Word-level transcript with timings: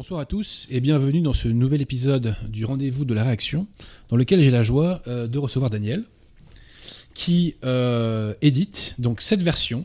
Bonsoir 0.00 0.20
à 0.20 0.24
tous 0.24 0.66
et 0.70 0.80
bienvenue 0.80 1.20
dans 1.20 1.34
ce 1.34 1.46
nouvel 1.46 1.82
épisode 1.82 2.34
du 2.48 2.64
rendez-vous 2.64 3.04
de 3.04 3.12
la 3.12 3.22
réaction, 3.22 3.66
dans 4.08 4.16
lequel 4.16 4.42
j'ai 4.42 4.50
la 4.50 4.62
joie 4.62 5.02
euh, 5.06 5.26
de 5.26 5.38
recevoir 5.38 5.68
Daniel, 5.68 6.04
qui 7.12 7.56
euh, 7.64 8.32
édite 8.40 8.94
donc 8.98 9.20
cette 9.20 9.42
version 9.42 9.84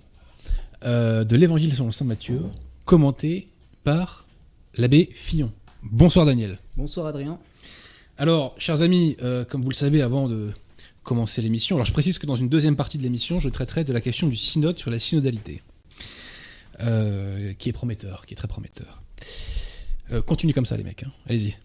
euh, 0.85 1.25
de 1.25 1.35
l'Évangile 1.35 1.73
selon 1.73 1.91
saint 1.91 2.05
Matthieu, 2.05 2.39
commentée 2.85 3.49
par 3.83 4.25
l'abbé 4.77 5.09
Fillon. 5.13 5.51
Bonsoir 5.83 6.25
Daniel. 6.25 6.59
Bonsoir 6.77 7.07
Adrien. 7.07 7.37
Alors, 8.17 8.55
chers 8.57 8.83
amis, 8.83 9.17
comme 9.49 9.63
vous 9.63 9.69
le 9.69 9.75
savez 9.75 10.01
avant 10.01 10.29
de 10.29 10.51
commencer 11.03 11.41
l'émission, 11.41 11.75
alors 11.75 11.85
je 11.85 11.91
précise 11.91 12.19
que 12.19 12.25
dans 12.25 12.37
une 12.37 12.47
deuxième 12.47 12.77
partie 12.77 12.97
de 12.97 13.03
l'émission, 13.03 13.39
je 13.39 13.49
traiterai 13.49 13.83
de 13.83 13.91
la 13.91 13.99
question 13.99 14.27
du 14.27 14.37
synode 14.37 14.79
sur 14.79 14.91
la 14.91 14.97
synodalité, 14.97 15.61
qui 16.79 17.69
est 17.69 17.73
prometteur, 17.73 18.25
qui 18.25 18.33
est 18.33 18.37
très 18.37 18.47
prometteur. 18.47 19.01
Euh, 20.11 20.21
continue 20.21 20.53
comme 20.53 20.65
ça, 20.65 20.77
les 20.77 20.83
mecs. 20.83 21.03
Hein. 21.03 21.11
Allez-y. 21.27 21.55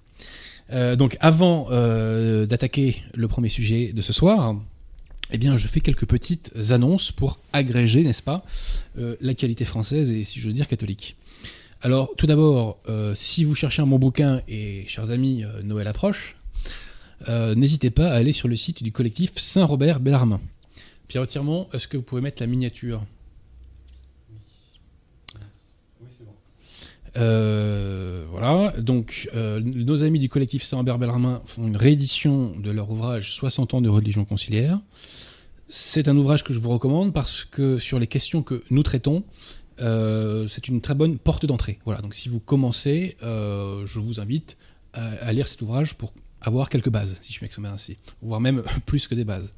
Euh, 0.73 0.97
donc, 0.97 1.17
avant 1.21 1.67
euh, 1.71 2.47
d'attaquer 2.47 3.03
le 3.15 3.29
premier 3.29 3.49
sujet 3.49 3.93
de 3.93 4.03
ce 4.03 4.13
soir, 4.13 4.57
eh 5.33 5.39
bien, 5.39 5.57
je 5.57 5.67
fais 5.67 5.81
quelques 5.81 6.07
petites 6.07 6.53
annonces 6.71 7.13
pour 7.13 7.39
agréger, 7.53 8.03
n'est-ce 8.03 8.23
pas, 8.23 8.45
la 8.97 9.35
qualité 9.35 9.65
française 9.65 10.11
et, 10.11 10.25
si 10.25 10.41
je 10.41 10.49
veux 10.49 10.53
dire, 10.53 10.67
catholique. 10.67 11.17
Alors, 11.83 12.13
tout 12.17 12.27
d'abord, 12.27 12.79
si 13.15 13.45
vous 13.45 13.55
cherchez 13.55 13.81
un 13.81 13.87
bon 13.87 14.01
bouquin 14.01 14.43
et, 14.49 14.85
chers 14.89 15.13
amis, 15.13 15.45
Noël 15.63 15.87
approche, 15.87 16.37
n'hésitez 17.29 17.91
pas 17.91 18.11
à 18.11 18.15
aller 18.15 18.33
sur 18.33 18.49
le 18.49 18.57
site 18.57 18.83
du 18.83 18.91
collectif 18.91 19.31
Saint-Robert 19.37 20.01
Bellarmin. 20.01 20.41
Pierre 21.07 21.29
Tiremont, 21.29 21.69
est-ce 21.73 21.87
que 21.87 21.97
vous 21.97 22.03
pouvez 22.03 22.23
mettre 22.23 22.43
la 22.43 22.49
miniature 22.49 23.05
Euh, 27.17 28.25
voilà, 28.31 28.73
donc 28.79 29.29
euh, 29.35 29.61
nos 29.61 30.05
amis 30.05 30.19
du 30.19 30.29
collectif 30.29 30.63
Saint-Ambert 30.63 30.99
Bellarmin 30.99 31.43
font 31.45 31.67
une 31.67 31.77
réédition 31.77 32.57
de 32.57 32.71
leur 32.71 32.91
ouvrage 32.91 33.33
60 33.33 33.75
ans 33.75 33.81
de 33.81 33.89
religion 33.89 34.25
conciliaire. 34.25 34.79
C'est 35.69 36.09
un 36.09 36.17
ouvrage 36.17 36.45
que 36.45 36.53
je 36.53 36.61
vous 36.61 36.71
recommande 36.71 37.13
parce 37.13 37.45
que 37.45 37.79
sur 37.79 37.99
les 37.99 38.07
questions 38.07 38.43
que 38.43 38.63
nous 38.71 38.83
traitons, 38.83 39.25
euh, 39.81 40.47
c'est 40.49 40.69
une 40.69 40.81
très 40.81 40.95
bonne 40.95 41.19
porte 41.19 41.47
d'entrée. 41.47 41.79
Voilà, 41.85 42.01
donc 42.01 42.15
si 42.15 42.29
vous 42.29 42.41
commencez, 42.41 43.17
je 43.23 43.99
vous 43.99 44.21
invite 44.21 44.57
à, 44.93 45.33
lire 45.33 45.49
cet 45.49 45.63
ouvrage 45.63 45.95
pour 45.95 46.13
avoir 46.41 46.71
quelques 46.71 46.91
bases, 46.91 47.19
si 47.21 47.33
je 47.33 47.39
m'exprime 47.43 47.67
ainsi, 47.67 47.99
voire 48.23 48.41
même 48.41 48.63
plus 48.87 49.07
que 49.07 49.15
des 49.15 49.25
bases. 49.25 49.53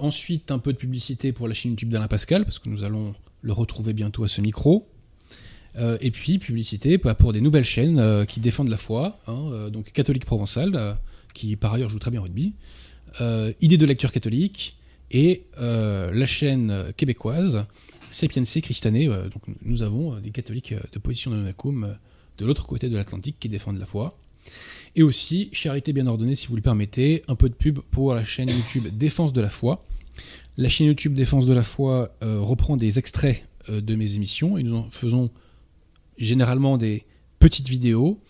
ensuite, 0.00 0.50
un 0.50 0.58
peu 0.58 0.72
de 0.72 0.78
publicité 0.78 1.32
pour 1.32 1.48
la 1.48 1.54
chaîne 1.54 1.72
YouTube 1.72 1.90
d'Alain 1.90 2.08
Pascal, 2.08 2.44
parce 2.44 2.58
que 2.58 2.68
nous 2.68 2.84
allons 2.84 3.14
le 3.42 3.52
retrouver 3.52 3.92
bientôt 3.92 4.24
à 4.24 4.28
ce 4.28 4.40
micro. 4.40 4.91
Euh, 5.76 5.96
et 6.00 6.10
puis 6.10 6.38
publicité 6.38 6.98
pour 6.98 7.32
des 7.32 7.40
nouvelles 7.40 7.64
chaînes 7.64 7.98
euh, 7.98 8.24
qui 8.24 8.40
défendent 8.40 8.68
la 8.68 8.76
foi, 8.76 9.18
hein, 9.26 9.46
euh, 9.52 9.70
donc 9.70 9.90
catholique 9.92 10.26
provençal, 10.26 10.98
qui 11.32 11.56
par 11.56 11.72
ailleurs 11.72 11.88
joue 11.88 11.98
très 11.98 12.10
bien 12.10 12.20
au 12.20 12.24
rugby, 12.24 12.52
idée 13.60 13.76
de 13.76 13.86
lecture 13.86 14.12
catholique, 14.12 14.76
et 15.10 15.44
la 15.58 16.26
chaîne 16.26 16.92
québécoise, 16.96 17.66
Sapiense 18.10 18.58
Christiané. 18.62 19.06
donc 19.06 19.42
nous 19.62 19.82
avons 19.82 20.18
des 20.18 20.30
catholiques 20.30 20.74
de 20.92 20.98
position 20.98 21.30
de 21.30 21.36
Nonacum 21.36 21.96
de 22.38 22.46
l'autre 22.46 22.66
côté 22.66 22.88
de 22.88 22.96
l'Atlantique 22.96 23.36
qui 23.38 23.48
défendent 23.48 23.78
la 23.78 23.86
foi. 23.86 24.18
Et 24.96 25.02
aussi, 25.02 25.50
charité 25.52 25.92
bien 25.92 26.06
ordonnée, 26.06 26.34
si 26.34 26.46
vous 26.46 26.56
le 26.56 26.62
permettez, 26.62 27.22
un 27.28 27.34
peu 27.34 27.48
de 27.48 27.54
pub 27.54 27.80
pour 27.90 28.14
la 28.14 28.24
chaîne 28.24 28.48
YouTube 28.48 28.86
Défense 28.96 29.34
de 29.34 29.40
la 29.42 29.50
foi. 29.50 29.84
La 30.56 30.70
chaîne 30.70 30.86
YouTube 30.86 31.14
Défense 31.14 31.44
de 31.44 31.52
la 31.52 31.62
foi 31.62 32.14
reprend 32.22 32.78
des 32.78 32.98
extraits 32.98 33.44
de 33.68 33.94
mes 33.94 34.14
émissions 34.14 34.56
et 34.56 34.62
nous 34.62 34.76
en 34.76 34.90
faisons 34.90 35.30
généralement 36.18 36.78
des 36.78 37.04
petites 37.38 37.68
vidéos 37.68 38.20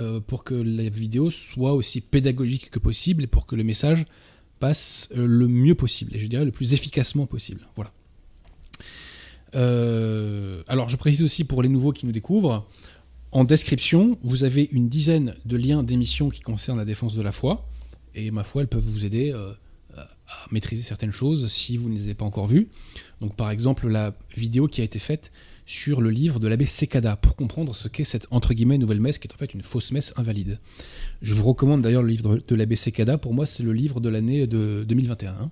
euh, 0.00 0.20
pour 0.20 0.44
que 0.44 0.54
la 0.54 0.88
vidéo 0.88 1.30
soit 1.30 1.72
aussi 1.72 2.00
pédagogique 2.00 2.70
que 2.70 2.78
possible 2.78 3.24
et 3.24 3.26
pour 3.26 3.46
que 3.46 3.56
le 3.56 3.64
message 3.64 4.06
passe 4.58 5.08
euh, 5.16 5.26
le 5.26 5.48
mieux 5.48 5.74
possible 5.74 6.14
et 6.14 6.20
je 6.20 6.26
dirais 6.26 6.44
le 6.44 6.52
plus 6.52 6.72
efficacement 6.72 7.26
possible. 7.26 7.66
Voilà. 7.74 7.92
Euh, 9.54 10.62
alors 10.68 10.88
je 10.88 10.96
précise 10.96 11.24
aussi 11.24 11.44
pour 11.44 11.62
les 11.62 11.68
nouveaux 11.68 11.92
qui 11.92 12.06
nous 12.06 12.12
découvrent, 12.12 12.66
en 13.32 13.44
description, 13.44 14.18
vous 14.22 14.44
avez 14.44 14.68
une 14.72 14.88
dizaine 14.88 15.34
de 15.44 15.56
liens 15.56 15.82
d'émissions 15.82 16.30
qui 16.30 16.40
concernent 16.40 16.78
la 16.78 16.84
défense 16.84 17.14
de 17.14 17.22
la 17.22 17.32
foi 17.32 17.68
et 18.14 18.30
ma 18.30 18.44
foi, 18.44 18.62
elles 18.62 18.68
peuvent 18.68 18.84
vous 18.84 19.06
aider 19.06 19.32
à 19.96 20.08
maîtriser 20.50 20.82
certaines 20.82 21.12
choses 21.12 21.48
si 21.48 21.76
vous 21.76 21.88
ne 21.88 21.94
les 21.94 22.04
avez 22.04 22.14
pas 22.14 22.24
encore 22.24 22.46
vues. 22.46 22.68
Donc 23.20 23.36
par 23.36 23.50
exemple 23.50 23.88
la 23.88 24.14
vidéo 24.36 24.66
qui 24.66 24.80
a 24.80 24.84
été 24.84 24.98
faite 24.98 25.30
sur 25.70 26.00
le 26.00 26.10
livre 26.10 26.40
de 26.40 26.48
l'abbé 26.48 26.66
Secada 26.66 27.14
pour 27.14 27.36
comprendre 27.36 27.76
ce 27.76 27.86
qu'est 27.86 28.02
cette 28.02 28.26
entre 28.32 28.54
guillemets 28.54 28.76
nouvelle 28.76 29.00
messe 29.00 29.18
qui 29.18 29.28
est 29.28 29.32
en 29.32 29.36
fait 29.36 29.54
une 29.54 29.62
fausse 29.62 29.92
messe 29.92 30.12
invalide. 30.16 30.58
Je 31.22 31.32
vous 31.32 31.44
recommande 31.44 31.80
d'ailleurs 31.80 32.02
le 32.02 32.08
livre 32.08 32.40
de 32.44 32.54
l'abbé 32.56 32.74
Secada, 32.74 33.18
pour 33.18 33.32
moi 33.32 33.46
c'est 33.46 33.62
le 33.62 33.72
livre 33.72 34.00
de 34.00 34.08
l'année 34.08 34.48
de 34.48 34.84
2021. 34.88 35.48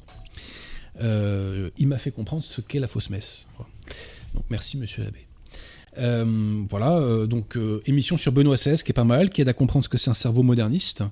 Euh, 1.01 1.71
il 1.79 1.87
m'a 1.87 1.99
fait 1.99 2.11
comprendre 2.11 2.43
ce 2.43 2.61
qu'est 2.61 2.81
la 2.81 2.89
fausse 2.89 3.11
messe. 3.11 3.47
Merci 4.51 4.77
monsieur 4.77 5.05
l'abbé. 5.05 5.25
Euh, 5.99 6.65
voilà, 6.69 6.97
euh, 6.97 7.27
donc 7.29 7.57
émission 7.87 8.17
sur 8.17 8.33
Benoît 8.33 8.57
XVI 8.57 8.75
qui 8.83 8.91
est 8.91 8.93
pas 8.93 9.05
mal, 9.05 9.31
qui 9.31 9.43
aide 9.43 9.49
à 9.49 9.55
comprendre 9.55 9.85
ce 9.85 9.89
que 9.89 9.99
c'est 9.99 10.11
un 10.11 10.15
cerveau 10.15 10.43
moderniste. 10.43 11.05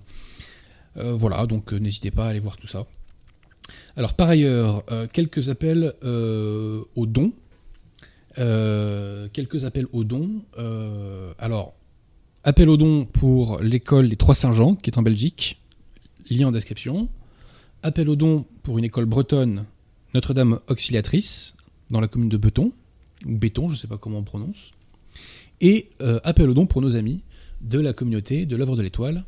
voilà, 0.96 1.46
donc 1.46 1.72
n'hésitez 1.72 2.10
pas 2.10 2.26
à 2.26 2.30
aller 2.30 2.40
voir 2.40 2.56
tout 2.56 2.66
ça. 2.66 2.84
Alors 3.96 4.14
par 4.14 4.30
ailleurs, 4.30 4.84
quelques 5.12 5.48
appels 5.48 5.94
aux 6.02 7.06
dons 7.06 7.32
quelques 8.36 9.64
appels 9.64 9.86
aux 9.92 10.04
dons. 10.04 10.42
Euh, 10.58 11.32
alors, 11.38 11.74
appel 12.44 12.68
aux 12.68 12.76
dons 12.76 13.06
pour 13.06 13.60
l'école 13.60 14.08
des 14.08 14.16
Trois 14.16 14.34
Saint-Jean, 14.34 14.74
qui 14.74 14.90
est 14.90 14.98
en 14.98 15.02
Belgique, 15.02 15.60
lien 16.30 16.48
en 16.48 16.52
description. 16.52 17.08
Appel 17.82 18.08
aux 18.08 18.16
dons 18.16 18.44
pour 18.62 18.78
une 18.78 18.84
école 18.84 19.06
bretonne, 19.06 19.64
Notre-Dame 20.14 20.60
Auxiliatrice, 20.68 21.54
dans 21.90 22.00
la 22.00 22.08
commune 22.08 22.28
de 22.28 22.36
Beton, 22.36 22.72
ou 23.26 23.36
Béton, 23.36 23.68
je 23.68 23.74
ne 23.74 23.78
sais 23.78 23.88
pas 23.88 23.98
comment 23.98 24.18
on 24.18 24.24
prononce. 24.24 24.72
Et 25.60 25.88
euh, 26.02 26.20
appel 26.24 26.50
aux 26.50 26.54
dons 26.54 26.66
pour 26.66 26.82
nos 26.82 26.96
amis 26.96 27.22
de 27.62 27.80
la 27.80 27.92
communauté 27.92 28.44
de 28.44 28.56
l'œuvre 28.56 28.76
de 28.76 28.82
l'étoile, 28.82 29.24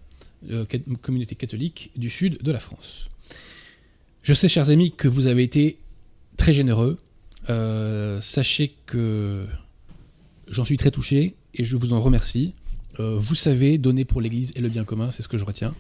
communauté 1.02 1.34
catholique 1.34 1.90
du 1.96 2.10
sud 2.10 2.42
de 2.42 2.52
la 2.52 2.60
France. 2.60 3.08
Je 4.22 4.34
sais, 4.34 4.48
chers 4.48 4.70
amis, 4.70 4.92
que 4.92 5.08
vous 5.08 5.26
avez 5.26 5.42
été 5.42 5.78
très 6.36 6.52
généreux 6.52 6.98
euh, 7.50 8.20
sachez 8.20 8.74
que 8.86 9.46
j'en 10.48 10.64
suis 10.64 10.76
très 10.76 10.90
touché 10.90 11.36
et 11.54 11.64
je 11.64 11.76
vous 11.76 11.92
en 11.92 12.00
remercie. 12.00 12.54
Euh, 13.00 13.16
vous 13.18 13.34
savez, 13.34 13.78
donner 13.78 14.04
pour 14.04 14.20
l'Église 14.20 14.52
et 14.56 14.60
le 14.60 14.68
bien 14.68 14.84
commun, 14.84 15.10
c'est 15.10 15.22
ce 15.22 15.28
que 15.28 15.38
je 15.38 15.44
retiens. 15.44 15.74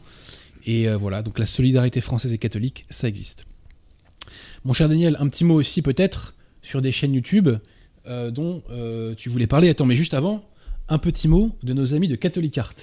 Et 0.66 0.88
euh, 0.88 0.96
voilà, 0.96 1.22
donc 1.22 1.38
la 1.38 1.46
solidarité 1.46 2.00
française 2.00 2.32
et 2.32 2.38
catholique, 2.38 2.86
ça 2.90 3.08
existe. 3.08 3.46
Mon 4.64 4.72
cher 4.72 4.88
Daniel, 4.88 5.16
un 5.20 5.28
petit 5.28 5.44
mot 5.44 5.54
aussi 5.54 5.82
peut-être 5.82 6.34
sur 6.62 6.82
des 6.82 6.92
chaînes 6.92 7.14
YouTube 7.14 7.48
dont 8.30 8.62
tu 9.18 9.28
voulais 9.28 9.46
parler. 9.46 9.68
Attends, 9.68 9.84
mais 9.84 9.94
juste 9.94 10.14
avant, 10.14 10.42
un 10.88 10.96
petit 10.96 11.28
mot 11.28 11.50
de 11.62 11.74
nos 11.74 11.92
amis 11.92 12.08
de 12.08 12.16
Catholic 12.16 12.56
Art. 12.56 12.74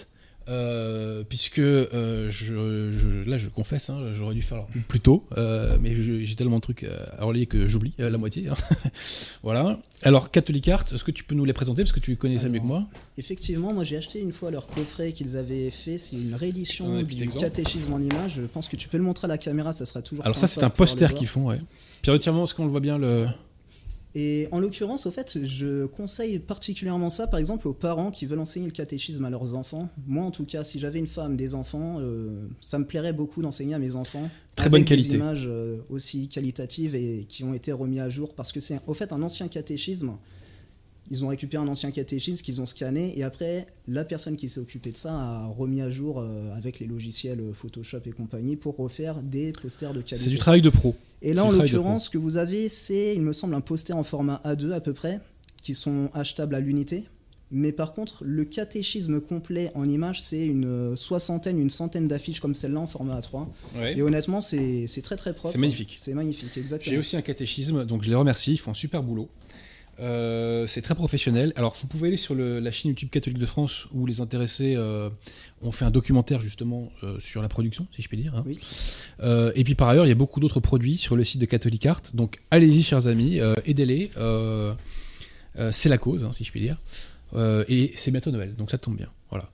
Euh, 0.48 1.24
puisque 1.28 1.60
euh, 1.60 2.30
je, 2.30 3.28
là 3.28 3.38
je 3.38 3.50
confesse, 3.50 3.90
hein, 3.90 4.12
j'aurais 4.14 4.36
dû 4.36 4.44
faire 4.44 4.66
plus 4.88 5.00
tôt, 5.00 5.26
euh, 5.38 5.78
mais 5.82 5.96
j'ai 5.96 6.36
tellement 6.36 6.58
de 6.58 6.62
trucs 6.62 6.84
à 6.84 7.26
relier 7.26 7.48
que 7.48 7.68
j'oublie 7.68 7.94
la 7.98 8.18
moitié. 8.18 8.50
Hein. 8.50 8.56
voilà. 9.44 9.80
Alors 10.04 10.30
Catholic 10.30 10.68
Art, 10.70 10.86
est-ce 10.94 11.04
que 11.04 11.12
tu 11.12 11.24
peux 11.24 11.34
nous 11.34 11.46
les 11.46 11.54
présenter 11.54 11.82
parce 11.82 11.94
que 11.94 12.00
tu 12.00 12.16
connais 12.16 12.38
ça 12.38 12.50
mieux 12.50 12.60
que 12.60 12.66
moi? 12.66 12.84
Effectivement, 13.18 13.74
moi 13.74 13.84
j'ai 13.84 13.98
acheté 13.98 14.20
une 14.20 14.34
fois 14.34 14.52
leur 14.52 14.68
coffret 14.68 15.14
qu'ils 15.14 15.36
avaient 15.36 15.72
fait, 15.72 15.98
c'est 15.98 16.16
une 16.16 16.36
réédition 16.36 17.02
du 17.02 17.28
catéchisme 17.28 17.94
en 17.94 18.00
image. 18.00 18.36
Je 18.36 18.42
pense 18.42 18.68
que 18.68 18.76
tu 18.76 18.88
peux 18.88 18.98
le 18.98 19.04
montrer 19.04 19.26
à 19.26 19.30
la 19.30 19.38
caméra, 19.40 19.74
ça 19.74 19.86
sera 19.86 20.02
toujours. 20.02 20.26
Alors 20.26 20.38
ça 20.38 20.48
c'est 20.48 20.64
un 20.64 20.70
poster 20.70 21.14
qu'ils 21.14 21.28
font, 21.28 21.48
ouais. 21.48 21.60
Pierre 22.02 22.16
est-ce 22.16 22.54
qu'on 22.54 22.66
le 22.66 22.72
voit 22.72 22.82
bien 22.82 23.00
le 23.00 23.28
et 24.18 24.48
en 24.54 24.62
l'occurrence, 24.62 25.06
au 25.06 25.12
fait, 25.12 25.44
je 25.44 25.86
conseille 25.86 26.40
particulièrement 26.40 27.10
ça, 27.10 27.28
par 27.28 27.38
exemple, 27.38 27.68
aux 27.68 27.74
parents 27.74 28.12
qui 28.12 28.26
veulent 28.26 28.40
enseigner 28.40 28.66
le 28.66 28.72
catéchisme 28.72 29.26
à 29.26 29.30
leurs 29.30 29.56
enfants. 29.56 29.90
Moi, 30.08 30.24
en 30.24 30.32
tout 30.32 30.46
cas, 30.46 30.64
si 30.64 30.80
j'avais 30.80 31.00
une 31.00 31.08
femme, 31.08 31.36
des 31.36 31.54
enfants, 31.54 31.98
euh, 32.00 32.48
ça 32.62 32.80
me 32.80 32.86
plairait 32.86 33.12
beaucoup 33.12 33.42
d'enseigner 33.42 33.74
à 33.74 33.80
mes 33.80 33.98
enfants. 33.98 34.30
Très 34.56 34.70
bonne 34.70 34.86
qualité. 34.86 35.10
Des 35.10 35.16
images 35.16 35.48
euh, 35.48 35.80
aussi 35.90 36.30
qualitatives 36.30 36.96
et 36.96 37.26
qui 37.28 37.44
ont 37.44 37.54
été 37.54 37.74
remis 37.74 38.00
à 38.00 38.10
jour, 38.10 38.34
parce 38.34 38.54
que 38.54 38.62
c'est, 38.62 38.80
au 38.88 38.94
fait, 38.94 39.12
un 39.12 39.22
ancien 39.22 39.50
catéchisme 39.50 40.14
ils 41.12 41.24
ont 41.24 41.28
récupéré 41.28 41.64
un 41.64 41.68
ancien 41.68 41.92
catéchisme 41.92 42.44
qu'ils 42.44 42.62
ont 42.62 42.66
scanné 42.66 43.18
et 43.18 43.24
après 43.24 43.68
la 43.88 44.04
personne 44.04 44.36
qui 44.36 44.50
s'est 44.50 44.60
occupée 44.60 44.92
de 44.92 44.98
ça 44.98 45.14
a 45.14 45.46
remis 45.48 45.82
à 45.82 45.90
jour 45.90 46.20
euh, 46.20 46.52
avec 46.56 46.80
les 46.80 46.88
logiciels 46.88 47.40
euh, 47.40 47.54
Photoshop 47.54 48.00
et 48.06 48.12
compagnie 48.12 48.56
pour 48.56 48.76
refaire 48.76 49.22
des 49.22 49.52
posters 49.52 49.94
de 49.94 50.02
qualité. 50.02 50.24
C'est 50.24 50.30
du 50.30 50.38
travail 50.38 50.62
de 50.62 50.70
pro. 50.70 50.96
Et 51.22 51.34
là 51.34 51.46
en 51.46 51.52
l'occurrence 51.52 52.06
ce 52.06 52.10
que 52.10 52.18
vous 52.18 52.38
avez 52.38 52.70
c'est 52.70 53.14
il 53.16 53.22
me 53.22 53.34
semble 53.34 53.54
un 53.56 53.62
poster 53.62 53.94
en 53.94 54.04
format 54.04 54.42
A2 54.46 54.72
à 54.72 54.80
peu 54.80 54.94
près 54.94 55.20
qui 55.62 55.74
sont 55.74 56.10
achetables 56.14 56.56
à 56.56 56.60
l'unité. 56.60 57.06
Mais 57.52 57.72
par 57.72 57.94
contre, 57.94 58.24
le 58.24 58.44
catéchisme 58.44 59.22
complet 59.22 59.72
en 59.76 59.88
image, 59.88 60.22
c'est 60.22 60.46
une 60.46 60.66
euh, 60.66 60.96
soixantaine, 60.96 61.60
une 61.60 61.70
centaine 61.70 62.08
d'affiches 62.08 62.40
comme 62.40 62.56
celle-là 62.56 62.80
en 62.80 62.88
format 62.88 63.20
A3. 63.20 63.46
Et 63.96 64.02
honnêtement, 64.02 64.42
c'est 64.42 64.88
très 65.04 65.16
très 65.16 65.34
propre. 65.34 65.52
C'est 65.52 65.60
magnifique. 65.60 65.96
C'est 66.00 66.14
magnifique, 66.14 66.58
exactement. 66.58 66.92
J'ai 66.92 66.98
aussi 66.98 67.16
un 67.16 67.22
catéchisme, 67.22 67.86
donc 67.86 68.04
je 68.04 68.10
les 68.10 68.16
remercie, 68.16 68.54
ils 68.54 68.58
font 68.58 68.72
un 68.72 68.76
super 68.76 69.04
boulot. 69.04 69.30
Euh, 70.00 70.68
c'est 70.68 70.82
très 70.82 70.96
professionnel. 70.96 71.54
Alors, 71.56 71.76
vous 71.82 71.88
pouvez 71.88 72.10
aller 72.10 72.18
sur 72.18 72.36
le- 72.36 72.60
la 72.60 72.72
chaîne 72.72 72.90
YouTube 72.90 73.10
catholique 73.10 73.38
de 73.40 73.46
France 73.46 73.88
où 73.94 74.06
les 74.06 74.20
intéressés 74.22 74.76
euh, 74.76 75.10
ont 75.62 75.72
fait 75.72 75.86
un 75.86 75.92
documentaire 75.92 76.42
justement 76.42 76.92
euh, 77.04 77.18
sur 77.20 77.42
la 77.42 77.48
production, 77.48 77.88
si 77.96 78.02
je 78.02 78.08
puis 78.10 78.18
dire. 78.18 78.36
hein. 78.36 78.44
Oui. 78.46 78.60
Et 79.56 79.64
puis 79.64 79.76
par 79.76 79.88
ailleurs, 79.90 80.06
il 80.06 80.10
y 80.10 80.12
a 80.12 80.16
beaucoup 80.16 80.40
d'autres 80.40 80.60
produits 80.60 80.98
sur 80.98 81.16
le 81.16 81.24
site 81.24 81.40
de 81.40 81.46
Catholic 81.46 81.86
Art. 81.86 82.02
Donc, 82.14 82.40
allez-y, 82.52 82.84
chers 82.84 83.08
amis, 83.08 83.40
aidez-les. 83.66 84.12
C'est 85.72 85.90
la 85.90 85.98
cause, 85.98 86.24
hein, 86.24 86.32
si 86.34 86.44
je 86.44 86.52
puis 86.52 86.60
dire. 86.62 86.78
Et 87.70 87.92
c'est 87.96 88.12
bientôt 88.12 88.32
Noël, 88.32 88.54
donc 88.58 88.72
ça 88.72 88.78
tombe 88.78 88.98
bien. 88.98 89.10
Voilà. 89.30 89.50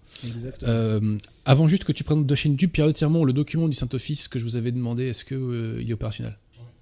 Euh, 0.68 1.18
avant 1.46 1.68
juste 1.68 1.84
que 1.86 1.92
tu 1.92 2.04
présentes 2.04 2.28
de 2.28 2.36
chaîne 2.36 2.52
YouTube, 2.52 2.72
Pierre 2.72 2.88
entièrement 2.88 3.24
le 3.24 3.34
document 3.34 3.68
du 3.68 3.74
Saint-Office 3.76 4.28
que 4.28 4.38
je 4.38 4.44
vous 4.44 4.56
avais 4.56 4.72
demandé, 4.72 5.06
est-ce 5.08 5.24
que 5.26 5.34
euh, 5.36 5.82
il 5.82 5.90
est 5.90 5.94
opérationnel? 5.94 6.38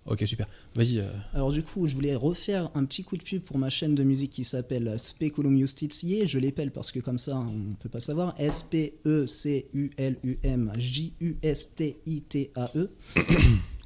Ok, 0.10 0.24
super. 0.26 0.48
Vas-y. 0.74 1.00
euh, 1.00 1.12
Alors 1.36 1.52
du 1.52 1.62
coup, 1.62 1.88
je 1.88 1.94
voulais 1.94 2.16
refaire 2.16 2.72
un 2.74 2.84
petit 2.86 3.04
coup 3.04 3.16
de 3.16 3.22
pub 3.22 3.44
pour 3.44 3.60
ma 3.60 3.70
chaîne 3.70 3.94
de 3.94 4.02
musique 4.04 4.32
qui 4.32 4.44
s'appelle 4.44 4.98
Speculum 4.98 5.56
Justitiae. 5.60 6.26
Je 6.26 6.40
l'épelle 6.40 6.72
parce 6.72 6.92
que 6.92 7.00
comme 7.00 7.20
ça, 7.20 7.38
on 7.38 7.76
peut 7.76 7.90
pas 7.90 8.00
savoir. 8.00 8.34
E 8.40 8.46
S-P-E-C-U-L-U-M 8.46 10.72
J-U-S-T-I-T-A-E. 10.80 12.90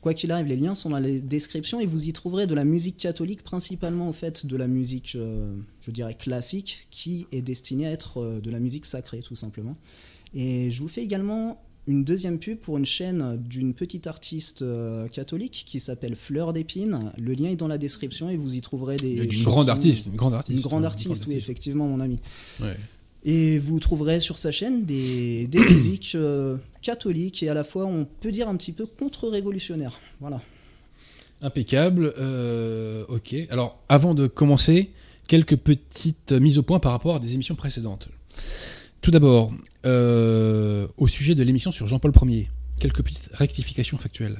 Quoi 0.01 0.13
qu'il 0.13 0.31
arrive, 0.31 0.47
les 0.47 0.55
liens 0.57 0.75
sont 0.75 0.89
dans 0.89 0.99
la 0.99 1.11
description 1.11 1.81
et 1.81 1.85
vous 1.85 2.07
y 2.07 2.13
trouverez 2.13 2.47
de 2.47 2.55
la 2.55 2.65
musique 2.65 2.97
catholique, 2.97 3.41
principalement 3.41 4.09
en 4.09 4.13
fait 4.13 4.45
de 4.45 4.57
la 4.57 4.67
musique, 4.67 5.13
euh, 5.15 5.55
je 5.79 5.91
dirais 5.91 6.13
classique, 6.13 6.89
qui 6.91 7.25
est 7.31 7.41
destinée 7.41 7.87
à 7.87 7.91
être 7.91 8.21
euh, 8.21 8.41
de 8.41 8.49
la 8.49 8.59
musique 8.59 8.85
sacrée 8.85 9.19
tout 9.19 9.35
simplement. 9.35 9.77
Et 10.33 10.71
je 10.71 10.81
vous 10.81 10.89
fais 10.89 11.03
également 11.03 11.63
une 11.87 12.03
deuxième 12.05 12.39
pub 12.39 12.57
pour 12.59 12.77
une 12.77 12.85
chaîne 12.85 13.37
d'une 13.37 13.73
petite 13.73 14.07
artiste 14.07 14.61
euh, 14.61 15.07
catholique 15.09 15.63
qui 15.67 15.79
s'appelle 15.79 16.15
Fleur 16.15 16.53
d'épine. 16.53 17.11
Le 17.19 17.33
lien 17.33 17.49
est 17.49 17.55
dans 17.57 17.67
la 17.67 17.77
description 17.77 18.29
et 18.29 18.37
vous 18.37 18.55
y 18.55 18.61
trouverez 18.61 18.95
des 18.95 19.15
D'une 19.15 19.31
chansons- 19.31 19.49
grande 19.51 19.69
artiste, 19.69 20.05
une 20.05 20.15
grande 20.15 20.33
artiste. 20.33 20.55
Une 20.57 20.61
grande 20.63 20.85
artiste, 20.85 21.25
oui, 21.27 21.35
effectivement, 21.35 21.87
mon 21.87 21.99
ami. 21.99 22.19
Ouais. 22.61 22.75
Et 23.25 23.57
vous 23.59 23.79
trouverez 23.79 24.19
sur 24.19 24.37
sa 24.37 24.51
chaîne 24.51 24.85
des, 24.85 25.47
des 25.47 25.59
musiques 25.69 26.13
euh, 26.15 26.57
catholiques 26.81 27.43
et 27.43 27.49
à 27.49 27.53
la 27.53 27.63
fois, 27.65 27.85
on 27.85 28.05
peut 28.21 28.31
dire 28.31 28.47
un 28.47 28.55
petit 28.55 28.71
peu 28.71 28.85
contre-révolutionnaires. 28.85 29.99
Voilà. 30.21 30.41
Impeccable. 31.41 32.13
euh, 32.17 33.03
ok. 33.09 33.35
Alors, 33.49 33.77
avant 33.89 34.13
de 34.13 34.27
commencer, 34.27 34.89
quelques 35.27 35.57
petites 35.57 36.31
mises 36.31 36.57
au 36.59 36.63
point 36.63 36.79
par 36.79 36.91
rapport 36.93 37.15
à 37.17 37.19
des 37.19 37.33
émissions 37.33 37.55
précédentes. 37.55 38.07
Tout 39.01 39.11
d'abord, 39.11 39.51
euh, 39.85 40.87
au 40.97 41.07
sujet 41.07 41.35
de 41.35 41.43
l'émission 41.43 41.71
sur 41.71 41.87
Jean-Paul 41.87 42.13
Ier, 42.29 42.49
quelques 42.79 43.03
petites 43.03 43.29
rectifications 43.33 43.97
factuelles. 43.97 44.37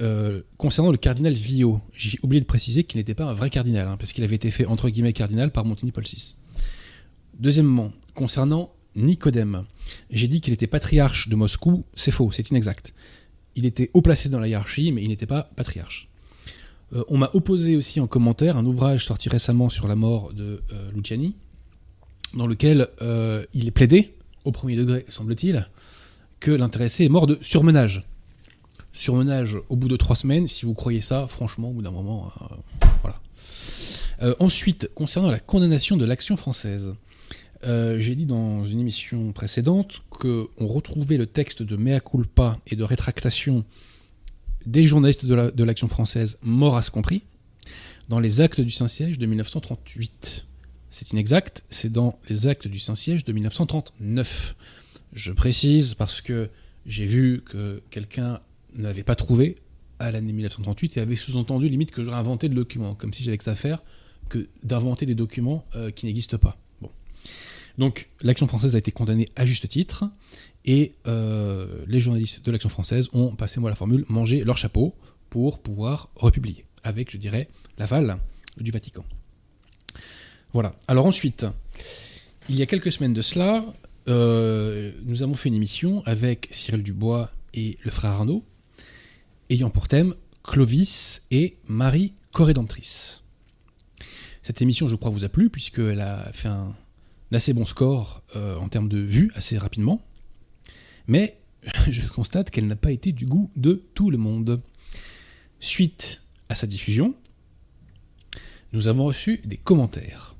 Euh, 0.00 0.42
concernant 0.56 0.90
le 0.90 0.96
cardinal 0.96 1.32
Villot, 1.32 1.80
j'ai 1.94 2.18
oublié 2.22 2.40
de 2.40 2.46
préciser 2.46 2.84
qu'il 2.84 2.98
n'était 2.98 3.14
pas 3.14 3.24
un 3.24 3.34
vrai 3.34 3.50
cardinal, 3.50 3.88
hein, 3.88 3.96
parce 3.98 4.12
qu'il 4.12 4.24
avait 4.24 4.36
été 4.36 4.50
fait 4.50 4.64
entre 4.64 4.88
guillemets 4.88 5.12
cardinal 5.12 5.50
par 5.50 5.64
Montigny 5.64 5.92
Paul 5.92 6.04
VI. 6.04 6.36
Deuxièmement, 7.38 7.92
concernant 8.14 8.72
Nicodème, 8.96 9.64
j'ai 10.10 10.28
dit 10.28 10.40
qu'il 10.40 10.54
était 10.54 10.66
patriarche 10.66 11.28
de 11.28 11.36
Moscou, 11.36 11.84
c'est 11.94 12.10
faux, 12.10 12.30
c'est 12.32 12.50
inexact. 12.50 12.94
Il 13.54 13.66
était 13.66 13.90
haut 13.92 14.02
placé 14.02 14.28
dans 14.28 14.40
la 14.40 14.48
hiérarchie, 14.48 14.92
mais 14.92 15.02
il 15.02 15.08
n'était 15.08 15.26
pas 15.26 15.50
patriarche. 15.56 16.08
Euh, 16.92 17.04
on 17.08 17.18
m'a 17.18 17.30
opposé 17.34 17.76
aussi 17.76 18.00
en 18.00 18.06
commentaire 18.06 18.56
un 18.56 18.64
ouvrage 18.66 19.04
sorti 19.04 19.28
récemment 19.28 19.68
sur 19.68 19.88
la 19.88 19.96
mort 19.96 20.32
de 20.32 20.62
Luciani, 20.94 21.34
dans 22.34 22.46
lequel 22.46 22.88
il 23.52 23.66
est 23.66 23.72
plaidé, 23.72 24.14
au 24.48 24.52
premier 24.52 24.76
degré 24.76 25.04
semble-t-il, 25.08 25.68
que 26.40 26.50
l'intéressé 26.50 27.04
est 27.04 27.08
mort 27.10 27.26
de 27.26 27.38
surmenage. 27.42 28.02
Surmenage 28.92 29.58
au 29.68 29.76
bout 29.76 29.88
de 29.88 29.96
trois 29.96 30.16
semaines, 30.16 30.48
si 30.48 30.64
vous 30.64 30.74
croyez 30.74 31.00
ça, 31.02 31.26
franchement, 31.26 31.68
au 31.68 31.72
bout 31.72 31.82
d'un 31.82 31.90
moment, 31.90 32.32
euh, 32.40 32.44
voilà. 33.02 33.20
Euh, 34.22 34.34
ensuite, 34.40 34.90
concernant 34.94 35.30
la 35.30 35.38
condamnation 35.38 35.96
de 35.96 36.04
l'action 36.04 36.36
française, 36.36 36.94
euh, 37.64 37.98
j'ai 38.00 38.14
dit 38.16 38.24
dans 38.26 38.66
une 38.66 38.80
émission 38.80 39.32
précédente 39.32 40.02
qu'on 40.08 40.48
retrouvait 40.60 41.18
le 41.18 41.26
texte 41.26 41.62
de 41.62 41.76
mea 41.76 42.00
culpa 42.00 42.58
et 42.66 42.74
de 42.76 42.82
rétractation 42.82 43.64
des 44.66 44.84
journalistes 44.84 45.26
de 45.26 45.34
la- 45.34 45.50
de 45.50 45.64
l'action 45.64 45.88
française, 45.88 46.38
Maurras 46.42 46.88
compris, 46.92 47.22
dans 48.08 48.20
les 48.20 48.40
actes 48.40 48.60
du 48.60 48.70
Saint-Siège 48.70 49.18
de 49.18 49.26
1938. 49.26 50.46
C'est 50.98 51.12
inexact, 51.12 51.62
c'est 51.70 51.92
dans 51.92 52.18
les 52.28 52.48
actes 52.48 52.66
du 52.66 52.80
Saint-Siège 52.80 53.24
de 53.24 53.32
1939. 53.32 54.56
Je 55.12 55.30
précise 55.30 55.94
parce 55.94 56.20
que 56.20 56.50
j'ai 56.86 57.04
vu 57.04 57.44
que 57.46 57.80
quelqu'un 57.90 58.40
n'avait 58.74 59.04
pas 59.04 59.14
trouvé 59.14 59.58
à 60.00 60.10
l'année 60.10 60.32
1938 60.32 60.96
et 60.96 61.00
avait 61.00 61.14
sous-entendu 61.14 61.68
limite 61.68 61.92
que 61.92 62.02
j'aurais 62.02 62.16
inventé 62.16 62.48
le 62.48 62.56
document, 62.56 62.96
comme 62.96 63.14
si 63.14 63.22
j'avais 63.22 63.38
que 63.38 63.44
ça 63.44 63.52
à 63.52 63.54
faire 63.54 63.84
que 64.28 64.48
d'inventer 64.64 65.06
des 65.06 65.14
documents 65.14 65.64
euh, 65.76 65.92
qui 65.92 66.06
n'existent 66.06 66.36
pas. 66.36 66.58
Donc 67.78 68.08
l'action 68.20 68.48
française 68.48 68.74
a 68.74 68.80
été 68.80 68.90
condamnée 68.90 69.28
à 69.36 69.46
juste 69.46 69.68
titre 69.68 70.04
et 70.64 70.96
euh, 71.06 71.84
les 71.86 72.00
journalistes 72.00 72.44
de 72.44 72.50
l'action 72.50 72.70
française 72.70 73.08
ont, 73.12 73.36
passez-moi 73.36 73.70
la 73.70 73.76
formule, 73.76 74.04
mangé 74.08 74.42
leur 74.42 74.58
chapeau 74.58 74.96
pour 75.30 75.60
pouvoir 75.60 76.08
republier, 76.16 76.64
avec, 76.82 77.12
je 77.12 77.18
dirais, 77.18 77.48
l'aval 77.78 78.18
du 78.56 78.72
Vatican. 78.72 79.04
Voilà. 80.52 80.72
Alors 80.86 81.06
ensuite, 81.06 81.46
il 82.48 82.56
y 82.56 82.62
a 82.62 82.66
quelques 82.66 82.92
semaines 82.92 83.12
de 83.12 83.20
cela, 83.20 83.64
euh, 84.08 84.92
nous 85.04 85.22
avons 85.22 85.34
fait 85.34 85.48
une 85.48 85.54
émission 85.54 86.02
avec 86.06 86.48
Cyril 86.50 86.82
Dubois 86.82 87.30
et 87.54 87.78
le 87.82 87.90
frère 87.90 88.12
Arnaud, 88.12 88.44
ayant 89.50 89.70
pour 89.70 89.88
thème 89.88 90.14
Clovis 90.42 91.22
et 91.30 91.56
Marie 91.66 92.14
Corédemptrice. 92.32 93.22
Cette 94.42 94.62
émission, 94.62 94.88
je 94.88 94.96
crois, 94.96 95.10
vous 95.10 95.24
a 95.24 95.28
plu, 95.28 95.50
puisqu'elle 95.50 96.00
a 96.00 96.32
fait 96.32 96.48
un, 96.48 96.74
un 97.30 97.36
assez 97.36 97.52
bon 97.52 97.64
score 97.64 98.22
euh, 98.36 98.56
en 98.56 98.68
termes 98.68 98.88
de 98.88 98.98
vues 98.98 99.30
assez 99.34 99.58
rapidement. 99.58 100.00
Mais 101.06 101.38
je 101.90 102.06
constate 102.06 102.50
qu'elle 102.50 102.66
n'a 102.66 102.76
pas 102.76 102.92
été 102.92 103.12
du 103.12 103.26
goût 103.26 103.50
de 103.56 103.82
tout 103.94 104.10
le 104.10 104.18
monde. 104.18 104.62
Suite 105.60 106.22
à 106.48 106.54
sa 106.54 106.66
diffusion, 106.66 107.14
nous 108.72 108.88
avons 108.88 109.04
reçu 109.04 109.40
des 109.44 109.56
commentaires. 109.56 110.36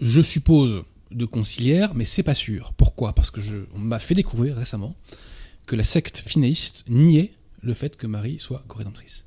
Je 0.00 0.20
suppose 0.20 0.84
de 1.10 1.24
conciliaires, 1.24 1.94
mais 1.94 2.04
c'est 2.04 2.22
pas 2.22 2.34
sûr. 2.34 2.72
Pourquoi? 2.76 3.14
Parce 3.14 3.30
que 3.30 3.40
je, 3.40 3.56
m'a 3.74 3.98
fait 3.98 4.14
découvrir 4.14 4.56
récemment 4.56 4.94
que 5.66 5.76
la 5.76 5.84
secte 5.84 6.18
finéiste 6.18 6.84
niait 6.88 7.32
le 7.62 7.74
fait 7.74 7.96
que 7.96 8.06
Marie 8.06 8.38
soit 8.38 8.64
corédemptrice. 8.66 9.24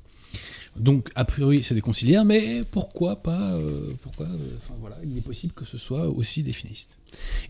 Donc, 0.76 1.10
a 1.14 1.24
priori, 1.24 1.62
c'est 1.62 1.74
des 1.74 1.80
conciliaires, 1.80 2.24
mais 2.24 2.62
pourquoi 2.70 3.22
pas 3.22 3.52
euh, 3.54 3.92
Pourquoi 4.02 4.26
euh, 4.26 5.04
il 5.04 5.16
est 5.16 5.20
possible 5.20 5.52
que 5.52 5.64
ce 5.64 5.78
soit 5.78 6.08
aussi 6.08 6.42
des 6.42 6.52
finéistes. 6.52 6.98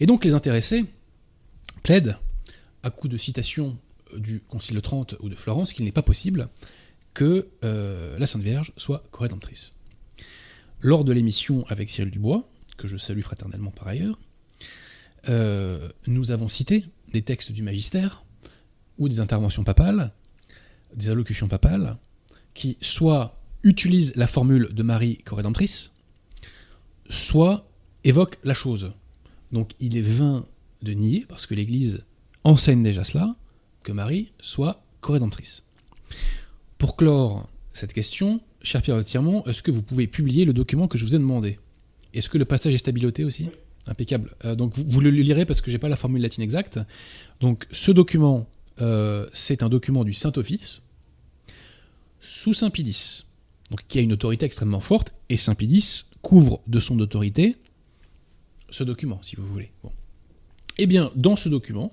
Et 0.00 0.06
donc, 0.06 0.24
les 0.24 0.34
intéressés 0.34 0.84
plaident, 1.82 2.18
à 2.82 2.90
coup 2.90 3.08
de 3.08 3.16
citation 3.16 3.78
euh, 4.12 4.18
du 4.18 4.40
Concile 4.40 4.76
de 4.76 4.80
Trente 4.80 5.16
ou 5.20 5.30
de 5.30 5.34
Florence, 5.34 5.72
qu'il 5.72 5.86
n'est 5.86 5.92
pas 5.92 6.02
possible 6.02 6.48
que 7.14 7.48
la 7.62 8.26
Sainte 8.26 8.42
Vierge 8.42 8.72
soit 8.76 9.04
corédemptrice. 9.12 9.76
Lors 10.80 11.04
de 11.04 11.12
l'émission 11.12 11.64
avec 11.68 11.88
Cyril 11.88 12.10
Dubois, 12.10 12.50
que 12.84 12.88
je 12.90 12.98
salue 12.98 13.22
fraternellement 13.22 13.70
par 13.70 13.88
ailleurs, 13.88 14.18
euh, 15.30 15.88
nous 16.06 16.32
avons 16.32 16.48
cité 16.48 16.84
des 17.12 17.22
textes 17.22 17.50
du 17.50 17.62
magistère 17.62 18.24
ou 18.98 19.08
des 19.08 19.20
interventions 19.20 19.64
papales, 19.64 20.12
des 20.94 21.08
allocutions 21.08 21.48
papales, 21.48 21.96
qui 22.52 22.76
soit 22.82 23.40
utilisent 23.62 24.14
la 24.16 24.26
formule 24.26 24.68
de 24.74 24.82
Marie 24.82 25.16
corédemptrice, 25.24 25.92
soit 27.08 27.66
évoquent 28.04 28.38
la 28.44 28.52
chose. 28.52 28.92
Donc 29.50 29.70
il 29.80 29.96
est 29.96 30.02
vain 30.02 30.44
de 30.82 30.92
nier, 30.92 31.24
parce 31.26 31.46
que 31.46 31.54
l'Église 31.54 32.04
enseigne 32.44 32.82
déjà 32.82 33.02
cela, 33.02 33.34
que 33.82 33.92
Marie 33.92 34.32
soit 34.40 34.84
corédemptrice. 35.00 35.64
Pour 36.76 36.96
clore 36.96 37.48
cette 37.72 37.94
question, 37.94 38.42
cher 38.60 38.82
Pierre 38.82 38.98
de 38.98 39.02
Tirmont, 39.02 39.42
est-ce 39.46 39.62
que 39.62 39.70
vous 39.70 39.82
pouvez 39.82 40.06
publier 40.06 40.44
le 40.44 40.52
document 40.52 40.86
que 40.86 40.98
je 40.98 41.06
vous 41.06 41.16
ai 41.16 41.18
demandé? 41.18 41.58
Est-ce 42.14 42.30
que 42.30 42.38
le 42.38 42.44
passage 42.44 42.74
est 42.74 42.78
stabiloté 42.78 43.24
aussi? 43.24 43.48
Impeccable. 43.86 44.34
Euh, 44.44 44.54
donc 44.54 44.76
vous, 44.76 44.84
vous 44.86 45.00
le 45.00 45.10
lirez 45.10 45.44
parce 45.44 45.60
que 45.60 45.70
j'ai 45.70 45.78
pas 45.78 45.88
la 45.88 45.96
formule 45.96 46.22
latine 46.22 46.42
exacte. 46.42 46.78
Donc 47.40 47.66
ce 47.70 47.92
document, 47.92 48.48
euh, 48.80 49.28
c'est 49.32 49.62
un 49.62 49.68
document 49.68 50.04
du 50.04 50.12
Saint-Office 50.12 50.84
sous 52.20 52.54
Saint-Pidis, 52.54 53.24
donc 53.70 53.86
qui 53.86 53.98
a 53.98 54.02
une 54.02 54.12
autorité 54.12 54.46
extrêmement 54.46 54.80
forte, 54.80 55.12
et 55.28 55.36
Saint-Pidis 55.36 56.04
couvre 56.22 56.62
de 56.66 56.80
son 56.80 56.98
autorité 57.00 57.56
ce 58.70 58.82
document, 58.82 59.20
si 59.22 59.36
vous 59.36 59.44
voulez. 59.44 59.70
Bon. 59.82 59.92
Eh 60.78 60.86
bien, 60.86 61.12
dans 61.14 61.36
ce 61.36 61.48
document, 61.48 61.92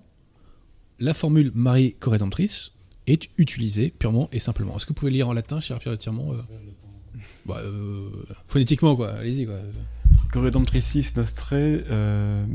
la 1.00 1.14
formule 1.14 1.52
Marie 1.54 1.96
corédemptrice 2.00 2.72
est 3.08 3.30
utilisée 3.38 3.90
purement 3.90 4.30
et 4.32 4.40
simplement. 4.40 4.76
Est-ce 4.76 4.86
que 4.86 4.90
vous 4.90 4.96
pouvez 4.96 5.12
lire 5.12 5.28
en 5.28 5.34
latin, 5.34 5.60
cher 5.60 5.80
Pierre 5.80 5.94
de 5.94 6.00
Tirmont 6.00 6.34
euh? 6.34 6.42
Bah, 7.46 7.60
euh, 7.60 8.10
Phonétiquement, 8.48 8.96
quoi. 8.96 9.12
Allez-y, 9.12 9.46
quoi. 9.46 9.60
Corredemptricis 10.32 11.08
nostre 11.18 11.50
euh. 11.54 12.46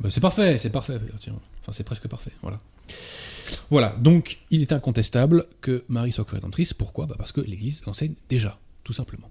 Bah, 0.00 0.10
c'est 0.10 0.20
parfait, 0.20 0.58
c'est 0.58 0.70
parfait. 0.70 0.98
Enfin, 1.60 1.72
c'est 1.72 1.84
presque 1.84 2.08
parfait. 2.08 2.32
Voilà. 2.42 2.60
Voilà, 3.70 3.94
donc 4.00 4.38
il 4.50 4.62
est 4.62 4.72
incontestable 4.72 5.46
que 5.60 5.84
Marie 5.88 6.12
soit 6.12 6.24
corédemptrice. 6.24 6.74
Pourquoi? 6.74 7.06
Bah 7.06 7.14
Parce 7.16 7.32
que 7.32 7.40
l'Église 7.40 7.82
l'enseigne 7.86 8.14
déjà, 8.28 8.58
tout 8.82 8.92
simplement. 8.92 9.30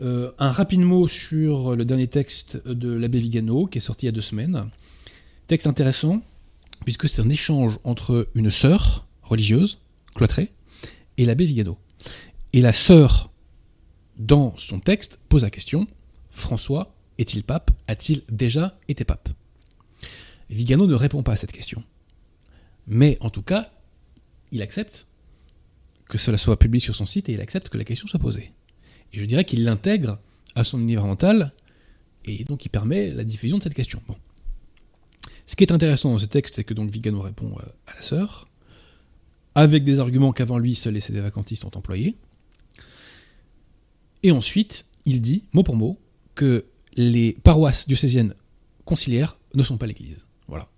Euh, 0.00 0.32
un 0.38 0.50
rapide 0.50 0.80
mot 0.80 1.06
sur 1.06 1.76
le 1.76 1.84
dernier 1.84 2.08
texte 2.08 2.66
de 2.66 2.92
l'abbé 2.92 3.18
Vigano, 3.18 3.66
qui 3.66 3.78
est 3.78 3.80
sorti 3.80 4.06
il 4.06 4.08
y 4.08 4.10
a 4.10 4.12
deux 4.12 4.20
semaines. 4.20 4.70
Texte 5.46 5.66
intéressant, 5.66 6.20
puisque 6.84 7.08
c'est 7.08 7.22
un 7.22 7.30
échange 7.30 7.78
entre 7.84 8.28
une 8.34 8.50
sœur 8.50 9.06
religieuse, 9.22 9.78
cloîtrée, 10.14 10.50
et 11.16 11.24
l'abbé 11.24 11.44
Vigano. 11.44 11.78
Et 12.52 12.60
la 12.60 12.72
sœur, 12.72 13.30
dans 14.18 14.56
son 14.56 14.80
texte, 14.80 15.18
pose 15.28 15.42
la 15.42 15.50
question 15.50 15.86
François 16.38 16.94
est-il 17.18 17.42
pape? 17.42 17.70
A-t-il 17.86 18.22
déjà 18.30 18.78
été 18.88 19.04
pape? 19.04 19.28
Vigano 20.50 20.86
ne 20.86 20.94
répond 20.94 21.22
pas 21.22 21.32
à 21.32 21.36
cette 21.36 21.52
question. 21.52 21.82
Mais 22.86 23.18
en 23.20 23.30
tout 23.30 23.42
cas, 23.42 23.70
il 24.50 24.62
accepte 24.62 25.06
que 26.08 26.16
cela 26.16 26.38
soit 26.38 26.58
publié 26.58 26.80
sur 26.80 26.94
son 26.94 27.06
site 27.06 27.28
et 27.28 27.32
il 27.32 27.40
accepte 27.40 27.68
que 27.68 27.76
la 27.76 27.84
question 27.84 28.08
soit 28.08 28.18
posée. 28.18 28.52
Et 29.12 29.18
je 29.18 29.24
dirais 29.26 29.44
qu'il 29.44 29.64
l'intègre 29.64 30.18
à 30.54 30.64
son 30.64 30.80
univers 30.80 31.04
mental 31.04 31.52
et 32.24 32.44
donc 32.44 32.64
il 32.64 32.70
permet 32.70 33.10
la 33.10 33.24
diffusion 33.24 33.58
de 33.58 33.62
cette 33.62 33.74
question. 33.74 34.00
Bon. 34.08 34.16
Ce 35.46 35.56
qui 35.56 35.64
est 35.64 35.72
intéressant 35.72 36.12
dans 36.12 36.18
ce 36.18 36.26
texte, 36.26 36.56
c'est 36.56 36.64
que 36.64 36.74
donc 36.74 36.90
Vigano 36.90 37.20
répond 37.20 37.56
euh, 37.58 37.62
à 37.86 37.94
la 37.94 38.02
sœur, 38.02 38.48
avec 39.54 39.84
des 39.84 40.00
arguments 40.00 40.32
qu'avant 40.32 40.58
lui, 40.58 40.74
seuls 40.74 40.94
les 40.94 41.00
CD 41.00 41.20
vacantistes 41.20 41.64
ont 41.64 41.70
employés. 41.74 42.16
Et 44.22 44.30
ensuite, 44.30 44.86
il 45.04 45.20
dit, 45.20 45.44
mot 45.52 45.62
pour 45.62 45.76
mot, 45.76 45.98
que 46.38 46.66
les 46.96 47.32
paroisses 47.32 47.88
diocésiennes 47.88 48.34
conciliaires 48.84 49.36
ne 49.54 49.62
sont 49.64 49.76
pas 49.76 49.86
l'Église. 49.86 50.24
Voilà. 50.46 50.68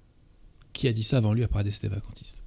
Qui 0.72 0.88
a 0.88 0.92
dit 0.92 1.04
ça 1.04 1.18
avant 1.18 1.34
lui 1.34 1.44
à 1.44 1.48
part 1.48 1.62
des 1.62 1.70
CD 1.70 1.88
vacantistes 1.88 2.42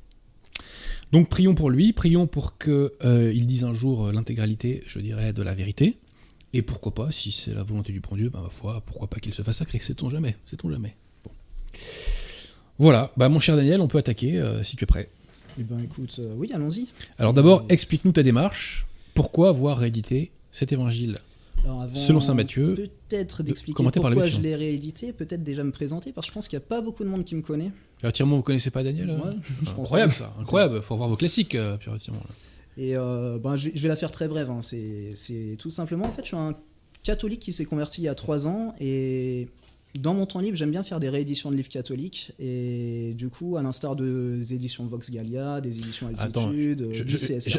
donc 1.12 1.30
prions 1.30 1.54
pour 1.54 1.70
lui, 1.70 1.94
prions 1.94 2.26
pour 2.26 2.58
qu'il 2.58 2.90
euh, 3.04 3.32
dise 3.32 3.66
un 3.66 3.76
jour 3.76 4.08
euh, 4.08 4.12
l'intégralité, 4.12 4.82
je 4.88 5.00
dirais, 5.00 5.32
de 5.32 5.44
la 5.44 5.54
vérité. 5.54 6.00
Et 6.54 6.64
pourquoi 6.64 6.92
pas, 6.92 7.12
si 7.12 7.32
c'est 7.32 7.54
la 7.54 7.62
volonté 7.62 7.94
du 7.94 8.00
bon 8.00 8.16
Dieu, 8.16 8.30
ben, 8.30 8.42
ma 8.42 8.50
foi, 8.50 8.82
pourquoi 8.84 9.08
pas 9.08 9.20
qu'il 9.20 9.32
se 9.32 9.44
fasse 9.44 9.58
sacrer, 9.58 9.78
sait-on 9.78 10.10
jamais, 10.10 10.36
sait-on 10.48 10.72
jamais. 10.72 10.96
Bon. 11.24 11.30
Voilà, 12.80 13.12
bah, 13.16 13.30
mon 13.30 13.40
cher 13.40 13.56
Daniel, 13.56 13.80
on 13.80 13.88
peut 13.88 14.00
attaquer 14.00 14.40
euh, 14.40 14.64
si 14.64 14.76
tu 14.76 14.86
es 14.86 14.88
prêt. 14.88 15.08
Eh 15.60 15.64
ben 15.64 15.80
écoute, 15.84 16.16
euh, 16.18 16.34
oui, 16.36 16.50
allons-y. 16.52 16.88
Alors 17.20 17.34
d'abord, 17.34 17.64
explique-nous 17.70 18.14
ta 18.14 18.24
démarche. 18.24 18.88
Pourquoi 19.14 19.50
avoir 19.50 19.78
réédité 19.78 20.32
cet 20.52 20.72
évangile? 20.72 21.20
Alors, 21.66 21.82
avant 21.82 21.96
Selon 21.96 22.20
saint 22.20 22.34
Matthieu, 22.34 22.76
Peut-être 22.76 23.44
d'expliquer 23.44 23.76
commenter 23.78 24.00
par 24.00 24.10
pourquoi 24.12 24.26
l'abbé 24.26 24.36
je 24.36 24.42
l'ai 24.42 24.56
réédité, 24.56 25.14
peut-être 25.14 25.44
déjà 25.44 25.64
me 25.64 25.72
présenter, 25.72 26.12
parce 26.12 26.28
que 26.28 26.32
je 26.32 26.34
pense 26.34 26.48
qu'il 26.48 26.58
n'y 26.58 26.64
a 26.64 26.68
pas 26.68 26.82
beaucoup 26.82 27.04
de 27.04 27.10
monde 27.10 27.24
qui 27.24 27.36
me 27.36 27.42
connaît. 27.42 27.72
Relativement, 28.02 28.36
vous 28.36 28.44
connaissez 28.44 28.70
pas 28.72 28.84
Daniel 28.84 29.10
euh 29.10 29.16
Ouais, 29.18 29.36
je 29.64 29.72
pense 29.72 29.80
Incroyable 29.88 30.14
ça, 30.14 30.34
incroyable. 30.40 30.82
Faut 30.82 30.96
voir 30.98 31.10
vos 31.10 31.16
classiques, 31.16 31.56
euh, 31.56 31.78
Pierre. 31.78 31.96
Et 32.76 32.98
euh, 32.98 33.38
ben, 33.40 33.56
je, 33.56 33.70
vais- 33.70 33.88
la 33.88 33.96
faire 33.96 34.12
très 34.12 34.28
brève. 34.28 34.50
hein. 34.50 34.62
C'est 34.62 35.12
c'est 35.16 35.56
tout 35.60 35.70
simplement, 35.70 36.06
en 36.06 36.12
fait, 36.12 36.24
je 36.24 36.28
suis 36.30 36.36
un 36.38 36.56
catholique 37.04 37.40
qui 37.40 37.54
s'est 37.54 37.66
converti 37.66 38.02
il 38.02 38.06
y 38.06 38.08
a 38.10 38.16
trois 38.16 38.48
ans 38.48 38.74
et 38.80 39.48
dans 40.00 40.14
mon 40.14 40.26
temps 40.26 40.40
libre, 40.40 40.58
j'aime 40.58 40.72
bien 40.72 40.84
faire 40.84 41.00
des 41.00 41.10
rééditions 41.10 41.52
de 41.52 41.56
livres 41.56 41.70
catholiques. 41.70 42.32
Et 42.40 43.14
du 43.16 43.30
coup, 43.30 43.58
à 43.58 43.62
l'instar 43.62 43.96
des 43.96 44.54
éditions 44.54 44.86
Vox 44.86 45.12
Gallia, 45.12 45.62
des 45.62 45.78
éditions 45.78 46.10
Altitude. 46.18 46.90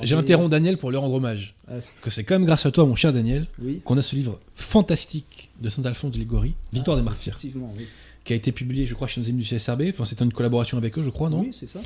J'interromps 0.03 0.51
Daniel 0.51 0.77
pour 0.77 0.91
lui 0.91 0.97
rendre 0.97 1.15
hommage. 1.15 1.55
Que 2.03 2.11
c'est 2.11 2.25
quand 2.25 2.35
même 2.35 2.45
grâce 2.45 2.67
à 2.67 2.71
toi, 2.71 2.87
mon 2.87 2.97
cher 2.97 3.13
Daniel, 3.13 3.47
Oui, 3.63 3.81
qu'on 3.85 3.97
a 3.97 4.03
ce 4.03 4.17
livre 4.17 4.41
fantastique 4.55 5.51
de 5.61 5.69
Saint-Alphonse 5.69 6.13
de 6.13 6.19
Ligorie, 6.19 6.55
Victoire 6.73 6.97
des 6.97 7.03
Martyrs, 7.03 7.37
effectivement, 7.37 7.73
oui. 7.77 7.85
qui 8.25 8.33
a 8.33 8.37
été 8.37 8.53
publié, 8.53 8.87
je 8.87 8.95
crois, 8.95 9.07
chez 9.07 9.21
nos 9.21 9.29
amis 9.29 9.43
du 9.43 9.49
CSRB. 9.57 9.83
Enfin, 9.91 10.05
c'était 10.05 10.25
une 10.25 10.33
collaboration 10.33 10.77
avec 10.77 10.99
eux, 10.99 11.03
je 11.03 11.11
crois, 11.11 11.31
non 11.31 11.41
Oui, 11.41 11.51
c'est 11.53 11.69
ça. 11.69 11.81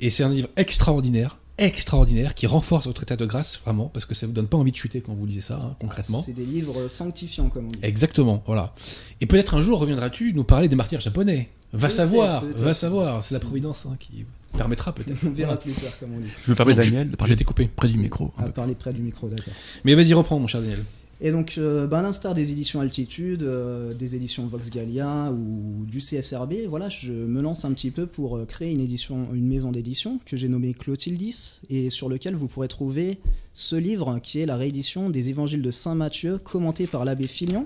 Et 0.00 0.10
c'est 0.10 0.24
un 0.24 0.30
livre 0.30 0.48
extraordinaire, 0.56 1.38
extraordinaire, 1.58 2.34
qui 2.34 2.46
renforce 2.46 2.86
votre 2.86 3.02
état 3.02 3.16
de 3.16 3.26
grâce, 3.26 3.60
vraiment, 3.64 3.86
parce 3.86 4.06
que 4.06 4.14
ça 4.14 4.26
vous 4.26 4.32
donne 4.32 4.48
pas 4.48 4.56
envie 4.56 4.72
de 4.72 4.76
chuter 4.76 5.00
quand 5.00 5.14
vous 5.14 5.26
lisez 5.26 5.40
ça, 5.40 5.60
hein, 5.62 5.76
concrètement. 5.80 6.22
C'est 6.22 6.32
des 6.32 6.46
livres 6.46 6.88
sanctifiants, 6.88 7.48
comme 7.48 7.66
on 7.66 7.70
dit. 7.70 7.78
Exactement, 7.82 8.42
voilà. 8.46 8.74
Et 9.20 9.26
peut-être 9.26 9.54
un 9.54 9.60
jour 9.60 9.78
reviendras-tu 9.78 10.32
nous 10.34 10.44
parler 10.44 10.68
des 10.68 10.76
martyrs 10.76 11.00
japonais. 11.00 11.48
Va 11.72 11.88
Peut-être, 11.88 11.96
savoir, 11.96 12.40
peut-être. 12.40 12.60
va 12.60 12.74
savoir. 12.74 13.22
C'est 13.24 13.34
la 13.34 13.40
providence 13.40 13.86
hein, 13.86 13.96
qui 13.98 14.24
permettra 14.56 14.92
peut-être. 14.94 15.18
On 15.26 15.30
verra 15.30 15.56
plus 15.56 15.72
tard, 15.72 15.98
comme 15.98 16.14
on 16.14 16.20
dit. 16.20 16.28
Je 16.44 16.50
me 16.50 16.56
permets, 16.56 16.74
Daniel, 16.74 17.06
de 17.08 17.12
Je 17.12 17.16
parler 17.16 17.68
près 17.74 17.88
du 17.88 17.98
micro. 17.98 18.32
À 18.38 18.44
peu. 18.44 18.52
parler 18.52 18.74
près 18.74 18.92
du 18.92 19.02
micro, 19.02 19.28
d'accord. 19.28 19.52
Mais 19.84 19.94
vas-y, 19.94 20.14
reprends, 20.14 20.38
mon 20.38 20.46
cher 20.46 20.60
Daniel. 20.60 20.84
Et 21.20 21.30
donc, 21.30 21.54
euh, 21.58 21.86
ben, 21.86 21.98
à 21.98 22.02
l'instar 22.02 22.34
des 22.34 22.52
éditions 22.52 22.80
Altitude, 22.80 23.42
euh, 23.42 23.94
des 23.94 24.16
éditions 24.16 24.46
Vox 24.46 24.70
Gallia 24.70 25.32
ou 25.32 25.84
du 25.86 26.00
CSRB, 26.00 26.66
voilà, 26.68 26.88
je 26.88 27.12
me 27.12 27.40
lance 27.40 27.64
un 27.64 27.72
petit 27.72 27.90
peu 27.90 28.06
pour 28.06 28.36
euh, 28.36 28.44
créer 28.44 28.72
une, 28.72 28.80
édition, 28.80 29.28
une 29.32 29.46
maison 29.46 29.70
d'édition 29.70 30.18
que 30.26 30.36
j'ai 30.36 30.48
nommée 30.48 30.74
Clotildis 30.74 31.60
et 31.70 31.88
sur 31.90 32.08
lequel 32.08 32.34
vous 32.34 32.48
pourrez 32.48 32.68
trouver 32.68 33.18
ce 33.52 33.76
livre 33.76 34.18
qui 34.20 34.40
est 34.40 34.46
la 34.46 34.56
réédition 34.56 35.08
des 35.08 35.28
évangiles 35.28 35.62
de 35.62 35.70
Saint 35.70 35.94
Matthieu 35.94 36.38
commenté 36.38 36.88
par 36.88 37.04
l'abbé 37.04 37.28
Filion, 37.28 37.64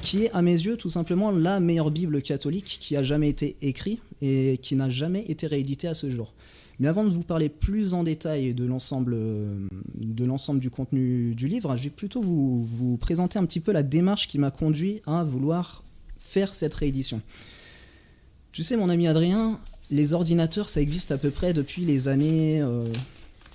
qui 0.00 0.24
est 0.24 0.30
à 0.30 0.42
mes 0.42 0.52
yeux 0.52 0.76
tout 0.76 0.88
simplement 0.88 1.32
la 1.32 1.58
meilleure 1.58 1.90
Bible 1.90 2.22
catholique 2.22 2.78
qui 2.80 2.96
a 2.96 3.02
jamais 3.02 3.28
été 3.28 3.56
écrite 3.60 4.00
et 4.22 4.58
qui 4.62 4.76
n'a 4.76 4.88
jamais 4.88 5.24
été 5.28 5.48
rééditée 5.48 5.88
à 5.88 5.94
ce 5.94 6.08
jour. 6.08 6.32
Mais 6.80 6.88
avant 6.88 7.04
de 7.04 7.10
vous 7.10 7.22
parler 7.22 7.48
plus 7.48 7.94
en 7.94 8.02
détail 8.02 8.52
de 8.54 8.64
l'ensemble, 8.64 9.14
euh, 9.16 9.68
de 9.94 10.24
l'ensemble 10.24 10.60
du 10.60 10.70
contenu 10.70 11.34
du 11.34 11.46
livre, 11.46 11.76
je 11.76 11.84
vais 11.84 11.90
plutôt 11.90 12.20
vous, 12.20 12.64
vous 12.64 12.96
présenter 12.96 13.38
un 13.38 13.44
petit 13.44 13.60
peu 13.60 13.72
la 13.72 13.82
démarche 13.82 14.26
qui 14.26 14.38
m'a 14.38 14.50
conduit 14.50 15.00
à 15.06 15.22
vouloir 15.22 15.84
faire 16.18 16.54
cette 16.54 16.74
réédition. 16.74 17.20
Tu 18.52 18.64
sais, 18.64 18.76
mon 18.76 18.88
ami 18.88 19.06
Adrien, 19.06 19.60
les 19.90 20.14
ordinateurs, 20.14 20.68
ça 20.68 20.80
existe 20.80 21.12
à 21.12 21.18
peu 21.18 21.30
près 21.30 21.52
depuis 21.52 21.84
les 21.84 22.08
années 22.08 22.60
euh, 22.60 22.86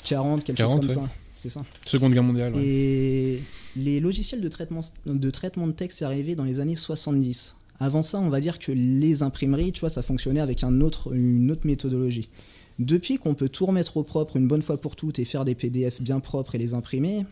40, 0.06 0.44
quelque 0.44 0.58
40, 0.58 0.84
chose 0.84 0.94
comme 0.94 1.04
ouais. 1.04 1.10
ça. 1.10 1.16
C'est 1.36 1.50
ça. 1.50 1.64
Seconde 1.86 2.14
guerre 2.14 2.24
mondiale. 2.24 2.54
ouais. 2.54 2.64
Et 2.66 3.44
les 3.76 4.00
logiciels 4.00 4.42
de 4.42 4.48
traitement, 4.50 4.82
de 5.06 5.30
traitement 5.30 5.68
de 5.68 5.72
texte 5.72 6.00
sont 6.00 6.06
arrivés 6.06 6.36
dans 6.36 6.44
les 6.44 6.60
années 6.60 6.76
70. 6.76 7.56
Avant 7.80 8.02
ça, 8.02 8.20
on 8.20 8.30
va 8.30 8.42
dire 8.42 8.60
que 8.60 8.74
les 8.74 9.24
imprimeries, 9.24 9.72
tu 9.72 9.80
vois, 9.80 9.90
ça 9.90 10.02
fonctionnait 10.02 10.42
avec 10.42 10.64
un 10.64 10.82
autre, 10.82 11.14
une 11.14 11.50
autre 11.50 11.66
méthodologie. 11.66 12.28
Depuis 12.80 13.18
qu'on 13.18 13.34
peut 13.36 13.50
tout 13.50 13.66
remettre 13.66 13.98
au 13.98 14.04
propre 14.04 14.38
une 14.38 14.48
bonne 14.48 14.62
fois 14.62 14.80
pour 14.80 14.96
toutes 14.96 15.20
et 15.20 15.26
faire 15.26 15.44
des 15.46 15.54
PDF 15.54 16.02
bien 16.02 16.20
propres 16.22 16.56
et 16.56 16.58
les 16.58 16.74
imprimer, 16.74 17.26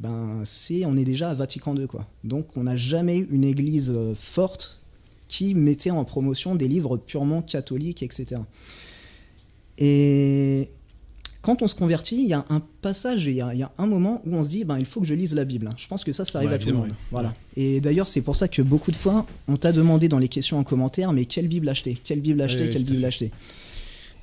ben 0.00 0.40
c'est, 0.44 0.84
on 0.86 0.96
est 0.96 1.04
déjà 1.04 1.30
à 1.30 1.34
Vatican 1.34 1.74
II 1.76 1.86
quoi. 1.86 2.06
Donc 2.22 2.56
on 2.56 2.62
n'a 2.64 2.76
jamais 2.76 3.18
eu 3.18 3.28
une 3.30 3.44
église 3.44 3.92
euh, 3.94 4.14
forte 4.14 4.80
qui 5.26 5.54
mettait 5.54 5.90
en 5.90 6.04
promotion 6.04 6.54
des 6.54 6.68
livres 6.68 6.96
purement 6.96 7.42
catholiques, 7.42 8.02
etc. 8.04 8.40
Et 9.78 10.68
quand 11.42 11.62
on 11.62 11.68
se 11.68 11.74
convertit, 11.74 12.16
il 12.22 12.28
y 12.28 12.32
a 12.32 12.44
un 12.48 12.60
passage, 12.80 13.26
et 13.26 13.32
il 13.32 13.36
y, 13.36 13.40
a- 13.40 13.52
il 13.52 13.58
y 13.58 13.62
a 13.62 13.72
un 13.78 13.86
moment 13.86 14.22
où 14.24 14.34
on 14.34 14.42
se 14.42 14.48
dit, 14.48 14.64
ben, 14.64 14.78
il 14.78 14.86
faut 14.86 15.00
que 15.00 15.06
je 15.06 15.14
lise 15.14 15.34
la 15.34 15.44
Bible. 15.44 15.70
Je 15.76 15.86
pense 15.88 16.04
que 16.04 16.12
ça, 16.12 16.24
ça 16.24 16.38
arrive 16.38 16.50
Ouais, 16.50 16.56
à 16.56 16.58
tout 16.58 16.68
le 16.68 16.74
monde. 16.74 16.88
oui. 16.90 16.94
Voilà. 17.10 17.34
Et 17.56 17.80
d'ailleurs, 17.80 18.08
c'est 18.08 18.22
pour 18.22 18.36
ça 18.36 18.48
que 18.48 18.62
beaucoup 18.62 18.90
de 18.92 18.96
fois, 18.96 19.26
on 19.48 19.56
t'a 19.56 19.72
demandé 19.72 20.08
dans 20.08 20.18
les 20.18 20.28
questions 20.28 20.58
en 20.58 20.64
commentaire, 20.64 21.12
mais 21.12 21.24
quelle 21.26 21.48
Bible 21.48 21.68
acheter? 21.68 21.98
Quelle 22.02 22.20
Bible 22.20 22.40
acheter? 22.40 22.64
oui, 22.64 22.70
Quelle 22.70 22.84
Bible 22.84 23.04
acheter? 23.04 23.30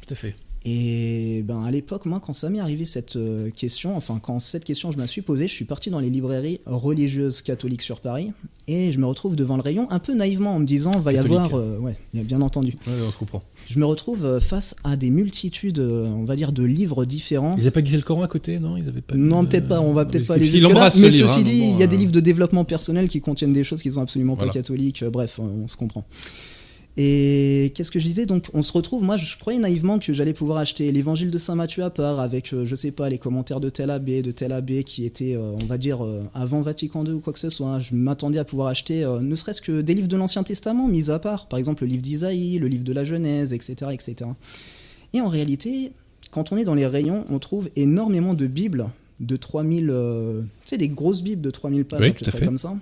Tout 0.07 0.13
à 0.13 0.15
fait. 0.15 0.35
Et 0.63 1.44
ben 1.44 1.63
à 1.63 1.72
l'époque, 1.72 2.06
moi, 2.06 2.22
quand 2.24 2.34
ça 2.34 2.50
m'est 2.50 2.60
arrivé 2.60 2.86
cette 2.86 3.15
euh, 3.15 3.50
question, 3.50 3.98
enfin 3.98 4.20
quand 4.22 4.39
cette 4.39 4.63
question 4.63 4.91
je 4.91 4.98
me 4.98 5.08
suis 5.08 5.22
posée, 5.24 5.48
je 5.48 5.53
suis 5.53 5.65
parti 5.65 5.89
dans 5.89 6.00
les 6.00 6.10
librairies 6.10 6.62
religieuses 6.65 7.41
catholiques 7.41 7.82
sur 7.82 8.00
Paris 8.00 8.32
et 8.68 8.91
je 8.91 9.00
me 9.00 9.08
retrouve 9.08 9.36
devant 9.36 9.56
le 9.56 9.63
rayon 9.63 9.89
un 9.89 10.00
peu 10.00 10.13
naïvement 10.13 10.56
en 10.56 10.60
me 10.60 10.65
disant 10.65 10.91
va 10.91 11.13
y 11.13 11.18
avoir, 11.18 11.56
euh, 11.56 11.80
ouais, 11.80 11.98
bien 12.13 12.41
entendu. 12.41 12.75
Ouais, 12.86 12.94
on 13.08 13.12
se 13.12 13.18
comprend. 13.18 13.41
Je 13.68 13.80
me 13.80 13.86
retrouve 13.86 14.25
euh, 14.25 14.39
face 14.39 14.75
à 14.84 14.98
des 14.98 15.10
multitudes, 15.10 15.80
euh, 15.80 16.08
on 16.08 16.25
va 16.25 16.36
dire, 16.36 16.51
de 16.51 16.63
livres 16.63 17.06
différents. 17.06 17.56
Ils 17.56 17.62
avaient 17.62 17.72
pas 17.72 17.82
glissé 17.82 17.98
le 17.98 18.03
Coran 18.03 18.22
à 18.24 18.27
côté, 18.27 18.60
non? 18.60 18.77
Ils 18.77 18.88
avaient 18.88 19.01
pas. 19.01 19.15
Non, 19.15 19.46
peut-être 19.46 19.68
pas, 19.68 19.80
on 19.82 19.94
va 19.94 20.01
euh, 20.01 20.06
peut-être 20.06 20.27
pas 20.27 20.36
aller 20.36 20.46
jusque 20.46 20.70
là. 20.70 20.89
Mais 20.98 21.10
livre, 21.10 21.27
ceci 21.27 21.39
hein, 21.39 21.44
dit, 21.44 21.62
bon, 21.62 21.74
il 21.75 21.80
y 21.80 21.84
a 21.84 21.88
des 21.88 21.98
livres 21.98 22.12
de 22.12 22.20
développement 22.20 22.65
personnel 22.65 23.10
qui 23.10 23.22
contiennent 23.22 23.53
des 23.53 23.63
choses 23.63 23.82
qui 23.82 23.91
sont 23.91 24.01
absolument 24.01 24.36
Voilà. 24.36 24.51
pas 24.51 24.60
catholiques. 24.60 25.03
Bref, 25.06 25.39
on 25.39 25.68
se 25.68 25.77
comprend. 25.77 26.06
Et 26.98 27.71
qu'est-ce 27.74 27.89
que 27.89 28.00
je 28.00 28.05
disais? 28.05 28.25
Donc, 28.25 28.48
on 28.53 28.62
se 28.62 28.74
retrouve. 28.74 29.01
Moi, 29.01 29.15
je 29.17 29.38
croyais 29.38 29.60
naïvement 29.60 29.98
que 29.98 30.12
j'allais 30.12 30.33
pouvoir 30.33 30.57
acheter 30.57 30.91
l'évangile 30.91 31.31
de 31.31 31.38
Saint 31.38 31.55
Matthieu 31.55 31.83
à 31.83 31.89
part, 31.89 32.19
avec, 32.19 32.53
euh, 32.53 32.65
je 32.65 32.75
sais 32.75 32.91
pas, 32.91 33.10
les 33.10 33.17
commentaires 33.17 33.62
de 33.62 33.69
tel 33.69 33.89
abbé, 33.89 34.21
de 34.21 34.31
tel 34.31 34.51
abbé 34.51 34.83
qui 34.83 35.05
était, 35.05 35.36
euh, 35.36 35.53
on 35.62 35.65
va 35.65 35.77
dire, 35.77 36.03
euh, 36.05 36.21
avant 36.33 36.62
Vatican 36.62 37.05
II 37.05 37.13
ou 37.13 37.19
quoi 37.21 37.31
que 37.31 37.39
ce 37.39 37.50
soit. 37.50 37.79
Je 37.79 37.95
m'attendais 37.95 38.39
à 38.39 38.43
pouvoir 38.43 38.67
acheter 38.67 39.05
ne 39.21 39.36
serait-ce 39.36 39.62
que 39.62 39.81
des 39.81 39.93
livres 39.93 40.10
de 40.10 40.17
l'Ancien 40.17 40.43
Testament 40.43 40.88
mis 40.88 41.10
à 41.10 41.19
part. 41.19 41.48
Par 41.48 41.60
exemple, 41.60 41.83
le 41.83 41.89
livre 41.89 42.01
d'Isaïe, 42.01 42.60
le 42.60 42.67
livre 42.67 42.83
de 42.83 42.93
la 42.93 43.05
Genèse, 43.05 43.53
etc., 43.53 43.91
etc. 43.93 44.29
Et 45.13 45.21
en 45.21 45.27
réalité, 45.27 45.93
quand 46.31 46.51
on 46.51 46.57
est 46.57 46.63
dans 46.63 46.75
les 46.75 46.88
rayons, 46.88 47.25
on 47.29 47.39
trouve 47.39 47.69
énormément 47.75 48.33
de 48.33 48.48
Bibles 48.48 48.86
de 49.19 49.36
3000, 49.36 49.89
euh, 49.91 50.41
tu 50.41 50.48
sais, 50.65 50.77
des 50.77 50.89
grosses 50.89 51.21
Bibles 51.21 51.41
de 51.41 51.51
3000 51.51 51.86
pages, 51.86 52.00
Oui, 52.01 52.07
à 52.07 52.12
peu 52.12 52.17
tout 52.19 52.25
à 52.25 52.31
près 52.31 52.39
fait. 52.39 52.45
comme 52.45 52.57
ça, 52.57 52.75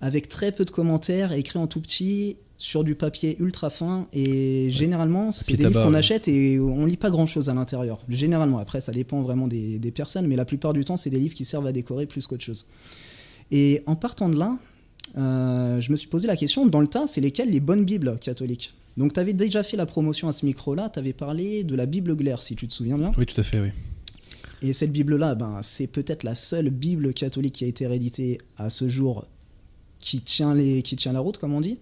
avec 0.00 0.28
très 0.28 0.52
peu 0.52 0.64
de 0.64 0.70
commentaires, 0.70 1.32
écrits 1.32 1.58
en 1.58 1.66
tout 1.66 1.80
petit, 1.80 2.36
sur 2.62 2.84
du 2.84 2.94
papier 2.94 3.36
ultra 3.40 3.70
fin, 3.70 4.06
et 4.12 4.70
généralement, 4.70 5.32
c'est 5.32 5.56
des 5.56 5.66
livres 5.66 5.82
qu'on 5.82 5.94
ouais. 5.94 5.98
achète 5.98 6.28
et 6.28 6.60
on 6.60 6.86
lit 6.86 6.96
pas 6.96 7.10
grand 7.10 7.26
chose 7.26 7.48
à 7.48 7.54
l'intérieur. 7.54 7.98
Généralement, 8.08 8.58
après, 8.58 8.80
ça 8.80 8.92
dépend 8.92 9.20
vraiment 9.20 9.48
des, 9.48 9.80
des 9.80 9.90
personnes, 9.90 10.28
mais 10.28 10.36
la 10.36 10.44
plupart 10.44 10.72
du 10.72 10.84
temps, 10.84 10.96
c'est 10.96 11.10
des 11.10 11.18
livres 11.18 11.34
qui 11.34 11.44
servent 11.44 11.66
à 11.66 11.72
décorer 11.72 12.06
plus 12.06 12.28
qu'autre 12.28 12.44
chose. 12.44 12.66
Et 13.50 13.82
en 13.86 13.96
partant 13.96 14.28
de 14.28 14.38
là, 14.38 14.58
euh, 15.18 15.80
je 15.80 15.90
me 15.90 15.96
suis 15.96 16.06
posé 16.06 16.28
la 16.28 16.36
question, 16.36 16.64
dans 16.64 16.80
le 16.80 16.86
tas, 16.86 17.08
c'est 17.08 17.20
lesquelles 17.20 17.50
les 17.50 17.58
bonnes 17.58 17.84
Bibles 17.84 18.16
catholiques? 18.20 18.74
Donc, 18.96 19.12
tu 19.12 19.18
avais 19.18 19.32
déjà 19.32 19.64
fait 19.64 19.76
la 19.76 19.86
promotion 19.86 20.28
à 20.28 20.32
ce 20.32 20.46
micro-là, 20.46 20.88
tu 20.88 21.00
avais 21.00 21.12
parlé 21.12 21.64
de 21.64 21.74
la 21.74 21.86
Bible 21.86 22.14
Glaire, 22.14 22.42
si 22.42 22.54
tu 22.54 22.68
te 22.68 22.72
souviens 22.72 22.96
bien. 22.96 23.10
Oui, 23.18 23.26
tout 23.26 23.40
à 23.40 23.42
fait, 23.42 23.60
oui. 23.60 23.70
Et 24.62 24.72
cette 24.72 24.92
Bible-là, 24.92 25.34
ben, 25.34 25.58
c'est 25.62 25.88
peut-être 25.88 26.22
la 26.22 26.36
seule 26.36 26.70
Bible 26.70 27.12
catholique 27.12 27.54
qui 27.54 27.64
a 27.64 27.66
été 27.66 27.88
rééditée 27.88 28.38
à 28.56 28.70
ce 28.70 28.86
jour 28.86 29.26
qui 29.98 30.20
tient, 30.20 30.54
les, 30.54 30.82
qui 30.82 30.94
tient 30.94 31.12
la 31.12 31.18
route, 31.18 31.38
comme 31.38 31.54
on 31.54 31.60
dit. 31.60 31.78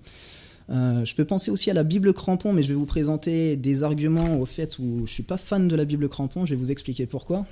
Euh, 0.71 1.05
je 1.05 1.15
peux 1.15 1.25
penser 1.25 1.51
aussi 1.51 1.71
à 1.71 1.75
la 1.75 1.83
Bible 1.83 2.13
Crampon, 2.13 2.53
mais 2.53 2.63
je 2.63 2.69
vais 2.69 2.75
vous 2.75 2.87
présenter 2.87 3.57
des 3.57 3.83
arguments 3.83 4.39
au 4.39 4.47
fait 4.47 4.79
où 4.79 5.03
je 5.07 5.13
suis 5.13 5.23
pas 5.23 5.37
fan 5.37 5.67
de 5.67 5.75
la 5.75 5.85
Bible 5.85 6.09
Crampon, 6.09 6.45
je 6.45 6.55
vais 6.55 6.61
vous 6.61 6.71
expliquer 6.71 7.07
pourquoi. 7.07 7.45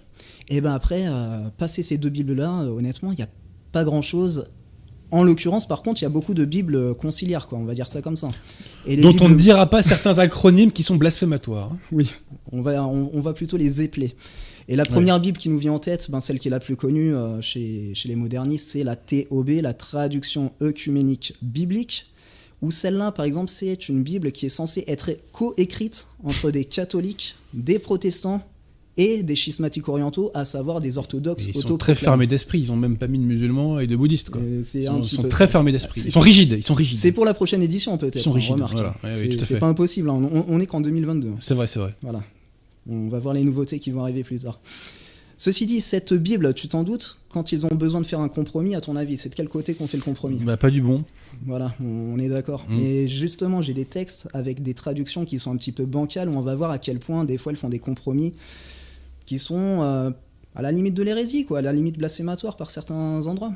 Et 0.48 0.60
ben 0.60 0.72
après, 0.72 1.06
euh, 1.08 1.48
passer 1.56 1.82
ces 1.82 1.98
deux 1.98 2.10
Bibles-là, 2.10 2.62
euh, 2.62 2.68
honnêtement, 2.68 3.10
il 3.10 3.16
n'y 3.16 3.22
a 3.22 3.28
pas 3.72 3.84
grand-chose. 3.84 4.46
En 5.10 5.24
l'occurrence, 5.24 5.66
par 5.66 5.82
contre, 5.82 6.02
il 6.02 6.04
y 6.04 6.06
a 6.06 6.10
beaucoup 6.10 6.34
de 6.34 6.44
Bibles 6.44 6.94
conciliaires, 6.94 7.48
quoi, 7.48 7.58
on 7.58 7.64
va 7.64 7.74
dire 7.74 7.88
ça 7.88 8.02
comme 8.02 8.16
ça. 8.16 8.28
Et 8.86 8.96
Dont 8.98 9.16
on 9.20 9.28
ne 9.28 9.34
dira 9.34 9.68
pas 9.68 9.82
certains 9.82 10.18
acronymes 10.18 10.70
qui 10.70 10.82
sont 10.82 10.96
blasphématoires. 10.96 11.72
Hein. 11.72 11.78
Oui, 11.90 12.12
on 12.52 12.60
va, 12.60 12.86
on, 12.86 13.20
va 13.20 13.32
plutôt 13.32 13.56
les 13.56 13.80
épeler. 13.80 14.14
Et 14.68 14.76
la 14.76 14.84
première 14.84 15.18
Bible 15.18 15.38
qui 15.38 15.48
nous 15.48 15.58
vient 15.58 15.72
en 15.72 15.78
tête, 15.78 16.10
ben, 16.10 16.20
celle 16.20 16.38
qui 16.38 16.48
est 16.48 16.50
la 16.50 16.60
plus 16.60 16.76
connue 16.76 17.14
chez, 17.40 17.92
chez 17.94 18.08
les 18.08 18.16
modernistes, 18.16 18.68
c'est 18.68 18.84
la 18.84 18.96
TOB, 18.96 19.48
la 19.62 19.72
traduction 19.72 20.52
œcuménique 20.60 21.34
biblique 21.40 22.12
où 22.62 22.70
celle-là, 22.70 23.12
par 23.12 23.24
exemple, 23.24 23.50
c'est 23.50 23.88
une 23.88 24.02
Bible 24.02 24.32
qui 24.32 24.46
est 24.46 24.50
censée 24.50 24.84
être 24.88 25.10
coécrite 25.32 26.08
entre 26.24 26.50
des 26.50 26.64
catholiques, 26.64 27.36
des 27.54 27.78
protestants 27.78 28.42
et 28.96 29.22
des 29.22 29.36
schismatiques 29.36 29.88
orientaux, 29.88 30.32
à 30.34 30.44
savoir 30.44 30.80
des 30.80 30.98
orthodoxes. 30.98 31.46
ils 31.46 31.60
sont 31.60 31.78
très 31.78 31.94
fermés 31.94 32.26
d'esprit, 32.26 32.58
ils 32.58 32.72
ont 32.72 32.76
même 32.76 32.96
pas 32.96 33.06
mis 33.06 33.18
de 33.18 33.22
musulmans 33.22 33.78
et 33.78 33.86
de 33.86 33.94
bouddhistes. 33.94 34.28
Quoi. 34.28 34.42
ils 34.42 34.84
sont, 35.04 35.22
très 35.28 35.46
fermés 35.46 35.70
d'esprit. 35.70 36.02
Ils 36.06 36.10
sont 36.10 36.20
rigides, 36.20 36.54
ils 36.58 36.64
sont 36.64 36.74
rigides. 36.74 36.98
C'est 36.98 37.12
pour 37.12 37.24
la 37.24 37.32
prochaine 37.32 37.62
édition 37.62 37.96
peut-être. 37.96 38.16
Ils 38.16 38.22
sont 38.22 38.32
rigides. 38.32 38.56
Voilà. 38.58 38.94
c'est 39.12 39.58
pas 39.60 39.68
impossible. 39.68 40.10
Hein. 40.10 40.28
On, 40.48 40.58
est 40.58 40.66
qu'en 40.66 40.80
2022. 40.80 41.34
C'est 41.38 41.54
vrai, 41.54 41.68
c'est 41.68 41.78
vrai. 41.78 41.94
Voilà. 42.02 42.20
On 42.90 43.08
va 43.08 43.20
voir 43.20 43.34
les 43.34 43.44
nouveautés 43.44 43.78
qui 43.78 43.92
vont 43.92 44.02
arriver 44.02 44.24
plus 44.24 44.40
tard. 44.40 44.58
Ceci 45.36 45.66
dit, 45.66 45.80
cette 45.80 46.14
Bible, 46.14 46.52
tu 46.52 46.66
t'en 46.66 46.82
doutes, 46.82 47.18
quand 47.28 47.52
ils 47.52 47.64
ont 47.64 47.74
besoin 47.74 48.00
de 48.00 48.06
faire 48.06 48.18
un 48.18 48.28
compromis, 48.28 48.74
à 48.74 48.80
ton 48.80 48.96
avis, 48.96 49.16
c'est 49.16 49.28
de 49.28 49.36
quel 49.36 49.48
côté 49.48 49.74
qu'on 49.74 49.86
fait 49.86 49.96
le 49.96 50.02
compromis? 50.02 50.38
Bah, 50.38 50.56
Pas 50.56 50.70
du 50.70 50.82
bon. 50.82 51.04
Voilà, 51.46 51.74
on 51.80 52.18
est 52.18 52.28
d'accord. 52.28 52.64
Mm. 52.68 52.76
Mais 52.76 53.08
justement, 53.08 53.62
j'ai 53.62 53.74
des 53.74 53.84
textes 53.84 54.28
avec 54.32 54.62
des 54.62 54.74
traductions 54.74 55.24
qui 55.24 55.38
sont 55.38 55.52
un 55.52 55.56
petit 55.56 55.72
peu 55.72 55.86
bancales, 55.86 56.28
où 56.28 56.36
on 56.36 56.42
va 56.42 56.54
voir 56.54 56.70
à 56.70 56.78
quel 56.78 56.98
point, 56.98 57.24
des 57.24 57.38
fois, 57.38 57.52
elles 57.52 57.58
font 57.58 57.68
des 57.68 57.78
compromis 57.78 58.34
qui 59.26 59.38
sont 59.38 59.82
euh, 59.82 60.10
à 60.54 60.62
la 60.62 60.72
limite 60.72 60.94
de 60.94 61.02
l'hérésie, 61.02 61.44
quoi, 61.44 61.58
à 61.58 61.62
la 61.62 61.72
limite 61.72 61.98
blasphématoire 61.98 62.56
par 62.56 62.70
certains 62.70 63.26
endroits. 63.26 63.52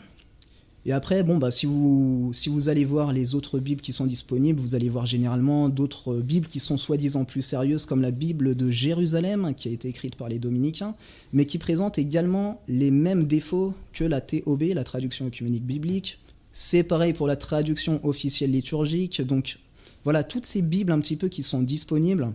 Et 0.85 0.93
après, 0.93 1.23
bon, 1.23 1.39
bah, 1.39 1.53
si, 1.53 1.67
vous, 1.67 2.33
si 2.35 2.49
vous 2.49 2.69
allez 2.69 2.85
voir 2.85 3.13
les 3.13 3.37
autres 3.37 3.61
Bibles 3.61 3.81
qui 3.81 3.93
sont 3.93 4.05
disponibles, 4.05 4.61
vous 4.61 4.75
allez 4.75 4.89
voir 4.89 5.07
généralement 5.07 5.69
d'autres 5.69 6.17
Bibles 6.17 6.49
qui 6.49 6.59
sont 6.59 6.77
soi-disant 6.77 7.25
plus 7.25 7.43
sérieuses, 7.43 7.87
comme 7.87 8.03
la 8.03 8.11
Bible 8.11 8.57
de 8.57 8.71
Jérusalem, 8.71 9.55
qui 9.57 9.69
a 9.69 9.73
été 9.73 9.89
écrite 9.89 10.17
par 10.17 10.29
les 10.29 10.41
dominicains, 10.41 10.95
mais 11.33 11.47
qui 11.47 11.59
présente 11.59 11.99
également 11.99 12.61
les 12.67 12.91
mêmes 12.91 13.27
défauts 13.27 13.75
que 13.93 14.05
la 14.05 14.21
TOB, 14.21 14.63
la 14.75 14.83
traduction 14.83 15.27
œcuménique 15.27 15.65
biblique. 15.65 16.19
C'est 16.53 16.83
pareil 16.83 17.15
pour 17.15 17.27
la 17.27 17.37
traduction 17.37 18.01
officielle 18.05 18.51
liturgique. 18.51 19.23
Donc 19.23 19.59
voilà, 20.05 20.23
toutes 20.23 20.47
ces 20.47 20.63
Bibles 20.63 20.93
un 20.93 21.01
petit 21.01 21.17
peu 21.17 21.29
qui 21.29 21.43
sont 21.43 21.63
disponibles, 21.63 22.31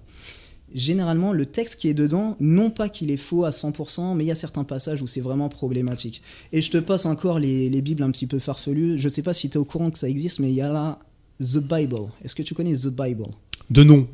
généralement, 0.73 1.33
le 1.33 1.45
texte 1.45 1.79
qui 1.79 1.87
est 1.87 1.93
dedans, 1.93 2.35
non 2.39 2.69
pas 2.69 2.89
qu'il 2.89 3.11
est 3.11 3.17
faux 3.17 3.45
à 3.45 3.51
100%, 3.51 4.15
mais 4.15 4.23
il 4.23 4.27
y 4.27 4.31
a 4.31 4.35
certains 4.35 4.63
passages 4.63 5.01
où 5.01 5.07
c'est 5.07 5.21
vraiment 5.21 5.49
problématique. 5.49 6.21
Et 6.51 6.61
je 6.61 6.71
te 6.71 6.77
passe 6.77 7.05
encore 7.05 7.39
les, 7.39 7.69
Bibles 7.81 8.03
un 8.03 8.11
petit 8.11 8.27
peu 8.27 8.39
farfelues. 8.39 8.97
Je 8.97 9.07
ne 9.07 9.13
sais 9.13 9.21
pas 9.21 9.33
si 9.33 9.49
tu 9.49 9.57
es 9.57 9.57
au 9.57 9.65
courant 9.65 9.91
que 9.91 9.99
ça 9.99 10.09
existe, 10.09 10.39
mais 10.39 10.49
il 10.49 10.55
y 10.55 10.61
a 10.61 10.71
là 10.71 10.99
The 11.39 11.59
Bible. 11.59 12.09
Est-ce 12.23 12.35
que 12.35 12.43
tu 12.43 12.53
connais 12.53 12.73
The 12.73 12.87
Bible? 12.87 13.25
De 13.69 13.83
nom. 13.83 14.07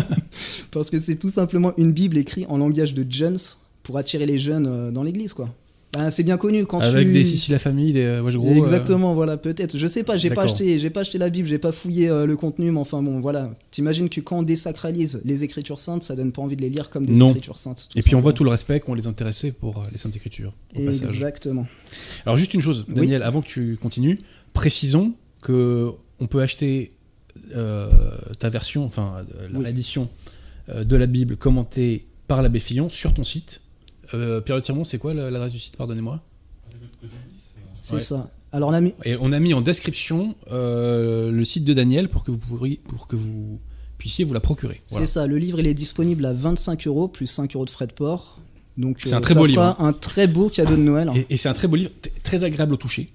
Parce 0.72 0.90
que 0.90 1.00
c'est 1.00 1.16
tout 1.16 1.30
simplement 1.30 1.72
une 1.76 1.92
Bible 1.92 2.18
écrite 2.18 2.46
en 2.48 2.58
langage 2.58 2.92
de 2.92 3.06
Jones 3.08 3.38
pour 3.82 3.96
attirer 3.96 4.26
les 4.26 4.38
jeunes 4.38 4.66
euh, 4.66 4.90
dans 4.90 5.02
l'église, 5.02 5.32
quoi. 5.32 5.54
Bah, 5.92 6.10
c'est 6.10 6.22
bien 6.22 6.36
connu 6.36 6.66
quand 6.66 6.80
Avec 6.80 7.10
des 7.10 7.24
Sissi 7.24 7.50
la 7.50 7.58
famille, 7.58 7.92
des 7.92 8.04
euh, 8.04 8.30
gros. 8.30 8.54
Exactement, 8.54 9.12
voilà, 9.14 9.36
peut-être. 9.36 9.76
Je 9.76 9.86
sais 9.88 10.04
pas, 10.04 10.16
j'ai 10.16 10.30
pas 10.30 10.44
acheté, 10.44 10.78
j'ai 10.78 10.90
pas 10.90 11.00
acheté 11.00 11.18
la 11.18 11.30
Bible, 11.30 11.48
j'ai 11.48 11.58
pas 11.58 11.72
fouillé 11.72 12.08
euh, 12.08 12.26
le 12.26 12.36
contenu, 12.36 12.70
mais 12.70 12.78
enfin 12.78 13.02
bon, 13.02 13.18
voilà. 13.18 13.50
T'imagines 13.72 14.08
que 14.08 14.20
quand 14.20 14.38
on 14.38 14.42
désacralise 14.44 15.20
les 15.24 15.42
Écritures 15.42 15.80
saintes, 15.80 16.04
ça 16.04 16.14
donne 16.14 16.30
pas 16.30 16.42
envie 16.42 16.54
de 16.54 16.62
les 16.62 16.70
lire 16.70 16.90
comme 16.90 17.06
des 17.06 17.16
Écritures 17.16 17.58
saintes. 17.58 17.88
Et 17.96 18.02
puis 18.02 18.14
on 18.14 18.20
voit 18.20 18.32
tout 18.32 18.44
le 18.44 18.50
respect 18.50 18.78
qu'on 18.78 18.94
les 18.94 19.08
intéressait 19.08 19.50
pour 19.50 19.78
euh, 19.78 19.82
les 19.90 19.98
Saintes 19.98 20.14
Écritures. 20.14 20.52
Exactement. 20.76 21.66
Alors 22.24 22.36
juste 22.36 22.54
une 22.54 22.62
chose, 22.62 22.86
Daniel, 22.88 23.24
avant 23.24 23.42
que 23.42 23.48
tu 23.48 23.76
continues, 23.80 24.20
précisons 24.52 25.14
que 25.42 25.90
on 26.20 26.26
peut 26.26 26.40
acheter 26.40 26.92
ta 27.52 28.48
version, 28.48 28.84
enfin 28.84 29.24
l'édition 29.52 30.08
de 30.72 30.96
la 30.96 31.06
Bible 31.06 31.36
commentée 31.36 32.06
par 32.28 32.42
l'abbé 32.42 32.60
Fillon 32.60 32.90
sur 32.90 33.12
ton 33.12 33.24
site 33.24 33.62
euh, 34.14 34.40
Pierre 34.40 34.60
Tirmont, 34.60 34.84
c'est 34.84 34.98
quoi 34.98 35.14
l'adresse 35.14 35.52
du 35.52 35.58
site 35.58 35.76
Pardonnez-moi. 35.76 36.20
C'est 37.82 38.00
ça. 38.00 38.30
Alors 38.52 38.70
on 38.70 38.72
a 38.72 38.80
mis... 38.80 38.94
Et 39.04 39.16
on 39.20 39.32
a 39.32 39.38
mis 39.38 39.54
en 39.54 39.60
description 39.60 40.34
euh, 40.50 41.30
le 41.30 41.44
site 41.44 41.64
de 41.64 41.72
Daniel 41.72 42.08
pour 42.08 42.24
que 42.24 42.30
vous, 42.30 42.38
pourriez, 42.38 42.80
pour 42.88 43.06
que 43.06 43.16
vous 43.16 43.60
puissiez 43.98 44.24
vous 44.24 44.34
la 44.34 44.40
procurer. 44.40 44.82
C'est 44.86 45.06
ça. 45.06 45.26
Le 45.26 45.38
livre, 45.38 45.60
il 45.60 45.66
est 45.66 45.74
disponible 45.74 46.24
à 46.26 46.32
25 46.32 46.86
euros 46.86 47.08
plus 47.08 47.26
5 47.26 47.54
euros 47.54 47.64
de 47.64 47.70
frais 47.70 47.86
de 47.86 47.92
port. 47.92 48.40
Donc 48.76 48.98
c'est 49.00 49.12
un 49.12 49.18
euh, 49.18 49.20
très 49.20 49.34
beau 49.34 49.46
livre. 49.46 49.62
Hein. 49.62 49.76
Un 49.78 49.92
très 49.92 50.26
beau 50.26 50.48
cadeau 50.48 50.76
de 50.76 50.82
Noël. 50.82 51.10
Et, 51.28 51.36
c'est 51.36 51.48
un 51.48 51.54
très 51.54 51.68
beau 51.68 51.76
livre, 51.76 51.90
très 52.22 52.44
agréable 52.44 52.74
au 52.74 52.76
toucher. 52.76 53.12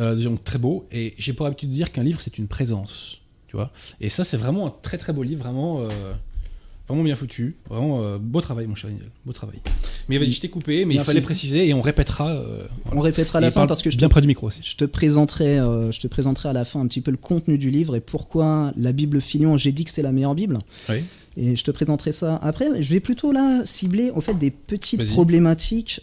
Euh, 0.00 0.16
donc 0.16 0.44
très 0.44 0.58
beau. 0.58 0.86
Et 0.92 1.14
j'ai 1.18 1.32
pour 1.32 1.46
habitude 1.46 1.70
de 1.70 1.74
dire 1.74 1.92
qu'un 1.92 2.02
livre 2.02 2.20
c'est 2.20 2.36
une 2.36 2.48
présence. 2.48 3.20
Tu 3.46 3.56
vois. 3.56 3.70
Et 4.00 4.08
ça 4.08 4.24
c'est 4.24 4.36
vraiment 4.36 4.66
un 4.66 4.74
très 4.82 4.98
très 4.98 5.12
beau 5.12 5.22
livre, 5.22 5.42
vraiment. 5.42 5.86
Vraiment 6.88 7.02
bien 7.02 7.16
foutu. 7.16 7.56
Vraiment 7.68 8.02
euh, 8.02 8.18
beau 8.18 8.42
travail, 8.42 8.66
mon 8.66 8.74
cher 8.74 8.90
Daniel. 8.90 9.08
Beau 9.24 9.32
travail. 9.32 9.60
Mais 10.08 10.18
vas-y, 10.18 10.32
je 10.32 10.40
t'ai 10.40 10.50
coupé, 10.50 10.84
mais 10.84 10.94
il 10.94 11.00
fallait 11.00 11.22
préciser 11.22 11.66
et 11.66 11.72
on 11.72 11.80
répétera. 11.80 12.28
Euh, 12.28 12.66
on 12.92 13.00
répétera 13.00 13.38
à 13.38 13.40
la 13.40 13.50
fin 13.50 13.66
parce 13.66 13.80
que 13.80 13.90
je 13.90 13.96
bien 13.96 14.08
te, 14.08 14.12
près 14.12 14.20
du 14.20 14.26
micro 14.26 14.48
aussi. 14.48 14.60
Je 14.62 14.76
te 14.76 14.84
présenterai, 14.84 15.58
euh, 15.58 15.90
je 15.90 16.00
te 16.00 16.08
présenterai 16.08 16.50
à 16.50 16.52
la 16.52 16.66
fin 16.66 16.80
un 16.80 16.86
petit 16.86 17.00
peu 17.00 17.10
le 17.10 17.16
contenu 17.16 17.56
du 17.56 17.70
livre 17.70 17.96
et 17.96 18.00
pourquoi 18.00 18.72
la 18.76 18.92
Bible 18.92 19.22
Filion. 19.22 19.56
J'ai 19.56 19.72
dit 19.72 19.86
que 19.86 19.90
c'est 19.90 20.02
la 20.02 20.12
meilleure 20.12 20.34
Bible. 20.34 20.58
Oui. 20.90 20.96
Et 21.36 21.56
je 21.56 21.64
te 21.64 21.70
présenterai 21.70 22.12
ça 22.12 22.36
après. 22.42 22.82
Je 22.82 22.90
vais 22.90 23.00
plutôt 23.00 23.32
là 23.32 23.62
cibler 23.64 24.10
en 24.10 24.20
fait 24.20 24.34
des 24.34 24.50
petites 24.50 25.06
problématiques. 25.06 26.02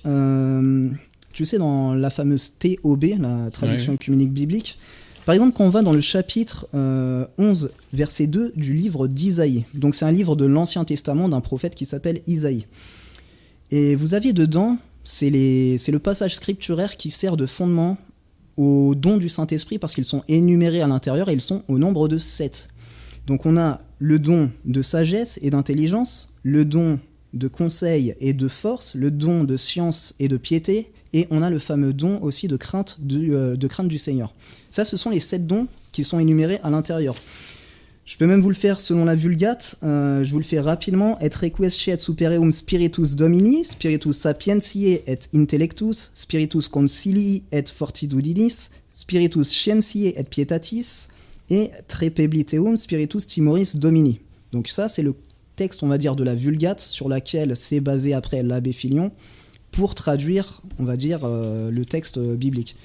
tu 1.32 1.46
sais, 1.46 1.60
dans 1.60 1.94
la 1.94 2.10
fameuse 2.10 2.54
TOB, 2.58 3.06
la 3.20 3.52
traduction 3.52 3.94
ouais. 3.94 4.26
biblique. 4.26 4.80
Par 5.26 5.34
exemple, 5.34 5.56
quand 5.56 5.66
on 5.66 5.70
va 5.70 5.84
dans 5.84 5.94
le 5.94 6.02
chapitre 6.02 6.68
11, 6.74 6.76
euh, 6.76 7.68
verset 7.94 8.28
2 8.28 8.54
du 8.56 8.74
livre 8.74 9.08
d'Isaïe, 9.08 9.66
donc 9.74 9.94
c'est 9.94 10.06
un 10.06 10.12
livre 10.12 10.36
de 10.36 10.46
l'Ancien 10.46 10.84
Testament 10.84 11.30
d'un 11.30 11.42
prophète 11.42 11.76
qui 11.76 11.86
s'appelle 11.86 12.22
Isaïe. 12.26 12.66
Et 13.70 13.96
vous 13.96 14.16
aviez 14.16 14.34
dedans, 14.34 14.78
c'est 15.04 15.30
le 15.30 15.98
passage 16.00 16.36
scripturaire 16.36 16.98
qui 16.98 17.10
sert 17.10 17.38
de 17.38 17.46
fondement 17.46 17.98
aux 18.58 18.96
dons 18.96 19.18
du 19.18 19.30
Saint-Esprit 19.30 19.80
parce 19.80 19.94
qu'ils 19.94 20.06
sont 20.06 20.24
énumérés 20.28 20.82
à 20.82 20.88
l'intérieur 20.88 21.30
et 21.30 21.34
ils 21.34 21.42
sont 21.42 21.64
au 21.68 21.78
nombre 21.78 22.08
de 22.08 22.18
sept. 22.18 22.70
Donc 23.28 23.46
on 23.46 23.58
a 23.58 23.82
le 24.00 24.20
don 24.20 24.52
de 24.66 24.82
sagesse 24.82 25.40
et 25.42 25.52
d'intelligence, 25.52 26.30
le 26.44 26.66
don 26.66 27.00
de 27.34 27.48
conseil 27.48 28.16
et 28.20 28.34
de 28.34 28.48
force, 28.48 28.96
le 28.96 29.12
don 29.12 29.44
de 29.44 29.56
science 29.56 30.16
et 30.20 30.28
de 30.28 30.38
piété, 30.38 30.92
et 31.14 31.28
on 31.30 31.42
a 31.42 31.50
le 31.50 31.60
fameux 31.60 31.94
don 31.94 32.20
aussi 32.22 32.48
de 32.48 32.56
crainte 32.56 32.98
du, 33.00 33.34
euh, 33.34 33.56
de 33.56 33.68
crainte 33.68 33.88
du 33.88 33.98
Seigneur. 33.98 34.34
Ça, 34.70 34.86
ce 34.86 34.98
sont 34.98 35.10
les 35.10 35.20
sept 35.20 35.46
dons 35.46 35.68
qui 35.92 36.04
sont 36.04 36.20
énumérés 36.20 36.60
à 36.64 36.70
l'intérieur. 36.70 37.16
Je 38.06 38.18
peux 38.18 38.26
même 38.26 38.42
vous 38.42 38.50
le 38.50 38.56
faire 38.56 38.80
selon 38.80 39.06
la 39.06 39.16
Vulgate. 39.16 39.76
Euh, 39.84 40.24
je 40.24 40.32
vous 40.32 40.40
le 40.40 40.44
fais 40.44 40.60
rapidement. 40.60 41.20
Et 41.20 41.30
requiescet 41.30 41.98
supereum 41.98 42.52
spiritus 42.52 43.16
domini, 43.16 43.64
spiritus 43.64 44.18
sapientiae 44.18 45.02
et 45.08 45.20
intellectus, 45.34 46.12
spiritus 46.14 46.68
concilii 46.68 47.44
et 47.52 47.64
fortitudinis, 47.66 48.70
spiritus 48.92 49.48
scientiae 49.48 50.14
et 50.18 50.24
pietatis, 50.24 51.08
et 51.50 51.72
trepebliteum 51.88 52.76
spiritus 52.78 53.28
timoris 53.28 53.76
domini. 53.76 54.20
Donc 54.52 54.68
ça, 54.68 54.88
c'est 54.88 55.04
le 55.04 55.14
texte, 55.56 55.84
on 55.84 55.88
va 55.88 55.98
dire, 55.98 56.16
de 56.16 56.24
la 56.24 56.34
Vulgate 56.34 56.80
sur 56.80 57.08
laquelle 57.08 57.56
s'est 57.56 57.82
basé 57.82 58.14
après 58.14 58.42
l'abbé 58.42 58.74
Filion 58.74 59.12
pour 59.72 59.96
traduire, 59.96 60.62
on 60.80 60.84
va 60.84 60.98
dire, 60.98 61.22
euh, 61.24 61.72
le 61.72 61.86
texte 61.86 62.20
biblique. 62.20 62.76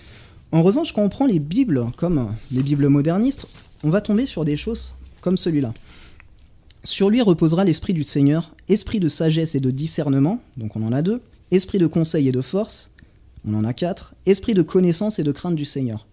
En 0.53 0.63
revanche, 0.63 0.93
quand 0.93 1.03
on 1.03 1.09
prend 1.09 1.27
les 1.27 1.41
Bibles 1.41 1.87
comme 1.97 2.29
les 2.53 2.63
Bibles 2.63 2.89
modernistes, 2.89 3.47
on 3.83 3.91
va 3.91 4.01
tomber 4.01 4.27
sur 4.27 4.45
des 4.45 4.57
choses 4.57 4.95
comme 5.21 5.37
celui-là. 5.37 5.75
Sur 6.85 7.11
lui 7.11 7.21
reposera 7.21 7.65
l'esprit 7.65 7.95
du 7.95 8.05
Seigneur, 8.05 8.55
esprit 8.69 9.01
de 9.01 9.09
sagesse 9.09 9.57
et 9.57 9.61
de 9.61 9.73
discernement, 9.73 10.41
donc 10.57 10.77
on 10.77 10.87
en 10.87 10.93
a 10.93 11.03
deux, 11.03 11.21
esprit 11.51 11.79
de 11.79 11.89
conseil 11.89 12.29
et 12.29 12.33
de 12.33 12.41
force, 12.41 12.93
on 13.47 13.55
en 13.55 13.65
a 13.65 13.73
quatre, 13.73 14.15
esprit 14.25 14.55
de 14.55 14.63
connaissance 14.63 15.19
et 15.19 15.25
de 15.25 15.33
crainte 15.33 15.57
du 15.57 15.65
Seigneur. 15.65 16.07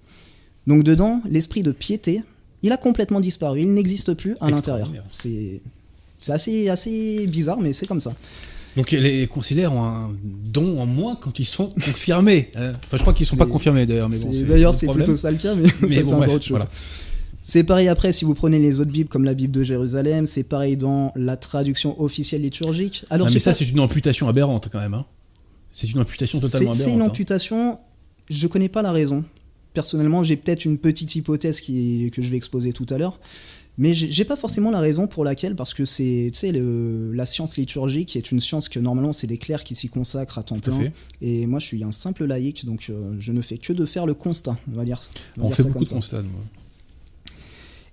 Donc 0.66 0.84
dedans, 0.84 1.22
l'esprit 1.30 1.62
de 1.62 1.72
piété, 1.72 2.24
il 2.64 2.72
a 2.72 2.78
complètement 2.78 3.20
disparu, 3.20 3.62
il 3.62 3.74
n'existe 3.74 4.14
plus 4.16 4.36
à 4.42 4.50
l'intérieur. 4.50 4.92
C'est 5.12 5.62
assez, 6.28 6.70
assez 6.70 7.28
bizarre, 7.28 7.60
mais 7.60 7.74
c'est 7.74 7.86
comme 7.86 8.00
ça. 8.00 8.14
Donc 8.76 8.92
les 8.92 9.28
conciliaires 9.28 9.74
ont 9.74 9.84
un 9.84 10.12
don 10.24 10.80
en 10.80 10.86
moins 10.86 11.16
quand 11.16 11.40
ils 11.40 11.46
sont 11.46 11.70
confirmés. 11.70 12.50
Hein. 12.56 12.74
Enfin, 12.86 12.98
je 12.98 13.02
crois 13.02 13.14
qu'ils 13.14 13.26
ne 13.26 13.30
sont 13.30 13.38
pas 13.38 13.46
confirmés 13.46 13.86
d'ailleurs. 13.86 14.10
Mais 14.10 14.18
bon, 14.18 14.32
d'ailleurs, 14.48 14.76
c'est 14.76 14.88
plutôt 14.88 15.16
ça 15.16 15.32
le 15.32 15.38
cas, 15.38 15.56
mais, 15.56 15.70
c'est 15.90 16.12
encore 16.12 16.34
autre 16.34 16.46
chose. 16.46 16.66
C'est 17.46 17.66
pareil 17.66 17.90
après 17.90 18.14
si 18.14 18.24
vous 18.24 18.34
prenez 18.34 18.58
les 18.58 18.80
autres 18.80 18.92
bibles 18.92 19.10
comme 19.10 19.26
la 19.26 19.34
Bible 19.34 19.54
de 19.54 19.64
Jérusalem, 19.64 20.28
c'est 20.28 20.44
pareil 20.44 20.78
dans 20.78 21.12
la 21.16 21.36
traduction 21.36 22.02
officielle 22.02 22.42
liturgique. 22.42 23.06
Alors, 23.10 23.30
mais 23.30 23.40
ça, 23.40 23.54
c'est 23.54 23.70
une 23.70 23.82
amputation 23.82 24.30
aberrante 24.30 24.70
quand 24.72 24.80
même. 24.80 24.94
Hein. 24.94 25.06
C'est 25.72 25.92
une 25.92 26.00
imputation 26.00 26.40
C'est 26.40 26.48
totalement 26.48 26.74
c'est 26.74 26.84
aberrante. 26.84 26.96
une 26.96 27.02
hein. 27.02 27.10
amputation. 27.10 27.80
Je 28.30 28.48
connais 28.48 28.70
pas 28.70 28.82
la 28.82 28.92
raison. 28.92 29.26
Personnellement, 29.74 30.24
j'ai 30.24 30.38
peut-être 30.38 30.66
une 30.66 30.78
petite 30.78 31.16
hypothèse 31.16 31.60
qui, 31.60 32.10
que 32.14 32.22
je 32.22 32.30
vais 32.30 32.38
exposer 32.38 32.72
tout 32.72 32.86
à 32.90 32.98
l'heure. 32.98 33.20
Mais 33.78 33.96
j'ai 33.96 34.24
pas 34.24 34.36
forcément 34.36 34.70
la 34.70 34.80
raison 34.80 35.08
pour 35.08 35.24
laquelle, 35.24 35.56
parce 35.56 35.74
que 35.74 35.84
c'est, 35.84 36.30
tu 36.32 36.40
sais, 36.40 36.52
la 36.54 37.26
science 37.26 37.58
liturgique 37.58 38.10
qui 38.10 38.20
est 38.20 38.32
une 38.32 38.40
science 38.40 38.70
que 38.70 38.80
normalement 38.80 39.14
c'est 39.14 39.26
des 39.26 39.40
clercs 39.40 39.64
qui 39.64 39.74
s'y 39.74 39.90
consacrent 39.90 40.38
à 40.38 40.44
temps 40.44 40.56
Tout 40.56 40.70
plein. 40.70 40.80
fait. 40.80 40.94
Et 41.22 41.48
moi, 41.48 41.60
je 41.60 41.66
suis 41.66 41.84
un 41.84 41.92
simple 41.92 42.26
laïc, 42.26 42.66
donc 42.66 42.88
euh, 42.90 43.16
je 43.18 43.32
ne 43.32 43.42
fais 43.42 43.58
que 43.58 43.74
de 43.74 43.86
faire 43.86 44.06
le 44.06 44.14
constat. 44.14 44.58
On 44.72 44.76
va 44.76 44.86
dire. 44.86 45.00
on 45.38 45.42
va 45.42 45.46
On 45.46 45.48
dire 45.48 45.58
fait 45.58 45.64
ça 45.64 45.70
beaucoup 45.70 45.86
de 45.86 45.90
constats. 45.90 46.22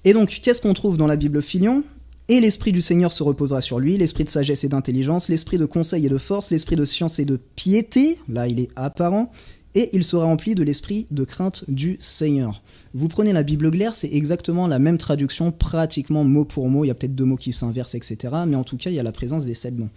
Et 0.04 0.12
donc, 0.12 0.40
qu'est-ce 0.42 0.60
qu'on 0.60 0.74
trouve 0.74 0.96
dans 0.96 1.06
la 1.06 1.16
Bible 1.16 1.40
Filion? 1.42 1.82
Et 2.28 2.40
l'esprit 2.40 2.72
du 2.72 2.80
Seigneur 2.80 3.12
se 3.12 3.22
reposera 3.22 3.60
sur 3.60 3.80
lui, 3.80 3.96
l'esprit 3.96 4.24
de 4.24 4.28
sagesse 4.28 4.62
et 4.64 4.68
d'intelligence, 4.68 5.28
l'esprit 5.28 5.58
de 5.58 5.64
conseil 5.66 6.06
et 6.06 6.08
de 6.08 6.18
force, 6.18 6.50
l'esprit 6.50 6.76
de 6.76 6.84
science 6.84 7.18
et 7.18 7.24
de 7.24 7.36
piété, 7.56 8.18
là 8.28 8.46
il 8.46 8.60
est 8.60 8.68
apparent, 8.76 9.32
et 9.74 9.90
il 9.94 10.04
sera 10.04 10.26
rempli 10.26 10.54
de 10.54 10.62
l'esprit 10.62 11.06
de 11.10 11.24
crainte 11.24 11.64
du 11.68 11.96
Seigneur. 11.98 12.62
Vous 12.92 13.08
prenez 13.08 13.32
la 13.32 13.42
Bible 13.44 13.70
claire, 13.70 13.94
c'est 13.94 14.12
exactement 14.12 14.66
la 14.66 14.78
même 14.78 14.98
traduction, 14.98 15.52
pratiquement 15.52 16.24
mot 16.24 16.44
pour 16.44 16.68
mot, 16.68 16.84
il 16.84 16.88
y 16.88 16.90
a 16.90 16.94
peut-être 16.94 17.14
deux 17.14 17.24
mots 17.24 17.36
qui 17.36 17.52
s'inversent, 17.52 17.94
etc. 17.94 18.16
Mais 18.48 18.56
en 18.56 18.64
tout 18.64 18.76
cas, 18.76 18.90
il 18.90 18.94
y 18.96 18.98
a 18.98 19.02
la 19.04 19.12
présence 19.12 19.44
des 19.46 19.54
sept 19.54 19.78
noms. 19.78 19.90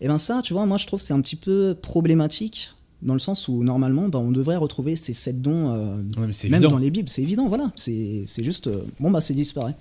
Et 0.00 0.06
bien 0.06 0.18
ça, 0.18 0.40
tu 0.42 0.52
vois, 0.54 0.64
moi 0.66 0.76
je 0.78 0.86
trouve 0.86 1.00
que 1.00 1.06
c'est 1.06 1.12
un 1.14 1.20
petit 1.20 1.36
peu 1.36 1.76
problématique, 1.80 2.70
dans 3.02 3.12
le 3.14 3.20
sens 3.20 3.48
où 3.48 3.62
normalement, 3.62 4.08
ben, 4.08 4.18
on 4.20 4.30
devrait 4.32 4.56
retrouver 4.56 4.96
ces 4.96 5.12
sept 5.12 5.42
dons 5.42 5.70
euh, 5.74 5.96
Ouais, 6.16 6.26
même 6.26 6.30
évident. 6.54 6.68
dans 6.70 6.78
les 6.78 6.90
Bibles, 6.90 7.08
c'est 7.10 7.20
évident, 7.22 7.46
voilà. 7.48 7.70
C'est 7.76 8.24
juste, 8.38 8.68
euh, 8.68 8.84
bon 9.00 9.10
bah 9.10 9.20
c'est 9.20 9.34
disparaît. 9.34 9.74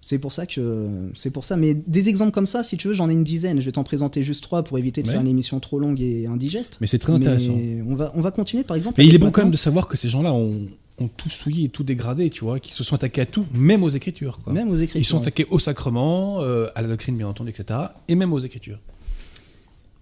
C'est 0.00 0.18
pour 0.18 0.32
ça 0.32 0.46
que 0.46 0.86
c'est 1.14 1.30
pour 1.30 1.44
ça. 1.44 1.56
Mais 1.56 1.74
des 1.74 2.08
exemples 2.08 2.30
comme 2.30 2.46
ça, 2.46 2.62
si 2.62 2.76
tu 2.76 2.86
veux, 2.88 2.94
j'en 2.94 3.10
ai 3.10 3.12
une 3.14 3.24
dizaine. 3.24 3.58
Je 3.60 3.64
vais 3.64 3.72
t'en 3.72 3.82
présenter 3.82 4.22
juste 4.22 4.44
trois 4.44 4.62
pour 4.62 4.78
éviter 4.78 5.02
de 5.02 5.08
Ouais. 5.08 5.12
faire 5.14 5.20
une 5.22 5.26
émission 5.26 5.58
trop 5.58 5.80
longue 5.80 6.00
et 6.00 6.26
indigeste. 6.28 6.76
Mais 6.80 6.86
c'est 6.86 7.00
très 7.00 7.12
intéressant. 7.14 7.52
On 7.88 7.94
va 7.96 8.12
on 8.14 8.20
va 8.20 8.30
continuer 8.30 8.62
par 8.62 8.76
exemple. 8.76 8.94
Mais 8.98 9.06
il 9.06 9.14
est 9.14 9.18
bon 9.18 9.30
quand 9.32 9.42
même 9.42 9.50
de 9.50 9.56
savoir 9.56 9.88
que 9.88 9.96
ces 9.96 10.08
gens-là 10.08 10.32
ont, 10.32 10.68
ont 11.00 11.08
tout 11.08 11.30
souillé 11.30 11.64
et 11.64 11.68
tout 11.68 11.84
dégradé, 11.84 12.30
tu 12.30 12.44
vois, 12.44 12.60
qu'ils 12.60 12.74
se 12.74 12.84
sont 12.84 12.94
attaqués 12.94 13.22
à 13.22 13.26
tout, 13.26 13.46
même 13.52 13.82
aux 13.82 13.88
Écritures. 13.88 14.40
Quoi. 14.42 14.52
même 14.52 14.68
aux 14.70 14.76
écritures. 14.76 15.00
Ils 15.00 15.04
sont 15.04 15.20
attaqués 15.20 15.46
au 15.50 15.58
sacrement, 15.58 16.42
euh, 16.42 16.68
à 16.74 16.82
la 16.82 16.88
doctrine 16.88 17.16
bien 17.16 17.28
entendu, 17.28 17.50
etc. 17.50 17.80
Et 18.08 18.14
même 18.14 18.32
aux 18.32 18.38
Écritures. 18.38 18.78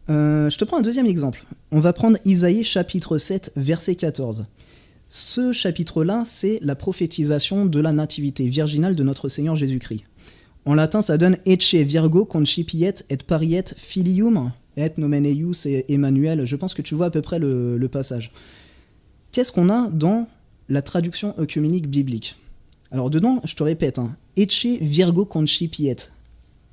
Euh, 0.08 0.48
je 0.50 0.58
te 0.58 0.64
prends 0.64 0.78
un 0.78 0.82
deuxième 0.82 1.06
exemple. 1.06 1.44
On 1.72 1.80
va 1.80 1.92
prendre 1.92 2.18
Isaïe 2.24 2.64
chapitre 2.64 3.18
7 3.18 3.52
verset 3.56 3.96
14. 3.96 4.44
Ce 5.08 5.52
chapitre-là, 5.52 6.22
c'est 6.24 6.58
la 6.62 6.74
prophétisation 6.74 7.66
de 7.66 7.80
la 7.80 7.92
nativité 7.92 8.48
virginale 8.48 8.96
de 8.96 9.02
notre 9.02 9.28
Seigneur 9.28 9.56
Jésus-Christ. 9.56 10.04
En 10.64 10.74
latin, 10.74 11.00
ça 11.00 11.16
donne 11.16 11.36
Ecce 11.46 11.74
Virgo 11.74 12.24
concipiet 12.24 12.94
et 13.08 13.16
pariet 13.16 13.64
filium 13.76 14.52
et 14.76 14.90
nomen 14.96 15.24
eius 15.24 15.66
et 15.66 15.92
Emmanuel. 15.92 16.44
Je 16.44 16.56
pense 16.56 16.74
que 16.74 16.82
tu 16.82 16.94
vois 16.94 17.06
à 17.06 17.10
peu 17.10 17.22
près 17.22 17.38
le, 17.38 17.78
le 17.78 17.88
passage. 17.88 18.32
Qu'est-ce 19.32 19.52
qu'on 19.52 19.70
a 19.70 19.88
dans 19.90 20.26
la 20.68 20.82
traduction 20.82 21.34
œcuménique 21.38 21.88
biblique 21.88 22.36
Alors 22.92 23.10
dedans, 23.10 23.40
je 23.44 23.54
te 23.54 23.62
répète, 23.62 23.98
hein, 23.98 24.14
Ecce 24.36 24.66
Virgo 24.80 25.24
concipiet. 25.24 25.96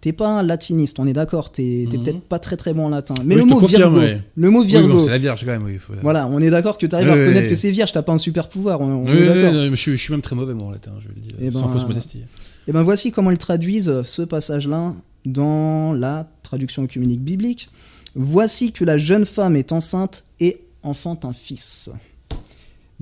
T'es 0.01 0.11
pas 0.11 0.27
un 0.27 0.43
latiniste, 0.43 0.99
on 0.99 1.07
est 1.07 1.13
d'accord, 1.13 1.51
t'es 1.51 1.87
Mhm. 1.91 2.03
peut-être 2.03 2.19
pas 2.21 2.37
très 2.37 2.57
très 2.57 2.73
bon 2.73 2.85
en 2.87 2.89
latin. 2.89 3.13
Mais 3.23 3.35
Oui, 3.35 3.41
le 3.41 3.47
mot 3.47 3.59
confirme, 3.61 3.93
Virgo, 3.93 3.99
ouais. 3.99 4.21
le 4.35 4.49
mot 4.49 4.59
Oui, 4.61 4.67
Virgo, 4.67 4.87
bon, 4.95 4.99
c'est 4.99 5.11
la 5.11 5.17
Vierge 5.17 5.41
quand 5.45 5.51
même, 5.51 5.63
oui. 5.63 5.77
faut 5.77 5.93
voilà, 6.01 6.27
on 6.27 6.39
est 6.39 6.49
d'accord 6.49 6.77
que 6.77 6.85
tu 6.85 6.93
arrives 6.93 7.07
Oui, 7.07 7.13
à 7.13 7.15
reconnaître 7.15 7.43
oui, 7.43 7.47
que 7.47 7.53
oui. 7.53 7.59
c'est 7.59 7.71
vierge, 7.71 7.91
t'as 7.93 8.01
pas 8.01 8.11
un 8.11 8.17
super 8.17 8.49
pouvoir, 8.49 8.81
on, 8.81 8.85
on 8.85 9.03
Oui, 9.05 9.11
est 9.11 9.13
oui, 9.21 9.25
d'accord. 9.27 9.53
oui, 9.53 9.69
je, 9.71 9.75
suis, 9.75 9.91
je 9.91 10.01
suis 10.01 10.11
même 10.11 10.21
très 10.21 10.35
mauvais 10.35 10.53
moi 10.53 10.67
en 10.67 10.71
latin, 10.71 10.91
je 10.99 11.07
vais 11.07 11.13
le 11.15 11.21
dire, 11.21 11.35
Eh 11.39 11.51
sans 11.51 11.61
ben, 11.61 11.69
fausse 11.69 11.87
modestie. 11.87 12.21
Et 12.67 12.71
ben 12.73 12.81
voici 12.83 13.11
comment 13.11 13.31
ils 13.31 13.37
traduisent 13.37 14.01
ce 14.03 14.21
passage-là 14.23 14.93
dans 15.25 15.93
la 15.93 16.27
traduction 16.43 16.83
œcuménique 16.83 17.21
biblique. 17.23 17.69
Voici 18.15 18.71
que 18.73 18.83
la 18.83 18.97
jeune 18.97 19.25
femme 19.25 19.55
est 19.55 19.71
enceinte 19.71 20.25
et 20.41 20.59
enfante 20.83 21.23
un 21.25 21.33
fils. 21.33 21.89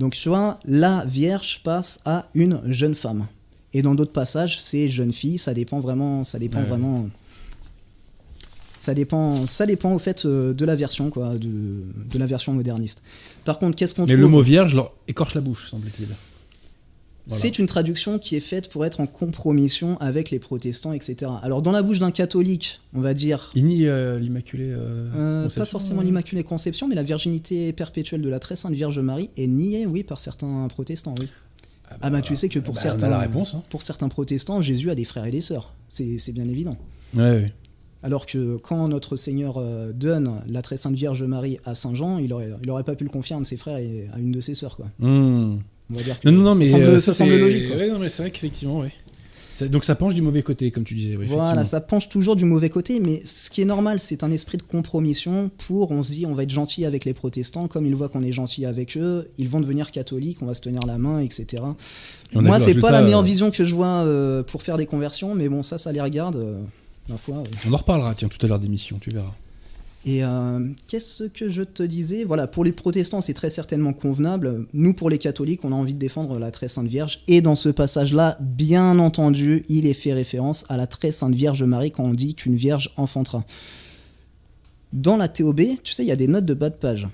Donc 0.02 0.14
tu 0.14 0.28
vois, 0.28 0.58
la 0.64 1.04
vierge 1.06 1.60
passe 1.62 2.00
à 2.04 2.26
une 2.34 2.60
jeune 2.66 2.96
femme. 2.96 3.26
Et 3.72 3.82
dans 3.82 3.94
d'autres 3.94 4.10
passages, 4.12 4.60
c'est 4.60 4.90
jeune 4.90 5.12
fille, 5.12 5.38
ça 5.38 5.54
dépend 5.54 5.78
vraiment, 5.78 6.24
ça 6.24 6.40
dépend 6.40 6.58
Ouais. 6.58 6.64
vraiment. 6.66 7.08
Ça 8.76 8.94
dépend, 8.94 9.46
ça 9.46 9.64
dépend 9.64 9.92
au 9.94 10.00
fait 10.00 10.24
euh, 10.26 10.52
de 10.52 10.64
la 10.64 10.74
version 10.74 11.08
quoi, 11.08 11.38
de, 11.38 11.48
de 12.12 12.18
la 12.18 12.26
version 12.26 12.52
moderniste. 12.52 13.00
Par 13.44 13.60
contre, 13.60 13.76
qu'est-ce 13.76 13.94
qu'on 13.94 14.02
Mais 14.02 14.14
trouve 14.14 14.20
le 14.22 14.26
mot 14.28 14.42
vierge 14.42 14.74
leur 14.74 14.90
écorche 15.06 15.34
la 15.34 15.40
bouche, 15.40 15.70
semble-t-il. 15.70 16.08
Voilà. 17.26 17.40
C'est 17.40 17.58
une 17.58 17.66
traduction 17.66 18.18
qui 18.18 18.34
est 18.34 18.40
faite 18.40 18.68
pour 18.68 18.84
être 18.84 19.00
en 19.00 19.06
compromission 19.06 19.96
avec 20.00 20.30
les 20.30 20.38
protestants, 20.40 20.92
etc. 20.92 21.30
Alors 21.42 21.62
dans 21.62 21.70
la 21.70 21.82
bouche 21.82 22.00
d'un 22.00 22.10
catholique, 22.10 22.80
on 22.94 23.00
va 23.00 23.14
dire 23.14 23.52
Il 23.54 23.66
nie 23.66 23.86
euh, 23.86 24.18
l'Immaculée 24.18 24.72
euh, 24.72 25.08
euh, 25.14 25.42
Conception, 25.44 25.60
pas 25.60 25.66
forcément 25.66 26.02
l'Immaculée 26.02 26.42
Conception, 26.42 26.88
mais 26.88 26.96
la 26.96 27.04
virginité 27.04 27.72
perpétuelle 27.72 28.22
de 28.22 28.28
la 28.28 28.40
très 28.40 28.56
sainte 28.56 28.72
Vierge 28.72 28.98
Marie 28.98 29.30
est 29.36 29.46
niée, 29.46 29.86
oui, 29.86 30.02
par 30.02 30.18
certains 30.18 30.66
protestants, 30.68 31.14
oui. 31.20 31.28
Ah 32.00 32.10
bah 32.10 32.22
tu 32.22 32.34
sais 32.36 32.48
que 32.48 32.58
pour 32.58 32.74
bah, 32.74 32.80
certains, 32.80 33.08
On 33.08 33.10
a 33.10 33.14
la 33.14 33.18
réponse. 33.18 33.54
Hein. 33.54 33.62
pour 33.68 33.82
certains 33.82 34.08
protestants, 34.08 34.62
Jésus 34.62 34.90
a 34.90 34.94
des 34.94 35.04
frères 35.04 35.26
et 35.26 35.30
des 35.30 35.42
sœurs. 35.42 35.74
C'est 35.88 36.32
bien 36.32 36.48
évident. 36.48 36.74
Ouais, 37.14 37.22
ouais. 37.22 37.52
Alors 38.02 38.26
que 38.26 38.56
quand 38.56 38.88
notre 38.88 39.16
Seigneur 39.16 39.58
euh, 39.58 39.92
donne 39.92 40.42
la 40.48 40.62
très 40.62 40.76
sainte 40.76 40.94
Vierge 40.94 41.22
Marie 41.22 41.58
à 41.64 41.74
Saint 41.74 41.94
Jean, 41.94 42.18
il 42.18 42.32
aurait, 42.32 42.50
il 42.62 42.70
aurait 42.70 42.82
pas 42.82 42.96
pu 42.96 43.04
le 43.04 43.10
confier 43.10 43.34
à 43.34 43.38
un 43.38 43.42
de 43.42 43.46
ses 43.46 43.56
frères 43.56 43.78
et 43.78 44.08
à 44.12 44.18
une 44.18 44.32
de 44.32 44.40
ses 44.40 44.54
sœurs, 44.54 44.76
quoi. 44.76 44.86
Hmm. 44.98 45.60
On 45.90 45.94
va 45.94 46.02
dire 46.02 46.20
que 46.20 46.28
Non, 46.28 46.36
non, 46.36 46.42
non, 46.42 46.54
ça 46.54 46.60
mais 46.60 46.66
semble, 46.66 46.84
euh, 46.84 46.98
ça 47.00 47.12
semble 47.12 47.36
logique. 47.36 47.70
Ouais, 47.74 47.90
non, 47.90 47.98
mais 47.98 48.08
c'est 48.08 48.22
vrai 48.22 48.30
qu'effectivement, 48.30 48.80
ouais. 48.80 48.92
Donc 49.68 49.84
ça 49.84 49.94
penche 49.94 50.14
du 50.14 50.22
mauvais 50.22 50.42
côté, 50.42 50.70
comme 50.70 50.84
tu 50.84 50.94
disais. 50.94 51.14
Voilà, 51.14 51.64
ça 51.64 51.80
penche 51.80 52.08
toujours 52.08 52.36
du 52.36 52.44
mauvais 52.44 52.70
côté, 52.70 53.00
mais 53.00 53.22
ce 53.24 53.50
qui 53.50 53.60
est 53.62 53.64
normal, 53.64 54.00
c'est 54.00 54.24
un 54.24 54.30
esprit 54.30 54.58
de 54.58 54.62
compromission 54.62 55.50
pour, 55.66 55.90
on 55.90 56.02
se 56.02 56.12
dit, 56.12 56.26
on 56.26 56.34
va 56.34 56.44
être 56.44 56.50
gentil 56.50 56.84
avec 56.84 57.04
les 57.04 57.14
protestants, 57.14 57.68
comme 57.68 57.86
ils 57.86 57.94
voient 57.94 58.08
qu'on 58.08 58.22
est 58.22 58.32
gentil 58.32 58.66
avec 58.66 58.96
eux, 58.96 59.30
ils 59.38 59.48
vont 59.48 59.60
devenir 59.60 59.90
catholiques, 59.90 60.38
on 60.42 60.46
va 60.46 60.54
se 60.54 60.60
tenir 60.60 60.82
la 60.86 60.98
main, 60.98 61.20
etc. 61.20 61.62
Et 62.32 62.38
Moi, 62.38 62.58
c'est 62.58 62.80
pas 62.80 62.90
la 62.90 63.02
meilleure 63.02 63.20
euh, 63.20 63.24
vision 63.24 63.50
que 63.50 63.64
je 63.64 63.74
vois 63.74 63.86
euh, 63.86 64.42
pour 64.42 64.62
faire 64.62 64.78
des 64.78 64.86
conversions, 64.86 65.34
mais 65.34 65.48
bon, 65.48 65.62
ça, 65.62 65.78
ça 65.78 65.92
les 65.92 66.00
regarde, 66.00 66.36
euh, 66.36 66.60
ma 67.08 67.16
foi. 67.16 67.42
On 67.68 67.72
en 67.72 67.76
reparlera, 67.76 68.14
tiens, 68.14 68.28
tout 68.28 68.44
à 68.44 68.48
l'heure 68.48 68.60
d'émission, 68.60 68.98
tu 69.00 69.10
verras. 69.10 69.34
Et 70.04 70.24
euh, 70.24 70.68
qu'est-ce 70.88 71.24
que 71.24 71.48
je 71.48 71.62
te 71.62 71.82
disais? 71.82 72.24
Voilà, 72.24 72.48
pour 72.48 72.64
les 72.64 72.72
protestants, 72.72 73.20
c'est 73.20 73.34
très 73.34 73.50
certainement 73.50 73.92
convenable. 73.92 74.66
Nous, 74.72 74.94
pour 74.94 75.10
les 75.10 75.18
catholiques, 75.18 75.64
on 75.64 75.70
a 75.70 75.76
envie 75.76 75.94
de 75.94 75.98
défendre 75.98 76.38
la 76.38 76.50
très 76.50 76.66
sainte 76.66 76.88
Vierge. 76.88 77.20
Et 77.28 77.40
dans 77.40 77.54
ce 77.54 77.68
passage-là, 77.68 78.36
bien 78.40 78.98
entendu, 78.98 79.64
il 79.68 79.86
est 79.86 79.94
fait 79.94 80.12
référence 80.12 80.64
à 80.68 80.76
la 80.76 80.88
très 80.88 81.12
sainte 81.12 81.34
Vierge 81.34 81.62
Marie 81.62 81.92
quand 81.92 82.04
on 82.04 82.14
dit 82.14 82.34
qu'une 82.34 82.56
Vierge 82.56 82.90
enfantera. 82.96 83.44
Dans 84.92 85.16
la 85.16 85.28
TOB, 85.28 85.60
tu 85.84 85.92
sais, 85.92 86.04
il 86.04 86.08
y 86.08 86.12
a 86.12 86.16
des 86.16 86.26
notes 86.26 86.44
de 86.44 86.54
bas 86.54 86.70
de 86.70 86.74
page. 86.74 87.06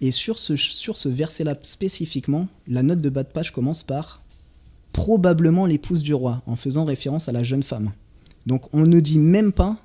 Et 0.00 0.10
sur 0.10 0.38
ce, 0.38 0.56
sur 0.56 0.96
ce 0.96 1.08
verset-là 1.08 1.56
spécifiquement, 1.62 2.48
la 2.66 2.82
note 2.82 3.00
de 3.00 3.08
bas 3.08 3.22
de 3.22 3.28
page 3.28 3.52
commence 3.52 3.84
par 3.84 4.20
probablement 4.92 5.64
l'épouse 5.66 6.02
du 6.02 6.12
roi, 6.12 6.42
en 6.46 6.56
faisant 6.56 6.84
référence 6.84 7.28
à 7.28 7.32
la 7.32 7.42
jeune 7.42 7.62
femme. 7.62 7.92
Donc 8.46 8.74
on 8.74 8.84
ne 8.84 9.00
dit 9.00 9.18
même 9.18 9.52
pas 9.52 9.78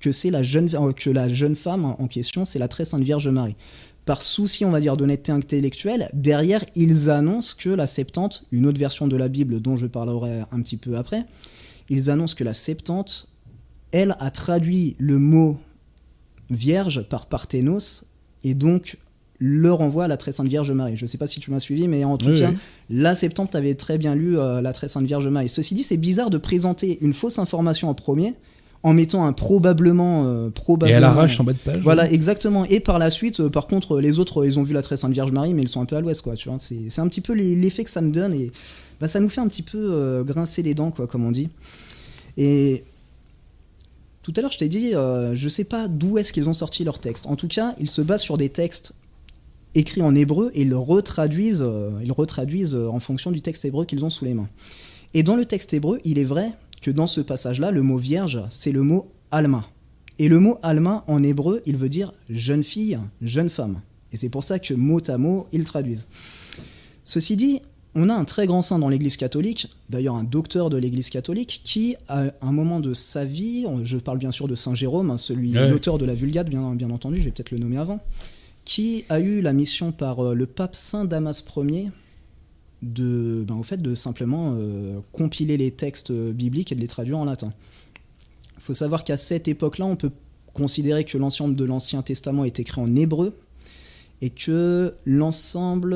que 0.00 0.12
c'est 0.12 0.30
la 0.30 0.42
jeune 0.42 0.68
euh, 0.74 0.92
que 0.92 1.10
la 1.10 1.28
jeune 1.28 1.56
femme 1.56 1.84
en 1.84 2.06
question, 2.06 2.44
c'est 2.44 2.58
la 2.58 2.68
très 2.68 2.84
sainte 2.84 3.02
Vierge 3.02 3.28
Marie. 3.28 3.56
Par 4.04 4.22
souci, 4.22 4.64
on 4.64 4.70
va 4.70 4.80
dire, 4.80 4.96
d'honnêteté 4.96 5.32
intellectuelle, 5.32 6.08
derrière, 6.14 6.64
ils 6.74 7.10
annoncent 7.10 7.54
que 7.58 7.68
la 7.68 7.86
Septante, 7.86 8.46
une 8.52 8.64
autre 8.66 8.78
version 8.78 9.06
de 9.06 9.16
la 9.16 9.28
Bible 9.28 9.60
dont 9.60 9.76
je 9.76 9.86
parlerai 9.86 10.40
un 10.50 10.62
petit 10.62 10.78
peu 10.78 10.96
après, 10.96 11.26
ils 11.90 12.08
annoncent 12.08 12.34
que 12.34 12.44
la 12.44 12.54
Septante, 12.54 13.28
elle, 13.92 14.16
a 14.18 14.30
traduit 14.30 14.96
le 14.98 15.18
mot 15.18 15.58
vierge 16.50 17.02
par 17.02 17.26
parthénos 17.26 18.04
et 18.44 18.54
donc 18.54 18.96
le 19.38 19.72
renvoie 19.72 20.04
à 20.04 20.08
la 20.08 20.16
très 20.16 20.32
sainte 20.32 20.48
Vierge 20.48 20.72
Marie. 20.72 20.96
Je 20.96 21.04
ne 21.04 21.06
sais 21.08 21.18
pas 21.18 21.26
si 21.26 21.38
tu 21.38 21.50
m'as 21.50 21.60
suivi, 21.60 21.86
mais 21.86 22.02
en 22.04 22.16
tout 22.16 22.28
Oui, 22.28 22.38
cas, 22.40 22.50
oui. 22.50 22.56
la 22.90 23.14
Septante 23.14 23.54
avait 23.54 23.74
très 23.74 23.98
bien 23.98 24.14
lu 24.14 24.38
euh, 24.38 24.60
la 24.60 24.72
très 24.72 24.88
sainte 24.88 25.04
Vierge 25.04 25.28
Marie. 25.28 25.48
Ceci 25.48 25.74
dit, 25.74 25.82
c'est 25.84 25.96
bizarre 25.96 26.30
de 26.30 26.38
présenter 26.38 26.98
une 27.02 27.12
fausse 27.12 27.38
information 27.38 27.88
en 27.88 27.94
premier 27.94 28.34
en 28.82 28.94
mettant 28.94 29.24
un 29.26 29.32
probablement. 29.32 30.24
euh, 30.26 30.48
Et 30.48 30.50
probablement 30.50 30.96
à 30.96 31.00
l'arrache 31.00 31.40
en 31.40 31.44
bas 31.44 31.52
de 31.52 31.58
page. 31.58 31.80
voilà, 31.82 32.10
exactement. 32.10 32.64
Et 32.66 32.80
par 32.80 32.98
la 32.98 33.10
suite, 33.10 33.40
euh, 33.40 33.50
par 33.50 33.66
contre, 33.66 34.00
les 34.00 34.18
autres, 34.18 34.44
ils 34.46 34.58
ont 34.58 34.62
vu 34.62 34.72
la 34.74 34.82
très 34.82 34.96
sainte 34.96 35.12
Vierge 35.12 35.32
Marie, 35.32 35.54
mais 35.54 35.62
ils 35.62 35.68
sont 35.68 35.80
un 35.80 35.84
peu 35.86 35.96
à 35.96 36.00
l'ouest, 36.00 36.22
quoi. 36.22 36.34
Tu 36.34 36.48
vois, 36.48 36.58
c'est 36.60 36.88
c'est 36.90 37.00
un 37.00 37.08
petit 37.08 37.20
peu 37.20 37.32
l'effet 37.34 37.84
que 37.84 37.90
ça 37.90 38.00
me 38.00 38.10
donne 38.12 38.32
et 38.34 38.50
bah, 39.00 39.08
ça 39.08 39.20
nous 39.20 39.28
fait 39.28 39.40
un 39.40 39.48
petit 39.48 39.62
peu 39.62 39.78
euh, 39.78 40.22
grincer 40.24 40.62
les 40.62 40.74
dents, 40.74 40.90
quoi, 40.90 41.06
comme 41.06 41.24
on 41.24 41.32
dit. 41.32 41.48
Et 42.36 42.84
tout 44.22 44.32
à 44.36 44.40
l'heure, 44.42 44.52
je 44.52 44.58
t'ai 44.58 44.68
dit, 44.68 44.94
euh, 44.94 45.34
je 45.34 45.48
sais 45.48 45.64
pas 45.64 45.88
d'où 45.88 46.18
est-ce 46.18 46.32
qu'ils 46.32 46.48
ont 46.48 46.54
sorti 46.54 46.84
leurs 46.84 46.98
textes. 47.00 47.26
En 47.26 47.34
tout 47.36 47.48
cas, 47.48 47.74
ils 47.80 47.88
se 47.90 48.00
basent 48.02 48.22
sur 48.22 48.36
des 48.38 48.48
textes 48.48 48.92
écrits 49.74 50.02
en 50.02 50.14
hébreu 50.14 50.50
et 50.54 50.62
ils 50.62 50.68
le 50.68 50.76
retraduisent, 50.76 51.66
ils 52.00 52.06
le 52.06 52.12
retraduisent 52.12 52.74
en 52.76 53.00
fonction 53.00 53.30
du 53.32 53.40
texte 53.40 53.64
hébreu 53.64 53.84
qu'ils 53.84 54.04
ont 54.04 54.10
sous 54.10 54.24
les 54.24 54.34
mains. 54.34 54.48
Et 55.14 55.22
dans 55.22 55.36
le 55.36 55.44
texte 55.46 55.72
hébreu, 55.74 56.00
il 56.04 56.18
est 56.18 56.24
vrai 56.24 56.52
que 56.80 56.90
dans 56.90 57.06
ce 57.06 57.20
passage-là, 57.20 57.70
le 57.70 57.82
mot 57.82 57.98
vierge, 57.98 58.40
c'est 58.50 58.72
le 58.72 58.82
mot 58.82 59.10
alma. 59.30 59.66
Et 60.18 60.28
le 60.28 60.40
mot 60.40 60.58
alma 60.62 61.04
en 61.06 61.22
hébreu, 61.22 61.62
il 61.66 61.76
veut 61.76 61.88
dire 61.88 62.12
jeune 62.30 62.64
fille, 62.64 62.98
jeune 63.22 63.50
femme. 63.50 63.80
Et 64.12 64.16
c'est 64.16 64.28
pour 64.30 64.42
ça 64.42 64.58
que 64.58 64.74
mot 64.74 65.00
à 65.08 65.18
mot, 65.18 65.46
ils 65.52 65.64
traduisent. 65.64 66.08
Ceci 67.04 67.36
dit, 67.36 67.60
on 67.94 68.08
a 68.08 68.14
un 68.14 68.24
très 68.24 68.46
grand 68.46 68.62
saint 68.62 68.78
dans 68.78 68.88
l'Église 68.88 69.16
catholique, 69.16 69.68
d'ailleurs 69.90 70.14
un 70.14 70.24
docteur 70.24 70.70
de 70.70 70.76
l'Église 70.76 71.10
catholique, 71.10 71.62
qui, 71.64 71.96
à 72.08 72.24
un 72.42 72.52
moment 72.52 72.80
de 72.80 72.94
sa 72.94 73.24
vie, 73.24 73.66
je 73.84 73.96
parle 73.96 74.18
bien 74.18 74.30
sûr 74.30 74.46
de 74.48 74.54
Saint 74.54 74.74
Jérôme, 74.74 75.10
hein, 75.10 75.18
celui 75.18 75.52
Ouais. 75.52 75.68
l'auteur 75.70 75.98
de 75.98 76.04
la 76.04 76.14
Vulgate, 76.14 76.48
bien, 76.48 76.74
bien 76.74 76.90
entendu, 76.90 77.18
je 77.18 77.24
vais 77.24 77.30
peut-être 77.30 77.50
le 77.50 77.58
nommer 77.58 77.78
avant, 77.78 78.00
qui 78.64 79.04
a 79.08 79.20
eu 79.20 79.40
la 79.40 79.52
mission 79.52 79.92
par 79.92 80.20
euh, 80.20 80.34
le 80.34 80.46
pape 80.46 80.74
Saint 80.76 81.04
Damas 81.06 81.42
Ier 81.56 81.90
de, 82.82 83.44
ben, 83.46 83.56
au 83.56 83.62
fait, 83.62 83.78
de 83.78 83.94
simplement 83.94 84.54
euh, 84.56 85.00
compiler 85.12 85.56
les 85.56 85.70
textes 85.70 86.12
bibliques 86.12 86.72
et 86.72 86.74
de 86.74 86.80
les 86.80 86.88
traduire 86.88 87.18
en 87.18 87.24
latin. 87.24 87.52
Il 88.56 88.62
faut 88.62 88.74
savoir 88.74 89.04
qu'à 89.04 89.16
cette 89.16 89.48
époque-là, 89.48 89.86
on 89.86 89.96
peut 89.96 90.12
considérer 90.52 91.04
que 91.04 91.18
l'ensemble 91.18 91.54
de 91.54 91.64
l'Ancien 91.64 92.02
Testament 92.02 92.44
est 92.44 92.60
écrit 92.60 92.80
en 92.80 92.94
hébreu 92.94 93.34
et 94.20 94.30
que 94.30 94.94
l'ensemble, 95.06 95.94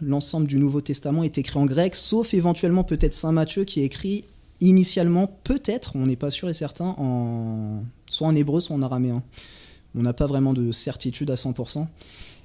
l'ensemble 0.00 0.46
du 0.46 0.56
Nouveau 0.56 0.80
Testament 0.80 1.24
est 1.24 1.38
écrit 1.38 1.58
en 1.58 1.66
grec, 1.66 1.96
sauf 1.96 2.32
éventuellement 2.32 2.84
peut-être 2.84 3.14
Saint 3.14 3.32
Matthieu 3.32 3.64
qui 3.64 3.82
écrit 3.82 4.24
initialement, 4.60 5.26
peut-être, 5.44 5.96
on 5.96 6.06
n'est 6.06 6.16
pas 6.16 6.30
sûr 6.30 6.48
et 6.48 6.52
certain, 6.52 6.94
en, 6.98 7.82
soit 8.08 8.28
en 8.28 8.36
hébreu, 8.36 8.60
soit 8.60 8.76
en 8.76 8.82
araméen. 8.82 9.22
On 9.96 10.02
n'a 10.02 10.12
pas 10.12 10.26
vraiment 10.26 10.52
de 10.52 10.72
certitude 10.72 11.30
à 11.30 11.34
100%. 11.34 11.86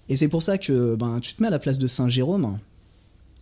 Et 0.09 0.15
c'est 0.15 0.27
pour 0.27 0.41
ça 0.41 0.57
que 0.57 0.95
ben, 0.95 1.19
tu 1.21 1.35
te 1.35 1.41
mets 1.41 1.47
à 1.47 1.51
la 1.51 1.59
place 1.59 1.77
de 1.77 1.87
Saint 1.87 2.09
Jérôme. 2.09 2.57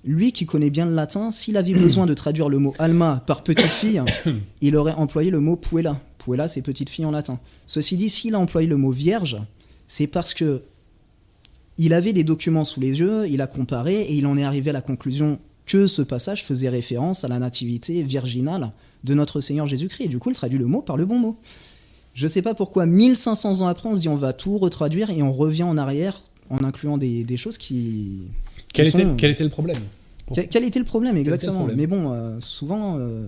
Lui 0.06 0.32
qui 0.32 0.46
connaît 0.46 0.70
bien 0.70 0.86
le 0.86 0.96
latin, 0.96 1.32
s'il 1.32 1.58
avait 1.58 1.74
besoin 1.74 2.06
de 2.06 2.14
traduire 2.14 2.48
le 2.48 2.58
mot 2.58 2.74
alma 2.80 3.22
par 3.28 3.44
petite 3.44 3.68
fille, 3.68 4.02
il 4.62 4.76
aurait 4.76 4.94
employé 4.94 5.30
le 5.30 5.40
mot 5.40 5.58
puella. 5.58 6.00
Puella, 6.18 6.48
c'est 6.48 6.62
petite 6.62 6.90
fille 6.90 7.06
en 7.06 7.12
latin. 7.12 7.40
Ceci 7.68 7.98
dit, 7.98 8.10
s'il 8.10 8.36
a 8.36 8.40
employé 8.40 8.68
le 8.68 8.78
mot 8.78 8.92
vierge, 8.92 9.38
c'est 9.88 10.08
parce 10.08 10.34
que 10.34 10.62
il 11.78 11.94
avait 11.94 12.14
des 12.14 12.26
documents 12.26 12.66
sous 12.66 12.82
les 12.82 13.00
yeux, 13.00 13.28
il 13.30 13.42
a 13.42 13.48
comparé 13.48 14.02
et 14.02 14.14
il 14.14 14.26
en 14.28 14.38
est 14.38 14.44
arrivé 14.44 14.70
à 14.70 14.74
la 14.74 14.82
conclusion 14.82 15.40
que 15.66 15.88
ce 15.88 16.02
passage 16.02 16.44
faisait 16.44 16.68
référence 16.68 17.24
à 17.24 17.28
la 17.28 17.40
nativité 17.40 18.04
virginale 18.04 18.72
de 19.04 19.14
notre 19.14 19.40
Seigneur 19.40 19.68
Jésus-Christ. 19.68 20.06
Et 20.06 20.08
du 20.10 20.20
coup, 20.20 20.30
il 20.30 20.36
traduit 20.36 20.60
le 20.60 20.66
mot 20.66 20.82
par 20.82 20.98
le 20.98 21.06
bon 21.06 21.20
mot. 21.20 21.38
Je 22.14 22.26
ne 22.26 22.30
sais 22.30 22.42
pas 22.42 22.54
pourquoi, 22.54 22.86
1500 22.86 23.62
ans 23.62 23.68
après, 23.68 23.88
on 23.88 23.96
se 23.96 24.02
dit 24.02 24.10
on 24.10 24.16
va 24.16 24.34
tout 24.34 24.58
retraduire 24.58 25.10
et 25.10 25.22
on 25.22 25.32
revient 25.32 25.64
en 25.64 25.78
arrière 25.78 26.22
en 26.50 26.64
incluant 26.64 26.98
des, 26.98 27.38
choses 27.38 27.58
qui. 27.58 28.24
Quel, 28.74 28.88
était, 28.88 29.08
quel, 29.18 29.32
était, 29.32 29.44
le 29.44 29.50
problème 29.50 29.80
quel, 30.34 30.64
était 30.64 30.80
le 30.80 30.86
problème, 30.86 31.18
exactement. 31.18 31.68
Mais 31.76 31.88
bon, 31.88 32.12
euh, 32.12 32.40
souvent, 32.40 32.98
euh, 33.00 33.28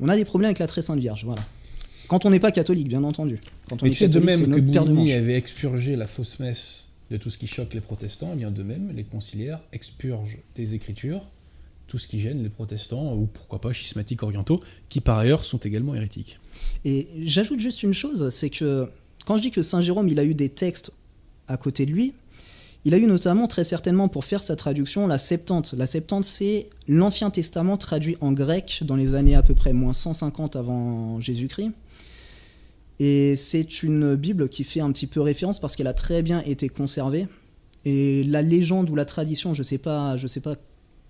on 0.00 0.08
a 0.08 0.16
des 0.16 0.24
problèmes 0.24 0.48
avec 0.48 0.58
la 0.58 0.66
très 0.66 0.82
sainte 0.82 0.98
Vierge. 0.98 1.24
Voilà. 1.24 1.42
Quand 2.08 2.24
on 2.24 2.30
n'est 2.30 2.40
pas 2.40 2.52
catholique, 2.52 2.88
bien 2.88 3.04
entendu. 3.04 3.38
Quand 3.68 3.82
on 3.82 3.84
Mais 3.84 3.90
tu 3.90 3.98
sais 3.98 4.08
de 4.08 4.18
même 4.18 4.50
que 4.50 4.60
Bourgogne 4.60 5.12
avait 5.12 5.36
expurgé 5.36 5.94
la 5.94 6.06
fausse 6.06 6.38
messe 6.38 6.88
de 7.10 7.16
tout 7.16 7.30
ce 7.30 7.38
qui 7.38 7.46
choque 7.46 7.74
les 7.74 7.80
protestants, 7.80 8.32
et 8.32 8.36
bien 8.36 8.50
de 8.50 8.62
même, 8.62 8.92
les 8.94 9.04
conciliaires 9.04 9.60
expurgent 9.72 10.38
des 10.56 10.74
écritures 10.74 11.22
tout 11.88 11.98
ce 11.98 12.06
qui 12.06 12.20
gêne 12.20 12.42
les 12.42 12.50
protestants, 12.50 13.14
ou 13.14 13.26
pourquoi 13.26 13.60
pas 13.60 13.72
schismatiques 13.72 14.22
orientaux, 14.22 14.60
qui 14.90 15.00
par 15.00 15.18
ailleurs 15.18 15.42
sont 15.42 15.58
également 15.58 15.94
hérétiques. 15.94 16.38
Et 16.84 17.08
j'ajoute 17.24 17.60
juste 17.60 17.82
une 17.82 17.94
chose, 17.94 18.28
c'est 18.28 18.50
que 18.50 18.88
quand 19.26 19.38
je 19.38 19.42
dis 19.42 19.50
que 19.50 19.62
Saint 19.62 19.80
Jérôme, 19.80 20.08
il 20.08 20.18
a 20.20 20.24
eu 20.24 20.34
des 20.34 20.50
textes 20.50 20.92
à 21.48 21.56
côté 21.56 21.86
de 21.86 21.92
lui, 21.92 22.12
il 22.84 22.94
a 22.94 22.98
eu 22.98 23.06
notamment 23.06 23.48
très 23.48 23.64
certainement 23.64 24.08
pour 24.08 24.24
faire 24.24 24.42
sa 24.42 24.56
traduction 24.56 25.06
la 25.06 25.18
Septante. 25.18 25.74
La 25.76 25.86
Septante, 25.86 26.24
c'est 26.24 26.68
l'Ancien 26.86 27.30
Testament 27.30 27.76
traduit 27.76 28.16
en 28.20 28.32
grec 28.32 28.82
dans 28.84 28.96
les 28.96 29.14
années 29.14 29.34
à 29.34 29.42
peu 29.42 29.54
près 29.54 29.72
moins 29.72 29.92
150 29.92 30.56
avant 30.56 31.20
Jésus-Christ. 31.20 31.72
Et 33.00 33.36
c'est 33.36 33.82
une 33.82 34.16
Bible 34.16 34.48
qui 34.48 34.64
fait 34.64 34.80
un 34.80 34.90
petit 34.90 35.06
peu 35.06 35.20
référence 35.20 35.60
parce 35.60 35.76
qu'elle 35.76 35.86
a 35.86 35.94
très 35.94 36.22
bien 36.22 36.42
été 36.42 36.68
conservée. 36.68 37.28
Et 37.84 38.24
la 38.24 38.42
légende 38.42 38.90
ou 38.90 38.96
la 38.96 39.04
tradition, 39.04 39.54
je 39.54 39.60
ne 39.60 39.64
sais, 39.64 39.78
pas, 39.78 40.16
je 40.16 40.26
sais 40.26 40.40
pas 40.40 40.56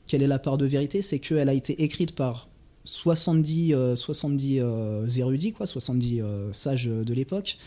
quelle 0.06 0.22
est 0.22 0.26
la 0.28 0.38
part 0.38 0.58
de 0.58 0.66
vérité, 0.66 1.02
c'est 1.02 1.18
qu'elle 1.18 1.48
a 1.48 1.54
été 1.54 1.82
écrite 1.82 2.14
par 2.14 2.48
70, 2.84 3.94
70 3.94 4.60
euh, 4.60 4.64
euh, 4.64 5.08
érudits, 5.08 5.52
quoi, 5.52 5.66
70 5.66 6.20
euh, 6.20 6.52
sages 6.52 6.86
de 6.86 7.14
l'époque, 7.14 7.58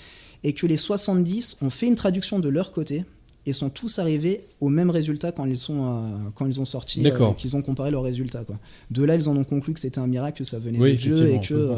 et 0.43 0.53
que 0.53 0.65
les 0.65 0.77
70 0.77 1.57
ont 1.61 1.69
fait 1.69 1.87
une 1.87 1.95
traduction 1.95 2.39
de 2.39 2.49
leur 2.49 2.71
côté, 2.71 3.05
et 3.45 3.53
sont 3.53 3.69
tous 3.69 3.99
arrivés 3.99 4.45
au 4.59 4.69
même 4.69 4.89
résultat 4.89 5.31
quand 5.31 5.45
ils, 5.45 5.57
sont, 5.57 5.85
euh, 5.85 6.29
quand 6.35 6.45
ils 6.45 6.61
ont 6.61 6.65
sorti, 6.65 7.05
euh, 7.05 7.33
qu'ils 7.33 7.55
ont 7.55 7.61
comparé 7.61 7.89
leurs 7.89 8.03
résultats. 8.03 8.43
Quoi. 8.43 8.59
De 8.91 9.03
là, 9.03 9.15
ils 9.15 9.27
en 9.27 9.35
ont 9.35 9.43
conclu 9.43 9.73
que 9.73 9.79
c'était 9.79 9.99
un 9.99 10.07
miracle, 10.07 10.39
que 10.39 10.43
ça 10.43 10.59
venait 10.59 10.77
de 10.77 10.95
Dieu 10.95 11.29
et 11.29 11.41
que 11.41 11.53
euh, 11.53 11.75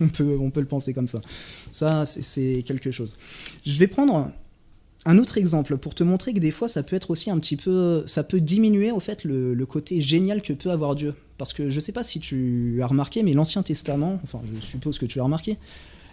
on, 0.00 0.08
peut, 0.08 0.36
on 0.40 0.50
peut 0.50 0.60
le 0.60 0.66
penser 0.66 0.92
comme 0.92 1.08
ça. 1.08 1.20
Ça, 1.70 2.04
c'est 2.04 2.64
quelque 2.66 2.90
chose. 2.90 3.16
Je 3.64 3.78
vais 3.78 3.86
prendre 3.86 4.32
un 5.06 5.18
autre 5.18 5.38
exemple 5.38 5.76
pour 5.76 5.94
te 5.94 6.02
montrer 6.02 6.32
que 6.34 6.40
des 6.40 6.50
fois, 6.50 6.66
ça 6.66 6.82
peut 6.82 6.96
être 6.96 7.10
aussi 7.10 7.30
un 7.30 7.38
petit 7.38 7.56
peu, 7.56 8.02
ça 8.06 8.24
peut 8.24 8.40
diminuer 8.40 8.90
au 8.90 9.00
fait 9.00 9.22
le, 9.24 9.54
le 9.54 9.66
côté 9.66 10.00
génial 10.00 10.42
que 10.42 10.52
peut 10.52 10.70
avoir 10.70 10.96
Dieu. 10.96 11.14
Parce 11.38 11.52
que 11.52 11.70
je 11.70 11.80
sais 11.80 11.92
pas 11.92 12.04
si 12.04 12.20
tu 12.20 12.80
as 12.82 12.86
remarqué, 12.86 13.22
mais 13.22 13.34
l'Ancien 13.34 13.62
Testament, 13.62 14.20
enfin, 14.22 14.40
je 14.54 14.64
suppose 14.64 14.98
que 14.98 15.06
tu 15.06 15.20
as 15.20 15.24
remarqué, 15.24 15.58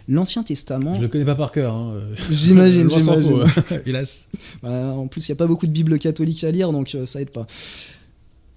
L'Ancien 0.08 0.42
Testament. 0.42 0.94
Je 0.94 1.00
le 1.00 1.08
connais 1.08 1.24
pas 1.24 1.34
par 1.34 1.52
cœur. 1.52 1.74
Hein. 1.74 1.94
J'imagine, 2.30 2.90
j'imagine. 2.96 3.44
Hélas. 3.86 4.26
Bah, 4.62 4.94
en 4.94 5.06
plus, 5.06 5.28
il 5.28 5.32
n'y 5.32 5.34
a 5.34 5.36
pas 5.36 5.46
beaucoup 5.46 5.66
de 5.66 5.72
Bibles 5.72 5.98
catholiques 5.98 6.44
à 6.44 6.50
lire, 6.50 6.72
donc 6.72 6.94
euh, 6.94 7.06
ça 7.06 7.20
aide 7.20 7.30
pas. 7.30 7.46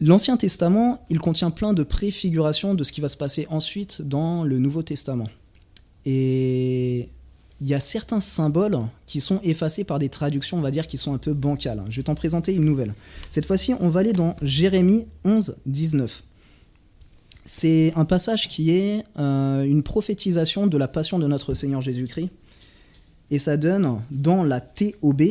L'Ancien 0.01 0.35
Testament, 0.37 1.05
il 1.09 1.19
contient 1.19 1.51
plein 1.51 1.73
de 1.73 1.83
préfigurations 1.83 2.73
de 2.73 2.83
ce 2.83 2.91
qui 2.91 3.01
va 3.01 3.09
se 3.09 3.17
passer 3.17 3.47
ensuite 3.49 4.01
dans 4.01 4.43
le 4.43 4.57
Nouveau 4.57 4.83
Testament. 4.83 5.29
Et 6.05 7.09
il 7.61 7.67
y 7.67 7.73
a 7.73 7.79
certains 7.79 8.19
symboles 8.19 8.79
qui 9.05 9.21
sont 9.21 9.39
effacés 9.43 9.85
par 9.85 9.99
des 9.99 10.09
traductions, 10.09 10.57
on 10.57 10.61
va 10.61 10.71
dire, 10.71 10.87
qui 10.87 10.97
sont 10.97 11.13
un 11.13 11.17
peu 11.17 11.33
bancales. 11.33 11.81
Je 11.89 11.97
vais 11.97 12.03
t'en 12.03 12.15
présenter 12.15 12.53
une 12.53 12.65
nouvelle. 12.65 12.93
Cette 13.29 13.45
fois-ci, 13.45 13.73
on 13.79 13.89
va 13.89 14.01
aller 14.01 14.13
dans 14.13 14.35
Jérémie 14.41 15.07
11, 15.23 15.55
19 15.65 16.23
c'est 17.45 17.93
un 17.95 18.05
passage 18.05 18.49
qui 18.49 18.71
est 18.71 19.03
euh, 19.19 19.63
une 19.63 19.83
prophétisation 19.83 20.65
de 20.65 20.77
la 20.77 20.87
passion 20.87 21.19
de 21.19 21.27
notre 21.27 21.53
Seigneur 21.53 21.81
Jésus-Christ. 21.81 22.29
Et 23.31 23.39
ça 23.39 23.55
donne 23.55 24.01
dans 24.11 24.43
la 24.43 24.61
TOB 24.61 25.21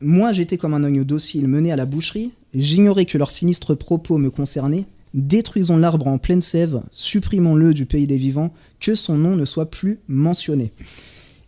Moi 0.00 0.32
j'étais 0.32 0.58
comme 0.58 0.74
un 0.74 0.84
agneau 0.84 1.04
docile 1.04 1.48
mené 1.48 1.72
à 1.72 1.76
la 1.76 1.86
boucherie, 1.86 2.32
j'ignorais 2.54 3.06
que 3.06 3.18
leurs 3.18 3.30
sinistres 3.30 3.76
propos 3.76 4.18
me 4.18 4.30
concernaient. 4.30 4.86
Détruisons 5.14 5.76
l'arbre 5.76 6.06
en 6.06 6.18
pleine 6.18 6.42
sève, 6.42 6.82
supprimons-le 6.90 7.74
du 7.74 7.86
pays 7.86 8.06
des 8.06 8.16
vivants, 8.16 8.52
que 8.80 8.94
son 8.94 9.16
nom 9.16 9.36
ne 9.36 9.44
soit 9.44 9.70
plus 9.70 9.98
mentionné. 10.08 10.72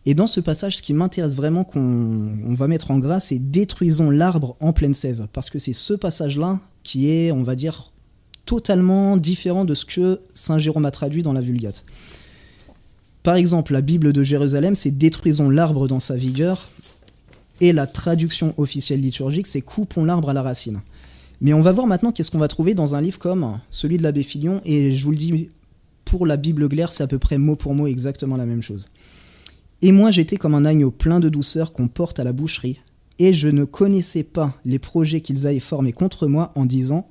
Et 0.07 0.15
dans 0.15 0.27
ce 0.27 0.41
passage, 0.41 0.77
ce 0.77 0.83
qui 0.83 0.93
m'intéresse 0.93 1.35
vraiment 1.35 1.65
qu'on 1.65 2.53
va 2.55 2.69
mettre 2.69 2.91
en 2.91 2.99
grâce, 2.99 3.29
c'est 3.29 3.39
détruisons 3.39 4.11
l'arbre 4.11 4.57
en 4.61 4.75
pleine 4.75 4.93
sève, 4.93 5.29
parce 5.33 5.49
que 5.49 5.59
c'est 5.59 5.73
ce 5.73 5.95
passage-là 5.95 6.61
qui 6.83 7.11
est, 7.11 7.33
on 7.33 7.43
va 7.43 7.57
dire, 7.57 7.94
totalement 8.47 9.17
différent 9.17 9.65
de 9.65 9.75
ce 9.75 9.85
que 9.85 10.21
Saint 10.35 10.59
Jérôme 10.59 10.85
a 10.85 10.91
traduit 10.91 11.23
dans 11.23 11.33
la 11.33 11.41
Vulgate. 11.41 11.85
Par 13.23 13.37
exemple, 13.37 13.73
la 13.73 13.81
Bible 13.81 14.13
de 14.13 14.23
Jérusalem, 14.23 14.75
c'est 14.75 14.91
détruisons 14.91 15.49
l'arbre 15.49 15.89
dans 15.89 16.01
sa 16.01 16.15
vigueur, 16.17 16.69
et 17.61 17.73
la 17.73 17.87
traduction 17.87 18.53
officielle 18.57 19.01
liturgique, 19.01 19.47
c'est 19.47 19.63
coupons 19.63 20.05
l'arbre 20.05 20.31
à 20.31 20.35
la 20.35 20.43
racine. 20.43 20.83
Mais 21.41 21.55
on 21.55 21.63
va 21.63 21.73
voir 21.73 21.87
maintenant 21.87 22.13
qu'est-ce 22.13 22.31
qu'on 22.31 22.39
va 22.39 22.49
trouver 22.49 22.75
dans 22.75 22.95
un 22.95 23.01
livre 23.01 23.19
comme 23.19 23.59
celui 23.71 23.97
de 23.97 24.03
l'abbé 24.03 24.23
Filion, 24.23 24.61
et 24.65 24.95
je 24.95 25.05
vous 25.05 25.11
le 25.11 25.17
dis, 25.17 25.49
pour 26.05 26.27
la 26.27 26.37
Bible 26.37 26.69
Glaire, 26.69 26.93
c'est 26.93 27.03
à 27.03 27.07
peu 27.07 27.19
près 27.19 27.39
mot 27.39 27.57
pour 27.57 27.75
mot 27.75 27.87
exactement 27.87 28.37
la 28.37 28.47
même 28.47 28.63
chose. 28.63 28.91
Et 29.83 29.93
moi 29.93 30.11
j'étais 30.11 30.37
comme 30.37 30.55
un 30.55 30.65
agneau 30.65 30.91
plein 30.91 31.21
de 31.21 31.29
douceur 31.29 31.73
qu'on 31.73 31.89
porte 31.89 32.21
à 32.21 32.25
la 32.25 32.33
boucherie, 32.33 32.81
et 33.19 33.33
je 33.33 33.49
ne 33.49 33.65
connaissais 33.65 34.25
pas 34.25 34.55
les 34.65 34.79
projets 34.79 35.21
qu'ils 35.21 35.47
avaient 35.47 35.61
formés 35.61 35.93
contre 35.93 36.27
moi 36.27 36.53
en 36.57 36.67
disant 36.67 37.07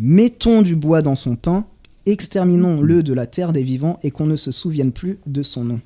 Mettons 0.00 0.62
du 0.62 0.76
bois 0.76 1.02
dans 1.02 1.16
son 1.16 1.34
pain, 1.34 1.66
exterminons-le 2.06 3.02
de 3.02 3.12
la 3.12 3.26
terre 3.26 3.52
des 3.52 3.64
vivants 3.64 3.98
et 4.04 4.12
qu'on 4.12 4.26
ne 4.26 4.36
se 4.36 4.52
souvienne 4.52 4.92
plus 4.92 5.18
de 5.26 5.42
son 5.42 5.64
nom. 5.64 5.80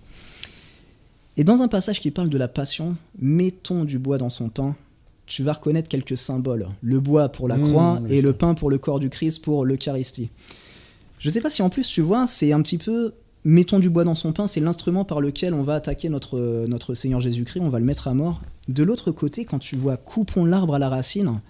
Et 1.38 1.44
dans 1.44 1.62
un 1.62 1.68
passage 1.68 1.98
qui 1.98 2.11
parle 2.11 2.29
de 2.29 2.37
la 2.37 2.48
passion, 2.48 2.96
mettons 3.18 3.85
du 3.85 3.98
bois 3.98 4.18
dans 4.18 4.29
son 4.29 4.51
pain, 4.51 4.77
tu 5.25 5.42
vas 5.42 5.55
reconnaître 5.55 5.88
quelques 5.88 6.18
symboles. 6.18 6.68
Le 6.83 7.01
bois 7.01 7.31
pour 7.31 7.48
la 7.48 7.57
mmh, 7.57 7.68
croix 7.68 8.03
et 8.11 8.20
le 8.20 8.35
pain 8.35 8.53
pour 8.53 8.68
le 8.68 8.77
corps 8.77 9.01
du 9.01 9.09
Christ 9.09 9.40
pour 9.40 9.64
l'Eucharistie. 9.64 10.29
Je 11.18 11.29
ne 11.29 11.33
sais 11.33 11.40
pas 11.40 11.48
si 11.48 11.62
en 11.62 11.70
plus 11.70 11.88
tu 11.88 12.03
vois, 12.03 12.27
c'est 12.27 12.53
un 12.53 12.61
petit 12.61 12.77
peu 12.77 13.14
mettons 13.44 13.79
du 13.79 13.88
bois 13.88 14.05
dans 14.05 14.14
son 14.14 14.33
pain, 14.35 14.46
c'est 14.46 14.61
l'instrument 14.61 15.07
par 15.07 15.22
lequel 15.22 15.55
on 15.55 15.62
va 15.62 15.77
attaquer 15.77 16.11
notre, 16.11 16.66
notre 16.68 16.94
Seigneur 16.94 17.20
Jésus-Christ, 17.20 17.61
on 17.61 17.70
va 17.70 17.79
le 17.79 17.87
mettre 17.87 18.09
à 18.09 18.14
mort. 18.14 18.42
De 18.68 18.83
l'autre 18.83 19.11
côté, 19.11 19.46
quand 19.46 19.59
tu 19.59 19.75
vois 19.75 19.96
coupons 19.96 20.44
l'arbre 20.44 20.75
à 20.75 20.79
la 20.79 20.90
racine, 20.90 21.40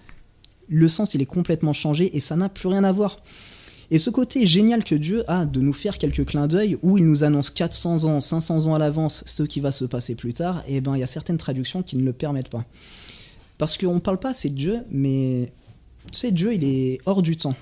le 0.73 0.87
sens 0.87 1.13
il 1.13 1.21
est 1.21 1.27
complètement 1.27 1.73
changé 1.73 2.15
et 2.15 2.19
ça 2.19 2.35
n'a 2.35 2.49
plus 2.49 2.67
rien 2.67 2.83
à 2.83 2.91
voir. 2.91 3.17
Et 3.91 3.99
ce 3.99 4.09
côté 4.09 4.47
génial 4.47 4.83
que 4.83 4.95
Dieu 4.95 5.23
a 5.29 5.45
de 5.45 5.59
nous 5.59 5.73
faire 5.73 5.97
quelques 5.97 6.25
clins 6.25 6.47
d'œil 6.47 6.77
où 6.81 6.97
il 6.97 7.05
nous 7.05 7.23
annonce 7.23 7.51
400 7.51 8.05
ans, 8.05 8.19
500 8.19 8.67
ans 8.67 8.75
à 8.75 8.79
l'avance 8.79 9.23
ce 9.27 9.43
qui 9.43 9.59
va 9.59 9.71
se 9.71 9.85
passer 9.85 10.15
plus 10.15 10.33
tard, 10.33 10.63
et 10.67 10.77
eh 10.77 10.81
ben 10.81 10.95
il 10.95 10.99
y 10.99 11.03
a 11.03 11.07
certaines 11.07 11.37
traductions 11.37 11.83
qui 11.83 11.97
ne 11.97 12.03
le 12.03 12.13
permettent 12.13 12.49
pas. 12.49 12.65
Parce 13.57 13.77
qu'on 13.77 13.95
ne 13.95 13.99
parle 13.99 14.19
pas 14.19 14.31
de 14.31 14.47
Dieu, 14.49 14.79
mais 14.89 15.51
sais, 16.11 16.31
Dieu 16.31 16.53
il 16.53 16.63
est 16.63 16.99
hors 17.05 17.21
du 17.21 17.37
temps. 17.37 17.55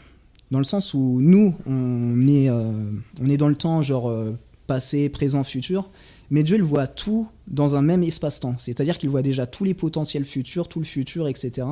Dans 0.51 0.59
le 0.59 0.65
sens 0.65 0.93
où 0.93 1.19
nous, 1.21 1.55
on 1.65 2.27
est, 2.27 2.49
euh, 2.49 2.91
on 3.21 3.29
est 3.29 3.37
dans 3.37 3.47
le 3.47 3.55
temps, 3.55 3.81
genre 3.81 4.09
euh, 4.09 4.37
passé, 4.67 5.09
présent, 5.09 5.43
futur. 5.43 5.89
Mais 6.29 6.43
Dieu, 6.43 6.55
il 6.55 6.63
voit 6.63 6.87
tout 6.87 7.27
dans 7.47 7.75
un 7.75 7.81
même 7.81 8.03
espace-temps. 8.03 8.55
C'est-à-dire 8.57 8.97
qu'il 8.97 9.09
voit 9.09 9.21
déjà 9.21 9.45
tous 9.45 9.63
les 9.63 9.73
potentiels 9.73 10.25
futurs, 10.25 10.67
tout 10.67 10.79
le 10.79 10.85
futur, 10.85 11.27
etc. 11.27 11.67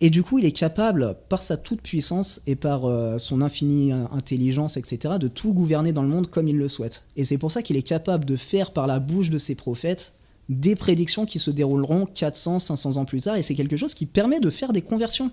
Et 0.00 0.10
du 0.10 0.22
coup, 0.22 0.38
il 0.38 0.44
est 0.44 0.52
capable, 0.52 1.16
par 1.28 1.42
sa 1.42 1.56
toute 1.56 1.80
puissance 1.80 2.42
et 2.46 2.54
par 2.54 2.84
euh, 2.84 3.16
son 3.16 3.40
infinie 3.40 3.92
intelligence, 3.92 4.76
etc., 4.76 5.14
de 5.18 5.28
tout 5.28 5.54
gouverner 5.54 5.92
dans 5.92 6.02
le 6.02 6.08
monde 6.08 6.28
comme 6.28 6.48
il 6.48 6.58
le 6.58 6.68
souhaite. 6.68 7.06
Et 7.16 7.24
c'est 7.24 7.38
pour 7.38 7.50
ça 7.50 7.62
qu'il 7.62 7.76
est 7.76 7.82
capable 7.82 8.24
de 8.26 8.36
faire 8.36 8.72
par 8.72 8.86
la 8.86 8.98
bouche 8.98 9.30
de 9.30 9.38
ses 9.38 9.54
prophètes 9.54 10.12
des 10.48 10.76
prédictions 10.76 11.26
qui 11.26 11.38
se 11.38 11.50
dérouleront 11.50 12.06
400, 12.06 12.60
500 12.60 12.96
ans 12.96 13.04
plus 13.04 13.20
tard, 13.20 13.36
et 13.36 13.42
c'est 13.42 13.54
quelque 13.54 13.76
chose 13.76 13.94
qui 13.94 14.06
permet 14.06 14.40
de 14.40 14.50
faire 14.50 14.72
des 14.72 14.82
conversions. 14.82 15.30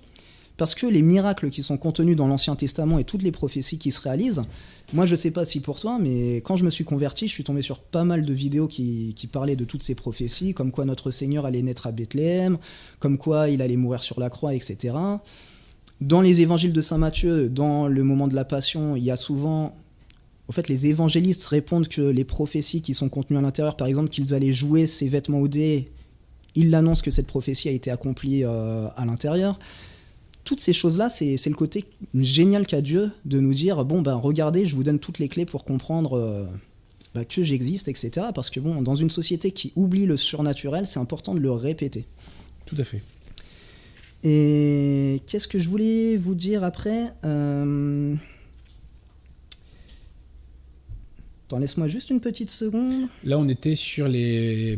Parce 0.57 0.75
que 0.75 0.85
les 0.85 1.01
miracles 1.01 1.49
qui 1.49 1.63
sont 1.63 1.77
contenus 1.77 2.15
dans 2.15 2.27
l'Ancien 2.27 2.55
Testament 2.55 2.99
et 2.99 3.03
toutes 3.03 3.23
les 3.23 3.31
prophéties 3.31 3.79
qui 3.79 3.91
se 3.91 4.01
réalisent, 4.01 4.43
moi 4.93 5.05
je 5.05 5.15
sais 5.15 5.31
pas 5.31 5.45
si 5.45 5.59
pour 5.59 5.79
toi, 5.79 5.97
mais 5.99 6.37
quand 6.37 6.55
je 6.55 6.63
me 6.63 6.69
suis 6.69 6.85
converti, 6.85 7.27
je 7.27 7.33
suis 7.33 7.43
tombé 7.43 7.61
sur 7.61 7.79
pas 7.79 8.03
mal 8.03 8.25
de 8.25 8.33
vidéos 8.33 8.67
qui, 8.67 9.13
qui 9.15 9.27
parlaient 9.27 9.55
de 9.55 9.65
toutes 9.65 9.83
ces 9.83 9.95
prophéties, 9.95 10.53
comme 10.53 10.71
quoi 10.71 10.85
notre 10.85 11.11
Seigneur 11.11 11.45
allait 11.45 11.61
naître 11.61 11.87
à 11.87 11.91
Bethléem, 11.91 12.57
comme 12.99 13.17
quoi 13.17 13.49
il 13.49 13.61
allait 13.61 13.77
mourir 13.77 14.03
sur 14.03 14.19
la 14.19 14.29
croix, 14.29 14.53
etc. 14.53 14.95
Dans 16.01 16.21
les 16.21 16.41
évangiles 16.41 16.73
de 16.73 16.81
Saint 16.81 16.97
Matthieu, 16.97 17.49
dans 17.49 17.87
le 17.87 18.03
moment 18.03 18.27
de 18.27 18.35
la 18.35 18.45
Passion, 18.45 18.95
il 18.95 19.03
y 19.03 19.11
a 19.11 19.17
souvent 19.17 19.75
au 20.47 20.51
fait, 20.51 20.67
les 20.67 20.87
évangélistes 20.87 21.45
répondent 21.45 21.87
que 21.87 22.01
les 22.01 22.25
prophéties 22.25 22.81
qui 22.81 22.93
sont 22.93 23.07
contenues 23.07 23.37
à 23.37 23.41
l'intérieur, 23.41 23.77
par 23.77 23.87
exemple, 23.87 24.09
qu'ils 24.09 24.33
allaient 24.33 24.51
jouer 24.51 24.87
ces 24.87 25.07
vêtements 25.07 25.39
au 25.39 25.47
dé, 25.47 25.89
ils 26.55 26.69
l'annoncent 26.69 27.01
que 27.01 27.11
cette 27.11 27.27
prophétie 27.27 27.69
a 27.69 27.71
été 27.71 27.89
accomplie 27.89 28.43
euh, 28.43 28.87
à 28.95 29.05
l'intérieur. 29.05 29.57
Toutes 30.43 30.59
ces 30.59 30.73
choses-là, 30.73 31.09
c'est 31.09 31.37
le 31.45 31.55
côté 31.55 31.85
génial 32.13 32.67
qu'a 32.67 32.81
Dieu 32.81 33.11
de 33.25 33.39
nous 33.39 33.53
dire 33.53 33.85
bon, 33.85 34.01
ben 34.01 34.15
regardez, 34.15 34.65
je 34.65 34.75
vous 34.75 34.83
donne 34.83 34.99
toutes 34.99 35.19
les 35.19 35.29
clés 35.29 35.45
pour 35.45 35.63
comprendre 35.63 36.17
euh, 36.17 36.45
bah, 37.15 37.23
que 37.23 37.43
j'existe, 37.43 37.87
etc. 37.87 38.27
Parce 38.35 38.49
que 38.49 38.59
bon, 38.59 38.81
dans 38.81 38.95
une 38.95 39.09
société 39.09 39.51
qui 39.51 39.71
oublie 39.77 40.05
le 40.05 40.17
surnaturel, 40.17 40.85
c'est 40.85 40.99
important 40.99 41.33
de 41.33 41.39
le 41.39 41.51
répéter. 41.51 42.05
Tout 42.65 42.75
à 42.77 42.83
fait. 42.83 43.01
Et 44.25 45.21
qu'est-ce 45.27 45.47
que 45.47 45.59
je 45.59 45.67
voulais 45.69 46.17
vous 46.17 46.35
dire 46.35 46.63
après 46.63 47.11
euh, 47.25 48.15
Attends, 51.45 51.59
laisse-moi 51.59 51.87
juste 51.87 52.09
une 52.09 52.19
petite 52.21 52.49
seconde. 52.49 53.07
Là, 53.23 53.37
on 53.37 53.47
était 53.47 53.75
sur 53.75 54.07
les, 54.07 54.77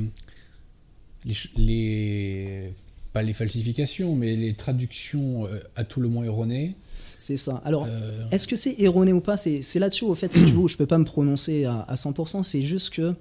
les, 1.25 1.36
les- 1.58 2.73
pas 3.15 3.23
les 3.23 3.34
falsifications, 3.34 4.13
mais 4.13 4.36
les 4.36 4.54
traductions 4.56 5.47
euh, 5.47 5.60
à 5.78 5.86
tout 5.86 6.01
le 6.01 6.10
moins 6.10 6.25
erronées. 6.25 6.75
C'est 7.17 7.38
ça. 7.38 7.62
Alors, 7.63 7.88
Euh, 7.89 8.25
Est-ce 8.32 8.45
que 8.45 8.58
c'est 8.58 8.75
erroné 8.80 9.13
ou 9.13 9.21
pas? 9.21 9.38
C'est 9.38 9.80
là-dessus, 9.80 10.04
au 10.04 10.15
fait, 10.15 10.34
si 10.34 10.39
tu 10.43 10.51
veux, 10.51 10.60
où 10.60 10.67
je 10.67 10.75
peux 10.75 10.86
pas 10.86 10.97
me 10.97 11.06
prononcer 11.06 11.63
à, 11.63 11.80
à 11.88 11.95
100%. 11.95 12.43
C'est 12.43 12.62
juste 12.63 12.89
que, 12.91 13.13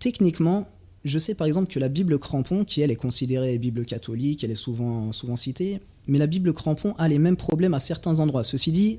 techniquement, 0.00 0.66
je 1.04 1.18
sais 1.18 1.34
par 1.34 1.46
exemple 1.46 1.72
que 1.72 1.78
la 1.78 1.88
Bible 1.88 2.18
Crampon, 2.18 2.64
qui 2.64 2.80
elle 2.80 2.90
est 2.90 2.96
considérée 2.96 3.56
Bible 3.58 3.84
catholique, 3.84 4.42
elle 4.42 4.50
est 4.50 4.54
souvent, 4.56 5.12
souvent 5.12 5.36
citée, 5.36 5.80
mais 6.08 6.18
la 6.18 6.26
Bible 6.26 6.52
Crampon 6.52 6.94
a 6.98 7.06
les 7.08 7.18
mêmes 7.20 7.36
problèmes 7.36 7.74
à 7.74 7.80
certains 7.80 8.18
endroits. 8.20 8.42
Ceci 8.44 8.72
dit, 8.72 8.98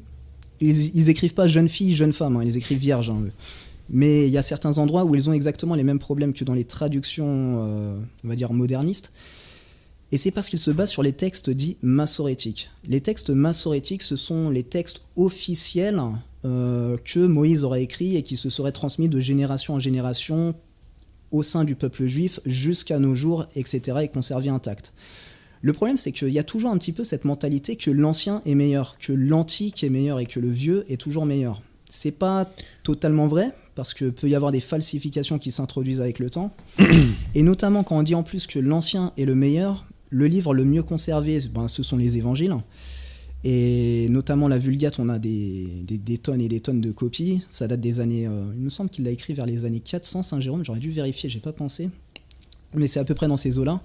ils, 0.61 0.95
ils 0.95 1.09
écrivent 1.09 1.33
pas 1.33 1.47
jeune 1.49 1.67
fille, 1.67 1.93
jeune 1.95 2.13
femme, 2.13 2.37
hein, 2.37 2.43
ils 2.45 2.55
écrivent 2.57 2.79
vierge. 2.79 3.09
hein. 3.09 3.21
Mais 3.89 4.27
il 4.27 4.31
y 4.31 4.37
a 4.37 4.41
certains 4.41 4.77
endroits 4.79 5.03
où 5.05 5.13
ils 5.13 5.29
ont 5.29 5.33
exactement 5.33 5.75
les 5.75 5.83
mêmes 5.83 5.99
problèmes 5.99 6.33
que 6.33 6.43
dans 6.45 6.55
les 6.55 6.63
traductions, 6.63 7.57
euh, 7.59 7.97
on 8.23 8.27
va 8.27 8.35
dire, 8.35 8.51
modernistes. 8.53 9.11
Et 10.11 10.17
c'est 10.17 10.31
parce 10.31 10.49
qu'ils 10.49 10.59
se 10.59 10.71
basent 10.71 10.91
sur 10.91 11.03
les 11.03 11.13
textes 11.13 11.49
dits 11.49 11.77
massorétiques. 11.81 12.69
Les 12.87 13.01
textes 13.01 13.31
massorétiques, 13.31 14.03
ce 14.03 14.15
sont 14.15 14.49
les 14.49 14.63
textes 14.63 15.01
officiels 15.15 16.01
euh, 16.45 16.97
que 17.03 17.25
Moïse 17.25 17.63
aurait 17.63 17.83
écrits 17.83 18.15
et 18.15 18.23
qui 18.23 18.37
se 18.37 18.49
seraient 18.49 18.71
transmis 18.71 19.09
de 19.09 19.19
génération 19.19 19.73
en 19.73 19.79
génération 19.79 20.55
au 21.31 21.43
sein 21.43 21.63
du 21.63 21.75
peuple 21.75 22.05
juif 22.05 22.39
jusqu'à 22.45 22.99
nos 22.99 23.15
jours, 23.15 23.47
etc., 23.55 23.97
et 24.03 24.07
conservés 24.07 24.49
intacts. 24.49 24.93
Le 25.61 25.73
problème, 25.73 25.97
c'est 25.97 26.11
qu'il 26.11 26.29
y 26.29 26.39
a 26.39 26.43
toujours 26.43 26.69
un 26.69 26.77
petit 26.77 26.91
peu 26.91 27.03
cette 27.03 27.25
mentalité 27.25 27.75
que 27.75 27.89
l'ancien 27.89 28.43
est 28.45 28.53
meilleur, 28.53 28.97
que 28.99 29.11
l'antique 29.11 29.83
est 29.83 29.89
meilleur 29.89 30.19
et 30.19 30.27
que 30.27 30.39
le 30.39 30.49
vieux 30.49 30.85
est 30.87 30.97
toujours 30.97 31.25
meilleur. 31.25 31.63
C'est 31.89 32.11
pas 32.11 32.47
totalement 32.83 33.27
vrai, 33.27 33.51
parce 33.73 33.93
que 33.93 34.09
peut 34.09 34.29
y 34.29 34.35
avoir 34.35 34.51
des 34.51 34.59
falsifications 34.59 35.39
qui 35.39 35.51
s'introduisent 35.51 36.01
avec 36.01 36.19
le 36.19 36.29
temps. 36.29 36.55
Et 37.35 37.41
notamment 37.41 37.83
quand 37.83 37.97
on 37.97 38.03
dit 38.03 38.15
en 38.15 38.23
plus 38.23 38.47
que 38.47 38.59
l'ancien 38.59 39.11
est 39.17 39.25
le 39.25 39.35
meilleur, 39.35 39.85
le 40.15 40.27
livre 40.27 40.53
le 40.53 40.63
mieux 40.63 40.81
conservé, 40.81 41.41
ben, 41.53 41.67
ce 41.67 41.83
sont 41.83 41.97
les 41.97 42.15
évangiles. 42.15 42.55
Et 43.43 44.07
notamment 44.09 44.47
la 44.47 44.57
Vulgate, 44.57 44.97
on 44.97 45.09
a 45.09 45.19
des, 45.19 45.67
des- 45.83 46.17
tonnes 46.17 46.39
et 46.39 46.47
des 46.47 46.61
tonnes 46.61 46.79
de 46.79 46.91
copies. 46.91 47.41
Ça 47.49 47.67
date 47.67 47.81
des 47.81 47.99
années. 47.99 48.25
euh, 48.25 48.45
il 48.55 48.61
me 48.61 48.69
semble 48.69 48.89
qu'il 48.89 49.03
l'a 49.03 49.11
écrit 49.11 49.33
vers 49.33 49.45
les 49.45 49.65
années 49.65 49.81
400, 49.81 50.23
Saint-Jérôme. 50.23 50.63
J'aurais 50.63 50.79
dû 50.79 50.89
vérifier, 50.89 51.27
j'ai 51.27 51.41
pas 51.41 51.51
pensé. 51.51 51.89
Mais 52.73 52.87
c'est 52.87 52.99
à 53.01 53.03
peu 53.03 53.13
près 53.13 53.27
dans 53.27 53.35
ces 53.35 53.57
eaux-là. 53.57 53.81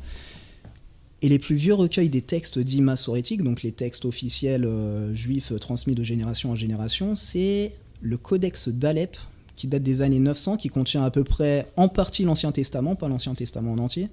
Et 1.21 1.29
les 1.29 1.41
plus 1.41 1.57
vieux 1.57 1.75
recueils 1.75 2.09
des 2.09 2.23
textes 2.23 2.61
dits 2.61 2.81
massorétiques, 2.81 3.43
donc 3.43 3.63
les 3.65 3.73
textes 3.73 4.05
officiels 4.05 4.65
euh, 4.65 5.13
juifs 5.15 5.51
euh, 5.53 5.59
transmis 5.59 5.95
de 5.97 6.05
génération 6.05 6.53
en 6.53 6.55
génération, 6.57 7.15
c'est 7.17 7.73
le 8.01 8.17
Codex 8.17 8.69
d'Alep, 8.69 9.17
qui 9.57 9.67
date 9.67 9.83
des 9.83 10.01
années 10.01 10.21
900, 10.21 10.57
qui 10.59 10.69
contient 10.69 11.03
à 11.03 11.11
peu 11.11 11.25
près 11.25 11.67
en 11.77 11.89
partie 11.89 12.23
l'Ancien 12.23 12.53
Testament, 12.53 12.95
pas 12.95 13.09
l'Ancien 13.09 13.35
Testament 13.35 13.73
en 13.73 13.79
entier. 13.79 14.09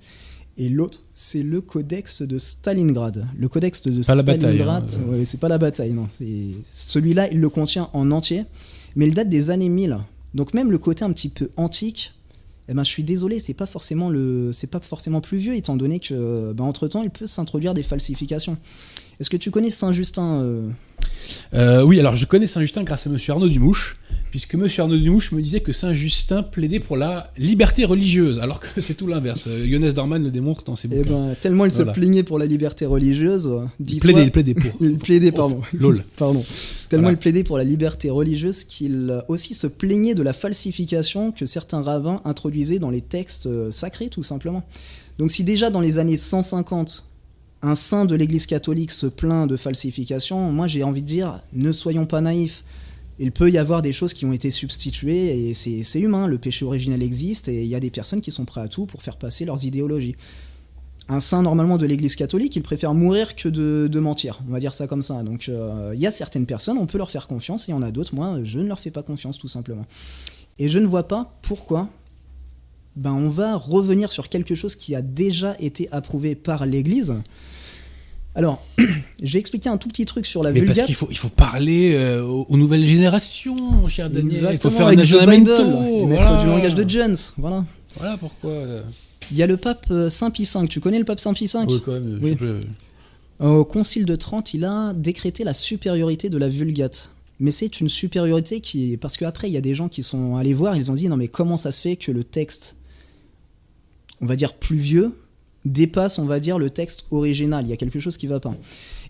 Et 0.58 0.70
l'autre, 0.70 1.04
c'est 1.14 1.44
le 1.44 1.62
Codex 1.62 2.24
de 2.24 2.38
Stalingrad. 2.38 3.28
Le 3.38 3.48
Codex 3.48 3.84
de 3.84 3.92
Pas 4.04 4.20
Stalingrad, 4.22 4.90
hein, 4.92 5.02
ouais, 5.12 5.26
c'est 5.26 5.40
pas 5.40 5.50
la 5.50 5.58
bataille, 5.60 5.92
non. 5.92 6.08
c'est- 6.10 6.56
Celui-là, 6.70 7.32
il 7.32 7.40
le 7.40 7.50
contient 7.50 7.90
en 7.94 8.10
entier, 8.12 8.46
mais 8.96 9.08
il 9.08 9.14
date 9.14 9.30
des 9.30 9.52
années 9.52 9.70
1000. 9.70 9.98
Donc 10.34 10.54
même 10.54 10.72
le 10.72 10.78
côté 10.80 11.06
un 11.06 11.12
petit 11.12 11.30
peu 11.30 11.50
antique, 11.58 12.14
eh 12.70 12.74
ben, 12.74 12.84
je 12.84 12.90
suis 12.90 13.04
désolé, 13.04 13.40
c'est 13.40 13.54
pas 13.54 13.66
forcément 13.68 14.10
le, 14.10 14.52
c'est 14.52 14.68
pas 14.68 14.80
forcément 14.80 15.22
plus 15.22 15.38
vieux, 15.38 15.56
étant 15.56 15.78
donné 15.78 16.00
que, 16.00 16.52
ben, 16.54 16.64
entre 16.66 16.88
temps, 16.88 17.04
il 17.04 17.10
peut 17.12 17.28
s'introduire 17.28 17.74
des 17.74 17.84
falsifications. 17.84 18.58
Est-ce 19.20 19.30
que 19.30 19.38
tu 19.38 19.52
connais 19.52 19.70
Saint 19.70 19.94
Justin 19.94 20.42
euh, 20.42 20.68
Euh, 21.54 21.82
oui, 21.84 22.00
alors 22.00 22.16
je 22.16 22.26
connais 22.26 22.48
Saint-Justin 22.48 22.84
grâce 22.84 23.08
à 23.08 23.10
Monsieur 23.10 23.34
Arnaud 23.34 23.48
Dumouche, 23.50 23.98
puisque 24.38 24.54
Monsieur 24.54 24.84
Arnaud 24.84 24.98
Dumouche 25.00 25.32
me 25.32 25.42
disait 25.42 25.62
que 25.62 25.72
Saint-Justin 25.74 26.44
plaidait 26.44 26.80
pour 26.80 26.96
la 26.96 27.32
liberté 27.40 27.86
religieuse, 27.86 28.38
alors 28.38 28.60
que 28.60 28.82
c'est 28.82 28.94
tout 28.94 29.08
l'inverse. 29.08 29.46
Euh, 29.48 29.68
Jonas 29.68 29.94
Dorman 29.94 30.24
le 30.24 30.30
démontre 30.30 30.64
dans 30.64 30.76
ses 30.76 30.88
Eh 30.92 30.98
bouquins. 30.98 31.30
ben, 31.30 31.36
tellement 31.42 31.66
il 31.66 31.72
Voilà. 31.72 31.92
se 31.92 32.00
plaignait 32.00 32.22
pour 32.22 32.38
la 32.38 32.46
liberté 32.46 32.86
religieuse. 32.86 33.50
il 33.80 34.00
plaidait, 34.00 34.22
il 34.26 34.32
plaidait 34.32 34.54
pour. 34.54 34.72
Il 34.80 34.98
plaidait, 34.98 35.32
pardon. 35.32 35.62
Lol. 35.74 36.04
Pardon. 36.18 36.46
Tellement 36.88 37.06
Voilà. 37.06 37.16
il 37.16 37.18
plaidait 37.20 37.44
pour 37.44 37.58
la 37.58 37.64
liberté 37.64 38.12
religieuse 38.12 38.64
qu'il 38.64 39.10
euh, 39.10 39.22
aussi 39.28 39.56
se 39.56 39.66
plaignait 39.66 40.14
de 40.14 40.22
la 40.22 40.34
falsification 40.34 41.32
que 41.32 41.48
certains 41.48 41.82
rabbins 41.82 42.22
introduisaient 42.24 42.78
dans 42.78 42.92
les 42.92 43.02
textes 43.02 43.48
euh, 43.48 43.72
sacrés, 43.72 44.10
tout 44.10 44.22
simplement. 44.22 44.62
Donc 45.18 45.32
si 45.32 45.44
déjà 45.44 45.72
dans 45.72 45.82
les 45.82 45.98
années 45.98 46.16
150, 46.16 47.06
un 47.64 47.74
saint 47.74 48.06
de 48.06 48.14
l'Église 48.14 48.46
catholique 48.46 48.92
se 48.92 49.08
plaint 49.08 49.50
de 49.50 49.58
falsification, 49.58 50.52
moi 50.52 50.68
j'ai 50.68 50.84
envie 50.84 51.02
de 51.02 51.08
dire, 51.08 51.40
ne 51.54 51.72
soyons 51.72 52.06
pas 52.06 52.22
naïfs. 52.22 52.64
Il 53.20 53.32
peut 53.32 53.50
y 53.50 53.58
avoir 53.58 53.82
des 53.82 53.94
choses 53.94 54.14
qui 54.14 54.26
ont 54.26 54.34
été 54.34 54.52
substituées 54.52 55.50
et 55.50 55.54
c'est 55.54 56.00
humain, 56.00 56.28
le 56.28 56.38
péché 56.38 56.66
originel 56.66 57.02
existe 57.02 57.48
et 57.48 57.64
il 57.64 57.68
y 57.68 57.76
a 57.76 57.80
des 57.80 57.90
personnes 57.90 58.22
qui 58.22 58.32
sont 58.32 58.46
prêtes 58.46 58.66
à 58.66 58.68
tout 58.68 58.86
pour 58.86 59.02
faire 59.02 59.18
passer 59.18 59.46
leurs 59.46 59.66
idéologies 59.66 60.16
un 61.10 61.20
saint 61.20 61.42
normalement 61.42 61.78
de 61.78 61.86
l'Église 61.86 62.16
catholique, 62.16 62.56
il 62.56 62.64
préfère 62.64 62.94
mourir 62.94 63.36
que 63.36 63.48
de, 63.48 63.88
de 63.90 64.00
mentir. 64.00 64.42
On 64.48 64.52
va 64.52 64.60
dire 64.60 64.74
ça 64.74 64.88
comme 64.88 65.02
ça. 65.02 65.24
Donc 65.24 65.48
euh, 65.48 65.92
il 65.94 66.00
y 66.00 66.08
a 66.08 66.12
certaines 66.12 66.46
personnes, 66.46 66.78
on 66.78 66.86
peut 66.86 66.98
leur 66.98 67.12
faire 67.12 67.28
confiance, 67.28 67.68
et 67.68 67.72
il 67.72 67.76
y 67.76 67.78
en 67.78 67.82
a 67.82 67.92
d'autres, 67.92 68.14
moi, 68.14 68.40
je 68.44 68.60
ne 68.60 68.68
leur 68.68 68.80
fais 68.80 68.92
pas 68.92 69.04
confiance 69.04 69.38
tout 69.38 69.48
simplement. 69.48 69.84
Et 70.60 70.70
je 70.70 70.80
ne 70.80 70.86
vois 70.86 71.08
pas 71.08 71.38
pourquoi. 71.42 71.90
Ben, 72.96 73.14
on 73.14 73.30
va 73.30 73.56
revenir 73.56 74.12
sur 74.12 74.28
quelque 74.28 74.56
chose 74.56 74.76
qui 74.76 74.96
a 74.96 75.04
déjà 75.04 75.56
été 75.60 75.88
approuvé 75.92 76.36
par 76.36 76.66
l'Église. 76.66 77.14
Alors, 78.38 78.64
je 79.22 79.34
vais 79.34 79.40
expliquer 79.40 79.68
un 79.68 79.78
tout 79.78 79.90
petit 79.90 80.06
truc 80.06 80.26
sur 80.26 80.44
la 80.44 80.52
Mais 80.52 80.60
parce 80.62 80.70
Vulgate. 80.70 80.86
qu'il 80.86 80.96
faut, 80.96 81.08
il 81.12 81.18
faut 81.18 81.28
parler 81.30 81.94
euh, 81.96 82.22
aux, 82.24 82.46
aux 82.48 82.58
nouvelles 82.58 82.86
générations, 82.86 83.56
mon 83.56 83.88
cher 83.88 84.10
Daniel. 84.10 84.32
Il 84.34 84.40
faut 84.60 84.70
Exactement, 84.70 84.72
faire 84.72 84.88
un 84.88 84.92
avec 84.92 85.00
The 85.06 85.30
Bible, 85.30 86.08
voilà. 86.08 86.44
du 86.44 86.48
langage 86.48 86.76
de 86.76 86.90
Jones. 86.90 87.16
Voilà. 87.38 87.66
Voilà 87.98 88.16
pourquoi. 88.18 88.52
euh, 88.52 88.82
Il 89.32 89.38
y 89.38 89.44
a 89.44 89.48
le 89.48 89.58
pape 89.58 89.88
euh, 89.92 90.10
Saint 90.10 90.30
Pie 90.32 90.44
V. 90.54 90.68
Tu 90.70 90.80
connais 90.80 91.00
le 91.00 91.04
pape 91.06 91.20
Saint 91.20 91.34
Pie 91.34 91.48
V? 91.52 91.60
Ouais, 91.66 91.80
quand 91.84 91.92
même, 91.94 92.20
Oui. 92.22 92.38
Au 93.40 93.66
Concile 93.66 94.06
de 94.06 94.16
Trente, 94.16 94.54
il 94.54 94.66
a 94.66 94.94
décrété 94.94 95.44
la 95.44 95.54
supériorité 95.54 96.30
de 96.30 96.38
la 96.38 96.48
Vulgate. 96.48 97.12
Mais 97.40 97.52
c'est 97.52 97.82
une 97.82 97.90
supériorité 97.90 98.62
qui 98.62 98.94
est... 98.94 98.98
Parce 98.98 99.16
qu'après, 99.18 99.48
il 99.48 99.54
y 99.54 99.58
a 99.58 99.62
des 99.62 99.76
gens 99.76 99.90
qui 99.90 100.02
sont 100.02 100.38
allés 100.38 100.56
voir, 100.56 100.76
ils 100.76 100.90
ont 100.90 100.96
dit, 100.96 101.08
non 101.08 101.18
mais 101.18 101.28
comment 101.28 101.56
ça 101.58 101.72
se 101.72 101.82
fait 101.82 101.96
que 101.98 102.12
le 102.12 102.24
texte, 102.24 102.78
on 104.22 104.26
va 104.26 104.36
dire 104.36 104.54
plus 104.56 104.78
vieux, 104.78 105.14
dépasse, 105.72 106.20
on 106.20 106.26
va 106.26 106.40
dire, 106.40 106.60
le 106.60 106.70
texte 106.70 107.06
original 107.12 107.66
Il 107.66 107.70
y 107.70 107.74
a 107.74 107.78
quelque 107.78 108.00
chose 108.00 108.18
qui 108.18 108.28
va 108.28 108.40
pas. 108.40 108.56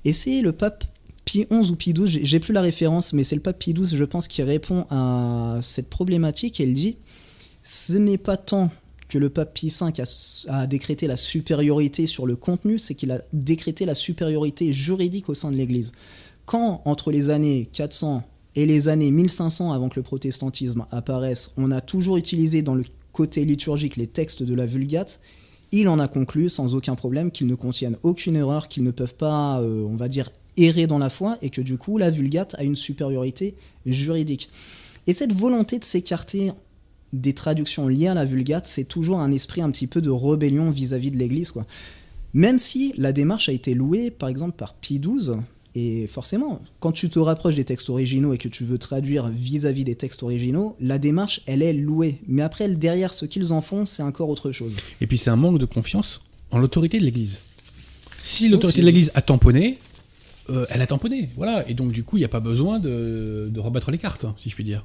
Et 0.05 0.13
c'est 0.13 0.41
le 0.41 0.51
pape 0.51 0.83
Pie 1.25 1.45
XI 1.51 1.71
ou 1.71 1.75
Pie 1.75 1.93
XII, 1.93 2.21
j'ai- 2.23 2.39
plus 2.39 2.53
la 2.53 2.61
référence, 2.61 3.11
mais 3.13 3.23
c'est 3.23 3.35
le 3.35 3.41
pape 3.41 3.59
Pie 3.59 3.73
XII, 3.73 3.97
je 3.97 4.03
pense, 4.05 4.27
qui 4.27 4.41
répond 4.43 4.85
à 4.89 5.59
cette 5.61 5.89
problématique 5.89 6.59
il 6.59 6.73
dit, 6.73 6.97
ce 7.63 7.93
n'est 7.93 8.17
pas 8.17 8.37
tant 8.37 8.69
que 9.09 9.17
le 9.17 9.29
pape 9.29 9.53
Pie 9.53 9.69
V 9.69 9.91
a, 10.01 10.53
a 10.61 10.67
décrété 10.67 11.07
la 11.07 11.15
supériorité 11.17 12.07
sur 12.07 12.25
le 12.25 12.35
contenu, 12.35 12.79
c'est 12.79 12.95
qu'il 12.95 13.11
a 13.11 13.21
décrété 13.33 13.85
la 13.85 13.93
supériorité 13.93 14.71
juridique 14.73 15.29
au 15.29 15.33
sein 15.33 15.51
de 15.51 15.57
l'Église. 15.57 15.91
Quand, 16.45 16.81
entre 16.85 17.11
les 17.11 17.29
années 17.29 17.69
400 17.73 18.23
et 18.55 18.65
les 18.65 18.87
années 18.87 19.11
1500, 19.11 19.71
avant 19.73 19.89
que 19.89 19.95
le 19.97 20.03
protestantisme 20.03 20.85
apparaisse, 20.91 21.51
on 21.57 21.71
a 21.71 21.81
toujours 21.81 22.17
utilisé 22.17 22.61
dans 22.61 22.75
le 22.75 22.85
côté 23.11 23.43
liturgique 23.45 23.97
les 23.97 24.07
textes 24.07 24.43
de 24.43 24.53
la 24.55 24.65
Vulgate, 24.65 25.19
il 25.71 25.89
en 25.89 25.99
a 25.99 26.07
conclu 26.07 26.49
sans 26.49 26.75
aucun 26.75 26.95
problème 26.95 27.31
qu'ils 27.31 27.47
ne 27.47 27.55
contiennent 27.55 27.97
aucune 28.03 28.35
erreur, 28.35 28.67
qu'ils 28.67 28.83
ne 28.83 28.91
peuvent 28.91 29.15
pas, 29.15 29.59
euh, 29.61 29.83
on 29.83 29.95
va 29.95 30.07
dire, 30.07 30.31
errer 30.55 30.87
dans 30.87 30.97
la 30.97 31.09
foi, 31.09 31.37
et 31.41 31.49
que 31.49 31.61
du 31.61 31.77
coup, 31.77 31.97
la 31.97 32.09
Vulgate 32.09 32.55
a 32.57 32.63
une 32.63 32.75
supériorité 32.75 33.55
juridique. 33.85 34.49
Et 35.05 35.13
cette 35.13 35.33
volonté 35.33 35.79
de 35.79 35.83
s'écarter 35.83 36.51
des 37.13 37.33
traductions 37.33 37.87
liées 37.87 38.07
à 38.07 38.13
la 38.13 38.25
Vulgate, 38.25 38.65
c'est 38.65 38.83
toujours 38.83 39.19
un 39.19 39.31
esprit 39.31 39.61
un 39.61 39.71
petit 39.71 39.87
peu 39.87 40.01
de 40.01 40.09
rébellion 40.09 40.71
vis-à-vis 40.71 41.11
de 41.11 41.17
l'Église. 41.17 41.51
quoi. 41.51 41.63
Même 42.33 42.57
si 42.57 42.93
la 42.97 43.13
démarche 43.13 43.49
a 43.49 43.53
été 43.53 43.73
louée, 43.73 44.11
par 44.11 44.29
exemple, 44.29 44.55
par 44.57 44.73
Pie 44.73 44.99
XII, 44.99 45.37
et 45.79 46.07
forcément, 46.07 46.61
quand 46.79 46.91
tu 46.91 47.07
te 47.09 47.19
rapproches 47.19 47.55
des 47.55 47.63
textes 47.65 47.89
originaux 47.91 48.33
et 48.33 48.37
que 48.39 48.47
tu 48.47 48.63
veux 48.63 48.79
traduire 48.79 49.27
vis-à-vis 49.27 49.83
des 49.83 49.93
textes 49.95 50.23
originaux, 50.23 50.75
la 50.79 50.97
démarche, 50.97 51.41
elle 51.45 51.61
est 51.61 51.73
louée. 51.73 52.19
Mais 52.27 52.41
après, 52.41 52.67
derrière 52.69 53.13
ce 53.13 53.25
qu'ils 53.25 53.53
en 53.53 53.61
font, 53.61 53.85
c'est 53.85 54.01
encore 54.01 54.29
autre 54.29 54.51
chose. 54.51 54.75
Et 55.01 55.07
puis 55.07 55.17
c'est 55.19 55.29
un 55.29 55.35
manque 55.35 55.59
de 55.59 55.65
confiance 55.65 56.21
en 56.49 56.57
l'autorité 56.57 56.99
de 56.99 57.03
l'Église. 57.05 57.41
Si 58.23 58.49
l'autorité 58.49 58.81
de 58.81 58.87
l'Église 58.87 59.11
a 59.13 59.21
tamponné, 59.21 59.77
euh, 60.49 60.65
elle 60.69 60.81
a 60.81 60.87
tamponné, 60.87 61.29
voilà. 61.35 61.69
Et 61.69 61.73
donc 61.75 61.91
du 61.91 62.03
coup, 62.03 62.17
il 62.17 62.21
n'y 62.21 62.25
a 62.25 62.29
pas 62.29 62.39
besoin 62.39 62.79
de, 62.79 63.47
de 63.51 63.59
rebattre 63.59 63.91
les 63.91 63.97
cartes, 63.99 64.25
hein, 64.25 64.33
si 64.37 64.49
je 64.49 64.55
puis 64.55 64.63
dire. 64.63 64.83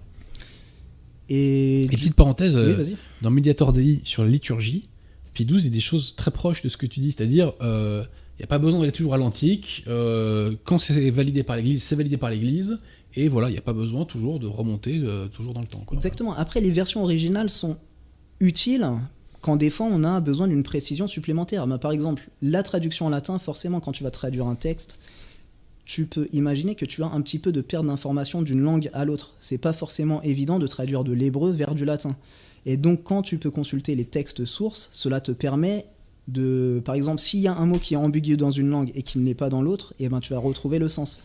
Et, 1.29 1.85
Et 1.85 1.89
du- 1.89 1.97
petite 1.97 2.15
parenthèse, 2.15 2.57
Oui, 2.57 2.63
euh, 2.63 2.85
dans 3.23 3.31
Mediator 3.31 3.73
Dei 3.73 4.01
sur 4.05 4.25
la 4.25 4.29
liturgie, 4.31 4.89
Pie 5.33 5.47
XII 5.47 5.63
dit 5.63 5.71
des 5.71 5.81
choses 5.81 6.15
très 6.17 6.31
proches 6.31 6.63
de 6.63 6.69
ce 6.69 6.77
que 6.77 6.85
tu 6.87 7.01
dis, 7.01 7.13
c'est-à-dire 7.13 7.55
euh, 7.63 8.05
n'y 8.43 8.47
a 8.47 8.49
pas 8.49 8.59
besoin 8.59 8.81
d'aller 8.81 8.93
toujours 8.93 9.15
à 9.15 9.17
l'antique. 9.19 9.85
euh, 9.87 10.57
quand 10.65 10.79
c'est 10.79 11.11
validé 11.11 11.43
par 11.43 11.57
l'Église, 11.57 11.83
c'est 11.83 11.97
validé 11.97 12.17
par 12.17 12.31
l'Église. 12.31 12.79
Et 13.15 13.29
voilà, 13.29 13.49
il 13.49 13.53
n'y 13.53 13.59
a 13.59 13.63
pas 13.63 13.73
besoin 13.73 14.05
toujours 14.05 14.39
de 14.41 14.47
remonter 14.47 15.01
euh, 15.05 15.29
toujours 15.29 15.55
dans 15.55 15.61
le 15.61 15.67
temps. 15.67 15.85
Exactement. 15.93 16.35
Après, 16.35 16.61
les 16.61 16.71
versions 16.71 17.03
originales 17.03 17.51
sont 17.51 17.77
utiles 18.41 18.89
quand 19.43 19.57
des 19.57 19.71
fois 19.71 19.87
on 19.91 20.03
a 20.03 20.21
besoin 20.21 20.49
d'une 20.49 20.63
précision 20.63 21.07
supplémentaire. 21.07 21.67
Bah, 21.67 21.79
par 21.79 21.93
exemple, 21.93 22.31
la 22.41 22.63
traduction 22.63 23.07
en 23.07 23.11
latin, 23.11 23.39
forcément, 23.39 23.81
quand 23.81 23.93
tu 23.93 24.03
vas 24.03 24.11
traduire 24.11 24.47
un 24.47 24.55
texte, 24.55 24.99
tu 25.85 26.07
peux 26.07 26.29
imaginer 26.33 26.75
que 26.75 26.85
tu 26.85 27.03
as 27.03 27.07
un 27.07 27.21
petit 27.21 27.39
peu 27.39 27.53
de 27.53 27.61
perte 27.61 27.85
d'information 27.87 28.41
d'une 28.43 28.61
langue 28.61 28.89
à 28.93 29.05
l'autre. 29.05 29.35
C'est 29.39 29.59
pas 29.59 29.73
forcément 29.73 30.23
évident 30.23 30.59
de 30.59 30.67
traduire 30.67 31.05
de 31.05 31.13
l'hébreu 31.13 31.53
vers 31.53 31.75
du 31.75 31.85
latin. 31.85 32.17
Et 32.67 32.77
donc, 32.77 33.03
quand 33.03 33.23
tu 33.23 33.39
peux 33.39 33.51
consulter 33.51 33.95
les 33.95 34.05
textes 34.05 34.45
sources, 34.45 34.89
cela 34.93 35.21
te 35.21 35.33
permet 35.33 35.87
de, 36.29 36.81
par 36.85 36.95
exemple, 36.95 37.21
s'il 37.21 37.41
y 37.41 37.49
a 37.49 37.55
un 37.55 37.67
mot 37.67 37.79
qui 37.79 37.95
est 37.95 37.97
ambigu 37.97 38.37
dans 38.37 38.51
une 38.51 38.69
langue 38.69 38.93
et 38.95 39.03
qui 39.03 39.19
ne 39.19 39.25
l'est 39.25 39.35
pas 39.35 39.49
dans 39.49 39.63
l'autre, 39.63 39.95
et 39.99 40.09
ben 40.09 40.21
tu 40.21 40.33
vas 40.33 40.39
retrouver 40.39 40.79
le 40.79 40.89
sens. 40.89 41.23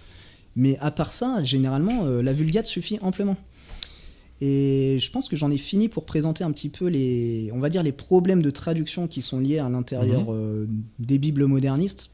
Mais 0.56 0.78
à 0.80 0.90
part 0.92 1.12
ça, 1.14 1.44
généralement, 1.44 2.06
euh, 2.06 2.24
la 2.24 2.34
vulgate 2.34 2.66
suffit 2.66 2.98
amplement. 3.02 3.38
Et 4.42 4.98
je 5.00 5.12
pense 5.12 5.30
que 5.30 5.36
j'en 5.36 5.50
ai 5.52 5.58
fini 5.58 5.90
pour 5.90 6.06
présenter 6.06 6.44
un 6.44 6.52
petit 6.52 6.70
peu 6.70 6.88
les, 6.88 7.50
on 7.54 7.60
va 7.60 7.70
dire 7.70 7.84
les 7.84 7.92
problèmes 7.92 8.42
de 8.42 8.50
traduction 8.50 9.08
qui 9.08 9.22
sont 9.22 9.40
liés 9.40 9.60
à 9.60 9.70
l'intérieur 9.70 10.26
euh, 10.30 10.68
des 11.00 11.18
bibles 11.18 11.46
modernistes. 11.46 12.12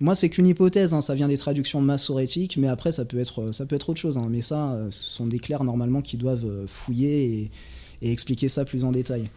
Moi, 0.00 0.14
c'est 0.14 0.30
qu'une 0.30 0.46
hypothèse, 0.46 0.94
hein, 0.94 1.00
ça 1.00 1.14
vient 1.14 1.28
des 1.28 1.36
traductions 1.36 1.80
massorétiques, 1.80 2.56
mais 2.56 2.68
après, 2.68 2.90
ça 2.90 3.04
peut 3.04 3.18
être, 3.18 3.52
ça 3.52 3.66
peut 3.66 3.76
être 3.76 3.90
autre 3.90 4.00
chose. 4.00 4.18
hein. 4.18 4.28
Mais 4.30 4.40
ça, 4.40 4.72
euh, 4.72 4.90
ce 4.90 5.04
sont 5.04 5.26
des 5.26 5.38
clercs 5.38 5.62
normalement 5.64 6.00
qui 6.00 6.16
doivent 6.16 6.66
fouiller 6.66 7.24
et, 7.24 7.50
et 8.02 8.12
expliquer 8.12 8.48
ça 8.48 8.64
plus 8.64 8.84
en 8.84 8.92
détail. 8.92 9.28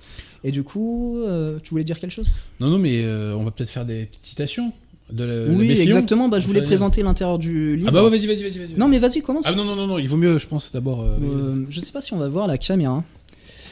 Et 0.43 0.51
du 0.51 0.63
coup, 0.63 1.19
euh, 1.19 1.59
tu 1.61 1.71
voulais 1.71 1.83
dire 1.83 1.99
quelque 1.99 2.11
chose? 2.11 2.31
Non, 2.59 2.69
non, 2.69 2.77
mais 2.77 3.03
euh, 3.03 3.35
on 3.35 3.43
va 3.43 3.51
peut-être 3.51 3.69
faire 3.69 3.85
des 3.85 4.05
petites 4.05 4.25
citations 4.25 4.73
de 5.11 5.23
la, 5.23 5.53
Oui, 5.53 5.69
exactement. 5.71 6.29
Bah, 6.29 6.39
je 6.39 6.47
voulais 6.47 6.61
présenter 6.61 7.03
l'intérieur 7.03 7.39
du 7.39 7.75
livre. 7.75 7.89
Ah 7.89 7.91
bah 7.91 8.03
ouais, 8.03 8.09
vas-y, 8.09 8.25
vas-y, 8.25 8.43
vas-y. 8.43 8.59
vas-y. 8.59 8.77
non, 8.77 8.87
mais 8.87 8.99
vas-y, 8.99 9.21
commence. 9.21 9.45
Ah 9.47 9.53
non, 9.53 9.65
non, 9.65 9.75
non, 9.75 9.87
non, 9.87 9.99
il 9.99 10.07
vaut 10.07 10.17
mieux, 10.17 10.37
je 10.37 10.47
pense, 10.47 10.71
d'abord. 10.71 11.01
Euh. 11.01 11.17
Euh, 11.21 11.65
je 11.69 11.79
sais 11.79 11.91
pas 11.91 12.01
si 12.01 12.13
on 12.13 12.17
va 12.17 12.27
voir 12.27 12.47
la 12.47 12.57
caméra. 12.57 13.03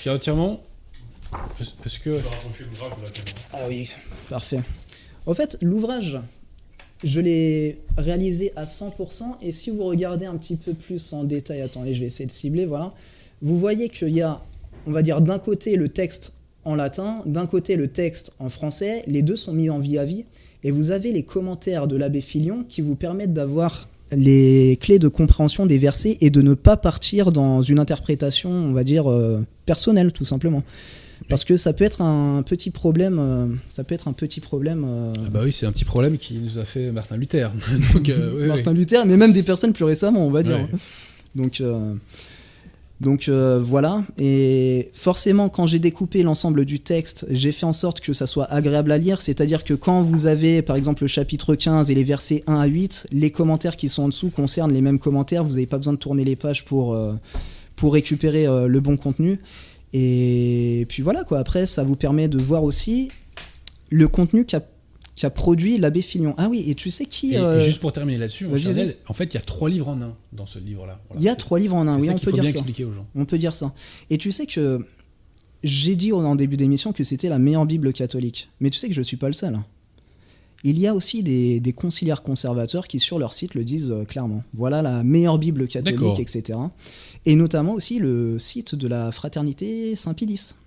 Pierre 0.02 0.20
Tirement, 0.20 0.62
est-ce 1.60 2.00
que. 2.00 2.20
Ah 3.54 3.58
oui, 3.68 3.90
parfait. 4.30 4.62
En 5.26 5.34
fait, 5.34 5.58
l'ouvrage, 5.62 6.20
je 7.04 7.20
l'ai 7.20 7.80
réalisé 7.98 8.52
à 8.56 8.66
100%, 8.66 9.38
et 9.42 9.52
si 9.52 9.70
vous 9.70 9.84
regardez 9.84 10.26
un 10.26 10.36
petit 10.38 10.56
peu 10.56 10.74
plus 10.74 11.14
en 11.14 11.24
détail, 11.24 11.62
attendez, 11.62 11.94
je 11.94 12.00
vais 12.00 12.08
essayer 12.08 12.26
de 12.26 12.32
cibler, 12.32 12.66
voilà, 12.66 12.94
vous 13.42 13.58
voyez 13.58 13.90
qu'il 13.90 14.10
y 14.10 14.22
a, 14.22 14.42
on 14.88 14.92
va 14.92 15.02
dire, 15.02 15.22
d'un 15.22 15.40
côté 15.40 15.76
le 15.76 15.90
texte 15.90 16.34
en 16.64 16.76
latin, 16.76 17.22
d'un 17.26 17.46
côté 17.48 17.76
le 17.76 17.88
texte 17.88 18.34
en 18.40 18.50
français, 18.50 19.04
les 19.08 19.22
deux 19.22 19.36
sont 19.36 19.54
mis 19.54 19.70
en 19.70 19.80
vie 19.80 19.98
à 19.98 20.06
vie, 20.06 20.26
et 20.64 20.72
vous 20.72 20.92
avez 20.92 21.12
les 21.12 21.24
commentaires 21.24 21.88
de 21.88 21.96
l'abbé 21.96 22.22
Filion 22.22 22.64
qui 22.68 22.82
vous 22.82 22.96
permettent 22.96 23.34
d'avoir 23.34 23.88
les 24.12 24.78
clés 24.82 25.00
de 25.00 25.08
compréhension 25.08 25.66
des 25.66 25.78
versets 25.78 26.18
et 26.22 26.30
de 26.30 26.42
ne 26.42 26.54
pas 26.54 26.78
partir 26.78 27.32
dans 27.32 27.62
une 27.62 27.80
interprétation, 27.80 28.52
on 28.52 28.74
va 28.74 28.84
dire, 28.84 29.10
euh, 29.10 29.42
personnelle, 29.66 30.12
tout 30.12 30.26
simplement. 30.26 30.64
Parce 31.30 31.46
que 31.46 31.56
ça 31.56 31.72
peut 31.72 31.86
être 31.86 32.02
un 32.02 32.44
petit 32.44 32.72
problème, 32.72 33.18
euh, 33.20 33.48
ça 33.70 33.84
peut 33.84 33.96
être 33.96 34.08
un 34.08 34.14
petit 34.14 34.40
problème. 34.42 34.84
euh, 34.86 35.14
Ah 35.16 35.30
bah 35.32 35.42
oui, 35.44 35.52
c'est 35.54 35.66
un 35.66 35.72
petit 35.72 35.86
problème 35.86 36.18
qui 36.18 36.34
nous 36.36 36.58
a 36.58 36.66
fait 36.66 36.92
Martin 36.92 37.16
Luther. 37.16 37.52
Donc, 37.94 38.08
oui, 38.08 38.14
oui. 38.36 38.48
Martin 38.48 38.74
Luther, 38.74 39.06
mais 39.06 39.18
même 39.18 39.32
des 39.32 39.44
personnes 39.44 39.72
plus 39.72 39.86
récemment, 39.86 40.26
on 40.28 40.32
va 40.32 40.44
dire. 40.44 40.58
Ouais. 40.58 40.68
Donc, 41.36 41.64
donc 43.02 43.30
euh, 43.30 43.60
voilà. 43.60 44.04
Et 44.20 44.92
forcément, 44.94 45.50
quand 45.50 45.66
j'ai 45.66 45.80
découpé 45.80 46.22
l'ensemble 46.22 46.66
du 46.66 46.80
texte, 46.80 47.26
j'ai 47.32 47.52
fait 47.52 47.66
en 47.66 47.74
sorte 47.74 48.00
que 48.00 48.14
ça 48.14 48.28
soit 48.28 48.46
agréable 48.46 48.92
à 48.92 49.00
lire. 49.00 49.22
C'est-à-dire 49.22 49.64
que 49.64 49.74
quand 49.74 50.04
vous 50.04 50.28
avez, 50.28 50.62
par 50.62 50.76
exemple, 50.76 51.02
le 51.02 51.08
chapitre 51.08 51.56
15 51.56 51.90
et 51.90 51.96
les 51.96 52.04
versets 52.04 52.44
1 52.46 52.60
à 52.60 52.66
8, 52.68 53.08
les 53.12 53.32
commentaires 53.32 53.76
qui 53.76 53.90
sont 53.90 54.04
en 54.04 54.08
dessous 54.08 54.30
concernent 54.30 54.72
les 54.72 54.82
mêmes 54.82 55.00
commentaires. 55.00 55.44
Vous 55.44 55.56
n'avez 55.56 55.66
pas 55.66 55.78
besoin 55.78 55.94
de 55.94 55.98
tourner 55.98 56.24
les 56.24 56.36
pages 56.36 56.64
pour, 56.64 56.94
euh, 56.94 57.14
pour 57.76 57.94
récupérer 57.94 58.46
euh, 58.46 58.68
le 58.68 58.80
bon 58.80 58.98
contenu. 58.98 59.40
Et 59.94 60.86
puis 60.88 61.02
voilà, 61.02 61.24
quoi. 61.24 61.40
Après, 61.40 61.66
ça 61.66 61.84
vous 61.84 61.96
permet 61.96 62.28
de 62.28 62.38
voir 62.38 62.64
aussi 62.64 63.10
le 63.90 64.08
contenu 64.08 64.46
qu'a 64.46 64.62
qu'a 65.22 65.30
produit 65.30 65.78
l'abbé 65.78 66.02
Filion. 66.02 66.34
Ah 66.38 66.48
oui, 66.50 66.64
et 66.68 66.74
tu 66.74 66.90
sais 66.90 67.06
qui 67.06 67.34
Et, 67.34 67.38
euh, 67.38 67.60
et 67.62 67.66
juste 67.66 67.80
pour 67.80 67.94
terminer 67.94 68.18
là-dessus, 68.18 68.48
en 68.48 69.14
fait, 69.14 69.26
il 69.26 69.36
y 69.36 69.38
a 69.38 69.42
trois 69.42 69.70
livres 69.70 69.88
en 69.90 70.02
un 70.02 70.16
dans 70.34 70.48
ce 70.48 70.58
livre-là. 70.58 71.00
Voilà. 71.10 71.22
Il 71.22 71.24
y 71.24 71.30
a 71.30 71.36
trois 71.36 71.60
livres 71.60 71.76
en 71.76 71.88
un, 71.88 72.00
oui, 72.00 72.10
on 72.10 72.14
peut 72.18 72.26
faut 72.26 72.32
dire 72.32 72.42
bien 72.42 72.52
ça. 72.52 72.58
expliquer 72.58 72.86
aux 72.86 72.94
gens. 72.94 73.06
On 73.14 73.26
peut 73.26 73.38
dire 73.38 73.54
ça. 73.54 73.74
Et 74.10 74.18
tu 74.18 74.32
sais 74.32 74.48
que 74.48 74.84
j'ai 75.64 75.96
dit 75.96 76.12
en 76.12 76.36
début 76.36 76.58
d'émission 76.58 76.92
que 76.92 77.04
c'était 77.04 77.30
la 77.30 77.38
meilleure 77.38 77.68
Bible 77.68 77.94
catholique. 77.94 78.50
Mais 78.62 78.72
tu 78.72 78.80
sais 78.80 78.88
que 78.88 78.96
je 78.96 79.00
ne 79.02 79.04
suis 79.06 79.18
pas 79.18 79.28
le 79.28 79.34
seul. 79.34 79.54
hein. 79.54 79.64
Il 80.64 80.80
y 80.80 80.86
a 80.88 80.94
aussi 80.96 81.22
des, 81.24 81.60
des 81.60 81.74
conciliaires 81.74 82.24
conservateurs 82.24 82.88
qui, 82.88 83.00
sur 83.00 83.18
leur 83.20 83.34
site, 83.34 83.54
le 83.56 83.64
disent 83.64 83.92
euh, 83.92 84.06
clairement. 84.06 84.44
Voilà 84.54 84.82
la 84.82 85.04
meilleure 85.04 85.38
Bible 85.40 85.68
catholique, 85.68 86.20
etc. 86.20 86.58
Et 87.28 87.36
notamment 87.36 87.74
aussi 87.74 88.00
le 88.00 88.38
site 88.40 88.74
de 88.76 88.88
la 88.88 89.12
Fraternité 89.12 89.96
Saint-Pie-X. 89.96 90.58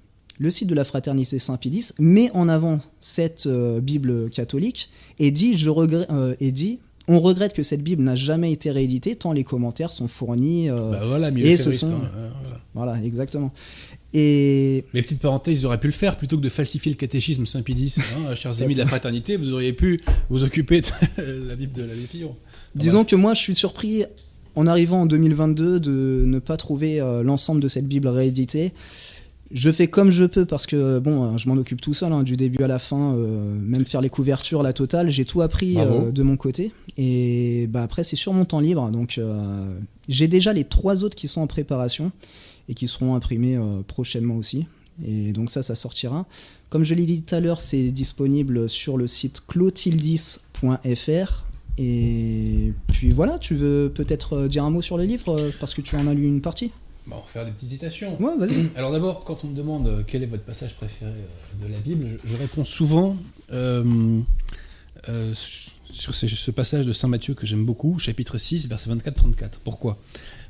Le 0.41 0.51
site 0.51 0.68
de 0.68 0.74
la 0.74 0.85
Fraternité 0.85 1.39
Saint-Pie-X 1.39 1.95
met 1.99 2.30
en 2.32 2.49
avant 2.49 2.78
cette 3.01 3.47
euh, 3.47 3.80
Bible 3.80 4.30
catholique 4.30 4.91
et 5.18 5.30
dit, 5.30 5.57
je 5.57 5.70
regrette, 5.70 6.11
euh, 6.11 6.35
et 6.41 6.51
dit 6.53 6.80
on 7.07 7.20
regrette 7.20 7.53
que 7.53 7.62
cette 7.62 7.82
Bible 7.82 8.03
n'a 8.03 8.16
jamais 8.16 8.51
été 8.51 8.70
rééditée 8.70 9.14
tant 9.14 9.32
les 9.32 9.45
commentaires 9.45 9.91
sont 9.93 10.09
fournis. 10.09 10.70
euh, 10.70 10.91
Bah 10.91 11.03
voilà, 11.07 11.30
et 11.37 11.57
ce 11.59 11.70
sont- 11.70 11.93
hein, 11.93 12.11
voilà. 12.43 12.61
voilà, 12.95 13.05
exactement. 13.05 13.53
Et 14.14 14.85
Mais 14.95 15.03
petite 15.03 15.20
parenthèse, 15.20 15.61
ils 15.61 15.66
auraient 15.66 15.78
pu 15.80 15.89
le 15.89 15.93
faire 15.93 16.16
plutôt 16.16 16.37
que 16.39 16.43
de 16.43 16.49
falsifier 16.49 16.91
le 16.93 16.97
catéchisme 16.97 17.47
Saint-Pédis. 17.47 17.97
Hein, 17.99 18.35
chers 18.37 18.62
amis 18.62 18.74
de 18.74 18.78
la 18.78 18.87
fraternité, 18.87 19.37
vous 19.37 19.53
auriez 19.53 19.72
pu 19.72 20.01
vous 20.30 20.45
occuper 20.45 20.80
de 20.80 20.87
la 21.49 21.57
Bible 21.57 21.72
de 21.74 21.82
la 21.85 21.95
Fillon. 22.09 22.35
disons 22.74 23.05
que 23.05 23.16
moi, 23.16 23.35
je 23.35 23.41
suis 23.41 23.55
surpris 23.55 24.05
en 24.57 24.66
arrivant 24.68 25.03
en 25.03 25.07
2022 25.07 25.80
de 25.80 26.22
ne 26.26 26.39
pas 26.39 26.57
trouver 26.57 27.01
euh, 27.01 27.22
l'ensemble 27.24 27.61
de 27.61 27.66
cette 27.68 27.87
Bible 27.89 28.07
rééditée. 28.09 28.72
Je 29.51 29.70
fais 29.70 29.88
comme 29.88 30.11
je 30.11 30.24
peux 30.24 30.47
parce 30.47 30.66
que 30.66 30.99
bon, 30.99 31.24
euh, 31.24 31.36
je 31.36 31.49
m'en 31.49 31.57
occupe 31.57 31.80
tout 31.80 31.95
seul, 31.95 32.12
hein, 32.12 32.22
du 32.22 32.36
début 32.36 32.62
à 32.64 32.66
la 32.66 32.78
fin, 32.78 33.14
euh, 33.14 33.55
même 33.61 33.84
faire 33.84 34.01
les 34.01 34.09
couvertures, 34.09 34.62
la 34.62 34.72
totale, 34.72 35.11
j'ai 35.11 35.24
tout 35.24 35.42
appris 35.42 35.78
euh, 35.78 36.11
de 36.11 36.22
mon 36.22 36.36
côté. 36.36 36.72
Et 36.97 37.66
bah, 37.68 37.82
après, 37.82 38.05
c'est 38.05 38.16
sur 38.16 38.32
mon 38.32 38.45
temps 38.45 38.61
libre, 38.61 38.90
donc 38.90 39.18
euh, 39.18 39.78
j'ai 40.09 40.28
déjà 40.28 40.53
les 40.53 40.64
trois 40.64 41.05
autres 41.05 41.16
qui 41.16 41.28
sont 41.28 41.42
en 41.42 41.47
préparation 41.47 42.11
et 42.68 42.74
qui 42.74 42.88
seront 42.88 43.14
imprimés 43.14 43.59
prochainement 43.86 44.36
aussi. 44.36 44.66
Et 45.05 45.32
donc 45.32 45.51
ça, 45.51 45.62
ça 45.62 45.74
sortira. 45.74 46.24
Comme 46.70 46.84
je 46.84 46.95
l'ai 46.95 47.05
dit 47.05 47.22
tout 47.22 47.34
à 47.34 47.40
l'heure, 47.40 47.61
c'est 47.61 47.90
disponible 47.90 48.68
sur 48.68 48.97
le 48.97 49.07
site 49.07 49.42
clotildis.fr. 49.47 51.45
Et 51.76 52.72
puis 52.92 53.11
voilà, 53.11 53.38
tu 53.38 53.55
veux 53.55 53.92
peut-être 53.95 54.47
dire 54.47 54.64
un 54.64 54.70
mot 54.70 54.80
sur 54.80 54.97
le 54.97 55.05
livre 55.05 55.51
parce 55.61 55.74
que 55.74 55.82
tu 55.82 55.97
en 55.97 56.07
as 56.07 56.14
lu 56.14 56.26
une 56.26 56.40
partie? 56.40 56.70
Bon, 57.07 57.16
on 57.16 57.20
va 57.20 57.26
faire 57.26 57.44
des 57.44 57.50
petites 57.50 57.70
citations. 57.70 58.20
Ouais, 58.20 58.36
vas-y. 58.36 58.70
Alors 58.76 58.92
d'abord, 58.92 59.24
quand 59.24 59.44
on 59.44 59.48
me 59.48 59.57
demande 59.57 59.86
euh, 59.86 60.02
quel 60.07 60.22
est 60.22 60.26
votre 60.26 60.44
passage 60.44 60.74
préféré 60.74 61.11
euh, 61.11 61.66
de 61.66 61.72
la 61.72 61.78
Bible, 61.78 62.18
je, 62.24 62.30
je 62.30 62.36
réponds 62.36 62.64
souvent 62.64 63.16
euh, 63.52 64.20
euh, 65.09 65.34
sur 65.90 66.14
ce, 66.14 66.26
ce 66.26 66.50
passage 66.50 66.86
de 66.86 66.92
Saint 66.92 67.09
Matthieu 67.09 67.34
que 67.34 67.46
j'aime 67.46 67.64
beaucoup, 67.64 67.98
chapitre 67.98 68.38
6, 68.38 68.68
verset 68.68 68.90
24-34. 68.90 69.50
Pourquoi? 69.62 69.98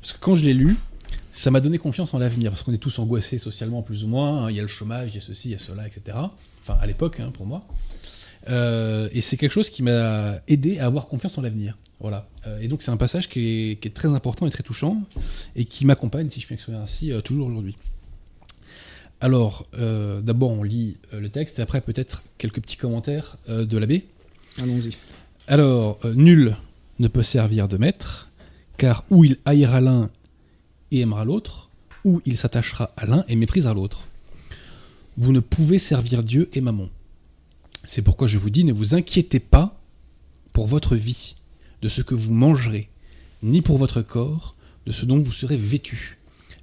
Parce 0.01 0.13
que 0.13 0.19
quand 0.19 0.35
je 0.35 0.45
l'ai 0.45 0.53
lu, 0.53 0.77
ça 1.31 1.51
m'a 1.51 1.59
donné 1.59 1.77
confiance 1.77 2.13
en 2.13 2.19
l'avenir, 2.19 2.51
parce 2.51 2.63
qu'on 2.63 2.73
est 2.73 2.77
tous 2.77 2.97
angoissés 2.99 3.37
socialement 3.37 3.81
plus 3.81 4.05
ou 4.05 4.07
moins, 4.07 4.45
hein, 4.45 4.49
il 4.49 4.55
y 4.55 4.59
a 4.59 4.61
le 4.61 4.69
chômage, 4.69 5.09
il 5.11 5.15
y 5.15 5.17
a 5.17 5.21
ceci, 5.21 5.49
il 5.49 5.51
y 5.51 5.55
a 5.55 5.59
cela, 5.59 5.85
etc. 5.85 6.17
Enfin, 6.61 6.77
à 6.81 6.85
l'époque, 6.87 7.19
hein, 7.19 7.31
pour 7.33 7.45
moi. 7.45 7.65
Euh, 8.47 9.09
et 9.11 9.21
c'est 9.21 9.37
quelque 9.37 9.51
chose 9.51 9.69
qui 9.69 9.83
m'a 9.83 10.39
aidé 10.47 10.79
à 10.79 10.85
avoir 10.85 11.07
confiance 11.07 11.37
en 11.37 11.41
l'avenir. 11.41 11.77
Voilà. 11.99 12.27
Euh, 12.45 12.59
et 12.59 12.67
donc 12.67 12.81
c'est 12.81 12.91
un 12.91 12.97
passage 12.97 13.29
qui 13.29 13.39
est, 13.71 13.75
qui 13.79 13.87
est 13.87 13.91
très 13.91 14.13
important 14.13 14.45
et 14.47 14.49
très 14.49 14.63
touchant, 14.63 15.01
et 15.55 15.65
qui 15.65 15.85
m'accompagne, 15.85 16.29
si 16.29 16.39
je 16.39 16.45
puis 16.45 16.55
m'exprimer 16.55 16.77
ainsi, 16.77 17.11
euh, 17.11 17.21
toujours 17.21 17.47
aujourd'hui. 17.47 17.75
Alors, 19.21 19.65
euh, 19.77 20.21
d'abord 20.21 20.51
on 20.51 20.63
lit 20.63 20.97
le 21.11 21.29
texte, 21.29 21.59
et 21.59 21.61
après 21.61 21.81
peut-être 21.81 22.23
quelques 22.37 22.61
petits 22.61 22.77
commentaires 22.77 23.37
euh, 23.49 23.65
de 23.65 23.77
l'abbé. 23.77 24.05
Allons-y. 24.57 24.91
Alors, 25.47 25.99
euh, 26.03 26.13
nul 26.13 26.57
ne 26.99 27.07
peut 27.07 27.23
servir 27.23 27.67
de 27.67 27.77
maître, 27.77 28.29
car 28.77 29.05
ou 29.09 29.23
il 29.23 29.37
haïra 29.45 29.79
l'un 29.79 30.09
et 30.91 30.99
aimera 30.99 31.23
l'autre, 31.23 31.69
ou 32.03 32.21
il 32.25 32.37
s'attachera 32.37 32.91
à 32.97 33.05
l'un 33.05 33.23
et 33.27 33.35
méprisera 33.35 33.73
l'autre. 33.73 34.01
Vous 35.17 35.31
ne 35.31 35.39
pouvez 35.39 35.79
servir 35.79 36.23
Dieu 36.23 36.49
et 36.53 36.61
Mammon. 36.61 36.89
C'est 37.85 38.01
pourquoi 38.01 38.27
je 38.27 38.37
vous 38.37 38.49
dis, 38.49 38.63
ne 38.63 38.73
vous 38.73 38.95
inquiétez 38.95 39.39
pas 39.39 39.79
pour 40.51 40.67
votre 40.67 40.95
vie, 40.95 41.35
de 41.85 41.89
ce 41.89 42.01
que 42.01 42.15
vous 42.15 42.33
mangerez, 42.33 42.89
ni 43.43 43.61
pour 43.61 43.77
votre 43.77 44.01
corps, 44.01 44.55
de 44.87 44.91
ce 44.91 45.05
dont 45.05 45.19
vous 45.19 45.31
serez 45.31 45.55
vêtu. 45.55 46.17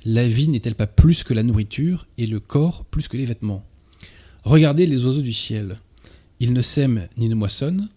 La 0.05 0.27
vie 0.27 0.49
n'est-elle 0.49 0.75
pas 0.75 0.89
plus 0.89 1.23
que 1.23 1.33
la 1.33 1.45
nourriture, 1.45 2.09
et 2.19 2.27
le 2.27 2.41
corps 2.41 2.85
plus 2.87 3.07
que 3.07 3.17
les 3.17 3.25
vêtements? 3.25 3.65
Regardez 4.43 4.85
les 4.85 5.05
oiseaux 5.05 5.23
du 5.23 5.33
ciel. 5.33 5.79
Ils 6.41 6.53
ne 6.53 6.61
sèment 6.61 7.07
ni 7.19 7.29
ne 7.29 7.37
moissonnent, 7.37 7.89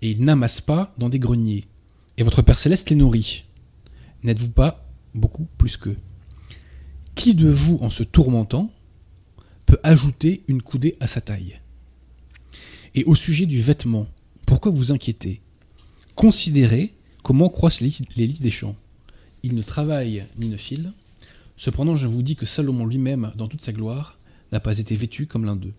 et 0.00 0.12
ils 0.12 0.22
n'amassent 0.22 0.60
pas 0.60 0.94
dans 0.96 1.08
des 1.08 1.18
greniers. 1.18 1.64
Et 2.18 2.22
votre 2.22 2.40
Père 2.40 2.56
céleste 2.56 2.88
les 2.90 2.94
nourrit. 2.94 3.46
N'êtes-vous 4.22 4.50
pas 4.50 4.88
beaucoup 5.12 5.48
plus 5.58 5.76
qu'eux? 5.76 5.98
Qui 7.16 7.34
de 7.34 7.50
vous, 7.50 7.78
en 7.80 7.90
se 7.90 8.04
tourmentant, 8.04 8.72
peut 9.66 9.80
ajouter 9.82 10.44
une 10.46 10.62
coudée 10.62 10.96
à 11.00 11.08
sa 11.08 11.20
taille? 11.20 11.58
Et 12.94 13.02
au 13.06 13.16
sujet 13.16 13.46
du 13.46 13.60
vêtement, 13.60 14.06
pourquoi 14.46 14.70
vous 14.70 14.92
inquiétez? 14.92 15.40
Considérez 16.20 16.92
comment 17.22 17.48
croissent 17.48 17.80
les 17.80 17.88
lits 18.26 18.40
des 18.42 18.50
champs. 18.50 18.76
Ils 19.42 19.54
ne 19.54 19.62
travaillent 19.62 20.26
ni 20.38 20.48
ne 20.48 20.58
filent. 20.58 20.92
Cependant, 21.56 21.96
je 21.96 22.06
vous 22.06 22.20
dis 22.22 22.36
que 22.36 22.44
Salomon 22.44 22.84
lui-même, 22.84 23.32
dans 23.36 23.48
toute 23.48 23.62
sa 23.62 23.72
gloire, 23.72 24.18
n'a 24.52 24.60
pas 24.60 24.78
été 24.78 24.94
vêtu 24.96 25.26
comme 25.26 25.46
l'un 25.46 25.56
d'eux. 25.56 25.72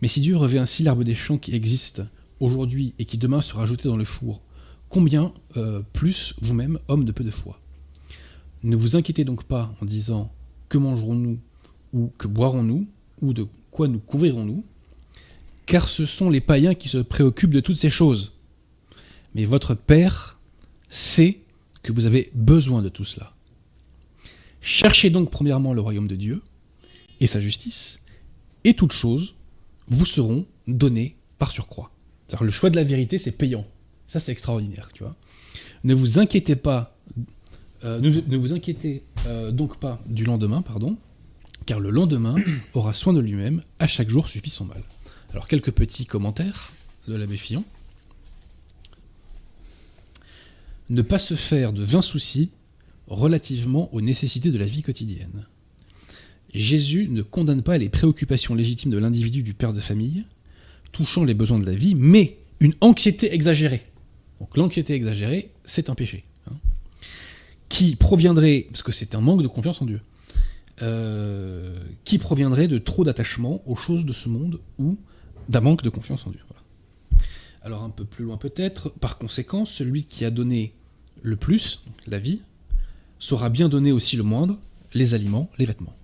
Mais 0.00 0.06
si 0.06 0.20
Dieu 0.20 0.36
revêt 0.36 0.60
ainsi 0.60 0.84
l'arbre 0.84 1.02
des 1.02 1.16
champs 1.16 1.38
qui 1.38 1.56
existe 1.56 2.02
aujourd'hui 2.38 2.94
et 3.00 3.04
qui 3.04 3.18
demain 3.18 3.40
sera 3.40 3.66
jeté 3.66 3.88
dans 3.88 3.96
le 3.96 4.04
four, 4.04 4.42
combien 4.90 5.32
euh, 5.56 5.82
plus 5.92 6.34
vous-même, 6.40 6.78
homme 6.86 7.04
de 7.04 7.10
peu 7.10 7.24
de 7.24 7.32
foi? 7.32 7.58
Ne 8.62 8.76
vous 8.76 8.94
inquiétez 8.94 9.24
donc 9.24 9.42
pas 9.42 9.74
en 9.82 9.86
disant 9.86 10.30
que 10.68 10.78
mangerons-nous? 10.78 11.40
ou 11.92 12.12
que 12.16 12.28
boirons-nous? 12.28 12.86
ou 13.22 13.32
de 13.32 13.48
quoi 13.72 13.88
nous 13.88 13.98
couvrirons-nous? 13.98 14.62
car 15.66 15.88
ce 15.88 16.06
sont 16.06 16.30
les 16.30 16.40
païens 16.40 16.74
qui 16.74 16.88
se 16.88 16.98
préoccupent 16.98 17.54
de 17.54 17.58
toutes 17.58 17.76
ces 17.76 17.90
choses. 17.90 18.35
Mais 19.36 19.44
votre 19.44 19.74
Père 19.74 20.38
sait 20.88 21.40
que 21.82 21.92
vous 21.92 22.06
avez 22.06 22.30
besoin 22.34 22.80
de 22.80 22.88
tout 22.88 23.04
cela. 23.04 23.34
Cherchez 24.62 25.10
donc 25.10 25.30
premièrement 25.30 25.74
le 25.74 25.82
royaume 25.82 26.08
de 26.08 26.16
Dieu 26.16 26.40
et 27.20 27.26
sa 27.26 27.42
justice, 27.42 28.00
et 28.64 28.72
toutes 28.72 28.92
choses 28.92 29.34
vous 29.88 30.06
seront 30.06 30.46
données 30.66 31.16
par 31.38 31.52
surcroît. 31.52 31.90
le 32.40 32.48
choix 32.48 32.70
de 32.70 32.76
la 32.76 32.82
vérité, 32.82 33.18
c'est 33.18 33.32
payant. 33.32 33.66
Ça, 34.08 34.20
c'est 34.20 34.32
extraordinaire, 34.32 34.88
tu. 34.94 35.04
Ne 35.84 35.92
vous 35.92 36.18
inquiétez 36.18 36.56
pas, 36.56 36.96
euh, 37.84 38.00
ne, 38.00 38.36
vous 38.38 38.54
inquiétez 38.54 39.02
euh, 39.26 39.50
donc 39.50 39.78
pas 39.78 40.00
du 40.06 40.24
lendemain, 40.24 40.62
pardon, 40.62 40.96
car 41.66 41.78
le 41.78 41.90
lendemain 41.90 42.36
aura 42.72 42.94
soin 42.94 43.12
de 43.12 43.20
lui-même, 43.20 43.62
à 43.80 43.86
chaque 43.86 44.08
jour 44.08 44.28
suffit 44.28 44.48
son 44.48 44.64
mal. 44.64 44.82
Alors 45.32 45.46
quelques 45.46 45.72
petits 45.72 46.06
commentaires 46.06 46.72
de 47.06 47.16
l'abbé 47.16 47.36
Fillon. 47.36 47.64
Ne 50.88 51.02
pas 51.02 51.18
se 51.18 51.34
faire 51.34 51.72
de 51.72 51.82
vains 51.82 52.02
soucis 52.02 52.50
relativement 53.08 53.92
aux 53.94 54.00
nécessités 54.00 54.50
de 54.50 54.58
la 54.58 54.64
vie 54.64 54.82
quotidienne. 54.82 55.46
Jésus 56.54 57.08
ne 57.08 57.22
condamne 57.22 57.62
pas 57.62 57.78
les 57.78 57.88
préoccupations 57.88 58.54
légitimes 58.54 58.90
de 58.90 58.98
l'individu 58.98 59.42
du 59.42 59.54
père 59.54 59.72
de 59.72 59.80
famille, 59.80 60.24
touchant 60.92 61.24
les 61.24 61.34
besoins 61.34 61.58
de 61.58 61.66
la 61.66 61.74
vie, 61.74 61.94
mais 61.94 62.38
une 62.60 62.74
anxiété 62.80 63.34
exagérée. 63.34 63.84
Donc 64.40 64.56
l'anxiété 64.56 64.94
exagérée, 64.94 65.50
c'est 65.64 65.90
un 65.90 65.94
péché. 65.94 66.24
Hein, 66.48 66.54
qui 67.68 67.96
proviendrait, 67.96 68.66
parce 68.70 68.82
que 68.82 68.92
c'est 68.92 69.14
un 69.14 69.20
manque 69.20 69.42
de 69.42 69.48
confiance 69.48 69.82
en 69.82 69.86
Dieu, 69.86 70.00
euh, 70.82 71.78
qui 72.04 72.18
proviendrait 72.18 72.68
de 72.68 72.78
trop 72.78 73.04
d'attachement 73.04 73.62
aux 73.66 73.76
choses 73.76 74.04
de 74.04 74.12
ce 74.12 74.28
monde 74.28 74.60
ou 74.78 74.96
d'un 75.48 75.60
manque 75.60 75.82
de 75.82 75.90
confiance 75.90 76.26
en 76.26 76.30
Dieu. 76.30 76.40
Alors 77.66 77.82
un 77.82 77.90
peu 77.90 78.04
plus 78.04 78.24
loin 78.24 78.36
peut-être, 78.36 78.90
par 78.90 79.18
conséquent, 79.18 79.64
celui 79.64 80.04
qui 80.04 80.24
a 80.24 80.30
donné 80.30 80.72
le 81.22 81.34
plus, 81.34 81.82
la 82.06 82.20
vie, 82.20 82.42
saura 83.18 83.48
bien 83.48 83.68
donner 83.68 83.90
aussi 83.90 84.16
le 84.16 84.22
moindre, 84.22 84.56
les 84.94 85.14
aliments, 85.14 85.50
les 85.58 85.64
vêtements. 85.64 85.96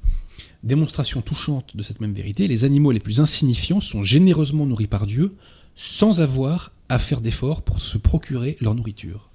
Démonstration 0.64 1.22
touchante 1.22 1.76
de 1.76 1.84
cette 1.84 2.00
même 2.00 2.14
vérité, 2.14 2.48
les 2.48 2.64
animaux 2.64 2.90
les 2.90 2.98
plus 2.98 3.20
insignifiants 3.20 3.80
sont 3.80 4.02
généreusement 4.02 4.66
nourris 4.66 4.88
par 4.88 5.06
Dieu 5.06 5.36
sans 5.76 6.20
avoir 6.20 6.72
à 6.88 6.98
faire 6.98 7.20
d'efforts 7.20 7.62
pour 7.62 7.80
se 7.80 7.96
procurer 7.96 8.56
leur 8.60 8.74
nourriture. 8.74 9.30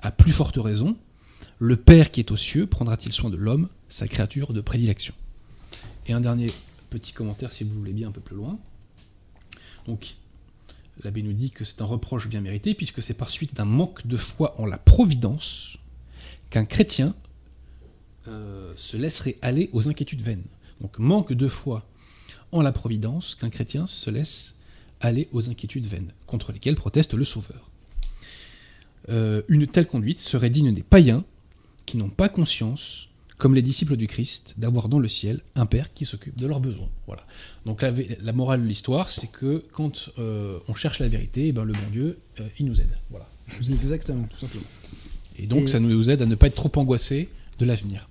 À 0.00 0.10
plus 0.12 0.32
forte 0.32 0.56
raison, 0.56 0.96
le 1.58 1.76
Père 1.76 2.10
qui 2.10 2.20
est 2.20 2.30
aux 2.30 2.38
cieux 2.38 2.66
prendra-t-il 2.66 3.12
soin 3.12 3.28
de 3.28 3.36
l'homme, 3.36 3.68
sa 3.90 4.08
créature 4.08 4.54
de 4.54 4.62
prédilection? 4.62 5.12
Et 6.06 6.14
un 6.14 6.22
dernier 6.22 6.50
petit 6.88 7.12
commentaire, 7.12 7.52
si 7.52 7.64
vous 7.64 7.78
voulez 7.78 7.92
bien, 7.92 8.08
un 8.08 8.12
peu 8.12 8.22
plus 8.22 8.36
loin. 8.36 8.58
Donc, 9.86 10.16
l'abbé 11.04 11.22
nous 11.22 11.32
dit 11.32 11.50
que 11.50 11.64
c'est 11.64 11.82
un 11.82 11.86
reproche 11.86 12.28
bien 12.28 12.40
mérité, 12.40 12.74
puisque 12.74 13.02
c'est 13.02 13.14
par 13.14 13.30
suite 13.30 13.54
d'un 13.54 13.64
manque 13.64 14.06
de 14.06 14.16
foi 14.16 14.54
en 14.60 14.66
la 14.66 14.78
providence 14.78 15.76
qu'un 16.50 16.64
chrétien 16.64 17.14
euh, 18.28 18.72
se 18.76 18.96
laisserait 18.96 19.36
aller 19.42 19.70
aux 19.72 19.88
inquiétudes 19.88 20.22
vaines. 20.22 20.44
Donc, 20.80 20.98
manque 20.98 21.32
de 21.32 21.48
foi 21.48 21.86
en 22.52 22.62
la 22.62 22.72
providence 22.72 23.34
qu'un 23.34 23.50
chrétien 23.50 23.86
se 23.86 24.10
laisse 24.10 24.54
aller 25.00 25.28
aux 25.32 25.48
inquiétudes 25.48 25.86
vaines, 25.86 26.12
contre 26.26 26.52
lesquelles 26.52 26.74
proteste 26.74 27.14
le 27.14 27.24
Sauveur. 27.24 27.70
Euh, 29.08 29.42
une 29.48 29.66
telle 29.66 29.86
conduite 29.86 30.18
serait 30.18 30.50
digne 30.50 30.72
des 30.72 30.82
païens 30.82 31.24
qui 31.86 31.96
n'ont 31.96 32.10
pas 32.10 32.28
conscience 32.28 33.08
comme 33.40 33.54
les 33.54 33.62
disciples 33.62 33.96
du 33.96 34.06
Christ, 34.06 34.54
d'avoir 34.58 34.88
dans 34.88 34.98
le 34.98 35.08
ciel 35.08 35.40
un 35.56 35.66
Père 35.66 35.92
qui 35.92 36.04
s'occupe 36.04 36.38
de 36.38 36.46
leurs 36.46 36.60
besoins. 36.60 36.90
Voilà. 37.06 37.26
Donc 37.64 37.82
la, 37.82 38.32
morale 38.32 38.62
de 38.62 38.66
l'histoire, 38.66 39.08
c'est 39.08 39.28
que 39.32 39.64
quand 39.72 40.10
euh, 40.18 40.58
on 40.68 40.74
cherche 40.74 40.98
la 41.00 41.08
vérité, 41.08 41.48
eh 41.48 41.52
ben, 41.52 41.64
le 41.64 41.72
bon 41.72 41.90
Dieu, 41.90 42.18
euh, 42.38 42.46
il 42.58 42.66
nous 42.66 42.80
aide. 42.80 42.90
Voilà. 43.08 43.26
Exactement. 43.58 44.28
Tout 44.30 44.38
simplement. 44.38 44.66
Et 45.38 45.46
donc 45.46 45.70
ça 45.70 45.80
nous 45.80 46.10
aide 46.10 46.20
à 46.20 46.26
ne 46.26 46.34
pas 46.34 46.48
être 46.48 46.54
trop 46.54 46.70
angoissé 46.78 47.30
de 47.58 47.64
l'avenir. 47.64 48.08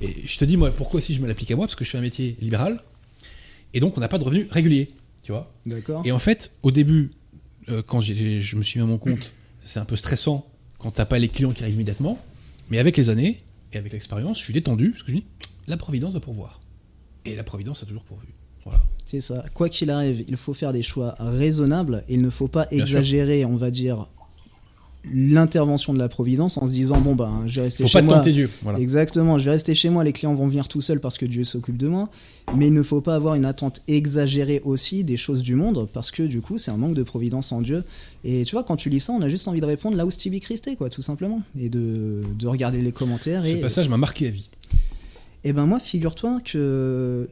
Et 0.00 0.26
je 0.26 0.36
te 0.36 0.44
dis, 0.44 0.56
moi, 0.56 0.72
pourquoi 0.72 1.00
si 1.00 1.14
je 1.14 1.20
me 1.20 1.28
l'applique 1.28 1.50
à 1.52 1.56
moi? 1.56 1.66
Parce 1.66 1.76
que 1.76 1.84
je 1.84 1.90
fais 1.90 1.98
un 1.98 2.02
métier 2.02 2.36
libéral, 2.40 2.82
et 3.72 3.80
donc 3.80 3.96
on 3.96 4.00
n'a 4.00 4.08
pas 4.08 4.18
de 4.18 4.24
revenus 4.24 4.48
réguliers, 4.50 4.90
tu 5.22 5.30
vois? 5.30 5.54
D'accord. 5.64 6.02
Et 6.04 6.10
en 6.10 6.18
fait, 6.18 6.50
au 6.64 6.72
début, 6.72 7.12
euh, 7.68 7.82
quand 7.86 8.00
je 8.00 8.56
me 8.56 8.62
suis 8.62 8.80
mis 8.80 8.84
à 8.84 8.88
mon 8.88 8.98
compte, 8.98 9.32
c'est 9.64 9.78
un 9.78 9.84
peu 9.84 9.96
stressant 9.96 10.44
quand 10.78 10.90
t'as 10.90 11.04
pas 11.04 11.18
les 11.18 11.28
clients 11.28 11.52
qui 11.52 11.62
arrivent 11.62 11.76
immédiatement, 11.76 12.18
mais 12.68 12.78
avec 12.78 12.96
les 12.96 13.10
années, 13.10 13.42
et 13.72 13.78
avec 13.78 13.92
l'expérience, 13.92 14.38
je 14.38 14.44
suis 14.44 14.52
détendu, 14.52 14.90
parce 14.90 15.02
que 15.02 15.12
je 15.12 15.16
dis, 15.16 15.24
la 15.66 15.76
Providence 15.76 16.12
va 16.12 16.20
pourvoir. 16.20 16.60
Et 17.24 17.36
la 17.36 17.44
Providence 17.44 17.82
a 17.82 17.86
toujours 17.86 18.04
pourvu. 18.04 18.28
Voilà. 18.64 18.82
C'est 19.06 19.20
ça. 19.20 19.44
Quoi 19.54 19.68
qu'il 19.68 19.90
arrive, 19.90 20.24
il 20.28 20.36
faut 20.36 20.54
faire 20.54 20.72
des 20.72 20.82
choix 20.82 21.16
raisonnables 21.18 22.04
et 22.08 22.14
il 22.14 22.22
ne 22.22 22.30
faut 22.30 22.48
pas 22.48 22.66
exagérer, 22.70 23.44
on 23.44 23.56
va 23.56 23.70
dire, 23.70 24.08
l'intervention 25.12 25.92
de 25.92 25.98
la 25.98 26.08
providence 26.08 26.58
en 26.58 26.66
se 26.66 26.72
disant 26.72 27.00
bon 27.00 27.14
ben 27.14 27.44
je 27.46 27.56
vais 27.56 27.62
rester 27.62 27.86
chez 27.86 28.02
moi. 28.02 28.20
Dieu. 28.20 28.48
Exactement, 28.76 29.38
je 29.38 29.46
vais 29.46 29.50
rester 29.50 29.74
chez 29.74 29.90
moi, 29.90 30.04
les 30.04 30.12
clients 30.12 30.34
vont 30.34 30.46
venir 30.46 30.68
tout 30.68 30.80
seuls 30.80 31.00
parce 31.00 31.18
que 31.18 31.26
Dieu 31.26 31.44
s'occupe 31.44 31.76
de 31.76 31.88
moi. 31.88 32.08
Mais 32.56 32.68
il 32.68 32.72
ne 32.72 32.82
faut 32.82 33.00
pas 33.00 33.14
avoir 33.14 33.34
une 33.34 33.44
attente 33.44 33.80
exagérée 33.88 34.60
aussi 34.64 35.04
des 35.04 35.16
choses 35.16 35.42
du 35.42 35.54
monde 35.54 35.88
parce 35.92 36.10
que 36.10 36.22
du 36.22 36.40
coup 36.40 36.58
c'est 36.58 36.70
un 36.70 36.76
manque 36.76 36.94
de 36.94 37.02
providence 37.02 37.52
en 37.52 37.62
Dieu. 37.62 37.84
Et 38.24 38.44
tu 38.44 38.54
vois 38.54 38.64
quand 38.64 38.76
tu 38.76 38.90
lis 38.90 39.00
ça, 39.00 39.12
on 39.12 39.22
a 39.22 39.28
juste 39.28 39.48
envie 39.48 39.60
de 39.60 39.66
répondre 39.66 39.96
là 39.96 40.06
où 40.06 40.10
Stevie 40.10 40.40
Christ 40.40 40.68
est 40.68 40.76
quoi, 40.76 40.88
tout 40.88 41.02
simplement, 41.02 41.42
et 41.58 41.68
de, 41.68 42.22
de 42.38 42.46
regarder 42.46 42.80
les 42.80 42.92
commentaires. 42.92 43.44
Ce 43.44 43.56
passage 43.56 43.88
m'a 43.88 43.96
marqué 43.96 44.28
à 44.28 44.30
vie. 44.30 44.50
Et 45.44 45.48
eh 45.48 45.52
ben 45.52 45.66
moi, 45.66 45.80
figure-toi 45.80 46.40
que 46.44 47.28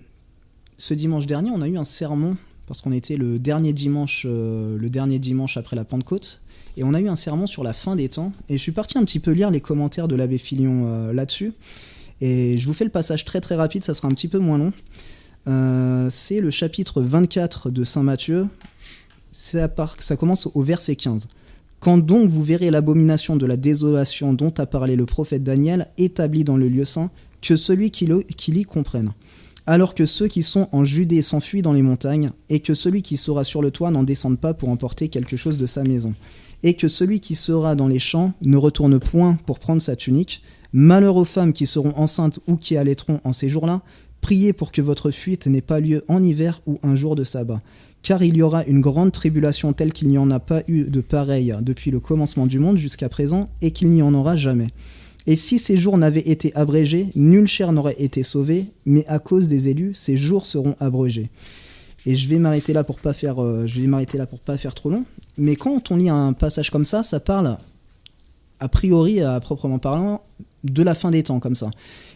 ce 0.77 0.95
dimanche 0.95 1.27
dernier, 1.27 1.51
on 1.51 1.63
a 1.63 1.69
eu 1.69 1.79
un 1.79 1.85
sermon 1.85 2.37
parce 2.67 2.83
qu'on 2.83 2.93
était 2.93 3.17
le 3.17 3.39
dernier 3.39 3.73
dimanche, 3.73 4.27
euh, 4.29 4.77
le 4.79 4.91
dernier 4.91 5.19
dimanche 5.19 5.57
après 5.57 5.77
la 5.77 5.85
Pentecôte. 5.85 6.41
Et 6.77 6.85
on 6.85 6.95
a 6.95 7.01
eu 7.01 7.09
un 7.09 7.17
sermon 7.17 7.47
sur 7.47 7.65
la 7.65 7.73
fin 7.73 7.97
des 7.97 8.09
temps. 8.09 8.33
Et 8.49 8.57
je 8.57 8.63
suis 8.63 8.73
parti 8.73 8.99
un 8.99 9.05
petit 9.05 9.21
peu 9.21 9.33
lire 9.33 9.51
les 9.51 9.61
commentaires 9.61 10.09
de 10.09 10.17
l'abbé 10.17 10.39
Filion 10.39 10.87
euh, 10.87 11.13
là-dessus. 11.13 11.53
Et 12.21 12.59
je 12.59 12.67
vous 12.67 12.75
fais 12.75 12.85
le 12.85 12.91
passage 12.91 13.25
très 13.25 13.41
très 13.41 13.55
rapide, 13.55 13.83
ça 13.83 13.95
sera 13.95 14.09
un 14.09 14.13
petit 14.13 14.29
peu 14.29 14.39
moins 14.39 14.59
long. 14.59 14.73
Euh, 15.49 16.09
c'est 16.11 16.41
le 16.41 16.51
chapitre 16.51 17.01
24 17.01 17.71
de 17.71 17.83
Saint 17.83 18.03
Matthieu. 18.03 18.47
Ça, 19.33 19.69
commence 20.19 20.49
au 20.55 20.63
verset 20.63 20.97
15. 20.97 21.29
Quand 21.79 21.99
donc 21.99 22.29
vous 22.29 22.43
verrez 22.43 22.71
l'abomination 22.71 23.37
de 23.37 23.47
la 23.47 23.57
désolation 23.57 24.35
dont 24.35 24.53
a 24.59 24.67
parlé 24.67 24.97
le 24.97 25.07
prophète 25.07 25.43
Daniel 25.43 25.89
établie 25.97 26.45
dans 26.45 26.59
le 26.59 26.69
lieu 26.69 26.85
saint, 26.85 27.11
que 27.41 27.57
celui 27.57 27.91
qui, 27.91 28.09
qui 28.37 28.53
l'y 28.53 28.65
comprenne. 28.65 29.13
Alors 29.67 29.95
que 29.95 30.05
ceux 30.05 30.27
qui 30.27 30.43
sont 30.43 30.69
en 30.73 30.85
Judée 30.85 31.23
s'enfuient 31.23 31.63
dans 31.63 31.73
les 31.73 31.81
montagnes, 31.81 32.33
et 32.51 32.61
que 32.61 32.75
celui 32.75 33.01
qui 33.01 33.17
sera 33.17 33.45
sur 33.45 33.63
le 33.63 33.71
toit 33.71 33.91
n'en 33.91 34.03
descende 34.03 34.39
pas 34.39 34.53
pour 34.53 34.69
emporter 34.69 35.09
quelque 35.09 35.37
chose 35.37 35.57
de 35.57 35.67
sa 35.67 35.85
maison 35.85 36.13
et 36.63 36.75
que 36.75 36.89
celui 36.89 37.21
qui 37.21 37.35
sera 37.35 37.75
dans 37.75 37.89
les 37.89 37.99
champs 37.99 38.33
ne 38.43 38.57
retourne 38.57 38.99
point 38.99 39.39
pour 39.47 39.59
prendre 39.59 39.83
sa 39.83 39.97
tunique. 39.97 40.43
Malheur 40.73 41.17
aux 41.17 41.25
femmes 41.25 41.53
qui 41.53 41.67
seront 41.67 41.97
enceintes 41.97 42.39
ou 42.47 42.57
qui 42.57 42.77
allaiteront 42.77 43.21
en 43.25 43.33
ces 43.33 43.49
jours-là. 43.49 43.83
Priez 44.21 44.53
pour 44.53 44.71
que 44.71 44.83
votre 44.83 45.11
fuite 45.11 45.47
n'ait 45.47 45.63
pas 45.63 45.81
lieu 45.81 46.05
en 46.09 46.23
hiver 46.23 46.61
ou 46.67 46.79
un 46.83 46.95
jour 46.95 47.17
de 47.17 47.25
sabbat. 47.25 47.63
Car 48.03 48.23
il 48.23 48.37
y 48.37 48.43
aura 48.43 48.65
une 48.65 48.81
grande 48.81 49.13
tribulation 49.13 49.73
telle 49.73 49.93
qu'il 49.93 50.09
n'y 50.09 50.19
en 50.19 50.31
a 50.31 50.41
pas 50.41 50.63
eu 50.69 50.85
de 50.85 51.01
pareille 51.01 51.55
depuis 51.63 51.91
le 51.91 52.01
commencement 52.01 52.47
du 52.47 52.59
monde 52.59 52.79
jusqu'à 52.79 53.09
présent 53.09 53.47
et 53.63 53.73
qu'il 53.73 53.89
n'y 53.89 54.03
en 54.03 54.15
aura 54.15 54.37
jamais. 54.37 54.69
Et 55.27 55.37
si 55.37 55.59
ces 55.59 55.77
jours 55.77 55.99
n'avaient 55.99 56.29
été 56.29 56.55
abrégés, 56.55 57.09
nulle 57.15 57.47
chair 57.47 57.73
n'aurait 57.73 58.01
été 58.01 58.23
sauvée, 58.23 58.67
mais 58.87 59.05
à 59.07 59.19
cause 59.19 59.49
des 59.49 59.69
élus, 59.69 59.93
ces 59.95 60.17
jours 60.17 60.47
seront 60.47 60.75
abrégés. 60.81 61.31
Et 62.07 62.17
je 62.17 62.29
vais 62.29 62.39
m'arrêter 62.39 62.73
là 62.73 62.85
pour 62.85 62.99
pas 62.99 63.13
faire, 63.13 63.43
euh, 63.43 63.67
je 63.67 63.81
vais 63.81 63.87
m'arrêter 63.87 64.19
là 64.19 64.27
pour 64.27 64.41
pas 64.41 64.57
faire 64.57 64.75
trop 64.75 64.91
long. 64.91 65.05
Mais 65.37 65.57
quand 65.57 65.91
on 65.91 65.97
lit 65.97 66.09
un 66.09 66.33
passage 66.33 66.71
comme 66.71 66.85
ça, 66.85 67.03
ça 67.03 67.21
parle 67.21 67.57
a 68.61 68.69
priori, 68.69 69.21
à 69.21 69.41
proprement 69.41 69.79
parlant, 69.79 70.23
de 70.65 70.83
la 70.83 70.95
fin 70.95 71.11
des 71.11 71.23
temps 71.23 71.41
comme 71.41 71.55
ça. 71.55 71.71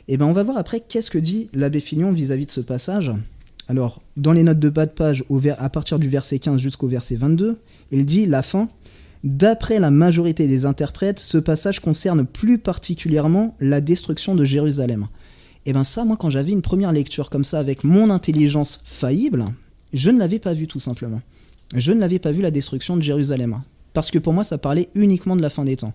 Et 0.09 0.17
ben 0.17 0.27
on 0.27 0.33
va 0.33 0.43
voir 0.43 0.59
après 0.59 0.81
qu'est-ce 0.81 1.11
que 1.11 1.19
dit 1.19 1.49
l'abbé 1.55 1.81
Fignon 1.81 2.13
vis-à-vis 2.13 2.47
de 2.47 2.51
ce 2.51 2.61
passage. 2.61 3.11
Alors, 3.67 4.03
dans 4.19 4.33
les 4.33 4.43
notes 4.43 4.59
de 4.59 4.69
bas 4.69 4.85
de 4.85 4.91
page, 4.91 5.25
au 5.31 5.41
à 5.59 5.71
partir 5.71 5.99
du 5.99 6.09
verset 6.09 6.39
15 6.39 6.61
jusqu'au 6.61 6.87
verset 6.87 7.17
22, 7.17 7.59
il 7.91 8.05
dit 8.05 8.27
la 8.27 8.43
fin. 8.43 8.69
D'après 9.23 9.81
la 9.81 9.91
majorité 9.91 10.47
des 10.47 10.67
interprètes, 10.67 11.19
ce 11.19 11.39
passage 11.39 11.81
concerne 11.81 12.27
plus 12.27 12.59
particulièrement 12.59 13.57
la 13.59 13.81
destruction 13.81 14.35
de 14.35 14.45
Jérusalem. 14.45 15.09
Et 15.65 15.73
ben 15.73 15.83
ça, 15.83 16.05
moi, 16.05 16.19
quand 16.19 16.29
j'avais 16.29 16.53
une 16.53 16.61
première 16.61 16.93
lecture 16.93 17.31
comme 17.31 17.45
ça 17.45 17.59
avec 17.59 17.85
mon 17.85 18.11
intelligence 18.11 18.83
faillible, 18.85 19.47
je 19.95 20.11
ne 20.11 20.19
l'avais 20.19 20.39
pas 20.39 20.53
vu 20.53 20.67
tout 20.67 20.81
simplement. 20.81 21.23
Je 21.75 21.93
ne 21.93 22.01
l'avais 22.01 22.19
pas 22.19 22.33
vu 22.33 22.43
la 22.43 22.51
destruction 22.51 22.97
de 22.97 23.03
Jérusalem. 23.03 23.61
Parce 23.95 24.11
que 24.11 24.19
pour 24.19 24.33
moi, 24.33 24.45
ça 24.45 24.59
parlait 24.59 24.91
uniquement 24.95 25.37
de 25.37 25.43
la 25.43 25.51
fin 25.51 25.65
des 25.65 25.77
temps. 25.77 25.95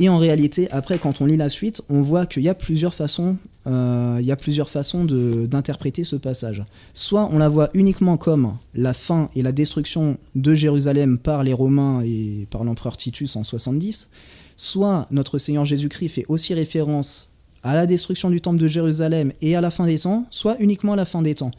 Et 0.00 0.08
en 0.08 0.18
réalité, 0.18 0.70
après, 0.70 0.98
quand 0.98 1.20
on 1.20 1.26
lit 1.26 1.36
la 1.36 1.48
suite, 1.48 1.82
on 1.88 2.00
voit 2.00 2.26
qu'il 2.26 2.42
y 2.42 2.48
a 2.48 2.54
plusieurs 2.54 2.94
façons, 2.94 3.36
euh, 3.66 4.18
il 4.20 4.26
y 4.26 4.30
a 4.30 4.36
plusieurs 4.36 4.70
façons 4.70 5.04
d'interpréter 5.04 6.04
ce 6.04 6.14
passage. 6.14 6.64
Soit 6.94 7.28
on 7.32 7.38
la 7.38 7.48
voit 7.48 7.70
uniquement 7.74 8.16
comme 8.16 8.56
la 8.74 8.92
fin 8.92 9.28
et 9.34 9.42
la 9.42 9.50
destruction 9.50 10.18
de 10.36 10.54
Jérusalem 10.54 11.18
par 11.18 11.42
les 11.42 11.52
Romains 11.52 12.02
et 12.04 12.46
par 12.50 12.62
l'empereur 12.62 12.96
Titus 12.96 13.34
en 13.34 13.42
70, 13.42 14.10
soit 14.56 15.08
notre 15.10 15.38
Seigneur 15.38 15.64
Jésus-Christ 15.64 16.08
fait 16.08 16.26
aussi 16.28 16.54
référence 16.54 17.30
à 17.64 17.74
la 17.74 17.86
destruction 17.86 18.30
du 18.30 18.40
temple 18.40 18.60
de 18.60 18.68
Jérusalem 18.68 19.32
et 19.42 19.56
à 19.56 19.60
la 19.60 19.70
fin 19.70 19.86
des 19.86 19.98
temps, 19.98 20.26
soit 20.30 20.56
uniquement 20.60 20.92
à 20.92 20.96
la 20.96 21.04
fin 21.04 21.22
des 21.22 21.34
temps. 21.34 21.50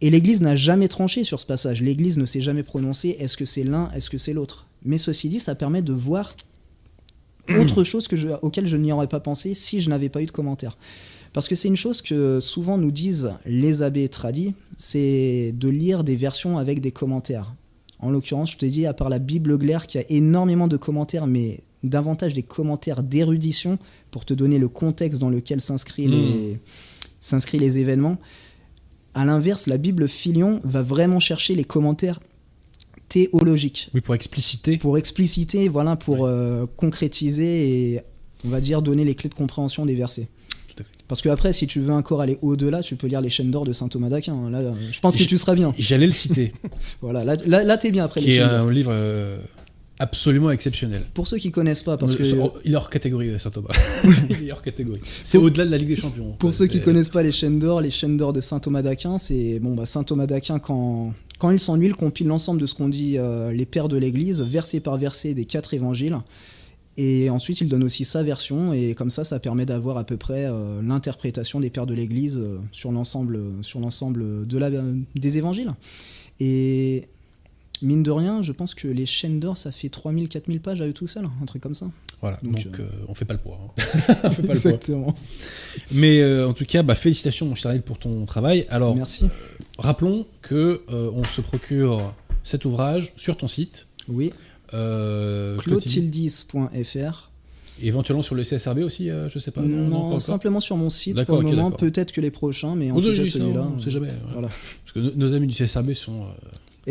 Et 0.00 0.10
l'Église 0.10 0.40
n'a 0.40 0.56
jamais 0.56 0.88
tranché 0.88 1.24
sur 1.24 1.40
ce 1.40 1.46
passage. 1.46 1.82
L'Église 1.82 2.16
ne 2.16 2.24
s'est 2.24 2.40
jamais 2.40 2.62
prononcée 2.62 3.16
est-ce 3.18 3.36
que 3.36 3.44
c'est 3.44 3.64
l'un, 3.64 3.90
est-ce 3.92 4.08
que 4.08 4.18
c'est 4.18 4.32
l'autre? 4.32 4.66
Mais 4.84 4.98
ceci 4.98 5.28
dit, 5.28 5.40
ça 5.40 5.54
permet 5.54 5.82
de 5.82 5.92
voir 5.92 6.34
autre 7.58 7.84
chose 7.84 8.08
que 8.08 8.16
je, 8.16 8.28
auquel 8.42 8.66
je 8.66 8.76
n'y 8.76 8.92
aurais 8.92 9.08
pas 9.08 9.20
pensé 9.20 9.54
si 9.54 9.80
je 9.80 9.90
n'avais 9.90 10.08
pas 10.08 10.22
eu 10.22 10.26
de 10.26 10.30
commentaires. 10.30 10.78
Parce 11.32 11.48
que 11.48 11.54
c'est 11.54 11.68
une 11.68 11.76
chose 11.76 12.02
que 12.02 12.40
souvent 12.40 12.78
nous 12.78 12.90
disent 12.90 13.32
les 13.46 13.82
abbés 13.82 14.08
tradis, 14.08 14.54
c'est 14.76 15.52
de 15.56 15.68
lire 15.68 16.02
des 16.02 16.16
versions 16.16 16.58
avec 16.58 16.80
des 16.80 16.90
commentaires. 16.90 17.54
En 18.00 18.10
l'occurrence, 18.10 18.52
je 18.52 18.56
te 18.58 18.66
dis, 18.66 18.86
à 18.86 18.94
part 18.94 19.10
la 19.10 19.18
Bible 19.18 19.58
Glaire 19.58 19.86
qui 19.86 19.98
a 19.98 20.04
énormément 20.08 20.66
de 20.66 20.76
commentaires, 20.76 21.26
mais 21.26 21.60
davantage 21.82 22.32
des 22.32 22.42
commentaires 22.42 23.02
d'érudition 23.02 23.78
pour 24.10 24.24
te 24.24 24.34
donner 24.34 24.58
le 24.58 24.68
contexte 24.68 25.20
dans 25.20 25.30
lequel 25.30 25.58
Mm. 25.58 26.10
les, 26.10 26.58
s'inscrit 27.20 27.58
les 27.58 27.78
événements. 27.78 28.18
À 29.14 29.24
l'inverse, 29.24 29.66
la 29.66 29.76
Bible 29.76 30.08
Filion 30.08 30.60
va 30.64 30.82
vraiment 30.82 31.18
chercher 31.18 31.54
les 31.54 31.64
commentaires 31.64 32.20
théologiques 33.08 33.90
Oui, 33.94 34.00
pour 34.00 34.14
expliciter. 34.14 34.76
pour 34.78 34.96
expliciter, 34.98 35.68
voilà, 35.68 35.96
pour 35.96 36.26
euh, 36.26 36.66
concrétiser 36.76 37.94
et 37.94 38.00
on 38.44 38.48
va 38.48 38.60
dire 38.60 38.82
donner 38.82 39.04
les 39.04 39.14
clés 39.14 39.28
de 39.28 39.34
compréhension 39.34 39.84
des 39.86 39.94
versets. 39.94 40.28
Parce 41.08 41.22
que 41.22 41.28
après, 41.28 41.52
si 41.52 41.66
tu 41.66 41.80
veux 41.80 41.92
encore 41.92 42.20
aller 42.20 42.38
au-delà, 42.40 42.82
tu 42.84 42.94
peux 42.94 43.08
lire 43.08 43.20
les 43.20 43.30
chaînes 43.30 43.50
d'or 43.50 43.64
de 43.64 43.72
saint 43.72 43.88
Thomas 43.88 44.08
d'Aquin. 44.08 44.48
Là, 44.48 44.62
je 44.92 45.00
pense 45.00 45.16
que 45.16 45.24
tu 45.24 45.36
seras 45.38 45.56
bien. 45.56 45.74
J'allais 45.76 46.06
le 46.06 46.12
citer, 46.12 46.52
Voilà, 47.02 47.24
là, 47.24 47.34
là, 47.46 47.64
là, 47.64 47.76
t'es 47.76 47.90
bien 47.90 48.04
après 48.04 48.20
les 48.20 48.26
qui 48.26 48.32
est 48.34 48.36
chaînes 48.38 48.48
d'or. 48.48 48.68
un 48.68 48.72
livre 48.72 48.92
euh, 48.94 49.40
absolument 50.00 50.50
exceptionnel. 50.50 51.02
Pour 51.14 51.26
ceux 51.26 51.36
qui 51.36 51.52
connaissent 51.52 51.82
pas, 51.82 51.96
parce 51.96 52.16
que 52.16 52.22
Euh, 52.24 52.48
Il 52.64 52.72
est 52.72 52.76
hors 52.76 52.90
catégorie, 52.90 53.38
Saint 53.38 53.50
Thomas. 53.50 53.68
Il 54.30 54.48
est 54.48 54.52
hors 54.52 54.62
catégorie. 54.62 55.00
C'est 55.24 55.38
au-delà 55.38 55.66
de 55.66 55.70
la 55.70 55.78
Ligue 55.78 55.88
des 55.88 55.96
Champions. 55.96 56.32
Pour 56.38 56.54
ceux 56.54 56.66
qui 56.66 56.80
connaissent 56.80 57.10
pas 57.10 57.22
les 57.22 57.32
chaînes 57.32 57.58
d'or, 57.58 57.80
les 57.80 57.90
chaînes 57.90 58.16
d'or 58.16 58.32
de 58.32 58.40
saint 58.40 58.58
Thomas 58.58 58.82
d'Aquin, 58.82 59.18
c'est 59.18 59.60
bon 59.60 59.74
bah 59.74 59.86
saint 59.86 60.02
Thomas 60.02 60.26
d'Aquin 60.26 60.58
quand 60.58 61.12
quand 61.38 61.50
il 61.50 61.58
s'ennuie, 61.58 61.86
il 61.86 61.94
compile 61.94 62.26
l'ensemble 62.26 62.60
de 62.60 62.66
ce 62.66 62.74
qu'ont 62.74 62.90
dit 62.90 63.16
euh, 63.16 63.50
les 63.50 63.64
pères 63.64 63.88
de 63.88 63.96
l'Église, 63.96 64.42
verset 64.42 64.80
par 64.80 64.98
verset 64.98 65.32
des 65.32 65.46
quatre 65.46 65.72
évangiles. 65.72 66.18
Et 66.98 67.30
ensuite, 67.30 67.62
il 67.62 67.68
donne 67.68 67.82
aussi 67.82 68.04
sa 68.04 68.22
version, 68.22 68.74
et 68.74 68.94
comme 68.94 69.08
ça, 69.08 69.24
ça 69.24 69.40
permet 69.40 69.64
d'avoir 69.64 69.96
à 69.96 70.04
peu 70.04 70.18
près 70.18 70.44
euh, 70.44 70.82
l'interprétation 70.82 71.58
des 71.58 71.70
pères 71.70 71.86
de 71.86 71.94
l'Église 71.94 72.36
euh, 72.36 72.58
sur 72.72 72.92
l'ensemble, 72.92 73.40
sur 73.62 73.80
l'ensemble 73.80 74.46
de 74.46 74.58
la, 74.58 74.70
des 75.14 75.38
évangiles. 75.38 75.72
Et 76.40 77.08
mine 77.82 78.02
de 78.02 78.10
rien, 78.10 78.42
je 78.42 78.52
pense 78.52 78.74
que 78.74 78.88
les 78.88 79.06
chaînes 79.06 79.40
d'or, 79.40 79.56
ça 79.56 79.72
fait 79.72 79.88
3000, 79.88 80.28
4000 80.28 80.60
pages 80.60 80.80
à 80.82 80.86
eux 80.86 80.92
tout 80.92 81.06
seuls, 81.06 81.28
un 81.40 81.46
truc 81.46 81.62
comme 81.62 81.74
ça. 81.74 81.86
Voilà, 82.20 82.38
Donc, 82.42 82.64
donc, 82.64 82.80
euh, 82.80 82.82
euh, 82.82 83.04
on 83.08 83.14
fait 83.14 83.24
pas 83.24 83.32
le 83.34 83.40
poids. 83.40 83.58
hein. 83.62 83.70
on 84.24 84.30
fait 84.30 84.42
pas 84.42 84.52
le 84.54 84.60
poids. 84.60 84.72
Exactement. 84.72 85.14
Mais 85.92 86.20
euh, 86.20 86.46
en 86.48 86.52
tout 86.52 86.64
cas, 86.66 86.82
bah, 86.82 86.94
félicitations, 86.94 87.46
mon 87.46 87.54
cher 87.54 87.70
Daniel, 87.70 87.82
pour 87.82 87.98
ton 87.98 88.26
travail. 88.26 88.66
Alors, 88.68 88.94
Merci. 88.94 89.24
rappelons 89.78 90.26
que 90.42 90.82
on 90.90 91.24
se 91.24 91.40
procure 91.40 92.12
cet 92.42 92.64
ouvrage 92.64 93.12
sur 93.16 93.36
ton 93.36 93.46
site. 93.46 93.86
Oui, 94.08 94.30
clotildis.fr. 95.58 97.30
Éventuellement 97.82 98.22
sur 98.22 98.34
le 98.34 98.42
CSRB 98.44 98.80
aussi, 98.80 99.08
je 99.08 99.38
sais 99.38 99.50
pas. 99.50 99.62
Non, 99.62 100.10
pas 100.10 100.20
simplement 100.20 100.60
sur 100.60 100.76
mon 100.76 100.90
site 100.90 101.24
pour 101.24 101.38
le 101.40 101.48
moment. 101.48 101.70
Peut-être 101.70 102.12
que 102.12 102.20
les 102.20 102.30
prochains, 102.30 102.74
mais 102.74 102.90
en 102.90 102.96
Oui, 102.96 103.02
tout 103.02 103.14
cas 103.14 103.24
celui-là. 103.30 103.70
on 103.74 103.78
sait 103.78 103.90
jamais. 103.90 104.08
voilà. 104.32 104.48
Parce 104.84 104.92
que 104.92 104.98
no- 104.98 105.12
nos 105.16 105.34
amis 105.34 105.46
du 105.46 105.54
CSRB 105.54 105.94
sont. 105.94 106.26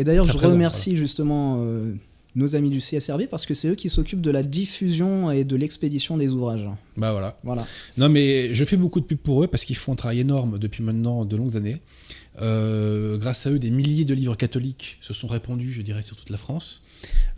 Et 0.00 0.04
d'ailleurs, 0.04 0.26
je 0.26 0.32
présent, 0.32 0.54
remercie 0.54 0.96
justement 0.96 1.58
euh, 1.60 1.92
nos 2.34 2.56
amis 2.56 2.70
du 2.70 2.78
CSRB 2.78 3.26
parce 3.30 3.44
que 3.44 3.52
c'est 3.52 3.68
eux 3.68 3.74
qui 3.74 3.90
s'occupent 3.90 4.22
de 4.22 4.30
la 4.30 4.42
diffusion 4.42 5.30
et 5.30 5.44
de 5.44 5.56
l'expédition 5.56 6.16
des 6.16 6.30
ouvrages. 6.30 6.66
bah 6.96 7.12
voilà. 7.12 7.36
Voilà. 7.44 7.66
Non, 7.98 8.08
mais 8.08 8.54
je 8.54 8.64
fais 8.64 8.78
beaucoup 8.78 9.00
de 9.00 9.04
pub 9.04 9.18
pour 9.18 9.44
eux 9.44 9.46
parce 9.46 9.66
qu'ils 9.66 9.76
font 9.76 9.92
un 9.92 9.96
travail 9.96 10.20
énorme 10.20 10.58
depuis 10.58 10.82
maintenant 10.82 11.26
de 11.26 11.36
longues 11.36 11.54
années. 11.58 11.82
Euh, 12.40 13.18
grâce 13.18 13.46
à 13.46 13.50
eux, 13.50 13.58
des 13.58 13.70
milliers 13.70 14.06
de 14.06 14.14
livres 14.14 14.36
catholiques 14.36 14.96
se 15.02 15.12
sont 15.12 15.26
répandus, 15.26 15.72
je 15.72 15.82
dirais, 15.82 16.00
sur 16.00 16.16
toute 16.16 16.30
la 16.30 16.38
France. 16.38 16.80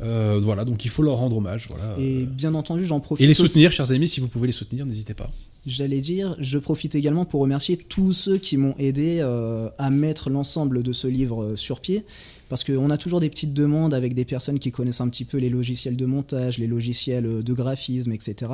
Euh, 0.01 0.39
voilà, 0.41 0.65
donc 0.65 0.85
il 0.85 0.89
faut 0.89 1.03
leur 1.03 1.17
rendre 1.17 1.39
hommage. 1.39 1.67
Voilà. 1.69 1.97
Et 1.99 2.27
bien 2.27 2.55
entendu, 2.55 2.85
j'en 2.85 3.01
profite. 3.01 3.25
et 3.25 3.27
les 3.27 3.33
aussi- 3.33 3.49
soutenir, 3.49 3.73
chers 3.73 3.91
amis, 3.91 4.09
si 4.09 4.21
vous 4.21 4.29
pouvez 4.29 4.47
les 4.47 4.53
soutenir, 4.53 4.87
n'hésitez 4.87 5.15
pas. 5.15 5.31
J'allais 5.67 6.01
dire, 6.01 6.35
je 6.41 6.59
profite 6.59 6.97
également 6.97 7.25
pour 7.25 7.41
remercier 7.41 7.77
tous 7.77 8.13
ceux 8.13 8.37
qui 8.39 8.57
m'ont 8.57 8.75
aidé 8.79 9.19
euh, 9.21 9.69
à 9.79 9.91
mettre 9.91 10.29
l'ensemble 10.29 10.83
de 10.83 10.93
ce 10.93 11.07
livre 11.07 11.55
sur 11.55 11.81
pied. 11.81 12.05
Parce 12.53 12.65
qu'on 12.65 12.91
a 12.91 12.99
toujours 12.99 13.21
des 13.21 13.31
petites 13.31 13.55
demandes 13.55 13.95
avec 13.95 14.13
des 14.13 14.27
personnes 14.27 14.59
qui 14.59 14.73
connaissent 14.73 15.01
un 15.01 15.09
petit 15.09 15.25
peu 15.25 15.39
les 15.39 15.49
logiciels 15.49 15.97
de 15.97 16.05
montage, 16.05 16.59
les 16.59 16.67
logiciels 16.67 17.25
euh, 17.25 17.43
de 17.43 17.55
graphisme, 17.55 18.13
etc. 18.13 18.53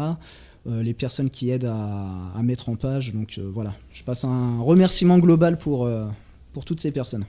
Euh, 0.69 0.85
les 0.85 0.95
personnes 0.95 1.31
qui 1.31 1.51
aident 1.51 1.65
à, 1.65 2.31
à 2.33 2.43
mettre 2.45 2.69
en 2.69 2.77
page. 2.77 3.13
Donc 3.13 3.39
euh, 3.39 3.51
voilà, 3.53 3.75
je 3.91 4.05
passe 4.05 4.23
un 4.23 4.61
remerciement 4.61 5.19
global 5.19 5.59
pour, 5.59 5.85
euh, 5.85 6.07
pour 6.53 6.65
toutes 6.65 6.79
ces 6.79 6.93
personnes. 6.93 7.25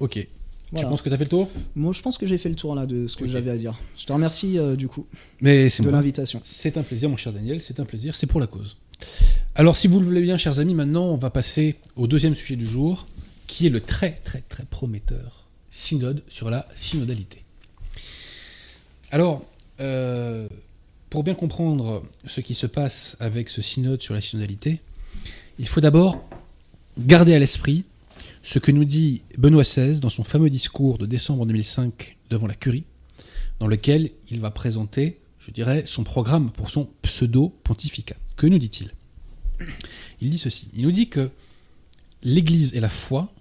Ok. 0.00 0.26
Voilà. 0.72 0.86
Tu 0.88 0.90
penses 0.90 1.00
que 1.00 1.10
tu 1.10 1.14
as 1.14 1.18
fait 1.18 1.22
le 1.26 1.30
tour? 1.30 1.48
Moi, 1.76 1.92
je 1.92 2.02
pense 2.02 2.18
que 2.18 2.26
j'ai 2.26 2.38
fait 2.38 2.48
le 2.48 2.56
tour 2.56 2.74
là 2.74 2.84
de 2.84 3.06
ce 3.06 3.16
que 3.16 3.28
j'avais 3.28 3.52
à 3.52 3.56
dire. 3.56 3.78
Je 3.96 4.04
te 4.04 4.12
remercie 4.12 4.58
du 4.76 4.88
coup 4.88 5.06
Mais 5.40 5.68
de 5.68 5.90
l'invitation. 5.90 6.40
C'est 6.42 6.76
un 6.76 6.82
plaisir, 6.82 7.08
mon 7.08 7.16
cher 7.16 7.32
Daniel, 7.32 7.62
c'est 7.62 7.78
un 7.78 7.84
plaisir, 7.84 8.16
c'est 8.16 8.26
pour 8.26 8.40
la 8.40 8.48
cause. 8.48 8.78
Alors, 9.54 9.76
si 9.76 9.86
vous 9.86 10.00
le 10.00 10.04
voulez 10.04 10.22
bien, 10.22 10.38
chers 10.38 10.58
amis, 10.58 10.74
maintenant, 10.74 11.04
on 11.04 11.16
va 11.16 11.30
passer 11.30 11.76
au 11.94 12.08
deuxième 12.08 12.34
sujet 12.34 12.56
du 12.56 12.66
jour, 12.66 13.06
qui 13.46 13.68
est 13.68 13.70
le 13.70 13.80
très, 13.80 14.18
très, 14.24 14.40
très 14.40 14.64
prometteur 14.64 15.47
synode 15.78 16.22
sur 16.28 16.50
la 16.50 16.66
synodalité. 16.74 17.44
Alors, 19.10 19.44
euh, 19.80 20.48
pour 21.08 21.22
bien 21.22 21.34
comprendre 21.34 22.02
ce 22.26 22.40
qui 22.40 22.54
se 22.54 22.66
passe 22.66 23.16
avec 23.20 23.48
ce 23.48 23.62
synode 23.62 24.02
sur 24.02 24.12
la 24.12 24.20
synodalité, 24.20 24.80
il 25.58 25.68
faut 25.68 25.80
d'abord 25.80 26.28
garder 26.98 27.34
à 27.34 27.38
l'esprit 27.38 27.84
ce 28.42 28.58
que 28.58 28.72
nous 28.72 28.84
dit 28.84 29.22
Benoît 29.38 29.62
XVI 29.62 30.00
dans 30.00 30.10
son 30.10 30.24
fameux 30.24 30.50
discours 30.50 30.98
de 30.98 31.06
décembre 31.06 31.46
2005 31.46 32.16
devant 32.28 32.48
la 32.48 32.54
Curie, 32.54 32.84
dans 33.60 33.68
lequel 33.68 34.10
il 34.30 34.40
va 34.40 34.50
présenter, 34.50 35.20
je 35.38 35.52
dirais, 35.52 35.84
son 35.86 36.02
programme 36.02 36.50
pour 36.50 36.70
son 36.70 36.88
pseudo-pontificat. 37.02 38.16
Que 38.36 38.46
nous 38.46 38.58
dit-il? 38.58 38.92
Il 40.20 40.30
dit 40.30 40.38
ceci. 40.38 40.68
Il 40.74 40.82
nous 40.82 40.92
dit 40.92 41.08
que 41.08 41.30
l'Église 42.22 42.74
et 42.74 42.80
la 42.80 42.88
foi 42.88 43.32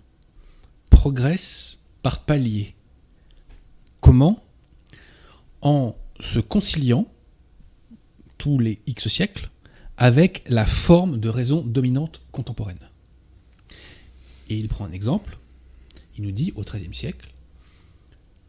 progressent 0.92 1.80
par. 2.12 2.74
Comment? 4.02 4.44
En 5.62 5.96
se 6.20 6.40
conciliant 6.40 7.08
tous 8.38 8.60
les 8.60 8.80
X 8.88 9.08
siècles 9.08 9.50
avec 9.98 10.44
la 10.48 10.66
forme 10.66 11.20
de 11.20 11.30
raison 11.30 11.62
dominante 11.62 12.22
contemporaine. 12.32 12.80
Et 14.50 14.56
il 14.56 14.68
prend 14.68 14.86
un 14.86 14.92
exemple. 14.92 15.38
Il 16.18 16.24
nous 16.24 16.32
dit 16.32 16.54
au 16.56 16.64
XIIIe 16.64 16.94
siècle, 16.94 17.32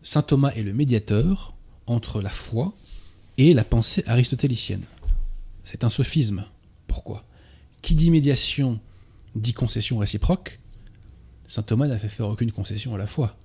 Saint 0.03 0.23
Thomas 0.23 0.51
est 0.51 0.63
le 0.63 0.73
médiateur 0.73 1.55
entre 1.87 2.21
la 2.21 2.31
foi 2.31 2.75
et 3.37 3.55
la 3.55 3.65
pensée 3.65 4.05
aristotélicienne. 4.07 4.85
C'est 5.65 5.85
un 5.85 5.91
sophisme. 5.91 6.45
Pourquoi? 6.87 7.25
Qui 7.83 7.95
dit 7.95 8.11
médiation 8.11 8.81
dit 9.35 9.53
concession 9.53 9.99
réciproque. 9.99 10.61
Saint 11.47 11.63
Thomas 11.63 11.87
n'a 11.87 11.99
fait 11.99 12.09
faire 12.09 12.29
aucune 12.29 12.53
concession 12.53 12.95
à 12.95 12.99
la 12.99 13.07
foi. 13.07 13.37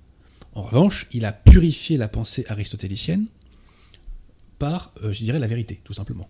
En 0.54 0.62
revanche, 0.62 1.08
il 1.12 1.24
a 1.24 1.32
purifié 1.32 1.96
la 1.96 2.08
pensée 2.08 2.44
aristotélicienne 2.48 3.26
par, 4.58 4.92
euh, 5.02 5.12
je 5.12 5.24
dirais, 5.24 5.38
la 5.38 5.48
vérité, 5.48 5.80
tout 5.84 5.92
simplement. 5.92 6.28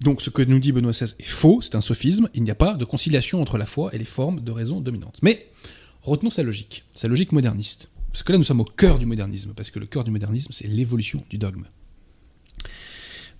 Donc 0.00 0.20
ce 0.20 0.28
que 0.28 0.42
nous 0.42 0.58
dit 0.58 0.72
Benoît 0.72 0.92
XVI 0.92 1.14
est 1.18 1.26
faux, 1.26 1.60
c'est 1.62 1.74
un 1.74 1.80
sophisme, 1.80 2.28
il 2.34 2.42
n'y 2.42 2.50
a 2.50 2.56
pas 2.56 2.74
de 2.74 2.84
conciliation 2.84 3.40
entre 3.40 3.56
la 3.58 3.64
foi 3.64 3.94
et 3.94 3.98
les 3.98 4.04
formes 4.04 4.40
de 4.40 4.50
raison 4.50 4.80
dominantes. 4.80 5.18
Mais 5.22 5.48
retenons 6.02 6.30
sa 6.30 6.42
logique, 6.42 6.84
sa 6.90 7.08
logique 7.08 7.32
moderniste. 7.32 7.90
Parce 8.12 8.22
que 8.22 8.32
là 8.32 8.38
nous 8.38 8.44
sommes 8.44 8.60
au 8.60 8.64
cœur 8.64 8.98
du 8.98 9.06
modernisme, 9.06 9.54
parce 9.54 9.70
que 9.70 9.78
le 9.78 9.86
cœur 9.86 10.04
du 10.04 10.10
modernisme 10.10 10.52
c'est 10.52 10.66
l'évolution 10.66 11.24
du 11.30 11.38
dogme. 11.38 11.64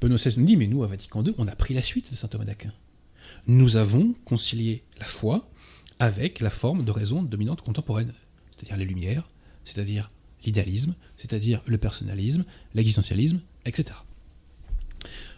Benoît 0.01 0.17
XVI 0.17 0.39
nous 0.39 0.47
dit, 0.47 0.57
mais 0.57 0.67
nous 0.67 0.83
à 0.83 0.87
Vatican 0.87 1.23
II, 1.25 1.35
on 1.39 1.49
a 1.49 1.57
pris 1.57 1.75
la 1.75 1.83
suite 1.83 2.11
de 2.11 2.17
saint 2.17 2.29
Thomas 2.29 2.45
d'Aquin. 2.45 2.73
Nous 3.47 3.77
avons 3.77 4.14
concilié 4.25 4.83
la 4.99 5.07
foi 5.07 5.51
avec 5.99 6.41
la 6.41 6.51
forme 6.51 6.85
de 6.85 6.91
raison 6.91 7.23
dominante 7.23 7.62
contemporaine, 7.62 8.12
c'est-à-dire 8.51 8.77
les 8.77 8.85
Lumières, 8.85 9.29
c'est-à-dire 9.67 10.11
l'idéalisme, 10.47 10.95
c'est-à-dire 11.19 11.61
le 11.67 11.77
personnalisme, 11.77 12.45
l'existentialisme, 12.75 13.41
etc. 13.67 13.99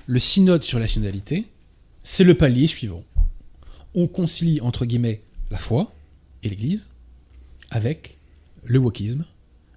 Le 0.06 0.20
synode 0.20 0.62
sur 0.62 0.78
la 0.78 0.86
synodalité, 0.86 1.46
c'est 2.04 2.24
le 2.24 2.34
palier 2.34 2.68
suivant. 2.68 3.02
On 3.94 4.06
concilie, 4.06 4.60
entre 4.60 4.86
guillemets, 4.86 5.22
la 5.50 5.58
foi 5.58 5.92
et 6.44 6.48
l'Église 6.48 6.90
avec 7.70 8.18
le 8.64 8.78
wokisme, 8.78 9.24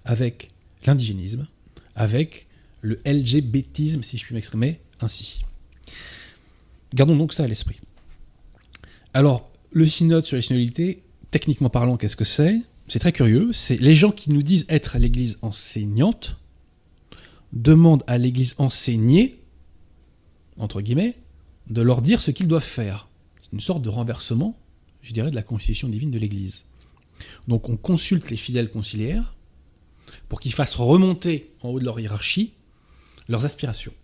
avec 0.04 0.50
l'indigénisme, 0.86 1.46
avec 1.94 2.46
le 2.80 3.00
LGBTisme, 3.04 4.02
si 4.02 4.18
je 4.18 4.24
puis 4.24 4.34
m'exprimer 4.34 4.80
ainsi. 5.00 5.42
Gardons 6.94 7.16
donc 7.16 7.32
ça 7.32 7.44
à 7.44 7.46
l'esprit. 7.46 7.80
Alors, 9.14 9.50
le 9.72 9.86
synode 9.86 10.26
sur 10.26 10.36
la 10.36 10.42
synodalité, 10.42 11.02
techniquement 11.30 11.70
parlant, 11.70 11.96
qu'est-ce 11.96 12.16
que 12.16 12.24
c'est? 12.24 12.60
C'est 12.92 12.98
très 12.98 13.12
curieux. 13.12 13.54
C'est 13.54 13.78
les 13.78 13.94
gens 13.94 14.12
qui 14.12 14.28
nous 14.28 14.42
disent 14.42 14.66
être 14.68 14.98
l'Église 14.98 15.38
enseignante 15.40 16.36
demandent 17.54 18.04
à 18.06 18.18
l'Église 18.18 18.54
enseignée, 18.58 19.40
entre 20.58 20.82
guillemets, 20.82 21.16
de 21.70 21.80
leur 21.80 22.02
dire 22.02 22.20
ce 22.20 22.30
qu'ils 22.30 22.48
doivent 22.48 22.62
faire. 22.62 23.08
C'est 23.40 23.50
une 23.54 23.60
sorte 23.60 23.80
de 23.80 23.88
renversement, 23.88 24.58
je 25.00 25.14
dirais, 25.14 25.30
de 25.30 25.34
la 25.34 25.42
constitution 25.42 25.88
divine 25.88 26.10
de 26.10 26.18
l'Église. 26.18 26.66
Donc 27.48 27.70
on 27.70 27.78
consulte 27.78 28.28
les 28.28 28.36
fidèles 28.36 28.68
conciliaires 28.68 29.36
pour 30.28 30.40
qu'ils 30.40 30.52
fassent 30.52 30.74
remonter 30.74 31.50
en 31.62 31.70
haut 31.70 31.80
de 31.80 31.86
leur 31.86 31.98
hiérarchie 31.98 32.52
leurs 33.26 33.46
aspirations. 33.46 33.94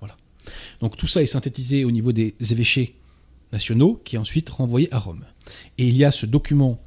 Voilà. 0.00 0.16
Donc 0.80 0.96
tout 0.96 1.06
ça 1.06 1.22
est 1.22 1.26
synthétisé 1.26 1.84
au 1.84 1.90
niveau 1.90 2.12
des 2.12 2.34
évêchés 2.40 2.94
nationaux, 3.52 4.00
qui 4.06 4.16
est 4.16 4.18
ensuite 4.18 4.48
renvoyé 4.48 4.90
à 4.90 4.98
Rome. 4.98 5.26
Et 5.76 5.86
il 5.86 5.98
y 5.98 6.06
a 6.06 6.10
ce 6.10 6.24
document 6.24 6.80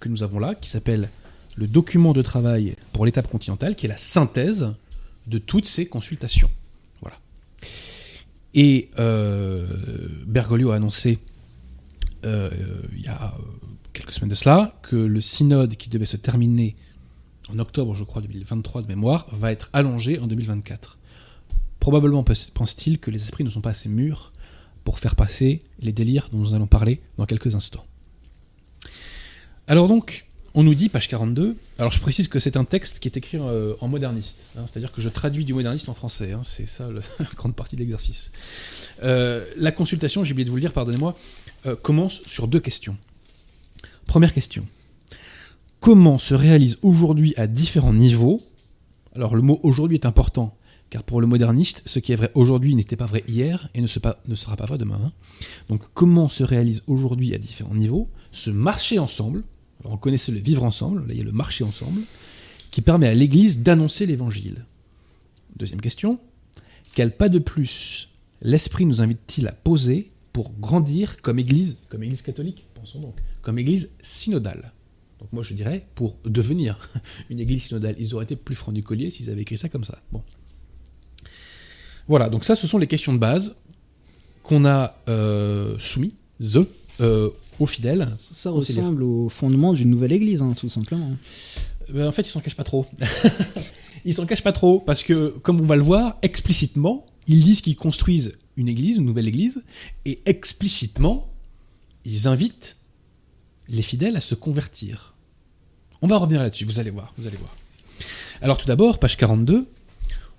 que 0.00 0.08
nous 0.08 0.22
avons 0.22 0.38
là, 0.38 0.54
qui 0.54 0.68
s'appelle 0.68 1.08
le 1.56 1.66
document 1.66 2.12
de 2.12 2.22
travail 2.22 2.76
pour 2.92 3.04
l'étape 3.04 3.28
continentale, 3.28 3.76
qui 3.76 3.86
est 3.86 3.88
la 3.88 3.96
synthèse 3.96 4.72
de 5.26 5.38
toutes 5.38 5.66
ces 5.66 5.86
consultations. 5.86 6.50
Voilà. 7.00 7.18
Et 8.54 8.88
euh, 8.98 9.66
Bergoglio 10.26 10.70
a 10.70 10.76
annoncé 10.76 11.18
euh, 12.24 12.50
il 12.96 13.02
y 13.02 13.08
a 13.08 13.34
quelques 13.92 14.12
semaines 14.12 14.30
de 14.30 14.34
cela 14.34 14.74
que 14.82 14.96
le 14.96 15.20
synode 15.20 15.76
qui 15.76 15.88
devait 15.88 16.04
se 16.04 16.16
terminer 16.16 16.76
en 17.52 17.58
octobre, 17.58 17.94
je 17.94 18.04
crois, 18.04 18.22
2023 18.22 18.82
de 18.82 18.86
mémoire, 18.86 19.26
va 19.32 19.52
être 19.52 19.70
allongé 19.72 20.18
en 20.18 20.26
2024. 20.26 20.98
Probablement 21.80 22.22
pense-t-il 22.22 22.98
que 22.98 23.10
les 23.10 23.22
esprits 23.22 23.44
ne 23.44 23.50
sont 23.50 23.60
pas 23.60 23.70
assez 23.70 23.88
mûrs 23.88 24.32
pour 24.84 24.98
faire 24.98 25.16
passer 25.16 25.62
les 25.80 25.92
délires 25.92 26.28
dont 26.30 26.38
nous 26.38 26.54
allons 26.54 26.66
parler 26.66 27.00
dans 27.16 27.26
quelques 27.26 27.54
instants. 27.54 27.84
Alors 29.70 29.86
donc, 29.86 30.26
on 30.54 30.64
nous 30.64 30.74
dit, 30.74 30.88
page 30.88 31.08
42, 31.08 31.56
alors 31.78 31.92
je 31.92 32.00
précise 32.00 32.26
que 32.26 32.40
c'est 32.40 32.56
un 32.56 32.64
texte 32.64 32.98
qui 32.98 33.06
est 33.06 33.16
écrit 33.16 33.38
euh, 33.38 33.74
en 33.80 33.86
moderniste, 33.86 34.38
hein, 34.58 34.62
c'est-à-dire 34.66 34.90
que 34.90 35.00
je 35.00 35.08
traduis 35.08 35.44
du 35.44 35.54
moderniste 35.54 35.88
en 35.88 35.94
français, 35.94 36.32
hein, 36.32 36.40
c'est 36.42 36.66
ça 36.66 36.88
la 37.20 37.26
grande 37.36 37.54
partie 37.54 37.76
de 37.76 37.80
l'exercice. 37.80 38.32
Euh, 39.04 39.44
la 39.56 39.70
consultation, 39.70 40.24
j'ai 40.24 40.32
oublié 40.32 40.44
de 40.44 40.50
vous 40.50 40.56
le 40.56 40.60
dire, 40.62 40.72
pardonnez-moi, 40.72 41.16
euh, 41.66 41.76
commence 41.76 42.20
sur 42.24 42.48
deux 42.48 42.58
questions. 42.58 42.96
Première 44.08 44.34
question. 44.34 44.66
Comment 45.78 46.18
se 46.18 46.34
réalise 46.34 46.78
aujourd'hui 46.82 47.32
à 47.36 47.46
différents 47.46 47.94
niveaux, 47.94 48.42
alors 49.14 49.36
le 49.36 49.42
mot 49.42 49.60
aujourd'hui 49.62 49.98
est 49.98 50.04
important, 50.04 50.58
car 50.90 51.04
pour 51.04 51.20
le 51.20 51.28
moderniste, 51.28 51.82
ce 51.86 52.00
qui 52.00 52.10
est 52.10 52.16
vrai 52.16 52.32
aujourd'hui 52.34 52.74
n'était 52.74 52.96
pas 52.96 53.06
vrai 53.06 53.22
hier 53.28 53.68
et 53.74 53.80
ne, 53.80 53.86
sera 53.86 54.56
pas 54.56 54.66
vrai 54.66 54.78
demain. 54.78 54.98
Hein. 55.00 55.12
Donc 55.68 55.82
comment 55.94 56.28
se 56.28 56.42
réalise 56.42 56.82
aujourd'hui 56.88 57.36
à 57.36 57.38
différents 57.38 57.76
niveaux 57.76 58.08
ce 58.32 58.50
marché 58.50 58.98
ensemble, 58.98 59.44
on 59.84 59.96
connaissait 59.96 60.32
le 60.32 60.40
vivre 60.40 60.64
ensemble, 60.64 61.06
là 61.06 61.14
il 61.14 61.18
y 61.18 61.20
a 61.20 61.24
le 61.24 61.32
marché 61.32 61.64
ensemble, 61.64 62.02
qui 62.70 62.82
permet 62.82 63.08
à 63.08 63.14
l'Église 63.14 63.58
d'annoncer 63.58 64.06
l'Évangile. 64.06 64.64
Deuxième 65.56 65.80
question, 65.80 66.18
quel 66.94 67.16
pas 67.16 67.28
de 67.28 67.38
plus 67.38 68.08
l'Esprit 68.42 68.86
nous 68.86 69.00
invite-t-il 69.00 69.48
à 69.48 69.52
poser 69.52 70.10
pour 70.32 70.52
grandir 70.54 71.20
comme 71.22 71.38
Église, 71.38 71.78
comme 71.88 72.02
Église 72.02 72.22
catholique, 72.22 72.66
pensons 72.74 73.00
donc, 73.00 73.16
comme 73.42 73.58
Église 73.58 73.92
synodale? 74.00 74.72
Donc 75.20 75.32
moi 75.32 75.42
je 75.42 75.54
dirais 75.54 75.86
pour 75.94 76.16
devenir 76.24 76.78
une 77.30 77.40
église 77.40 77.64
synodale. 77.64 77.94
Ils 77.98 78.14
auraient 78.14 78.24
été 78.24 78.36
plus 78.36 78.54
francs 78.54 78.74
du 78.74 78.82
collier 78.82 79.10
s'ils 79.10 79.30
avaient 79.30 79.42
écrit 79.42 79.58
ça 79.58 79.68
comme 79.68 79.84
ça. 79.84 79.98
Voilà, 82.08 82.28
donc 82.28 82.44
ça, 82.44 82.56
ce 82.56 82.66
sont 82.66 82.78
les 82.78 82.86
questions 82.86 83.12
de 83.12 83.18
base 83.18 83.54
qu'on 84.42 84.64
a 84.64 84.96
euh, 85.08 85.78
soumises 85.78 86.14
euh, 87.00 87.30
aux 87.60 87.66
fidèles. 87.66 88.06
Ça, 88.18 88.50
ressemble 88.50 89.02
au 89.02 89.28
fondement 89.28 89.72
d'une 89.72 89.90
nouvelle 89.90 90.12
église, 90.12 90.42
hein, 90.42 90.54
tout 90.56 90.68
simplement. 90.68 91.10
Ben, 91.92 92.06
en 92.06 92.12
fait, 92.12 92.22
ils 92.22 92.30
s'en 92.30 92.40
cachent 92.40 92.56
pas 92.56 92.64
trop. 92.64 92.86
ils 94.04 94.14
s'en 94.14 94.26
cachent 94.26 94.42
pas 94.42 94.52
trop, 94.52 94.80
parce 94.80 95.02
que, 95.02 95.28
comme 95.42 95.60
on 95.60 95.66
va 95.66 95.76
le 95.76 95.82
voir, 95.82 96.18
explicitement, 96.22 97.06
ils 97.26 97.44
disent 97.44 97.60
qu'ils 97.60 97.76
construisent 97.76 98.32
une 98.56 98.68
église, 98.68 98.96
une 98.96 99.04
nouvelle 99.04 99.28
église, 99.28 99.62
et 100.04 100.20
explicitement, 100.26 101.32
ils 102.04 102.26
invitent 102.26 102.78
les 103.68 103.82
fidèles 103.82 104.16
à 104.16 104.20
se 104.20 104.34
convertir. 104.34 105.14
On 106.02 106.06
va 106.06 106.16
revenir 106.16 106.42
là-dessus, 106.42 106.64
vous 106.64 106.80
allez 106.80 106.90
voir, 106.90 107.12
vous 107.18 107.26
allez 107.26 107.36
voir. 107.36 107.54
Alors 108.40 108.56
tout 108.56 108.66
d'abord, 108.66 108.98
page 108.98 109.16
42, 109.16 109.66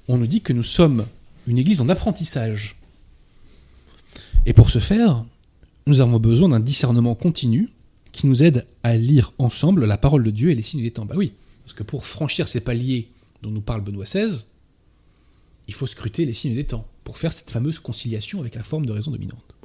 on 0.08 0.18
nous 0.18 0.28
dit 0.28 0.42
que 0.42 0.54
nous 0.54 0.64
sommes 0.64 1.06
une 1.48 1.60
église 1.60 1.82
en 1.82 1.90
apprentissage. 1.90 2.76
Et 4.46 4.54
pour 4.54 4.72
ce 4.72 4.80
faire, 4.80 5.24
nous 5.86 6.02
avons 6.02 6.20
besoin 6.20 6.50
d'un 6.50 6.60
discernement 6.60 7.16
continu 7.16 7.70
qui 8.12 8.28
nous 8.28 8.44
aide 8.44 8.66
à 8.84 8.96
lire 8.96 9.34
ensemble 9.38 9.86
la 9.86 9.98
parole 9.98 10.24
de 10.24 10.32
Dieu 10.32 10.52
et 10.52 10.56
les 10.56 10.64
signes 10.64 10.84
des 10.84 10.92
temps. 10.92 11.06
Bah 11.06 11.16
oui, 11.18 11.32
parce 11.64 11.74
que 11.74 11.84
pour 11.84 12.06
franchir 12.06 12.48
ces 12.48 12.60
paliers 12.60 13.10
dont 13.42 13.52
nous 13.52 13.62
parle 13.62 13.82
Benoît 13.82 14.04
XVI, 14.04 14.46
il 15.68 15.74
faut 15.74 15.88
scruter 15.88 16.26
les 16.26 16.34
signes 16.34 16.56
des 16.56 16.66
temps 16.66 16.88
pour 17.04 17.18
faire 17.18 17.34
cette 17.34 17.52
fameuse 17.52 17.80
conciliation 17.80 18.40
avec 18.40 18.56
la 18.56 18.64
forme 18.64 18.86
de 18.86 18.92
raison 18.92 19.12
dominante. 19.12 19.56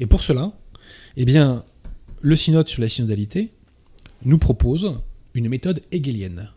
Et 0.00 0.06
pour 0.06 0.22
cela, 0.22 0.52
eh 1.16 1.24
bien, 1.24 1.64
le 2.20 2.36
synode 2.36 2.68
sur 2.68 2.82
la 2.82 2.88
synodalité 2.88 3.52
nous 4.24 4.38
propose 4.38 5.00
une 5.34 5.48
méthode 5.48 5.82
hegelienne. 5.92 6.50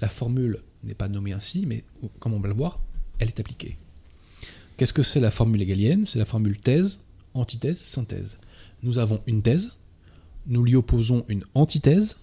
La 0.00 0.08
formule 0.08 0.58
n'est 0.84 0.94
pas 0.94 1.08
nommée 1.08 1.32
ainsi, 1.32 1.64
mais 1.66 1.84
comme 2.18 2.34
on 2.34 2.40
va 2.40 2.48
le 2.48 2.54
voir, 2.54 2.80
elle 3.18 3.28
est 3.28 3.40
appliquée. 3.40 3.76
Qu'est-ce 4.76 4.92
que 4.92 5.02
c'est 5.02 5.20
la 5.20 5.30
formule 5.30 5.62
hegelienne? 5.62 6.04
C'est 6.04 6.18
la 6.18 6.26
formule 6.26 6.58
thèse, 6.58 7.00
antithèse, 7.38 7.78
synthèse. 7.78 8.38
Nous 8.82 8.98
avons 8.98 9.20
une 9.26 9.42
thèse, 9.42 9.72
nous 10.46 10.62
lui 10.62 10.76
opposons 10.76 11.24
une 11.28 11.44
antithèse, 11.54 12.16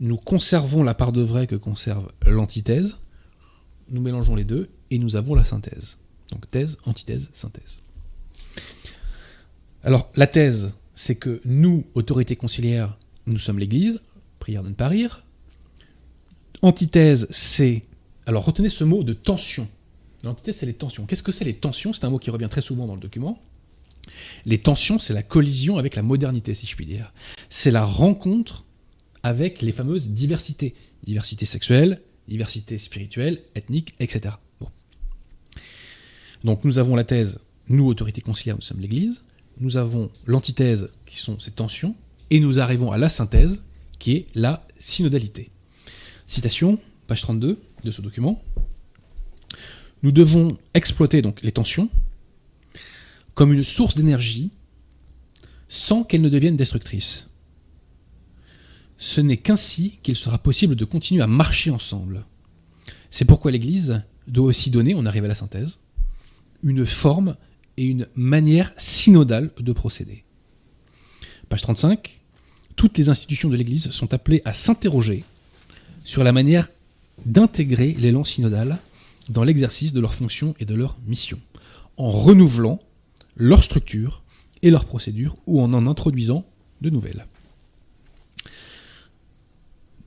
nous 0.00 0.16
conservons 0.16 0.82
la 0.82 0.94
part 0.94 1.12
de 1.12 1.22
vrai 1.22 1.46
que 1.46 1.56
conserve 1.56 2.10
l'antithèse, 2.26 2.96
nous 3.88 4.00
mélangeons 4.00 4.34
les 4.34 4.44
deux 4.44 4.68
et 4.90 4.98
nous 4.98 5.16
avons 5.16 5.34
la 5.34 5.44
synthèse. 5.44 5.98
Donc 6.32 6.50
thèse, 6.50 6.78
antithèse, 6.84 7.30
synthèse. 7.32 7.80
Alors 9.82 10.10
la 10.14 10.26
thèse, 10.26 10.72
c'est 10.94 11.16
que 11.16 11.40
nous, 11.44 11.84
autorités 11.94 12.36
conciliaires, 12.36 12.98
nous 13.26 13.38
sommes 13.38 13.58
l'Église, 13.58 14.00
prière 14.38 14.62
de 14.62 14.68
ne 14.68 14.74
pas 14.74 14.88
rire. 14.88 15.24
Antithèse, 16.62 17.26
c'est 17.30 17.84
alors 18.26 18.44
retenez 18.44 18.68
ce 18.68 18.84
mot 18.84 19.02
de 19.02 19.12
tension. 19.12 19.68
L'entité, 20.24 20.52
c'est 20.52 20.66
les 20.66 20.74
tensions. 20.74 21.06
Qu'est-ce 21.06 21.22
que 21.22 21.32
c'est 21.32 21.44
les 21.44 21.54
tensions? 21.54 21.92
C'est 21.92 22.04
un 22.04 22.10
mot 22.10 22.18
qui 22.18 22.30
revient 22.30 22.48
très 22.50 22.60
souvent 22.60 22.86
dans 22.86 22.94
le 22.94 23.00
document. 23.00 23.40
Les 24.46 24.58
tensions, 24.58 24.98
c'est 24.98 25.14
la 25.14 25.22
collision 25.22 25.78
avec 25.78 25.96
la 25.96 26.02
modernité, 26.02 26.54
si 26.54 26.66
je 26.66 26.76
puis 26.76 26.86
dire. 26.86 27.12
C'est 27.48 27.70
la 27.70 27.84
rencontre 27.84 28.64
avec 29.22 29.62
les 29.62 29.72
fameuses 29.72 30.10
diversités. 30.10 30.74
Diversité 31.04 31.46
sexuelle, 31.46 32.02
diversité 32.28 32.78
spirituelle, 32.78 33.42
ethnique, 33.54 33.94
etc. 34.00 34.34
Donc 36.44 36.64
nous 36.64 36.78
avons 36.78 36.96
la 36.96 37.04
thèse, 37.04 37.40
nous, 37.70 37.86
autorités 37.86 38.20
conciliaires, 38.20 38.56
nous 38.56 38.62
sommes 38.62 38.80
l'Église. 38.80 39.22
Nous 39.60 39.76
avons 39.76 40.10
l'antithèse, 40.26 40.90
qui 41.06 41.18
sont 41.18 41.38
ces 41.38 41.52
tensions. 41.52 41.94
Et 42.30 42.40
nous 42.40 42.58
arrivons 42.58 42.90
à 42.92 42.98
la 42.98 43.08
synthèse, 43.08 43.62
qui 43.98 44.16
est 44.16 44.26
la 44.34 44.66
synodalité. 44.78 45.50
Citation, 46.26 46.78
page 47.06 47.20
32 47.22 47.60
de 47.84 47.90
ce 47.90 48.00
document. 48.02 48.42
Nous 50.02 50.12
devons 50.12 50.56
exploiter 50.74 51.22
donc 51.22 51.42
les 51.42 51.52
tensions 51.52 51.88
comme 53.34 53.52
une 53.52 53.64
source 53.64 53.94
d'énergie 53.94 54.50
sans 55.68 56.02
qu'elles 56.02 56.22
ne 56.22 56.28
deviennent 56.28 56.56
destructrices. 56.56 57.26
Ce 58.98 59.20
n'est 59.20 59.36
qu'ainsi 59.36 59.98
qu'il 60.02 60.16
sera 60.16 60.38
possible 60.38 60.76
de 60.76 60.84
continuer 60.84 61.22
à 61.22 61.26
marcher 61.26 61.70
ensemble. 61.70 62.26
C'est 63.08 63.24
pourquoi 63.24 63.50
l'Église 63.50 64.02
doit 64.26 64.46
aussi 64.46 64.70
donner, 64.70 64.94
on 64.94 65.06
arrive 65.06 65.24
à 65.24 65.28
la 65.28 65.34
synthèse, 65.34 65.78
une 66.62 66.84
forme 66.84 67.36
et 67.76 67.84
une 67.84 68.06
manière 68.14 68.72
synodale 68.76 69.50
de 69.58 69.72
procéder. 69.72 70.24
Page 71.48 71.62
35. 71.62 72.20
Toutes 72.76 72.98
les 72.98 73.08
institutions 73.08 73.48
de 73.48 73.56
l'Église 73.56 73.90
sont 73.90 74.12
appelées 74.12 74.42
à 74.44 74.52
s'interroger 74.52 75.24
sur 76.04 76.24
la 76.24 76.32
manière 76.32 76.68
d'intégrer 77.26 77.92
l'élan 77.98 78.24
synodal 78.24 78.78
dans 79.28 79.44
l'exercice 79.44 79.92
de 79.92 80.00
leurs 80.00 80.14
fonctions 80.14 80.54
et 80.60 80.64
de 80.64 80.74
leurs 80.74 80.96
missions, 81.06 81.40
en 81.96 82.10
renouvelant 82.10 82.80
leur 83.40 83.64
structure 83.64 84.22
et 84.62 84.70
leurs 84.70 84.84
procédures 84.84 85.36
ou 85.46 85.60
en 85.60 85.72
en 85.72 85.86
introduisant 85.86 86.44
de 86.82 86.90
nouvelles. 86.90 87.26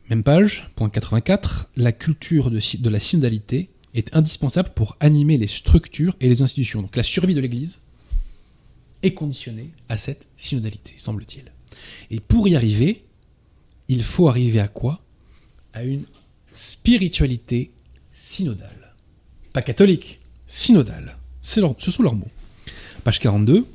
Même 0.10 0.24
page, 0.24 0.70
point 0.76 0.90
84, 0.90 1.72
la 1.76 1.92
culture 1.92 2.52
de, 2.52 2.90
la 2.90 3.00
synodalité 3.00 3.70
est 3.96 4.16
indispensable 4.16 4.70
pour 4.76 4.96
animer 5.00 5.38
les 5.38 5.48
structures 5.48 6.16
et 6.20 6.30
les 6.30 6.44
institutions. 6.44 6.84
Donc 6.84 6.96
la 6.96 7.04
survie 7.04 7.34
de 7.34 7.42
l'Église 7.42 7.80
est 9.02 9.14
conditionnée 9.14 9.72
à 9.90 9.98
cette 9.98 10.28
synodalité, 10.38 10.94
semble-t-il. 10.98 11.52
Et 12.12 12.20
pour 12.20 12.48
y 12.48 12.56
arriver, 12.56 13.04
il 13.88 14.04
faut 14.04 14.30
arriver 14.30 14.60
à 14.60 14.68
quoi? 14.68 15.02
À 15.74 15.84
une 15.84 16.06
spiritualité 16.52 17.72
synodale. 18.12 18.94
Pas 19.54 19.64
catholique, 19.64 20.20
synodale. 20.46 21.18
Ce 21.42 21.60
sont 21.60 22.04
leurs 22.04 22.16
mots. 22.16 22.30
Page 23.04 23.20
42. 23.20 23.66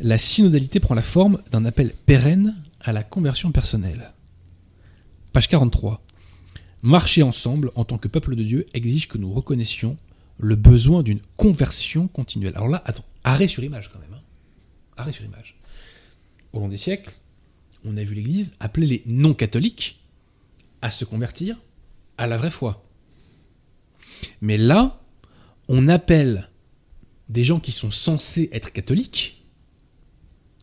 La 0.00 0.18
synodalité 0.18 0.78
prend 0.80 0.94
la 0.94 1.02
forme 1.02 1.42
d'un 1.50 1.64
appel 1.64 1.92
pérenne 2.06 2.54
à 2.80 2.92
la 2.92 3.02
conversion 3.02 3.50
personnelle. 3.50 4.12
Page 5.32 5.48
43. 5.48 6.00
Marcher 6.82 7.22
ensemble 7.22 7.72
en 7.74 7.84
tant 7.84 7.98
que 7.98 8.08
peuple 8.08 8.36
de 8.36 8.42
Dieu 8.42 8.66
exige 8.74 9.08
que 9.08 9.18
nous 9.18 9.32
reconnaissions 9.32 9.96
le 10.38 10.54
besoin 10.54 11.02
d'une 11.02 11.20
conversion 11.36 12.08
continuelle. 12.08 12.52
Alors 12.54 12.68
là, 12.68 12.84
arrêt 13.24 13.48
sur 13.48 13.64
image 13.64 13.90
quand 13.90 13.98
même. 13.98 14.14
Hein. 14.14 14.22
Arrêt 14.96 15.12
sur 15.12 15.24
image. 15.24 15.56
Au 16.52 16.60
long 16.60 16.68
des 16.68 16.76
siècles, 16.76 17.12
on 17.84 17.96
a 17.96 18.04
vu 18.04 18.14
l'Église 18.14 18.54
appeler 18.60 18.86
les 18.86 19.02
non-catholiques 19.06 20.00
à 20.82 20.90
se 20.90 21.04
convertir 21.04 21.60
à 22.18 22.26
la 22.26 22.36
vraie 22.36 22.50
foi. 22.50 22.84
Mais 24.40 24.56
là, 24.56 25.00
on 25.68 25.88
appelle 25.88 26.48
des 27.28 27.44
gens 27.44 27.60
qui 27.60 27.72
sont 27.72 27.90
censés 27.90 28.48
être 28.52 28.72
catholiques 28.72 29.44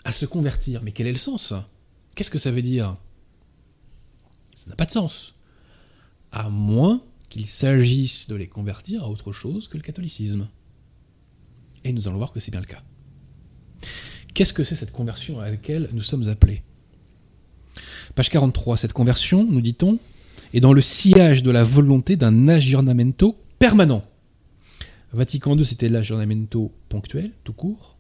à 0.04 0.12
se 0.12 0.26
convertir. 0.26 0.82
Mais 0.84 0.92
quel 0.92 1.08
est 1.08 1.12
le 1.12 1.18
sens? 1.18 1.54
Qu'est-ce 2.16 2.32
que 2.32 2.40
ça 2.40 2.52
veut 2.52 2.62
dire? 2.62 2.96
Ça 4.56 4.70
n'a 4.70 4.76
pas 4.76 4.86
de 4.86 4.92
sens 4.92 5.34
à 6.32 6.50
moins 6.50 7.04
qu'il 7.30 7.46
s'agisse 7.46 8.28
de 8.28 8.36
les 8.36 8.48
convertir 8.48 9.04
à 9.04 9.10
autre 9.10 9.32
chose 9.32 9.68
que 9.68 9.78
le 9.78 9.84
catholicisme. 9.84 10.50
Et 11.84 11.94
nous 11.94 12.08
allons 12.08 12.18
voir 12.18 12.32
que 12.32 12.40
c'est 12.40 12.52
bien 12.52 12.60
le 12.60 12.66
cas. 12.66 12.82
Qu'est-ce 14.34 14.54
que 14.54 14.64
c'est 14.64 14.76
cette 14.76 14.92
conversion 14.92 15.40
à 15.40 15.50
laquelle 15.50 15.90
nous 15.94 16.02
sommes 16.02 16.30
appelés? 16.30 16.62
Page 18.16 18.30
43, 18.30 18.78
cette 18.78 18.94
conversion, 18.94 19.46
nous 19.50 19.62
dit-on, 19.62 20.00
est 20.54 20.60
dans 20.60 20.74
le 20.74 20.82
sillage 20.82 21.44
de 21.44 21.52
la 21.52 21.64
volonté 21.64 22.16
d'un 22.16 22.48
aggiornamento 22.48 23.38
permanent. 23.60 24.04
Vatican 25.14 25.58
II, 25.58 25.66
c'était 25.66 25.90
l'aggiornamento 25.90 26.72
ponctuel, 26.90 27.32
tout 27.44 27.54
court. 27.54 27.98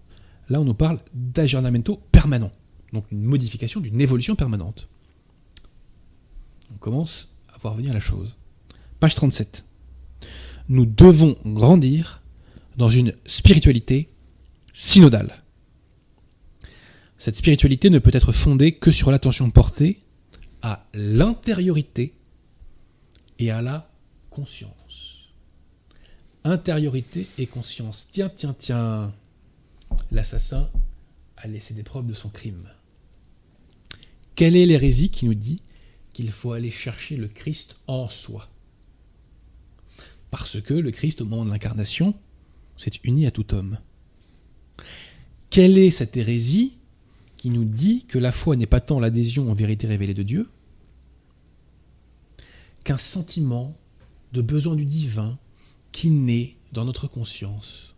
Là, 0.49 0.61
on 0.61 0.65
nous 0.65 0.73
parle 0.73 0.99
d'aggiornamento 1.13 2.01
permanent. 2.11 2.51
Donc 2.93 3.05
une 3.11 3.23
modification, 3.23 3.79
d'une 3.79 4.01
évolution 4.01 4.35
permanente. 4.35 4.87
On 6.73 6.77
commence 6.77 7.31
voir 7.61 7.75
venir 7.75 7.93
la 7.93 7.99
chose. 7.99 8.37
Page 8.99 9.15
37. 9.15 9.65
Nous 10.69 10.85
devons 10.85 11.37
grandir 11.45 12.21
dans 12.77 12.89
une 12.89 13.13
spiritualité 13.25 14.09
synodale. 14.73 15.43
Cette 17.17 17.35
spiritualité 17.35 17.89
ne 17.89 17.99
peut 17.99 18.11
être 18.13 18.31
fondée 18.31 18.73
que 18.73 18.91
sur 18.91 19.11
l'attention 19.11 19.49
portée 19.51 20.01
à 20.61 20.87
l'intériorité 20.93 22.15
et 23.39 23.51
à 23.51 23.61
la 23.61 23.91
conscience. 24.29 24.80
Intériorité 26.43 27.27
et 27.37 27.45
conscience. 27.45 28.07
Tiens, 28.11 28.29
tiens, 28.29 28.55
tiens. 28.57 29.13
L'assassin 30.11 30.69
a 31.37 31.47
laissé 31.47 31.73
des 31.73 31.83
preuves 31.83 32.07
de 32.07 32.13
son 32.13 32.29
crime. 32.29 32.69
Quelle 34.35 34.55
est 34.55 34.65
l'hérésie 34.65 35.09
qui 35.09 35.25
nous 35.25 35.35
dit 35.35 35.61
qu'il 36.13 36.31
faut 36.31 36.53
aller 36.53 36.71
chercher 36.71 37.15
le 37.15 37.27
Christ 37.27 37.75
en 37.87 38.09
soi? 38.09 38.49
Parce 40.31 40.59
que 40.61 40.73
le 40.73 40.91
Christ, 40.91 41.21
au 41.21 41.25
moment 41.25 41.45
de 41.45 41.51
l'incarnation, 41.51 42.15
s'est 42.77 42.91
uni 43.03 43.27
à 43.27 43.31
tout 43.31 43.53
homme. 43.53 43.77
Quelle 45.49 45.77
est 45.77 45.91
cette 45.91 46.17
hérésie 46.17 46.73
qui 47.37 47.49
nous 47.49 47.65
dit 47.65 48.05
que 48.05 48.17
la 48.17 48.31
foi 48.31 48.55
n'est 48.55 48.65
pas 48.65 48.81
tant 48.81 48.99
l'adhésion 48.99 49.51
aux 49.51 49.55
vérités 49.55 49.87
révélées 49.87 50.13
de 50.13 50.23
Dieu 50.23 50.49
qu'un 52.83 52.97
sentiment 52.97 53.77
de 54.31 54.41
besoin 54.41 54.75
du 54.75 54.85
divin 54.85 55.37
qui 55.91 56.09
naît 56.09 56.55
dans 56.71 56.85
notre 56.85 57.07
conscience 57.07 57.95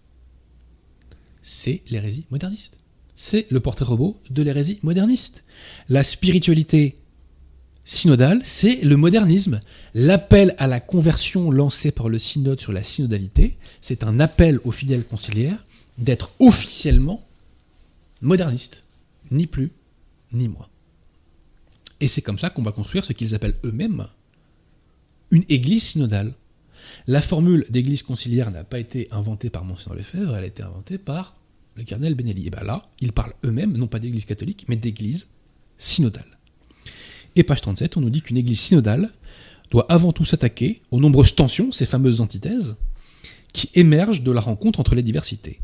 C'est 1.41 1.81
l'hérésie 1.89 2.25
moderniste. 2.31 2.77
C'est 3.15 3.45
le 3.51 3.59
portrait 3.59 3.85
robot 3.85 4.17
de 4.29 4.41
l'hérésie 4.41 4.79
moderniste. 4.81 5.43
La 5.89 6.03
spiritualité 6.03 6.97
synodal, 7.85 8.41
c'est 8.43 8.77
le 8.77 8.97
modernisme. 8.97 9.59
L'appel 9.93 10.55
à 10.57 10.67
la 10.67 10.79
conversion 10.79 11.51
lancé 11.51 11.91
par 11.91 12.09
le 12.09 12.17
synode 12.17 12.59
sur 12.59 12.71
la 12.71 12.83
synodalité, 12.83 13.57
c'est 13.81 14.03
un 14.03 14.19
appel 14.19 14.59
aux 14.63 14.71
fidèles 14.71 15.03
conciliaires 15.03 15.63
d'être 15.97 16.31
officiellement 16.39 17.23
moderniste, 18.21 18.83
ni 19.31 19.45
plus, 19.45 19.71
ni 20.31 20.47
moins. 20.47 20.67
Et 21.99 22.07
c'est 22.07 22.21
comme 22.21 22.39
ça 22.39 22.49
qu'on 22.49 22.63
va 22.63 22.71
construire 22.71 23.05
ce 23.05 23.13
qu'ils 23.13 23.35
appellent 23.35 23.57
eux-mêmes 23.63 24.07
une 25.31 25.45
église 25.49 25.83
synodale. 25.83 26.33
La 27.07 27.21
formule 27.21 27.65
d'église 27.69 28.03
conciliaire 28.03 28.51
n'a 28.51 28.63
pas 28.63 28.79
été 28.79 29.07
inventée 29.11 29.49
par 29.49 29.65
Monseigneur 29.65 29.97
Lefebvre, 29.97 30.35
elle 30.35 30.43
a 30.43 30.47
été 30.47 30.63
inventée 30.63 30.97
par 30.97 31.35
le 31.75 31.83
cardinal 31.83 32.15
Benelli. 32.15 32.47
Et 32.47 32.49
bien 32.49 32.63
là, 32.63 32.87
ils 32.99 33.11
parlent 33.11 33.33
eux-mêmes, 33.43 33.77
non 33.77 33.87
pas 33.87 33.99
d'église 33.99 34.25
catholique, 34.25 34.65
mais 34.67 34.75
d'église 34.75 35.27
synodale. 35.77 36.37
Et 37.35 37.43
page 37.43 37.61
37, 37.61 37.97
on 37.97 38.01
nous 38.01 38.09
dit 38.09 38.21
qu'une 38.21 38.37
église 38.37 38.59
synodale 38.59 39.11
doit 39.71 39.91
avant 39.91 40.13
tout 40.13 40.25
s'attaquer 40.25 40.81
aux 40.91 40.99
nombreuses 40.99 41.35
tensions, 41.35 41.71
ces 41.71 41.85
fameuses 41.85 42.21
antithèses, 42.21 42.75
qui 43.53 43.69
émergent 43.73 44.23
de 44.23 44.31
la 44.31 44.41
rencontre 44.41 44.79
entre 44.79 44.95
les 44.95 45.03
diversités. 45.03 45.59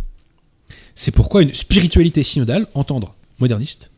C'est 0.96 1.12
pourquoi 1.12 1.44
une 1.44 1.54
spiritualité 1.54 2.24
synodale, 2.24 2.68
entendre 2.74 3.16
moderniste, 3.40 3.92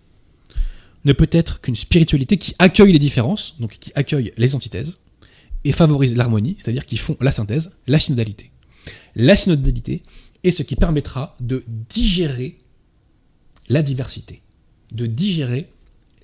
ne 1.06 1.14
peut 1.14 1.30
être 1.32 1.62
qu'une 1.62 1.76
spiritualité 1.76 2.38
qui 2.38 2.56
accueille 2.60 2.94
les 2.94 3.00
différences, 3.00 3.56
donc 3.60 3.78
qui 3.80 3.92
accueille 3.96 4.34
les 4.38 4.54
antithèses, 4.54 5.00
et 5.64 5.72
favorise 5.72 6.16
l'harmonie, 6.16 6.56
c'est-à-dire 6.58 6.86
qui 6.86 6.98
font 6.98 7.18
la 7.22 7.32
synthèse, 7.32 7.72
la 7.88 8.00
synodalité. 8.00 8.52
La 9.16 9.36
synodalité 9.36 10.04
est 10.44 10.52
ce 10.52 10.64
qui 10.64 10.76
permettra 10.76 11.36
de 11.40 11.64
digérer 11.90 12.58
la 13.70 13.84
diversité, 13.84 14.42
de 14.92 15.06
digérer 15.06 15.70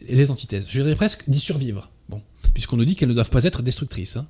les 0.07 0.31
antithèses. 0.31 0.65
Je 0.67 0.81
dirais 0.81 0.95
presque 0.95 1.23
d'y 1.27 1.39
survivre. 1.39 1.91
Puisqu'on 2.53 2.77
nous 2.77 2.85
dit 2.85 2.95
qu'elles 2.95 3.09
ne 3.09 3.13
doivent 3.13 3.29
pas 3.29 3.43
être 3.43 3.61
destructrices. 3.61 4.17
Hein. 4.17 4.27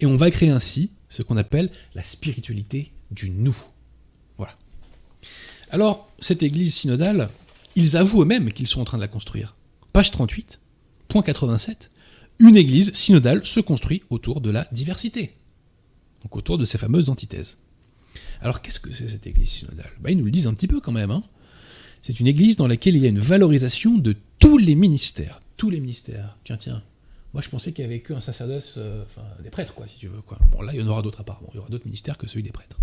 Et 0.00 0.06
on 0.06 0.16
va 0.16 0.30
créer 0.30 0.50
ainsi 0.50 0.90
ce 1.08 1.22
qu'on 1.22 1.36
appelle 1.36 1.70
la 1.94 2.02
spiritualité 2.02 2.90
du 3.10 3.30
nous. 3.30 3.56
Voilà. 4.36 4.56
Alors, 5.70 6.10
cette 6.18 6.42
église 6.42 6.74
synodale, 6.74 7.30
ils 7.76 7.96
avouent 7.96 8.22
eux-mêmes 8.22 8.52
qu'ils 8.52 8.66
sont 8.66 8.80
en 8.80 8.84
train 8.84 8.98
de 8.98 9.02
la 9.02 9.08
construire. 9.08 9.54
Page 9.92 10.10
38, 10.10 10.58
point 11.08 11.22
87. 11.22 11.91
Une 12.38 12.56
église 12.56 12.92
synodale 12.94 13.44
se 13.44 13.60
construit 13.60 14.02
autour 14.10 14.40
de 14.40 14.50
la 14.50 14.66
diversité. 14.72 15.36
Donc 16.22 16.36
autour 16.36 16.58
de 16.58 16.64
ces 16.64 16.78
fameuses 16.78 17.08
antithèses. 17.08 17.56
Alors 18.40 18.62
qu'est-ce 18.62 18.80
que 18.80 18.92
c'est 18.92 19.08
cette 19.08 19.26
église 19.26 19.48
synodale? 19.48 19.90
Bah, 20.00 20.10
Ils 20.10 20.18
nous 20.18 20.24
le 20.24 20.30
disent 20.30 20.46
un 20.46 20.54
petit 20.54 20.68
peu 20.68 20.80
quand 20.80 20.92
même. 20.92 21.10
Hein. 21.10 21.22
C'est 22.02 22.18
une 22.18 22.26
église 22.26 22.56
dans 22.56 22.66
laquelle 22.66 22.96
il 22.96 23.02
y 23.02 23.06
a 23.06 23.10
une 23.10 23.20
valorisation 23.20 23.96
de 23.96 24.16
tous 24.38 24.58
les 24.58 24.74
ministères. 24.74 25.40
Tous 25.56 25.70
les 25.70 25.80
ministères. 25.80 26.36
Tiens, 26.44 26.56
tiens. 26.56 26.82
Moi, 27.32 27.42
je 27.42 27.48
pensais 27.48 27.72
qu'il 27.72 27.82
y 27.82 27.86
avait 27.86 28.00
qu'un 28.00 28.20
sacerdoce, 28.20 28.74
euh, 28.76 29.04
enfin, 29.06 29.22
des 29.42 29.48
prêtres, 29.48 29.72
quoi, 29.74 29.86
si 29.88 29.96
tu 29.96 30.08
veux. 30.08 30.20
Bon, 30.50 30.60
là, 30.60 30.72
il 30.74 30.80
y 30.80 30.82
en 30.82 30.88
aura 30.88 31.00
d'autres 31.00 31.20
apparemment. 31.20 31.48
Il 31.52 31.56
y 31.56 31.58
aura 31.60 31.68
d'autres 31.70 31.86
ministères 31.86 32.18
que 32.18 32.26
celui 32.26 32.42
des 32.42 32.50
prêtres. 32.50 32.78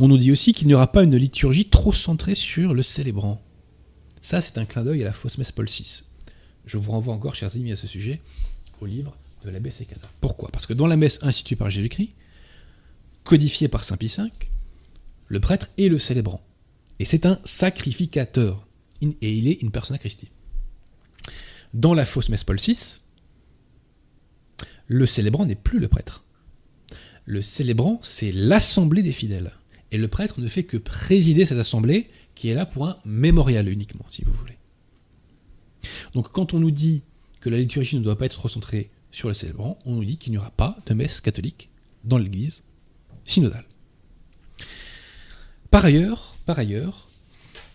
On 0.00 0.08
nous 0.08 0.18
dit 0.18 0.32
aussi 0.32 0.54
qu'il 0.54 0.66
n'y 0.66 0.74
aura 0.74 0.90
pas 0.90 1.04
une 1.04 1.16
liturgie 1.16 1.68
trop 1.68 1.92
centrée 1.92 2.34
sur 2.34 2.74
le 2.74 2.82
célébrant. 2.82 3.42
Ça, 4.22 4.40
c'est 4.40 4.58
un 4.58 4.64
clin 4.64 4.82
d'œil 4.82 5.02
à 5.02 5.04
la 5.04 5.12
fausse 5.12 5.38
messe 5.38 5.52
Paul 5.52 5.66
VI. 5.66 6.04
Je 6.68 6.76
vous 6.76 6.92
renvoie 6.92 7.14
encore, 7.14 7.34
chers 7.34 7.56
amis, 7.56 7.72
à 7.72 7.76
ce 7.76 7.86
sujet, 7.86 8.20
au 8.82 8.86
livre 8.86 9.16
de 9.42 9.48
l'abbé 9.48 9.70
Secada. 9.70 10.06
Pourquoi? 10.20 10.50
Parce 10.50 10.66
que 10.66 10.74
dans 10.74 10.86
la 10.86 10.98
messe 10.98 11.18
instituée 11.22 11.56
par 11.56 11.70
Jésus-Christ, 11.70 12.10
codifiée 13.24 13.68
par 13.68 13.84
Saint 13.84 13.96
Pie 13.96 14.14
V, 14.14 14.24
le 15.28 15.40
prêtre 15.40 15.70
est 15.78 15.88
le 15.88 15.96
célébrant. 15.96 16.44
Et 16.98 17.06
c'est 17.06 17.24
un 17.24 17.40
sacrificateur. 17.44 18.66
Et 19.00 19.32
il 19.32 19.48
est 19.48 19.62
une 19.62 19.70
persona 19.70 19.98
Christi. 19.98 20.28
Dans 21.72 21.94
la 21.94 22.04
fausse 22.04 22.28
messe 22.28 22.44
Paul 22.44 22.58
VI, 22.58 23.00
le 24.88 25.06
célébrant 25.06 25.46
n'est 25.46 25.54
plus 25.54 25.78
le 25.78 25.88
prêtre. 25.88 26.24
Le 27.24 27.40
célébrant, 27.40 27.98
c'est 28.02 28.32
l'assemblée 28.32 29.02
des 29.02 29.12
fidèles. 29.12 29.52
Et 29.90 29.96
le 29.96 30.08
prêtre 30.08 30.38
ne 30.42 30.48
fait 30.48 30.64
que 30.64 30.76
présider 30.76 31.46
cette 31.46 31.58
assemblée 31.58 32.08
qui 32.34 32.50
est 32.50 32.54
là 32.54 32.66
pour 32.66 32.86
un 32.86 32.98
mémorial 33.06 33.70
uniquement, 33.70 34.04
si 34.10 34.22
vous 34.22 34.34
voulez. 34.34 34.57
Donc 36.14 36.30
quand 36.32 36.54
on 36.54 36.60
nous 36.60 36.70
dit 36.70 37.02
que 37.40 37.50
la 37.50 37.58
liturgie 37.58 37.96
ne 37.96 38.02
doit 38.02 38.18
pas 38.18 38.26
être 38.26 38.40
recentrée 38.40 38.90
sur 39.10 39.28
les 39.28 39.34
célébrants, 39.34 39.78
on 39.84 39.94
nous 39.94 40.04
dit 40.04 40.18
qu'il 40.18 40.32
n'y 40.32 40.38
aura 40.38 40.50
pas 40.50 40.76
de 40.86 40.94
messe 40.94 41.20
catholique 41.20 41.70
dans 42.04 42.18
l'église 42.18 42.64
synodale. 43.24 43.64
Par 45.70 45.84
ailleurs, 45.84 46.36
par 46.46 46.58
ailleurs, 46.58 47.08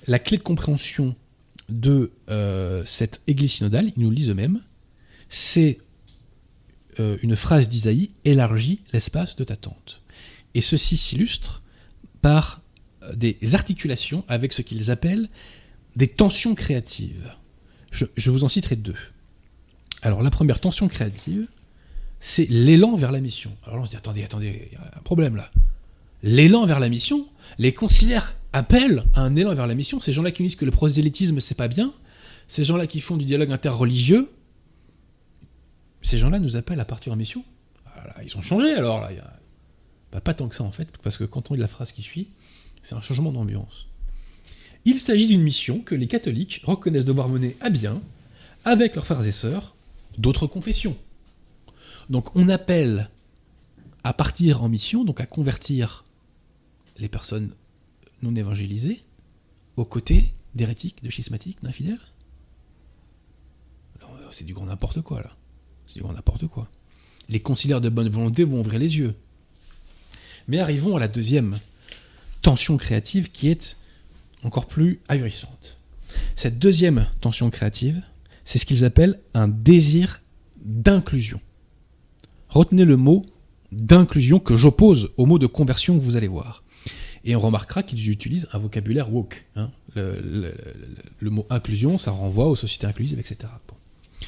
la 0.07 0.19
clé 0.19 0.37
de 0.37 0.43
compréhension 0.43 1.15
de 1.69 2.11
euh, 2.29 2.83
cette 2.85 3.21
église 3.27 3.53
synodale, 3.53 3.91
ils 3.95 4.01
nous 4.01 4.09
le 4.09 4.15
disent 4.15 4.29
eux-mêmes, 4.29 4.61
c'est 5.29 5.79
euh, 6.99 7.17
une 7.23 7.35
phrase 7.35 7.69
d'Isaïe 7.69 8.11
élargit 8.25 8.81
l'espace 8.91 9.35
de 9.35 9.43
ta 9.43 9.55
tente. 9.55 10.01
Et 10.53 10.61
ceci 10.61 10.97
s'illustre 10.97 11.63
par 12.21 12.61
euh, 13.03 13.15
des 13.15 13.37
articulations 13.53 14.23
avec 14.27 14.53
ce 14.53 14.61
qu'ils 14.61 14.91
appellent 14.91 15.29
des 15.95 16.07
tensions 16.07 16.55
créatives. 16.55 17.33
Je, 17.93 18.31
vous 18.31 18.43
en 18.43 18.47
citerai 18.47 18.75
deux. 18.75 18.95
Alors 20.01 20.23
la 20.23 20.31
première 20.31 20.59
tension 20.59 20.87
créative, 20.87 21.47
c'est 22.19 22.49
l'élan 22.49 22.95
vers 22.95 23.11
la 23.11 23.19
mission. 23.19 23.55
Alors 23.63 23.77
là, 23.77 23.83
on 23.83 23.85
se 23.85 23.91
dit 23.91 23.97
attendez, 23.97 24.23
attendez, 24.23 24.69
il 24.71 24.73
y 24.73 24.77
a 24.77 24.91
un 24.97 25.01
problème 25.01 25.35
là. 25.35 25.51
L'élan 26.23 26.65
vers 26.65 26.79
la 26.79 26.89
mission, 26.89 27.27
les 27.59 27.73
conciliaires 27.73 28.35
appellent 28.51 29.03
à 29.13 29.21
un 29.21 29.35
élan 29.35 29.53
vers 29.53 29.67
la 29.67 29.75
mission. 29.75 29.99
Ces 29.99 30.11
gens-là 30.11 30.31
qui 30.31 30.41
disent 30.41 30.55
que 30.55 30.65
le 30.65 30.71
prosélytisme 30.71 31.39
c'est 31.39 31.55
pas 31.55 31.67
bien, 31.67 31.93
ces 32.47 32.63
gens-là 32.63 32.87
qui 32.87 32.99
font 32.99 33.15
du 33.15 33.25
dialogue 33.25 33.51
interreligieux, 33.51 34.31
ces 36.01 36.17
gens-là 36.17 36.39
nous 36.39 36.55
appellent 36.55 36.79
à 36.79 36.85
partir 36.85 37.13
en 37.13 37.15
mission. 37.15 37.43
Voilà, 37.93 38.15
ils 38.23 38.35
ont 38.37 38.41
changé 38.41 38.73
alors 38.73 39.01
là. 39.01 39.11
bah, 40.11 40.19
pas 40.19 40.33
tant 40.33 40.47
que 40.47 40.55
ça 40.55 40.63
en 40.63 40.71
fait, 40.71 40.91
parce 41.03 41.17
que 41.17 41.25
quand 41.25 41.51
on 41.51 41.53
lit 41.53 41.61
la 41.61 41.67
phrase 41.67 41.91
qui 41.91 42.01
suit, 42.01 42.29
c'est 42.81 42.95
un 42.95 43.01
changement 43.01 43.31
d'ambiance. 43.31 43.87
Il 44.85 44.99
s'agit 44.99 45.27
d'une 45.27 45.41
mission 45.41 45.79
que 45.79 45.95
les 45.95 46.07
catholiques 46.07 46.61
reconnaissent 46.63 47.05
devoir 47.05 47.29
mener 47.29 47.55
à 47.61 47.69
bien 47.69 48.01
avec 48.65 48.95
leurs 48.95 49.05
frères 49.05 49.25
et 49.25 49.31
sœurs 49.31 49.75
d'autres 50.17 50.47
confessions. 50.47 50.97
Donc 52.09 52.35
on 52.35 52.49
appelle 52.49 53.09
à 54.03 54.13
partir 54.13 54.63
en 54.63 54.69
mission, 54.69 55.03
donc 55.03 55.21
à 55.21 55.25
convertir 55.25 56.03
les 56.97 57.07
personnes 57.07 57.51
non 58.21 58.35
évangélisées 58.35 59.01
aux 59.77 59.85
côtés 59.85 60.33
d'hérétiques, 60.55 61.03
de 61.03 61.09
schismatiques, 61.09 61.63
d'infidèles. 61.63 61.99
C'est 64.31 64.45
du 64.45 64.53
grand 64.53 64.65
n'importe 64.65 65.01
quoi 65.01 65.21
là. 65.21 65.35
C'est 65.85 65.95
du 65.95 66.01
grand 66.01 66.13
n'importe 66.13 66.47
quoi. 66.47 66.67
Les 67.29 67.39
conciliaires 67.39 67.81
de 67.81 67.89
bonne 67.89 68.09
volonté 68.09 68.43
vont 68.43 68.61
ouvrir 68.61 68.79
les 68.79 68.97
yeux. 68.97 69.15
Mais 70.47 70.59
arrivons 70.59 70.97
à 70.97 70.99
la 70.99 71.07
deuxième 71.07 71.57
tension 72.41 72.75
créative 72.77 73.31
qui 73.31 73.49
est 73.49 73.77
encore 74.43 74.67
plus 74.67 75.01
ahurissante. 75.07 75.77
Cette 76.35 76.59
deuxième 76.59 77.07
tension 77.21 77.49
créative, 77.49 78.01
c'est 78.45 78.59
ce 78.59 78.65
qu'ils 78.65 78.85
appellent 78.85 79.19
un 79.33 79.47
désir 79.47 80.21
d'inclusion. 80.63 81.39
Retenez 82.49 82.85
le 82.85 82.97
mot 82.97 83.25
d'inclusion 83.71 84.39
que 84.39 84.55
j'oppose 84.55 85.11
au 85.17 85.25
mot 85.25 85.39
de 85.39 85.47
conversion 85.47 85.97
que 85.97 86.03
vous 86.03 86.15
allez 86.15 86.27
voir. 86.27 86.63
Et 87.25 87.35
on 87.35 87.39
remarquera 87.39 87.83
qu'ils 87.83 88.09
utilisent 88.09 88.49
un 88.53 88.59
vocabulaire 88.59 89.11
woke. 89.13 89.45
hein. 89.55 89.71
Le, 89.95 90.53
mot 91.21 91.45
inclusion, 91.49 91.97
ça 91.97 92.11
renvoie 92.11 92.47
aux 92.47 92.55
sociétés 92.55 92.85
inclusives, 92.85 93.19
etc. 93.19 93.37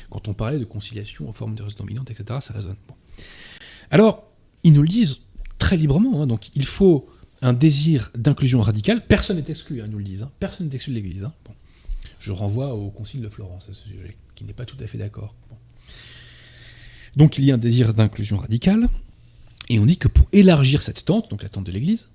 Quand 0.10 0.28
on 0.28 0.34
parlait 0.34 0.60
de 0.60 0.66
conciliation 0.66 1.28
en 1.30 1.34
forme 1.34 1.56
de 1.56 1.64
race 1.64 1.76
dominante, 1.76 2.10
etc., 2.10 2.40
ça 2.42 2.54
résonne. 2.54 2.76
Alors, 3.92 4.24
ils 4.64 4.74
nous 4.74 4.82
le 4.82 4.88
disent 4.88 5.18
très 5.60 5.78
librement. 5.78 6.22
hein. 6.22 6.28
donc, 6.28 6.50
il 6.56 6.66
faut 6.66 7.08
un 7.46 7.54
désir 7.54 8.12
d'inclusion 8.16 8.60
radicale. 8.60 9.06
Personne 9.06 9.38
n'est 9.38 9.50
exclu, 9.50 9.82
hein, 9.82 9.88
nous 9.88 10.00
le 10.00 10.04
disent. 10.04 10.24
hein. 10.24 10.32
Personne 10.40 10.68
n'est 10.68 10.76
exclu 10.76 10.94
de 10.94 11.00
l'Église. 11.00 11.24
hein. 11.26 11.34
Je 12.20 12.32
renvoie 12.32 12.74
au 12.74 12.90
Concile 12.90 13.22
de 13.22 13.30
Florence 13.30 13.70
à 13.70 13.74
ce 13.74 13.88
sujet, 13.88 14.18
qui 14.34 14.46
n'est 14.46 14.54
pas 14.54 14.66
tout 14.66 14.78
à 14.80 14.88
fait 14.88 14.98
d'accord. 14.98 15.36
Donc, 17.16 17.38
il 17.38 17.46
y 17.46 17.52
a 17.52 17.54
un 17.54 17.60
désir 17.60 17.94
d'inclusion 17.94 18.38
radicale. 18.38 18.90
Et 19.70 19.78
on 19.80 19.86
dit 19.86 19.98
que 19.98 20.08
pour 20.08 20.28
élargir 20.32 20.82
cette 20.82 21.06
tente, 21.06 21.30
donc 21.30 21.44
la 21.44 21.50
tente 21.50 21.66
de 21.66 21.72
l'Église, 21.72 22.10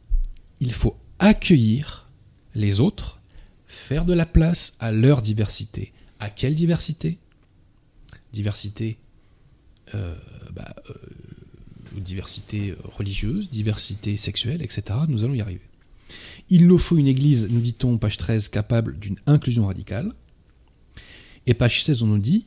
il 0.58 0.72
faut 0.72 0.96
accueillir 1.20 2.08
les 2.56 2.80
autres, 2.80 3.20
faire 3.66 4.04
de 4.04 4.12
la 4.12 4.26
place 4.26 4.74
à 4.80 4.90
leur 4.90 5.22
diversité. 5.22 5.92
À 6.18 6.28
quelle 6.28 6.56
diversité? 6.56 7.18
Diversité, 8.32 8.98
euh, 9.94 10.16
bah, 10.52 10.74
euh, 10.90 10.94
diversité 11.96 12.74
religieuse, 12.96 13.50
diversité 13.50 14.16
sexuelle, 14.16 14.62
etc. 14.62 15.00
Nous 15.08 15.24
allons 15.24 15.34
y 15.34 15.40
arriver. 15.40 15.62
Il 16.48 16.66
nous 16.66 16.78
faut 16.78 16.96
une 16.96 17.06
Église, 17.06 17.48
nous 17.50 17.60
dit-on, 17.60 17.98
page 17.98 18.16
13, 18.16 18.48
capable 18.48 18.98
d'une 18.98 19.16
inclusion 19.26 19.66
radicale. 19.66 20.12
Et 21.46 21.54
page 21.54 21.84
16, 21.84 22.02
on 22.02 22.06
nous 22.06 22.18
dit 22.18 22.46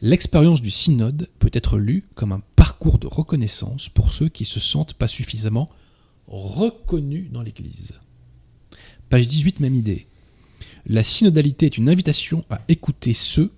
L'expérience 0.00 0.60
du 0.60 0.70
synode 0.70 1.28
peut 1.38 1.50
être 1.52 1.78
lue 1.78 2.04
comme 2.14 2.32
un 2.32 2.42
parcours 2.56 2.98
de 2.98 3.06
reconnaissance 3.06 3.88
pour 3.88 4.12
ceux 4.12 4.28
qui 4.28 4.44
se 4.44 4.58
sentent 4.58 4.94
pas 4.94 5.06
suffisamment 5.06 5.70
reconnus 6.26 7.30
dans 7.30 7.42
l'Église. 7.42 7.92
Page 9.08 9.28
18, 9.28 9.60
même 9.60 9.74
idée. 9.74 10.06
La 10.86 11.04
synodalité 11.04 11.66
est 11.66 11.78
une 11.78 11.88
invitation 11.88 12.44
à 12.50 12.62
écouter 12.68 13.14
ceux 13.14 13.52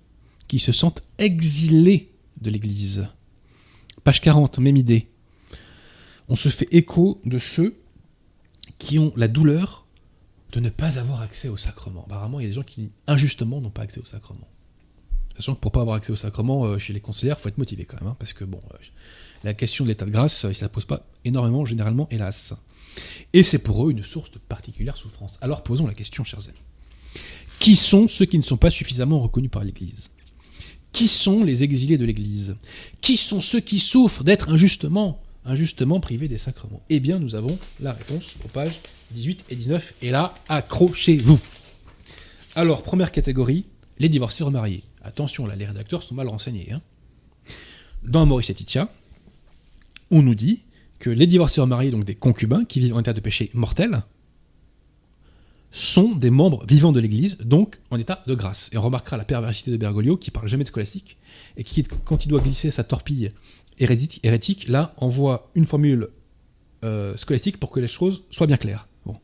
qui 0.47 0.59
se 0.59 0.71
sentent 0.71 1.01
exilés 1.17 2.11
de 2.39 2.51
l'Église. 2.51 3.07
Page 4.03 4.21
40, 4.21 4.59
même 4.59 4.77
idée. 4.77 5.07
On 6.29 6.35
se 6.35 6.49
fait 6.49 6.67
écho 6.71 7.21
de 7.25 7.37
ceux 7.37 7.75
qui 8.77 8.99
ont 8.99 9.13
la 9.15 9.27
douleur 9.27 9.85
de 10.51 10.59
ne 10.59 10.69
pas 10.69 10.97
avoir 10.97 11.21
accès 11.21 11.49
au 11.49 11.57
sacrement. 11.57 12.03
Apparemment, 12.05 12.39
il 12.39 12.43
y 12.43 12.45
a 12.45 12.49
des 12.49 12.55
gens 12.55 12.63
qui, 12.63 12.91
injustement, 13.07 13.61
n'ont 13.61 13.69
pas 13.69 13.83
accès 13.83 13.99
au 13.99 14.05
sacrement. 14.05 14.47
Sachant 15.35 15.55
que 15.55 15.59
pour 15.59 15.71
pas 15.71 15.81
avoir 15.81 15.97
accès 15.97 16.11
au 16.11 16.15
sacrement 16.15 16.65
euh, 16.65 16.77
chez 16.77 16.93
les 16.93 17.01
conseillères, 17.01 17.35
il 17.37 17.41
faut 17.41 17.49
être 17.49 17.57
motivé 17.57 17.83
quand 17.83 17.99
même, 17.99 18.09
hein, 18.09 18.15
parce 18.17 18.31
que 18.33 18.45
bon, 18.45 18.61
euh, 18.73 18.77
la 19.43 19.53
question 19.53 19.83
de 19.83 19.89
l'état 19.89 20.05
de 20.05 20.11
grâce, 20.11 20.45
euh, 20.45 20.53
ça 20.53 20.65
ne 20.65 20.69
pose 20.69 20.85
pas 20.85 21.05
énormément, 21.25 21.65
généralement, 21.65 22.07
hélas. 22.09 22.53
Et 23.33 23.43
c'est 23.43 23.59
pour 23.59 23.85
eux 23.85 23.91
une 23.91 24.03
source 24.03 24.31
de 24.31 24.39
particulière 24.39 24.95
souffrance. 24.95 25.37
Alors 25.41 25.63
posons 25.63 25.85
la 25.87 25.93
question, 25.93 26.23
chers 26.23 26.47
amis. 26.47 26.57
Qui 27.59 27.75
sont 27.75 28.07
ceux 28.07 28.25
qui 28.25 28.37
ne 28.37 28.43
sont 28.43 28.57
pas 28.57 28.69
suffisamment 28.69 29.19
reconnus 29.19 29.51
par 29.51 29.63
l'Église? 29.63 30.09
Qui 30.93 31.09
sont 31.09 31.43
les 31.43 31.63
exilés 31.63 31.97
de 31.97 32.05
l'Église? 32.05 32.55
Qui 33.01 33.17
sont 33.17 33.41
ceux 33.41 33.59
qui 33.59 33.79
souffrent 33.79 34.23
d'être 34.23 34.49
injustement, 34.49 35.21
injustement 35.45 35.99
privés 35.99 36.27
des 36.27 36.37
sacrements 36.37 36.81
Eh 36.89 36.99
bien, 36.99 37.19
nous 37.19 37.35
avons 37.35 37.57
la 37.79 37.93
réponse 37.93 38.35
aux 38.43 38.47
pages 38.47 38.79
18 39.11 39.45
et 39.49 39.55
19. 39.55 39.93
Et 40.01 40.11
là, 40.11 40.35
accrochez-vous. 40.49 41.39
Alors, 42.55 42.83
première 42.83 43.11
catégorie, 43.11 43.65
les 43.99 44.09
divorcés 44.09 44.43
remariés. 44.43 44.83
Attention, 45.01 45.45
là, 45.45 45.55
les 45.55 45.65
rédacteurs 45.65 46.03
sont 46.03 46.15
mal 46.15 46.27
renseignés. 46.27 46.71
hein. 46.71 46.81
Dans 48.03 48.25
Maurice 48.25 48.49
Laetitia, 48.49 48.89
on 50.11 50.21
nous 50.21 50.35
dit 50.35 50.61
que 50.99 51.09
les 51.09 51.27
divorcés 51.27 51.61
remariés, 51.61 51.91
donc 51.91 52.05
des 52.05 52.15
concubins 52.15 52.65
qui 52.65 52.79
vivent 52.79 52.95
en 52.95 52.99
état 52.99 53.13
de 53.13 53.19
péché 53.19 53.51
mortel, 53.53 54.03
sont 55.71 56.15
des 56.15 56.29
membres 56.29 56.65
vivants 56.65 56.93
de 56.93 57.01
l'Église, 57.01 57.37
donc 57.39 57.79
en 57.91 57.99
état 57.99 58.23
de 58.27 58.33
grâce. 58.33 58.69
Et 58.71 58.77
on 58.77 58.81
remarquera 58.81 59.17
la 59.17 59.25
perversité 59.25 59.71
de 59.71 59.77
Bergoglio, 59.77 60.15
qui 60.15 60.31
parle 60.31 60.47
jamais 60.47 60.63
de 60.63 60.69
scolastique, 60.69 61.17
et 61.57 61.63
qui, 61.65 61.83
quand 61.83 62.25
il 62.25 62.29
doit 62.29 62.39
glisser 62.39 62.71
sa 62.71 62.85
torpille 62.85 63.31
hérétique, 63.79 64.67
là, 64.67 64.93
envoie 64.97 65.51
une 65.55 65.65
formule 65.65 66.09
euh, 66.83 67.15
scolastique 67.17 67.59
pour 67.59 67.71
que 67.71 67.79
les 67.79 67.87
choses 67.87 68.23
soient 68.31 68.47
bien 68.47 68.57
claires. 68.57 68.87
Bon. 69.05 69.17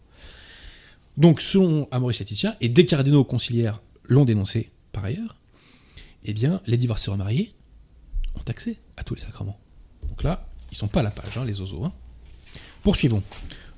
Donc, 1.18 1.42
selon 1.42 1.88
Amoris 1.92 2.20
Laetitia, 2.20 2.58
et 2.62 2.70
des 2.70 2.86
cardinaux 2.86 3.24
conciliaires 3.24 3.82
l'ont 4.06 4.26
dénoncé 4.26 4.72
par 4.92 5.06
ailleurs, 5.06 5.38
eh 6.26 6.34
bien, 6.34 6.62
les 6.68 6.78
divorcés 6.78 7.12
remariés 7.12 7.54
ont 8.36 8.44
accès 8.48 8.78
à 8.98 9.04
tous 9.04 9.16
les 9.16 9.22
sacrements. 9.22 9.60
Donc 10.08 10.24
là, 10.24 10.48
ils 10.72 10.78
sont 10.78 10.88
pas 10.88 11.02
à 11.02 11.04
la 11.04 11.12
page, 11.12 11.38
hein, 11.38 11.46
les 11.46 11.60
oiseaux. 11.62 11.84
hein. 11.84 11.94
Poursuivons. 12.84 13.24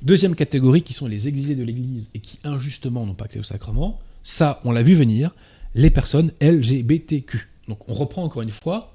Deuxième 0.02 0.36
catégorie, 0.36 0.82
qui 0.82 0.94
sont 0.94 1.08
les 1.08 1.28
exilés 1.28 1.56
de 1.56 1.64
l'Église 1.64 2.12
et 2.14 2.20
qui 2.20 2.40
injustement 2.44 3.06
n'ont 3.06 3.14
pas 3.14 3.26
accès 3.26 3.40
au 3.40 3.44
sacrement. 3.44 4.00
Ça, 4.24 4.62
on 4.64 4.72
l'a 4.72 4.84
vu 4.84 4.94
venir, 4.94 5.34
les 5.76 5.90
personnes 5.90 6.32
LGBTQ. 6.42 7.50
Donc 7.68 7.88
on 7.90 7.94
reprend 7.94 8.24
encore 8.24 8.42
une 8.42 8.50
fois 8.50 8.93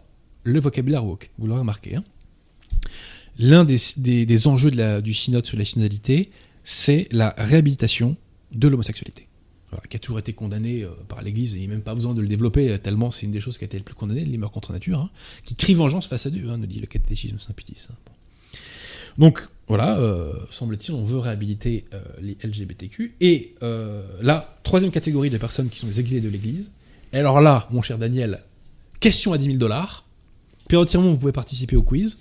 le 0.48 0.60
vocabulaire 0.60 1.04
woke, 1.04 1.30
vous 1.38 1.46
l'aurez 1.46 1.60
remarqué. 1.60 1.96
hein. 1.96 2.04
L'un 3.38 3.64
des, 3.64 4.46
enjeux 4.46 4.70
du 5.00 5.14
synode 5.14 5.46
sur 5.46 5.56
la 5.58 5.64
synodalité, 5.64 6.30
c'est 6.64 7.06
la 7.12 7.34
réhabilitation 7.38 8.16
de 8.52 8.66
l'homosexualité. 8.68 9.26
Qui 9.90 9.96
a 9.96 10.00
toujours 10.00 10.18
été 10.18 10.32
condamnée 10.32 10.82
euh, 10.82 10.88
par 11.08 11.20
l'Église, 11.20 11.54
et 11.54 11.58
il 11.58 11.60
n'y 11.60 11.66
a 11.66 11.70
même 11.70 11.82
pas 11.82 11.94
besoin 11.94 12.14
de 12.14 12.22
le 12.22 12.26
développer, 12.26 12.70
euh, 12.70 12.78
tellement 12.78 13.10
c'est 13.10 13.26
une 13.26 13.32
des 13.32 13.40
choses 13.40 13.58
qui 13.58 13.64
a 13.64 13.66
été 13.66 13.76
le 13.76 13.84
plus 13.84 13.94
condamnée, 13.94 14.24
les 14.24 14.38
mœurs 14.38 14.50
contre 14.50 14.72
nature, 14.72 14.98
hein, 15.00 15.10
qui 15.44 15.54
crie 15.54 15.74
vengeance 15.74 16.06
face 16.06 16.24
à 16.24 16.30
Dieu, 16.30 16.48
hein, 16.48 16.56
nous 16.56 16.66
dit 16.66 16.80
le 16.80 16.86
catéchisme 16.86 17.38
Saint-Pitis. 17.38 17.88
hein. 17.90 17.94
Bon. 18.06 19.26
Donc, 19.26 19.46
voilà, 19.68 19.98
euh, 19.98 20.32
semble-t-il, 20.50 20.94
on 20.94 21.04
veut 21.04 21.18
réhabiliter 21.18 21.84
les 22.22 22.38
LGBTQ. 22.42 23.16
Et 23.20 23.54
euh, 23.62 24.02
la 24.22 24.58
troisième 24.62 24.90
catégorie 24.90 25.28
de 25.28 25.36
personnes 25.36 25.68
qui 25.68 25.78
sont 25.78 25.86
les 25.88 26.00
exilés 26.00 26.22
de 26.22 26.30
l'Église. 26.30 26.70
Et 27.12 27.18
alors 27.18 27.40
là, 27.42 27.68
mon 27.70 27.82
cher 27.82 27.98
Daniel, 27.98 28.42
question 29.00 29.32
à 29.34 29.38
10 29.38 29.44
000 29.44 29.56
dollars. 29.58 30.06
Périodiquement, 30.68 31.10
vous 31.10 31.16
pouvez 31.18 31.32
participer 31.32 31.76
au 31.76 31.82
quiz. 31.82 32.16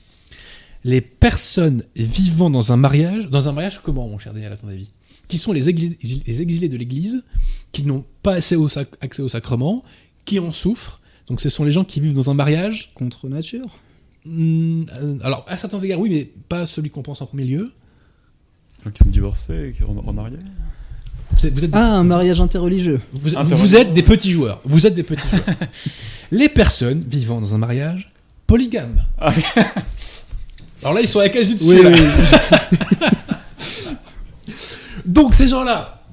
les 0.84 1.02
personnes 1.02 1.84
vivant 1.96 2.50
dans 2.50 2.72
un 2.72 2.78
mariage, 2.78 3.30
dans 3.30 3.50
un 3.50 3.52
mariage 3.52 3.80
comment, 3.84 4.08
mon 4.08 4.20
cher 4.20 4.34
Daniel, 4.34 4.54
à 4.54 4.58
ton 4.58 4.68
avis? 4.70 4.90
Qui 5.28 5.38
sont 5.38 5.52
les, 5.52 5.68
exil- 5.70 5.98
les 6.26 6.42
exilés 6.42 6.70
de 6.70 6.78
l'Église, 6.78 7.24
qui 7.74 7.84
n'ont 7.84 8.06
pas 8.24 8.36
accès 8.36 8.56
au, 8.56 8.70
sac- 8.70 8.96
accès 9.02 9.22
au 9.22 9.28
sacrement, 9.28 9.84
qui 10.26 10.40
en 10.40 10.52
souffrent? 10.54 11.02
Donc 11.28 11.42
ce 11.42 11.50
sont 11.50 11.66
les 11.66 11.72
gens 11.74 11.84
qui 11.84 12.00
vivent 12.00 12.14
dans 12.16 12.30
un 12.30 12.34
mariage. 12.34 12.92
Contre 12.96 13.28
nature? 13.28 13.80
Hmm, 14.26 14.84
alors, 15.22 15.46
à 15.50 15.58
certains 15.58 15.80
égards, 15.80 16.00
oui, 16.00 16.10
mais 16.10 16.30
pas 16.48 16.66
celui 16.66 16.90
qu'on 16.90 17.02
pense 17.04 17.22
en 17.22 17.26
premier 17.26 17.44
lieu. 17.44 17.72
Donc, 18.86 18.94
Qui 18.94 19.04
sont 19.04 19.10
divorcés 19.10 19.70
et 19.70 19.72
qui 19.74 19.80
sont 19.80 19.94
remariés. 20.00 20.38
Vous 21.32 21.46
êtes, 21.46 21.54
vous 21.54 21.64
êtes 21.66 21.72
des 21.72 21.78
Ah, 21.78 21.96
un 21.98 22.04
mariage 22.06 22.40
interreligieux. 22.40 23.02
Vous, 23.12 23.76
êtes 23.76 23.94
des 23.94 24.04
petits 24.04 24.32
joueurs. 24.32 24.62
Vous 24.64 24.88
êtes 24.88 24.94
des 24.94 25.04
petits 25.04 25.28
joueurs. 25.28 25.44
Les 26.32 26.48
personnes 26.48 27.04
vivant 27.06 27.42
dans 27.42 27.54
un 27.54 27.58
mariage 27.58 28.08
polygame. 28.48 29.04
Ah 29.18 29.32
Alors 30.82 30.94
là, 30.94 31.02
ils 31.02 31.08
sont 31.08 31.20
à 31.20 31.24
la 31.24 31.30
case 31.30 31.48
du 31.48 31.56
dessus. 31.56 31.70
Oui, 31.70 31.84
là. 31.84 31.92
oui. 31.92 32.02
Donc 35.06 35.36
ces 35.36 35.48
gens-là 35.48 36.04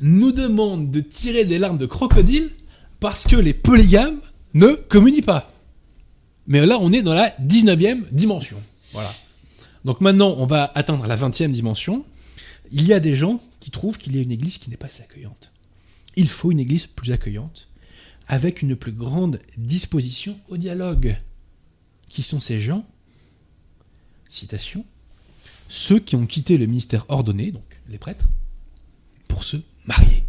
nous 0.00 0.32
demandent 0.32 0.90
de 0.90 1.00
tirer 1.00 1.44
des 1.44 1.58
larmes 1.58 1.78
de 1.78 1.86
crocodile 1.86 2.50
parce 3.00 3.24
que 3.24 3.36
les 3.36 3.54
polygames 3.54 4.20
ne 4.54 4.68
communient 4.68 5.22
pas. 5.22 5.46
Mais 6.46 6.64
là, 6.64 6.78
on 6.80 6.92
est 6.92 7.02
dans 7.02 7.14
la 7.14 7.30
19e 7.40 8.04
dimension. 8.12 8.62
Voilà. 8.92 9.12
Donc 9.84 10.00
maintenant, 10.00 10.34
on 10.38 10.46
va 10.46 10.70
atteindre 10.74 11.06
la 11.06 11.16
20e 11.16 11.50
dimension. 11.50 12.04
Il 12.72 12.86
y 12.86 12.92
a 12.92 13.00
des 13.00 13.16
gens 13.16 13.40
qui 13.60 13.70
trouvent 13.70 13.98
qu'il 13.98 14.16
y 14.16 14.18
a 14.18 14.22
une 14.22 14.32
église 14.32 14.58
qui 14.58 14.70
n'est 14.70 14.76
pas 14.76 14.86
assez 14.86 15.02
accueillante. 15.02 15.50
Il 16.16 16.28
faut 16.28 16.50
une 16.50 16.60
église 16.60 16.86
plus 16.86 17.12
accueillante, 17.12 17.68
avec 18.28 18.62
une 18.62 18.76
plus 18.76 18.92
grande 18.92 19.40
disposition 19.56 20.38
au 20.48 20.56
dialogue. 20.56 21.16
Qui 22.08 22.22
sont 22.22 22.40
ces 22.40 22.60
gens 22.60 22.84
Citation. 24.28 24.84
Ceux 25.68 25.98
qui 25.98 26.16
ont 26.16 26.26
quitté 26.26 26.58
le 26.58 26.66
ministère 26.66 27.04
ordonné, 27.08 27.50
donc 27.50 27.80
les 27.88 27.98
prêtres, 27.98 28.28
pour 29.28 29.44
se 29.44 29.56
marier. 29.86 30.24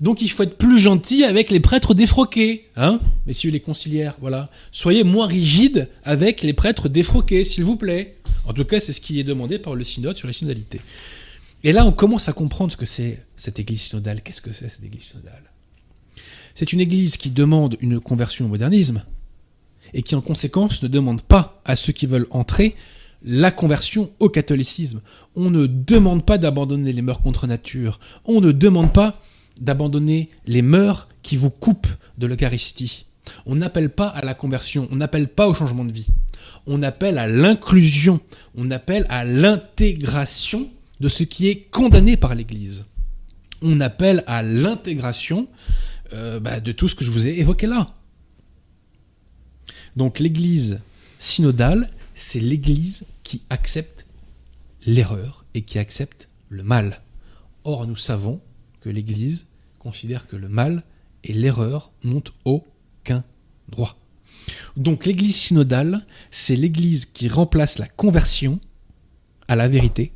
Donc 0.00 0.20
il 0.20 0.28
faut 0.28 0.42
être 0.42 0.58
plus 0.58 0.78
gentil 0.78 1.24
avec 1.24 1.50
les 1.50 1.60
prêtres 1.60 1.94
défroqués, 1.94 2.68
hein, 2.76 3.00
messieurs 3.26 3.50
les 3.50 3.60
conciliaires, 3.60 4.16
voilà. 4.20 4.50
Soyez 4.70 5.04
moins 5.04 5.26
rigides 5.26 5.88
avec 6.02 6.42
les 6.42 6.52
prêtres 6.52 6.88
défroqués, 6.88 7.44
s'il 7.44 7.64
vous 7.64 7.76
plaît. 7.76 8.16
En 8.44 8.52
tout 8.52 8.64
cas, 8.64 8.80
c'est 8.80 8.92
ce 8.92 9.00
qui 9.00 9.20
est 9.20 9.24
demandé 9.24 9.58
par 9.58 9.74
le 9.74 9.84
synode 9.84 10.16
sur 10.16 10.26
la 10.26 10.32
synodalité. 10.32 10.80
Et 11.64 11.72
là, 11.72 11.86
on 11.86 11.92
commence 11.92 12.28
à 12.28 12.32
comprendre 12.32 12.72
ce 12.72 12.76
que 12.76 12.86
c'est 12.86 13.24
cette 13.36 13.60
église 13.60 13.82
synodale. 13.82 14.22
Qu'est-ce 14.22 14.40
que 14.40 14.52
c'est 14.52 14.68
cette 14.68 14.82
église 14.82 15.04
synodale? 15.04 15.44
C'est 16.54 16.72
une 16.72 16.80
église 16.80 17.16
qui 17.16 17.30
demande 17.30 17.76
une 17.80 18.00
conversion 18.00 18.46
au 18.46 18.48
modernisme 18.48 19.04
et 19.94 20.02
qui 20.02 20.14
en 20.14 20.20
conséquence 20.20 20.82
ne 20.82 20.88
demande 20.88 21.22
pas 21.22 21.60
à 21.64 21.76
ceux 21.76 21.92
qui 21.92 22.06
veulent 22.06 22.26
entrer 22.30 22.74
la 23.24 23.50
conversion 23.50 24.10
au 24.18 24.28
catholicisme. 24.28 25.00
On 25.36 25.50
ne 25.50 25.66
demande 25.66 26.24
pas 26.24 26.38
d'abandonner 26.38 26.92
les 26.92 27.02
mœurs 27.02 27.20
contre 27.20 27.46
nature. 27.46 28.00
On 28.24 28.40
ne 28.40 28.52
demande 28.52 28.92
pas 28.92 29.20
d'abandonner 29.60 30.30
les 30.46 30.62
mœurs 30.62 31.08
qui 31.22 31.36
vous 31.36 31.50
coupent 31.50 31.86
de 32.18 32.26
l'Eucharistie. 32.26 33.06
On 33.46 33.54
n'appelle 33.54 33.90
pas 33.90 34.08
à 34.08 34.24
la 34.24 34.34
conversion, 34.34 34.88
on 34.90 34.96
n'appelle 34.96 35.28
pas 35.28 35.46
au 35.46 35.54
changement 35.54 35.84
de 35.84 35.92
vie. 35.92 36.08
On 36.66 36.82
appelle 36.82 37.18
à 37.18 37.28
l'inclusion, 37.28 38.20
on 38.56 38.70
appelle 38.70 39.06
à 39.08 39.24
l'intégration 39.24 40.68
de 41.00 41.08
ce 41.08 41.22
qui 41.22 41.48
est 41.48 41.68
condamné 41.70 42.16
par 42.16 42.34
l'Église. 42.34 42.84
On 43.60 43.78
appelle 43.80 44.24
à 44.26 44.42
l'intégration 44.42 45.46
euh, 46.12 46.40
bah, 46.40 46.58
de 46.58 46.72
tout 46.72 46.88
ce 46.88 46.96
que 46.96 47.04
je 47.04 47.12
vous 47.12 47.28
ai 47.28 47.38
évoqué 47.38 47.66
là. 47.66 47.86
Donc 49.96 50.18
l'Église 50.18 50.80
synodale, 51.18 51.90
c'est 52.14 52.40
l'Église 52.40 53.04
qui 53.22 53.42
accepte 53.50 54.06
l'erreur 54.86 55.44
et 55.54 55.62
qui 55.62 55.78
accepte 55.78 56.28
le 56.48 56.62
mal. 56.62 57.02
Or, 57.64 57.86
nous 57.86 57.96
savons 57.96 58.40
que 58.80 58.88
l'Église 58.88 59.46
considère 59.78 60.26
que 60.26 60.36
le 60.36 60.48
mal 60.48 60.82
et 61.24 61.32
l'erreur 61.32 61.92
n'ont 62.02 62.24
aucun 62.44 63.24
droit. 63.68 63.98
Donc 64.76 65.06
l'Église 65.06 65.36
synodale, 65.36 66.04
c'est 66.30 66.56
l'Église 66.56 67.06
qui 67.06 67.28
remplace 67.28 67.78
la 67.78 67.86
conversion 67.86 68.58
à 69.48 69.56
la 69.56 69.68
vérité 69.68 70.12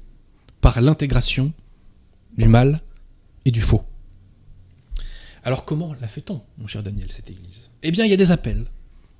par 0.61 0.81
l'intégration 0.81 1.53
du 2.37 2.49
mal 2.49 2.83
et 3.45 3.51
du 3.51 3.61
faux. 3.61 3.85
Alors 5.45 5.65
comment 5.65 5.95
la 6.01 6.09
fait-on, 6.09 6.43
mon 6.59 6.67
cher 6.67 6.83
Daniel, 6.83 7.13
cette 7.13 7.31
Église? 7.31 7.71
Eh 7.83 7.93
bien, 7.93 8.05
il 8.05 8.11
y 8.11 8.15
a 8.15 8.17
des 8.17 8.33
appels. 8.33 8.67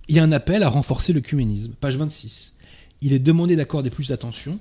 Il 0.09 0.15
y 0.17 0.19
a 0.19 0.23
un 0.23 0.33
appel 0.33 0.63
à 0.63 0.69
renforcer 0.69 1.13
le 1.13 1.21
cuménisme, 1.21 1.73
page 1.73 1.97
26. 1.97 2.55
Il 3.01 3.13
est 3.13 3.19
demandé 3.19 3.57
d'accorder 3.57 3.91
plus 3.91 4.09
d'attention 4.09 4.59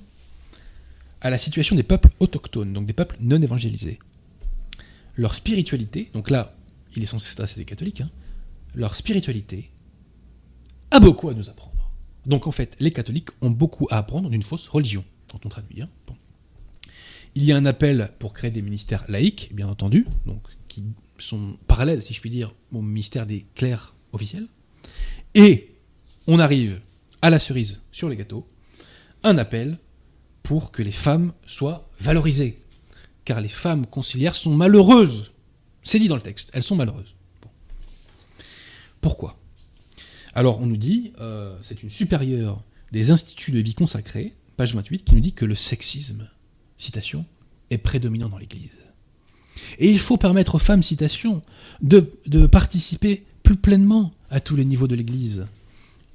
à 1.20 1.30
la 1.30 1.38
situation 1.38 1.76
des 1.76 1.82
peuples 1.82 2.10
autochtones, 2.20 2.72
donc 2.72 2.86
des 2.86 2.92
peuples 2.92 3.16
non 3.20 3.40
évangélisés. 3.40 3.98
Leur 5.16 5.34
spiritualité, 5.34 6.10
donc 6.12 6.30
là, 6.30 6.54
il 6.94 7.02
est 7.02 7.06
censé 7.06 7.28
s'adresser 7.30 7.56
des 7.56 7.64
catholiques, 7.64 8.02
hein, 8.02 8.10
leur 8.74 8.94
spiritualité 8.96 9.70
a 10.90 11.00
beaucoup 11.00 11.28
à 11.28 11.34
nous 11.34 11.48
apprendre. 11.48 11.90
Donc 12.26 12.46
en 12.46 12.52
fait, 12.52 12.76
les 12.80 12.90
catholiques 12.90 13.30
ont 13.40 13.50
beaucoup 13.50 13.86
à 13.90 13.98
apprendre 13.98 14.28
d'une 14.28 14.42
fausse 14.42 14.68
religion, 14.68 15.04
quand 15.30 15.46
on 15.46 15.48
traduit. 15.48 15.82
hein. 15.82 15.88
Il 17.34 17.44
y 17.44 17.52
a 17.52 17.56
un 17.56 17.66
appel 17.66 18.10
pour 18.18 18.32
créer 18.32 18.50
des 18.50 18.62
ministères 18.62 19.04
laïques, 19.08 19.50
bien 19.54 19.68
entendu, 19.68 20.06
donc 20.26 20.42
qui 20.68 20.82
sont 21.18 21.56
parallèles, 21.66 22.02
si 22.02 22.14
je 22.14 22.20
puis 22.20 22.30
dire, 22.30 22.54
au 22.72 22.80
ministère 22.82 23.26
des 23.26 23.46
clercs 23.54 23.94
officiels. 24.12 24.46
Et 25.36 25.76
on 26.26 26.38
arrive 26.38 26.80
à 27.20 27.28
la 27.28 27.38
cerise 27.38 27.82
sur 27.92 28.08
les 28.08 28.16
gâteaux, 28.16 28.48
un 29.22 29.36
appel 29.36 29.78
pour 30.42 30.72
que 30.72 30.82
les 30.82 30.92
femmes 30.92 31.34
soient 31.44 31.90
valorisées. 32.00 32.62
Car 33.26 33.42
les 33.42 33.48
femmes 33.48 33.86
conciliaires 33.86 34.34
sont 34.34 34.54
malheureuses. 34.54 35.32
C'est 35.82 35.98
dit 35.98 36.08
dans 36.08 36.16
le 36.16 36.22
texte, 36.22 36.50
elles 36.54 36.62
sont 36.62 36.74
malheureuses. 36.74 37.14
Pourquoi? 39.02 39.38
Alors 40.32 40.58
on 40.60 40.66
nous 40.66 40.78
dit, 40.78 41.12
euh, 41.20 41.54
c'est 41.60 41.82
une 41.82 41.90
supérieure 41.90 42.64
des 42.90 43.10
instituts 43.10 43.52
de 43.52 43.58
vie 43.58 43.74
consacrés, 43.74 44.32
page 44.56 44.74
28, 44.74 45.04
qui 45.04 45.14
nous 45.14 45.20
dit 45.20 45.34
que 45.34 45.44
le 45.44 45.54
sexisme, 45.54 46.30
citation, 46.78 47.26
est 47.68 47.78
prédominant 47.78 48.30
dans 48.30 48.38
l'Église. 48.38 48.78
Et 49.78 49.90
il 49.90 49.98
faut 49.98 50.16
permettre 50.16 50.54
aux 50.54 50.60
femmes, 50.60 50.82
citation, 50.82 51.42
de, 51.82 52.18
de 52.26 52.46
participer 52.46 53.26
plus 53.42 53.56
pleinement 53.56 54.14
à 54.30 54.40
tous 54.40 54.56
les 54.56 54.64
niveaux 54.64 54.86
de 54.86 54.94
l'Église. 54.94 55.46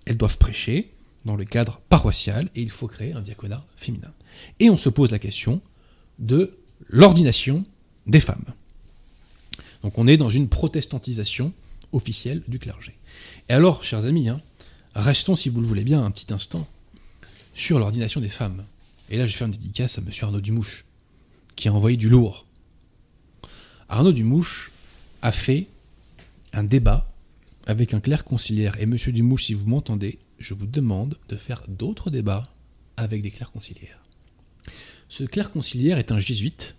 Elles 0.05 0.17
doivent 0.17 0.38
prêcher 0.38 0.91
dans 1.25 1.35
le 1.35 1.45
cadre 1.45 1.81
paroissial 1.89 2.49
et 2.55 2.61
il 2.61 2.69
faut 2.69 2.88
créer 2.88 3.13
un 3.13 3.21
diaconat 3.21 3.63
féminin. 3.75 4.11
Et 4.59 4.69
on 4.69 4.77
se 4.77 4.89
pose 4.89 5.11
la 5.11 5.19
question 5.19 5.61
de 6.19 6.57
l'ordination 6.88 7.65
des 8.07 8.19
femmes. 8.19 8.45
Donc 9.83 9.97
on 9.97 10.07
est 10.07 10.17
dans 10.17 10.29
une 10.29 10.49
protestantisation 10.49 11.53
officielle 11.91 12.43
du 12.47 12.59
clergé. 12.59 12.97
Et 13.49 13.53
alors, 13.53 13.83
chers 13.83 14.05
amis, 14.05 14.29
hein, 14.29 14.41
restons, 14.95 15.35
si 15.35 15.49
vous 15.49 15.61
le 15.61 15.67
voulez 15.67 15.83
bien, 15.83 16.03
un 16.03 16.11
petit 16.11 16.33
instant 16.33 16.67
sur 17.53 17.79
l'ordination 17.79 18.21
des 18.21 18.29
femmes. 18.29 18.63
Et 19.09 19.17
là, 19.17 19.25
je 19.25 19.35
faire 19.35 19.47
une 19.47 19.53
dédicace 19.53 19.97
à 19.97 20.01
M. 20.01 20.09
Arnaud 20.21 20.39
Dumouche, 20.39 20.85
qui 21.55 21.67
a 21.67 21.73
envoyé 21.73 21.97
du 21.97 22.09
lourd. 22.09 22.45
Arnaud 23.89 24.13
Dumouche 24.13 24.71
a 25.21 25.31
fait 25.31 25.67
un 26.53 26.63
débat 26.63 27.10
avec 27.65 27.93
un 27.93 27.99
clerc 27.99 28.23
conciliaire. 28.23 28.79
Et 28.79 28.85
monsieur 28.85 29.11
Dumouche, 29.11 29.45
si 29.45 29.53
vous 29.53 29.67
m'entendez, 29.67 30.19
je 30.39 30.53
vous 30.53 30.65
demande 30.65 31.17
de 31.29 31.35
faire 31.35 31.63
d'autres 31.67 32.09
débats 32.09 32.53
avec 32.97 33.21
des 33.21 33.31
clercs 33.31 33.51
conciliaires. 33.51 34.03
Ce 35.09 35.23
clerc 35.23 35.51
conciliaire 35.51 35.97
est 35.97 36.11
un 36.11 36.19
jésuite. 36.19 36.75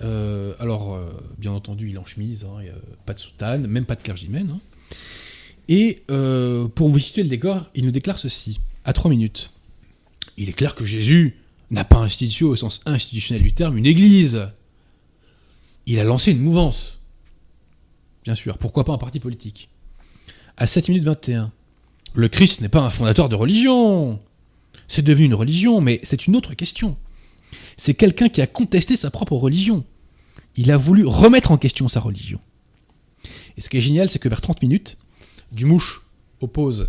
Euh, 0.00 0.54
alors, 0.60 0.94
euh, 0.94 1.10
bien 1.38 1.52
entendu, 1.52 1.90
il 1.90 1.98
en 1.98 2.04
chemise, 2.04 2.44
hein, 2.44 2.60
et, 2.62 2.68
euh, 2.68 2.74
pas 3.04 3.14
de 3.14 3.18
soutane, 3.18 3.66
même 3.66 3.84
pas 3.84 3.96
de 3.96 4.02
clergymène. 4.02 4.50
hein. 4.50 4.60
Et 5.68 5.96
pour 6.06 6.88
vous 6.88 6.98
situer 6.98 7.22
le 7.22 7.28
décor, 7.28 7.68
il 7.74 7.84
nous 7.84 7.90
déclare 7.90 8.18
ceci, 8.18 8.60
à 8.86 8.94
trois 8.94 9.10
minutes. 9.10 9.50
Il 10.38 10.48
est 10.48 10.54
clair 10.54 10.74
que 10.74 10.86
Jésus 10.86 11.36
n'a 11.70 11.84
pas 11.84 11.98
institué 11.98 12.46
au 12.46 12.56
sens 12.56 12.80
institutionnel 12.86 13.42
du 13.42 13.52
terme 13.52 13.76
une 13.76 13.84
église. 13.84 14.48
Il 15.84 15.98
a 15.98 16.04
lancé 16.04 16.32
une 16.32 16.40
mouvance. 16.40 16.98
Bien 18.24 18.34
sûr, 18.34 18.56
pourquoi 18.56 18.84
pas 18.84 18.94
un 18.94 18.98
parti 18.98 19.20
politique? 19.20 19.68
À 20.60 20.66
7 20.66 20.88
minutes 20.88 21.04
21. 21.04 21.52
Le 22.14 22.28
Christ 22.28 22.60
n'est 22.60 22.68
pas 22.68 22.80
un 22.80 22.90
fondateur 22.90 23.28
de 23.28 23.36
religion. 23.36 24.18
C'est 24.88 25.02
devenu 25.02 25.26
une 25.26 25.34
religion, 25.34 25.80
mais 25.80 26.00
c'est 26.02 26.26
une 26.26 26.34
autre 26.34 26.54
question. 26.54 26.96
C'est 27.76 27.94
quelqu'un 27.94 28.28
qui 28.28 28.42
a 28.42 28.48
contesté 28.48 28.96
sa 28.96 29.12
propre 29.12 29.36
religion. 29.36 29.84
Il 30.56 30.72
a 30.72 30.76
voulu 30.76 31.06
remettre 31.06 31.52
en 31.52 31.58
question 31.58 31.86
sa 31.86 32.00
religion. 32.00 32.40
Et 33.56 33.60
ce 33.60 33.68
qui 33.68 33.76
est 33.76 33.80
génial, 33.80 34.08
c'est 34.08 34.18
que 34.18 34.28
vers 34.28 34.40
30 34.40 34.60
minutes, 34.62 34.98
Dumouche 35.52 36.02
oppose 36.40 36.88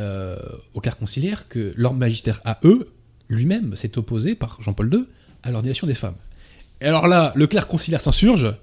euh, 0.00 0.38
au 0.72 0.80
clerc 0.80 0.96
conciliaire 0.96 1.48
que 1.48 1.74
leur 1.76 1.92
magistère 1.92 2.40
à 2.46 2.60
eux, 2.64 2.88
lui-même, 3.28 3.76
s'est 3.76 3.98
opposé 3.98 4.34
par 4.34 4.56
Jean-Paul 4.62 4.90
II 4.90 5.04
à 5.42 5.50
l'ordination 5.50 5.86
des 5.86 5.94
femmes. 5.94 6.16
Et 6.80 6.86
alors 6.86 7.08
là, 7.08 7.32
le 7.34 7.46
clerc 7.46 7.68
conciliaire 7.68 8.00
s'insurge. 8.00 8.54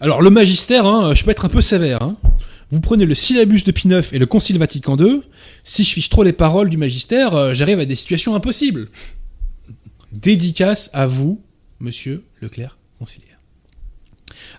Alors 0.00 0.22
le 0.22 0.30
magistère, 0.30 0.86
hein, 0.86 1.14
je 1.14 1.22
peux 1.22 1.30
être 1.30 1.44
un 1.44 1.48
peu 1.48 1.60
sévère. 1.60 2.02
hein. 2.02 2.16
Vous 2.70 2.80
prenez 2.80 3.04
le 3.04 3.14
syllabus 3.14 3.64
de 3.64 3.72
Pie 3.72 3.88
IX 3.88 4.12
et 4.12 4.18
le 4.18 4.26
Concile 4.26 4.58
Vatican 4.58 4.96
II. 4.96 5.22
Si 5.64 5.82
je 5.82 5.90
fiche 5.90 6.08
trop 6.08 6.22
les 6.22 6.32
paroles 6.32 6.70
du 6.70 6.76
magistère, 6.76 7.34
euh, 7.34 7.54
j'arrive 7.54 7.80
à 7.80 7.84
des 7.84 7.96
situations 7.96 8.34
impossibles. 8.34 8.88
Dédicace 10.12 10.90
à 10.92 11.06
vous, 11.06 11.40
monsieur 11.80 12.24
le 12.40 12.48
clerc 12.48 12.78
conciliaire. 12.98 13.40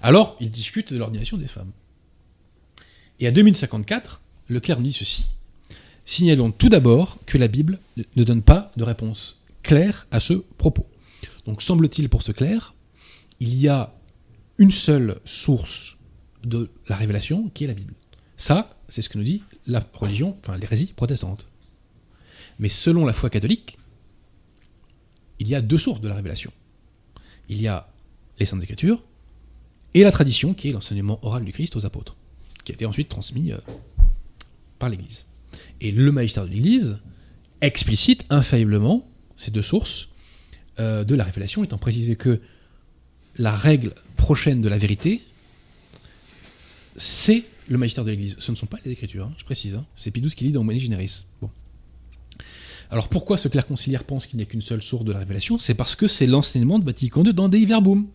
Alors, 0.01 0.35
il 0.41 0.51
discute 0.51 0.91
de 0.91 0.97
l'ordination 0.97 1.38
des 1.38 1.47
femmes. 1.47 1.71
Et 3.19 3.27
à 3.27 3.31
2054, 3.31 4.21
le 4.47 4.59
clerc 4.59 4.79
nous 4.79 4.88
dit 4.88 4.93
ceci. 4.93 5.29
Signalons 6.03 6.51
tout 6.51 6.69
d'abord 6.69 7.17
que 7.25 7.38
la 7.38 7.47
Bible 7.47 7.79
ne 8.15 8.23
donne 8.23 8.41
pas 8.41 8.71
de 8.75 8.83
réponse 8.83 9.43
claire 9.63 10.07
à 10.11 10.19
ce 10.19 10.33
propos. 10.57 10.88
Donc 11.45 11.61
semble-t-il 11.61 12.09
pour 12.09 12.23
ce 12.23 12.31
clerc, 12.31 12.73
il 13.39 13.55
y 13.57 13.67
a 13.67 13.93
une 14.57 14.71
seule 14.71 15.19
source 15.23 15.97
de 16.43 16.69
la 16.88 16.95
révélation 16.95 17.49
qui 17.53 17.63
est 17.63 17.67
la 17.67 17.73
Bible. 17.73 17.93
Ça, 18.41 18.76
c'est 18.88 19.03
ce 19.03 19.09
que 19.09 19.19
nous 19.19 19.23
dit 19.23 19.43
la 19.68 19.84
religion, 19.93 20.35
enfin 20.39 20.57
l'hérésie 20.57 20.93
protestante. 20.95 21.47
Mais 22.57 22.69
selon 22.69 23.05
la 23.05 23.13
foi 23.13 23.30
catholique, 23.30 23.77
il 25.38 25.47
y 25.47 25.53
a 25.53 25.61
deux 25.61 25.77
sources 25.77 26.01
de 26.01 26.07
la 26.07 26.15
révélation. 26.15 26.51
Il 27.49 27.61
y 27.61 27.68
a 27.68 27.88
les 28.39 28.47
Saintes 28.47 28.63
Écritures 28.63 29.03
et 29.93 30.01
la 30.01 30.11
tradition 30.11 30.55
qui 30.55 30.69
est 30.69 30.72
l'enseignement 30.72 31.23
oral 31.23 31.45
du 31.45 31.51
Christ 31.51 31.76
aux 31.76 31.85
apôtres, 31.85 32.15
qui 32.63 32.72
a 32.72 32.73
été 32.73 32.88
ensuite 32.88 33.09
transmis 33.09 33.51
euh, 33.51 33.59
par 34.80 34.89
l'Église. 34.89 35.27
Et 35.80 35.91
le 35.91 36.11
magistère 36.11 36.45
de 36.45 36.49
l'Église 36.49 36.97
explicite 37.61 38.26
infailliblement 38.31 39.07
ces 39.35 39.51
deux 39.51 39.61
sources 39.61 40.07
euh, 40.80 41.03
de 41.03 41.13
la 41.13 41.26
révélation, 41.26 41.63
étant 41.63 41.77
précisé 41.77 42.15
que 42.15 42.41
la 43.38 43.55
règle 43.55 43.93
prochaine 44.18 44.61
de 44.61 44.68
la 44.68 44.80
vérité, 44.80 45.22
c'est 46.97 47.43
le 47.67 47.77
magistère 47.77 48.03
de 48.03 48.11
l'Église. 48.11 48.35
Ce 48.39 48.51
ne 48.51 48.55
sont 48.55 48.65
pas 48.65 48.77
les 48.85 48.91
Écritures, 48.91 49.25
hein, 49.25 49.33
je 49.38 49.43
précise. 49.43 49.75
hein. 49.75 49.85
C'est 49.95 50.11
XII 50.11 50.33
qui 50.35 50.45
lit 50.45 50.51
dans 50.51 50.63
Moni 50.63 50.79
Generis. 50.79 51.25
Bon. 51.41 51.49
Alors 52.89 53.07
pourquoi 53.07 53.38
ce 53.38 53.47
clerc 53.47 53.67
conciliaire 53.67 54.03
pense 54.03 54.25
qu'il 54.25 54.38
n'y 54.38 54.43
a 54.43 54.45
qu'une 54.45 54.61
seule 54.61 54.81
source 54.81 55.05
de 55.05 55.13
la 55.13 55.19
révélation? 55.19 55.57
C'est 55.57 55.75
parce 55.75 55.95
que 55.95 56.07
c'est 56.07 56.27
l'enseignement 56.27 56.77
de 56.77 56.83
Vatican 56.85 57.23
II 57.23 57.33
dans 57.33 57.47
Dei 57.47 57.65
Verbum. 57.65 58.07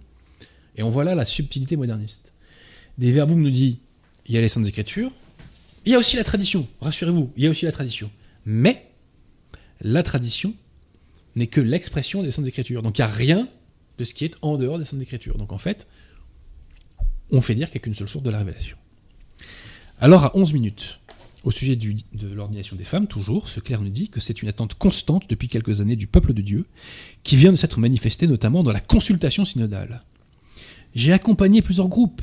Et 0.77 0.82
on 0.82 0.90
voit 0.90 1.05
là 1.05 1.14
la 1.14 1.24
subtilité 1.24 1.77
moderniste. 1.77 2.32
Dei 2.98 3.10
Verbum 3.12 3.40
nous 3.40 3.51
dit 3.51 3.78
il 4.27 4.35
y 4.35 4.39
a 4.39 4.40
les 4.40 4.48
Saintes 4.48 4.66
Écritures, 4.66 5.12
il 5.86 5.93
y 5.93 5.94
a 5.94 5.98
aussi 5.98 6.16
la 6.16 6.24
tradition, 6.24 6.66
rassurez-vous, 6.81 7.32
il 7.36 7.44
y 7.44 7.47
a 7.47 7.51
aussi 7.51 7.64
la 7.64 7.73
tradition. 7.73 8.10
Mais 8.44 8.86
la 9.81 10.02
tradition 10.02 10.52
n'est 11.36 11.47
que 11.47 11.60
l'expression 11.60 12.23
des 12.23 12.31
Saintes 12.31 12.48
Écritures. 12.48 12.82
Donc 12.82 12.98
il 12.98 13.02
n'y 13.02 13.06
a 13.06 13.12
rien 13.12 13.48
de 13.98 14.05
ce 14.05 14.12
qui 14.12 14.24
est 14.24 14.36
en 14.43 14.56
dehors 14.56 14.78
des 14.78 14.85
Saintes 14.85 15.01
Écritures. 15.01 15.39
Donc 15.39 15.52
en 15.52 15.59
fait, 15.59 15.86
on 17.31 17.40
fait 17.40 17.55
dire 17.55 17.70
qu'il 17.70 17.78
n'y 17.78 17.82
a 17.82 17.85
qu'une 17.85 17.94
seule 17.94 18.09
source 18.09 18.24
de 18.24 18.31
la 18.31 18.39
révélation. 18.39 18.77
Alors 19.98 20.24
à 20.24 20.36
11 20.36 20.52
minutes, 20.52 21.01
au 21.43 21.51
sujet 21.51 21.74
de 21.74 22.35
l'ordination 22.35 22.77
des 22.77 22.85
femmes, 22.85 23.06
toujours, 23.06 23.48
ce 23.48 23.60
clerc 23.60 23.81
nous 23.81 23.89
dit 23.89 24.10
que 24.10 24.20
c'est 24.20 24.43
une 24.43 24.48
attente 24.48 24.74
constante 24.74 25.31
depuis 25.31 25.48
quelques 25.48 25.81
années 25.81 25.97
du 25.97 26.06
peuple 26.06 26.35
de 26.35 26.43
Dieu, 26.43 26.66
qui 27.23 27.36
vient 27.36 27.51
de 27.51 27.56
s'être 27.56 27.81
manifestée 27.81 28.27
notamment 28.27 28.62
dans 28.62 28.73
la 28.73 28.81
consultation 28.81 29.47
synodale. 29.47 30.02
J'ai 30.94 31.14
accompagné 31.14 31.62
plusieurs 31.62 31.89
groupes. 31.89 32.20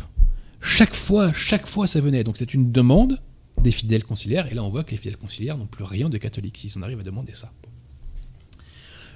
Chaque 0.61 0.93
fois, 0.93 1.33
chaque 1.33 1.65
fois 1.65 1.87
ça 1.87 1.99
venait. 1.99 2.23
Donc 2.23 2.37
c'est 2.37 2.53
une 2.53 2.71
demande 2.71 3.19
des 3.59 3.71
fidèles 3.71 4.03
conciliaires, 4.03 4.51
et 4.51 4.53
là 4.53 4.63
on 4.63 4.69
voit 4.69 4.83
que 4.83 4.91
les 4.91 4.97
fidèles 4.97 5.17
conciliaires 5.17 5.57
n'ont 5.57 5.65
plus 5.65 5.83
rien 5.83 6.09
de 6.09 6.17
catholique 6.19 6.57
s'ils 6.57 6.77
en 6.77 6.83
arrivent 6.83 6.99
à 6.99 7.03
demander 7.03 7.33
ça. 7.33 7.51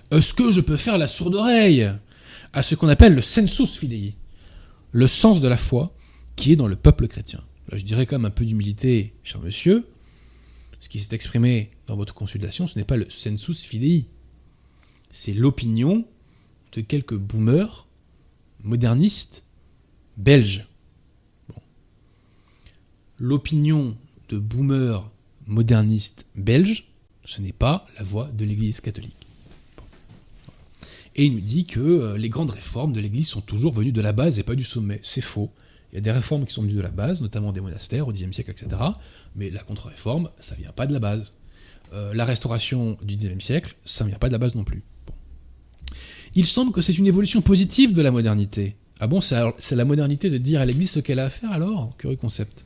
Est-ce 0.09 0.34
que 0.34 0.49
je 0.49 0.61
peux 0.61 0.77
faire 0.77 0.97
la 0.97 1.07
sourde 1.07 1.35
oreille 1.35 1.91
à 2.53 2.63
ce 2.63 2.73
qu'on 2.73 2.88
appelle 2.88 3.13
le 3.13 3.21
sensus 3.21 3.77
fidei, 3.77 4.15
le 4.93 5.07
sens 5.07 5.41
de 5.41 5.47
la 5.47 5.57
foi 5.57 5.93
qui 6.35 6.53
est 6.53 6.55
dans 6.55 6.67
le 6.67 6.75
peuple 6.75 7.07
chrétien? 7.07 7.43
Je 7.72 7.84
dirais 7.84 8.06
quand 8.06 8.18
même 8.18 8.26
un 8.26 8.31
peu 8.31 8.45
d'humilité, 8.45 9.14
cher 9.23 9.41
monsieur, 9.41 9.88
ce 10.80 10.89
qui 10.89 10.99
s'est 10.99 11.15
exprimé 11.15 11.72
dans 11.88 11.95
votre 11.95 12.14
consultation, 12.14 12.68
ce 12.68 12.77
n'est 12.77 12.85
pas 12.85 12.98
le 12.98 13.10
sensus 13.10 13.64
fidei, 13.64 14.06
c'est 15.11 15.34
l'opinion 15.34 16.06
de 16.73 16.81
quelques 16.81 17.18
boomers 17.18 17.88
modernistes 18.64 19.44
belges. 20.18 20.68
L'opinion 23.19 23.98
de 24.30 24.38
boomers 24.38 25.10
modernistes 25.48 26.26
belges, 26.35 26.88
ce 27.26 27.41
n'est 27.41 27.52
pas 27.52 27.88
la 27.98 28.03
voix 28.03 28.30
de 28.31 28.45
l'Église 28.45 28.80
catholique. 28.80 29.27
Et 31.15 31.26
il 31.26 31.34
nous 31.34 31.41
dit 31.41 31.65
que 31.65 31.80
euh, 31.80 32.18
les 32.18 32.30
grandes 32.30 32.52
réformes 32.52 32.94
de 32.94 32.99
l'Église 32.99 33.27
sont 33.27 33.41
toujours 33.41 33.73
venues 33.73 33.91
de 33.91 34.02
la 34.02 34.14
base 34.14 34.38
et 34.38 34.44
pas 34.44 34.53
du 34.53 34.64
sommet. 34.64 34.99
C'est 35.02 35.22
faux. 35.22 35.52
Il 35.98 36.02
y 36.02 36.10
a 36.10 36.11
des 36.14 36.19
réformes 36.19 36.45
qui 36.45 36.53
sont 36.53 36.61
venues 36.61 36.76
de 36.76 36.82
la 36.82 36.91
base, 36.91 37.24
notamment 37.24 37.52
des 37.52 37.60
monastères 37.60 38.07
au 38.07 38.14
Xe 38.14 38.32
siècle, 38.32 38.52
etc. 38.52 38.68
Mais 39.36 39.49
la 39.49 39.64
contre-réforme, 39.64 40.30
ça 40.38 40.53
vient 40.53 40.72
pas 40.72 40.86
de 40.86 40.94
la 40.94 40.99
base. 40.99 41.34
Euh, 41.91 42.14
la 42.14 42.24
restauration 42.24 42.99
du 43.02 43.18
Xe 43.18 43.44
siècle, 43.44 43.76
ça 43.84 44.06
vient 44.06 44.19
pas 44.19 44.28
de 44.28 44.34
la 44.34 44.38
base 44.38 44.53
non 44.53 44.64
plus. 44.64 44.84
Bon. 45.07 45.14
Il 46.36 46.45
semble 46.45 46.72
que 46.72 46.82
c'est 46.82 46.99
une 46.99 47.07
évolution 47.07 47.41
positive 47.41 47.94
de 47.94 48.03
la 48.03 48.11
modernité. 48.11 48.76
Ah 48.99 49.07
bon, 49.07 49.22
c'est 49.22 49.76
la 49.76 49.86
modernité 49.86 50.30
de 50.30 50.38
dire 50.38 50.61
à 50.61 50.65
l'Église 50.65 50.91
ce 50.91 50.99
qu'elle 50.99 51.18
a 51.18 51.26
à 51.26 51.30
faire 51.30 51.52
alors 51.52 51.98
Curieux 51.98 52.15
concept? 52.15 52.64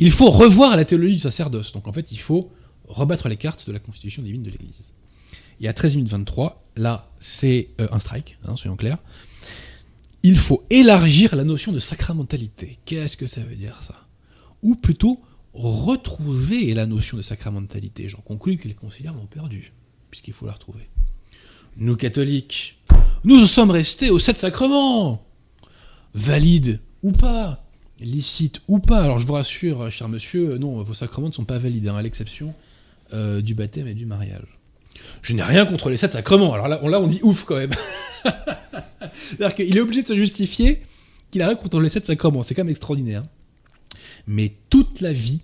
Il 0.00 0.10
faut 0.10 0.30
revoir 0.30 0.76
la 0.76 0.84
théologie 0.84 1.14
du 1.14 1.20
sacerdoce. 1.20 1.70
Donc 1.70 1.86
en 1.86 1.92
fait, 1.92 2.10
il 2.10 2.18
faut 2.18 2.50
rebattre 2.88 3.28
les 3.28 3.36
cartes 3.36 3.68
de 3.68 3.72
la 3.72 3.78
constitution 3.78 4.20
divine 4.20 4.42
de 4.42 4.50
l'Église. 4.50 4.94
Et 5.60 5.68
à 5.68 5.72
13 5.72 5.94
minutes 5.94 6.10
23, 6.10 6.64
là, 6.74 7.08
c'est 7.20 7.68
euh, 7.80 7.86
un 7.92 8.00
strike, 8.00 8.36
hein, 8.44 8.56
soyons 8.56 8.74
clairs. 8.74 8.98
Il 10.26 10.38
faut 10.38 10.64
élargir 10.70 11.36
la 11.36 11.44
notion 11.44 11.70
de 11.70 11.78
sacramentalité. 11.78 12.78
Qu'est-ce 12.86 13.18
que 13.18 13.26
ça 13.26 13.42
veut 13.42 13.56
dire 13.56 13.82
ça? 13.86 14.06
Ou 14.62 14.74
plutôt 14.74 15.20
retrouver 15.52 16.72
la 16.72 16.86
notion 16.86 17.18
de 17.18 17.22
sacramentalité. 17.22 18.08
J'en 18.08 18.22
conclus 18.22 18.56
que 18.56 18.66
les 18.66 18.72
conciliaires 18.72 19.12
l'ont 19.12 19.26
perdue, 19.26 19.74
puisqu'il 20.10 20.32
faut 20.32 20.46
la 20.46 20.52
retrouver. 20.52 20.88
Nous 21.76 21.94
catholiques, 21.96 22.78
nous 23.24 23.46
sommes 23.46 23.70
restés 23.70 24.08
aux 24.08 24.18
sept 24.18 24.38
sacrements, 24.38 25.22
valides 26.14 26.80
ou 27.02 27.12
pas, 27.12 27.62
licites 28.00 28.62
ou 28.66 28.78
pas. 28.78 29.02
Alors 29.02 29.18
je 29.18 29.26
vous 29.26 29.34
rassure, 29.34 29.90
cher 29.90 30.08
monsieur, 30.08 30.56
non, 30.56 30.82
vos 30.82 30.94
sacrements 30.94 31.28
ne 31.28 31.34
sont 31.34 31.44
pas 31.44 31.58
valides, 31.58 31.88
hein, 31.88 31.96
à 31.96 32.02
l'exception 32.02 32.54
euh, 33.12 33.42
du 33.42 33.54
baptême 33.54 33.88
et 33.88 33.94
du 33.94 34.06
mariage. 34.06 34.53
Je 35.22 35.32
n'ai 35.32 35.42
rien 35.42 35.66
contre 35.66 35.90
les 35.90 35.96
sept 35.96 36.12
sacrements. 36.12 36.52
Alors 36.52 36.68
là, 36.68 36.80
on, 36.82 36.88
là, 36.88 37.00
on 37.00 37.06
dit 37.06 37.20
ouf 37.22 37.44
quand 37.44 37.56
même. 37.56 37.72
C'est-à-dire 38.24 39.54
qu'il 39.54 39.76
est 39.76 39.80
obligé 39.80 40.02
de 40.02 40.08
se 40.08 40.16
justifier 40.16 40.82
qu'il 41.30 41.42
a 41.42 41.48
rien 41.48 41.56
contre 41.56 41.80
les 41.80 41.88
sept 41.88 42.06
sacrements. 42.06 42.42
C'est 42.42 42.54
quand 42.54 42.62
même 42.62 42.70
extraordinaire. 42.70 43.22
Mais 44.26 44.52
toute 44.70 45.00
la 45.00 45.12
vie 45.12 45.42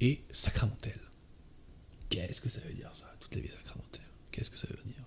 est 0.00 0.20
sacramentelle. 0.30 1.00
Qu'est-ce 2.10 2.40
que 2.40 2.48
ça 2.48 2.60
veut 2.66 2.74
dire 2.74 2.90
ça 2.92 3.12
Toute 3.20 3.34
la 3.34 3.40
vie 3.40 3.48
est 3.48 3.56
sacramentelle? 3.56 4.02
Qu'est-ce 4.30 4.50
que 4.50 4.58
ça 4.58 4.66
veut 4.68 4.76
dire? 4.84 5.04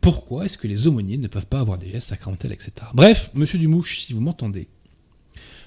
Pourquoi 0.00 0.46
est-ce 0.46 0.56
que 0.56 0.68
les 0.68 0.86
aumôniers 0.86 1.18
ne 1.18 1.28
peuvent 1.28 1.46
pas 1.46 1.60
avoir 1.60 1.76
des 1.76 1.90
gestes 1.90 2.08
sacramentels, 2.08 2.52
etc. 2.52 2.72
Bref, 2.94 3.32
monsieur 3.34 3.58
Dumouche, 3.58 4.00
si 4.00 4.12
vous 4.12 4.20
m'entendez, 4.20 4.66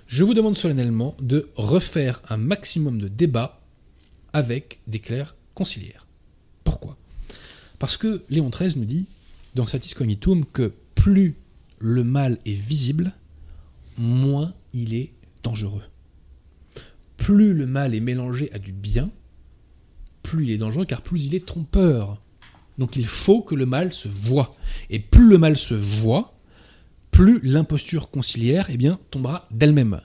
je 0.07 0.23
vous 0.23 0.33
demande 0.33 0.57
solennellement 0.57 1.15
de 1.19 1.49
refaire 1.55 2.21
un 2.29 2.37
maximum 2.37 2.99
de 2.99 3.07
débats 3.07 3.61
avec 4.31 4.79
des 4.87 4.99
clercs 4.99 5.35
conciliaires. 5.53 6.02
Pourquoi? 6.63 6.97
Parce 7.79 7.97
que 7.97 8.23
Léon 8.29 8.49
XIII 8.49 8.77
nous 8.77 8.85
dit, 8.85 9.05
dans 9.55 9.65
Satis 9.65 9.93
Cognitum, 9.93 10.45
que 10.45 10.73
plus 10.95 11.35
le 11.79 12.03
mal 12.03 12.37
est 12.45 12.53
visible, 12.53 13.13
moins 13.97 14.53
il 14.73 14.93
est 14.93 15.11
dangereux. 15.43 15.83
Plus 17.17 17.53
le 17.53 17.67
mal 17.67 17.93
est 17.93 17.99
mélangé 17.99 18.51
à 18.53 18.59
du 18.59 18.71
bien, 18.71 19.09
plus 20.23 20.45
il 20.45 20.51
est 20.51 20.57
dangereux, 20.57 20.85
car 20.85 21.01
plus 21.01 21.25
il 21.25 21.35
est 21.35 21.45
trompeur. 21.45 22.19
Donc 22.77 22.95
il 22.95 23.05
faut 23.05 23.41
que 23.41 23.55
le 23.55 23.65
mal 23.65 23.93
se 23.93 24.07
voit. 24.07 24.55
Et 24.89 24.99
plus 24.99 25.27
le 25.27 25.37
mal 25.37 25.57
se 25.57 25.73
voit, 25.73 26.33
plus 27.11 27.39
l'imposture 27.43 28.09
conciliaire 28.09 28.67
eh 28.69 28.77
bien, 28.77 28.99
tombera 29.11 29.47
d'elle-même. 29.51 30.01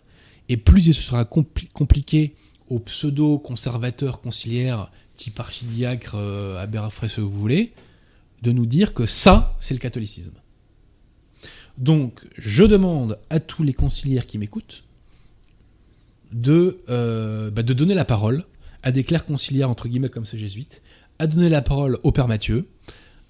Et 0.48 0.56
plus 0.56 0.86
il 0.86 0.94
sera 0.94 1.24
compli- 1.24 1.68
compliqué 1.72 2.34
aux 2.68 2.80
pseudo-conservateurs 2.80 4.20
conciliaires, 4.20 4.90
type 5.18 5.38
archidiacre, 5.38 6.14
euh, 6.14 6.62
Aberafray, 6.62 7.10
ce 7.10 7.16
que 7.16 7.20
vous 7.20 7.30
voulez, 7.38 7.72
de 8.40 8.52
nous 8.52 8.64
dire 8.64 8.94
que 8.94 9.04
ça, 9.04 9.54
c'est 9.60 9.74
le 9.74 9.80
catholicisme. 9.80 10.32
Donc, 11.76 12.26
je 12.38 12.64
demande 12.64 13.18
à 13.28 13.40
tous 13.40 13.62
les 13.62 13.74
conciliaires 13.74 14.26
qui 14.26 14.38
m'écoutent 14.38 14.84
de, 16.32 16.78
euh, 16.88 17.50
bah, 17.50 17.62
de 17.62 17.74
donner 17.74 17.94
la 17.94 18.04
parole 18.06 18.44
à 18.82 18.92
des 18.92 19.04
clercs 19.04 19.26
conciliaires, 19.26 19.68
entre 19.68 19.88
guillemets, 19.88 20.08
comme 20.08 20.24
ces 20.24 20.38
jésuites, 20.38 20.82
à 21.18 21.26
donner 21.26 21.48
la 21.48 21.62
parole 21.62 21.98
au 22.04 22.12
Père 22.12 22.28
Mathieu, 22.28 22.66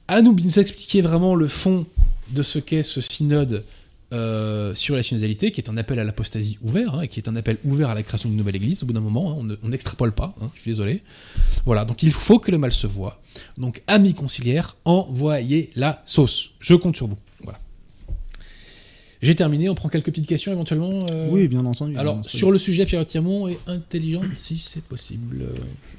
à 0.06 0.22
nous 0.22 0.36
expliquer 0.58 1.00
vraiment 1.00 1.34
le 1.34 1.48
fond 1.48 1.86
de 2.30 2.42
ce 2.42 2.58
qu'est 2.58 2.82
ce 2.82 3.00
synode 3.00 3.64
euh, 4.12 4.74
sur 4.74 4.96
la 4.96 5.02
synodalité, 5.02 5.50
qui 5.52 5.60
est 5.60 5.68
un 5.68 5.76
appel 5.76 5.98
à 5.98 6.04
l'apostasie 6.04 6.58
ouvert, 6.62 6.94
hein, 6.94 7.02
et 7.02 7.08
qui 7.08 7.20
est 7.20 7.28
un 7.28 7.36
appel 7.36 7.58
ouvert 7.64 7.90
à 7.90 7.94
la 7.94 8.02
création 8.02 8.28
d'une 8.28 8.38
nouvelle 8.38 8.56
église, 8.56 8.82
au 8.82 8.86
bout 8.86 8.92
d'un 8.94 9.00
moment, 9.00 9.32
hein, 9.32 9.36
on 9.38 9.42
ne- 9.44 9.56
on 9.62 9.68
n'extrapole 9.68 10.12
pas, 10.12 10.34
hein, 10.40 10.50
je 10.54 10.60
suis 10.62 10.70
désolé. 10.70 11.02
Voilà, 11.66 11.84
donc 11.84 12.02
il 12.02 12.12
faut 12.12 12.38
que 12.38 12.50
le 12.50 12.58
mal 12.58 12.72
se 12.72 12.86
voit. 12.86 13.20
Donc, 13.58 13.82
amis 13.86 14.14
conciliaires, 14.14 14.76
envoyez 14.84 15.70
la 15.76 16.02
sauce. 16.06 16.52
Je 16.60 16.74
compte 16.74 16.96
sur 16.96 17.06
vous. 17.06 17.18
Voilà. 17.42 17.58
J'ai 19.20 19.34
terminé, 19.34 19.68
on 19.68 19.74
prend 19.74 19.88
quelques 19.88 20.06
petites 20.06 20.28
questions 20.28 20.52
éventuellement. 20.52 21.00
euh, 21.10 21.26
Oui, 21.28 21.48
bien 21.48 21.66
entendu. 21.66 21.96
Alors, 21.96 22.14
bien 22.18 22.22
sur 22.22 22.50
le 22.52 22.58
sujet, 22.58 22.86
Pierre 22.86 23.04
Tirmont 23.04 23.48
est 23.48 23.58
intelligent 23.66 24.20
si 24.36 24.58
c'est 24.58 24.82
possible. 24.84 25.42
Euh, 25.42 25.54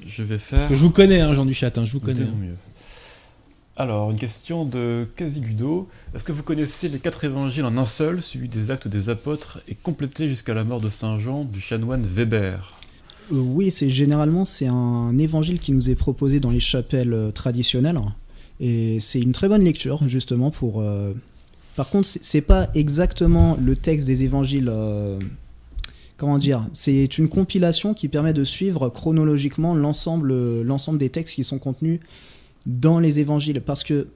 Je 0.06 0.22
vais 0.22 0.38
faire. 0.38 0.60
parce 0.60 0.70
que 0.70 0.76
je 0.76 0.82
vous 0.82 0.90
connais, 0.90 1.20
hein, 1.20 1.34
Jean 1.34 1.44
Duchat, 1.44 1.70
hein, 1.76 1.84
je 1.84 1.92
vous 1.92 2.00
connais. 2.00 2.20
Mieux. 2.20 2.56
Alors, 3.80 4.10
une 4.10 4.18
question 4.18 4.66
de 4.66 5.08
Quasigudo. 5.16 5.88
Est-ce 6.14 6.22
que 6.22 6.32
vous 6.32 6.42
connaissez 6.42 6.90
les 6.90 6.98
quatre 6.98 7.24
évangiles 7.24 7.64
en 7.64 7.78
un 7.78 7.86
seul, 7.86 8.20
celui 8.20 8.46
des 8.46 8.70
actes 8.70 8.88
des 8.88 9.08
apôtres, 9.08 9.62
et 9.68 9.74
complété 9.74 10.28
jusqu'à 10.28 10.52
la 10.52 10.64
mort 10.64 10.82
de 10.82 10.90
Saint 10.90 11.18
Jean 11.18 11.44
du 11.44 11.62
chanoine 11.62 12.06
Weber? 12.06 12.74
Euh, 13.32 13.36
oui, 13.36 13.70
c'est 13.70 13.88
généralement 13.88 14.44
c'est 14.44 14.66
un 14.66 15.16
évangile 15.16 15.58
qui 15.58 15.72
nous 15.72 15.88
est 15.88 15.94
proposé 15.94 16.40
dans 16.40 16.50
les 16.50 16.60
chapelles 16.60 17.14
euh, 17.14 17.30
traditionnelles 17.30 17.98
et 18.60 19.00
c'est 19.00 19.22
une 19.22 19.32
très 19.32 19.48
bonne 19.48 19.64
lecture 19.64 20.06
justement 20.06 20.50
pour. 20.50 20.82
euh, 20.82 21.14
Par 21.74 21.88
contre, 21.88 22.06
c'est 22.06 22.42
pas 22.42 22.68
exactement 22.74 23.56
le 23.58 23.76
texte 23.76 24.06
des 24.06 24.24
évangiles. 24.24 24.70
Comment 26.18 26.36
dire 26.36 26.68
C'est 26.74 27.16
une 27.16 27.30
compilation 27.30 27.94
qui 27.94 28.08
permet 28.08 28.34
de 28.34 28.44
suivre 28.44 28.90
chronologiquement 28.90 29.74
l'ensemble 29.74 30.98
des 30.98 31.08
textes 31.08 31.34
qui 31.34 31.44
sont 31.44 31.58
contenus 31.58 32.00
dans 32.66 32.98
les 32.98 33.20
évangiles 33.20 33.60
parce 33.60 33.84
que 33.84 34.08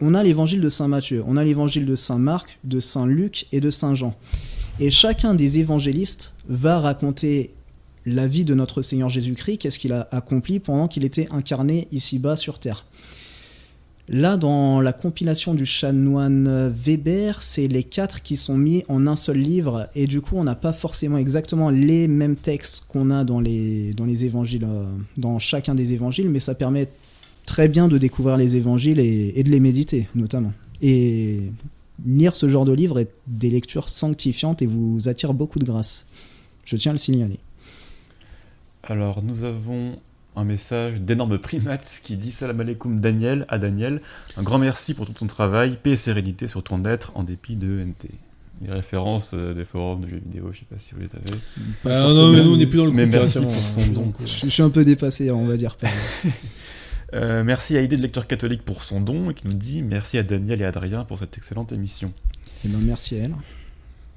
on 0.00 0.14
a 0.14 0.22
l'évangile 0.22 0.60
de 0.60 0.68
Saint 0.68 0.88
Matthieu, 0.88 1.22
on 1.26 1.36
a 1.36 1.44
l'évangile 1.44 1.86
de 1.86 1.94
Saint 1.94 2.18
Marc, 2.18 2.58
de 2.64 2.80
Saint 2.80 3.06
Luc 3.06 3.46
et 3.52 3.60
de 3.60 3.70
Saint 3.70 3.94
Jean. 3.94 4.12
Et 4.80 4.90
chacun 4.90 5.34
des 5.34 5.58
évangélistes 5.58 6.34
va 6.48 6.80
raconter 6.80 7.54
la 8.04 8.26
vie 8.26 8.44
de 8.44 8.54
notre 8.54 8.82
Seigneur 8.82 9.08
Jésus-Christ, 9.08 9.58
qu'est-ce 9.58 9.78
qu'il 9.78 9.92
a 9.92 10.08
accompli 10.10 10.58
pendant 10.58 10.88
qu'il 10.88 11.04
était 11.04 11.28
incarné 11.30 11.88
ici-bas 11.92 12.36
sur 12.36 12.58
terre. 12.58 12.84
Là, 14.08 14.36
dans 14.36 14.82
la 14.82 14.92
compilation 14.92 15.54
du 15.54 15.64
chanoine 15.64 16.68
Weber, 16.68 17.42
c'est 17.42 17.68
les 17.68 17.84
quatre 17.84 18.22
qui 18.22 18.36
sont 18.36 18.58
mis 18.58 18.84
en 18.88 19.06
un 19.06 19.16
seul 19.16 19.38
livre, 19.38 19.88
et 19.94 20.06
du 20.06 20.20
coup, 20.20 20.36
on 20.36 20.44
n'a 20.44 20.54
pas 20.54 20.74
forcément 20.74 21.16
exactement 21.16 21.70
les 21.70 22.06
mêmes 22.06 22.36
textes 22.36 22.84
qu'on 22.88 23.10
a 23.10 23.24
dans 23.24 23.40
les, 23.40 23.94
dans 23.94 24.04
les 24.04 24.26
évangiles, 24.26 24.66
euh, 24.68 24.84
dans 25.16 25.38
chacun 25.38 25.74
des 25.74 25.92
évangiles, 25.92 26.28
mais 26.28 26.40
ça 26.40 26.54
permet 26.54 26.88
très 27.46 27.68
bien 27.68 27.88
de 27.88 27.98
découvrir 27.98 28.36
les 28.36 28.56
évangiles 28.56 28.98
et, 28.98 29.32
et 29.36 29.42
de 29.44 29.50
les 29.50 29.60
méditer, 29.60 30.08
notamment. 30.14 30.52
Et 30.82 31.40
lire 32.04 32.34
ce 32.34 32.48
genre 32.48 32.64
de 32.64 32.72
livre 32.72 32.98
est 32.98 33.10
des 33.26 33.50
lectures 33.50 33.88
sanctifiantes 33.88 34.62
et 34.62 34.66
vous 34.66 35.08
attire 35.08 35.34
beaucoup 35.34 35.58
de 35.58 35.64
grâce. 35.64 36.06
Je 36.64 36.76
tiens 36.76 36.90
à 36.90 36.94
le 36.94 36.98
signaler. 36.98 37.38
Alors, 38.82 39.22
nous 39.22 39.44
avons 39.44 39.96
un 40.36 40.44
message 40.44 41.00
d'énorme 41.00 41.38
primate 41.38 42.00
qui 42.02 42.16
dit 42.16 42.32
Salam 42.32 42.60
alaikum 42.60 43.00
Daniel, 43.00 43.46
à 43.48 43.58
Daniel. 43.58 44.00
Un 44.36 44.42
grand 44.42 44.58
merci 44.58 44.94
pour 44.94 45.06
tout 45.06 45.12
ton 45.12 45.26
travail, 45.26 45.78
paix 45.82 45.92
et 45.92 45.96
sérénité 45.96 46.48
sur 46.48 46.62
ton 46.62 46.84
être 46.84 47.12
en 47.14 47.22
dépit 47.22 47.56
de 47.56 47.82
ENT. 47.82 48.08
Les 48.62 48.72
références 48.72 49.32
euh, 49.34 49.52
des 49.52 49.64
forums 49.64 50.02
de 50.02 50.08
jeux 50.08 50.22
vidéo, 50.24 50.50
je 50.52 50.60
sais 50.60 50.64
pas 50.70 50.78
si 50.78 50.94
vous 50.94 51.00
les 51.00 51.06
avez. 51.06 51.40
Bah, 51.84 52.12
non, 52.12 52.32
mais 52.32 52.42
nous, 52.44 52.54
on 52.54 52.56
n'est 52.56 52.66
plus 52.66 52.78
dans 52.78 52.84
le 52.84 52.92
mais 52.92 53.06
merci 53.06 53.40
pour 53.40 53.52
son 53.52 53.86
don. 53.88 54.12
je 54.20 54.46
suis 54.48 54.62
un 54.62 54.70
peu 54.70 54.84
dépassé, 54.84 55.30
on 55.30 55.44
va 55.46 55.56
dire. 55.56 55.76
Euh, 57.12 57.44
merci 57.44 57.76
à 57.76 57.82
Idée 57.82 57.96
de 57.96 58.02
lecteur 58.02 58.26
catholique 58.26 58.64
pour 58.64 58.82
son 58.82 59.00
don 59.00 59.30
et 59.30 59.34
qui 59.34 59.46
nous 59.46 59.54
dit 59.54 59.82
merci 59.82 60.18
à 60.18 60.22
Daniel 60.22 60.60
et 60.62 60.64
Adrien 60.64 61.04
pour 61.04 61.18
cette 61.18 61.36
excellente 61.36 61.72
émission. 61.72 62.12
Eh 62.64 62.68
ben, 62.68 62.78
merci 62.82 63.16
à 63.16 63.24
elle. 63.24 63.34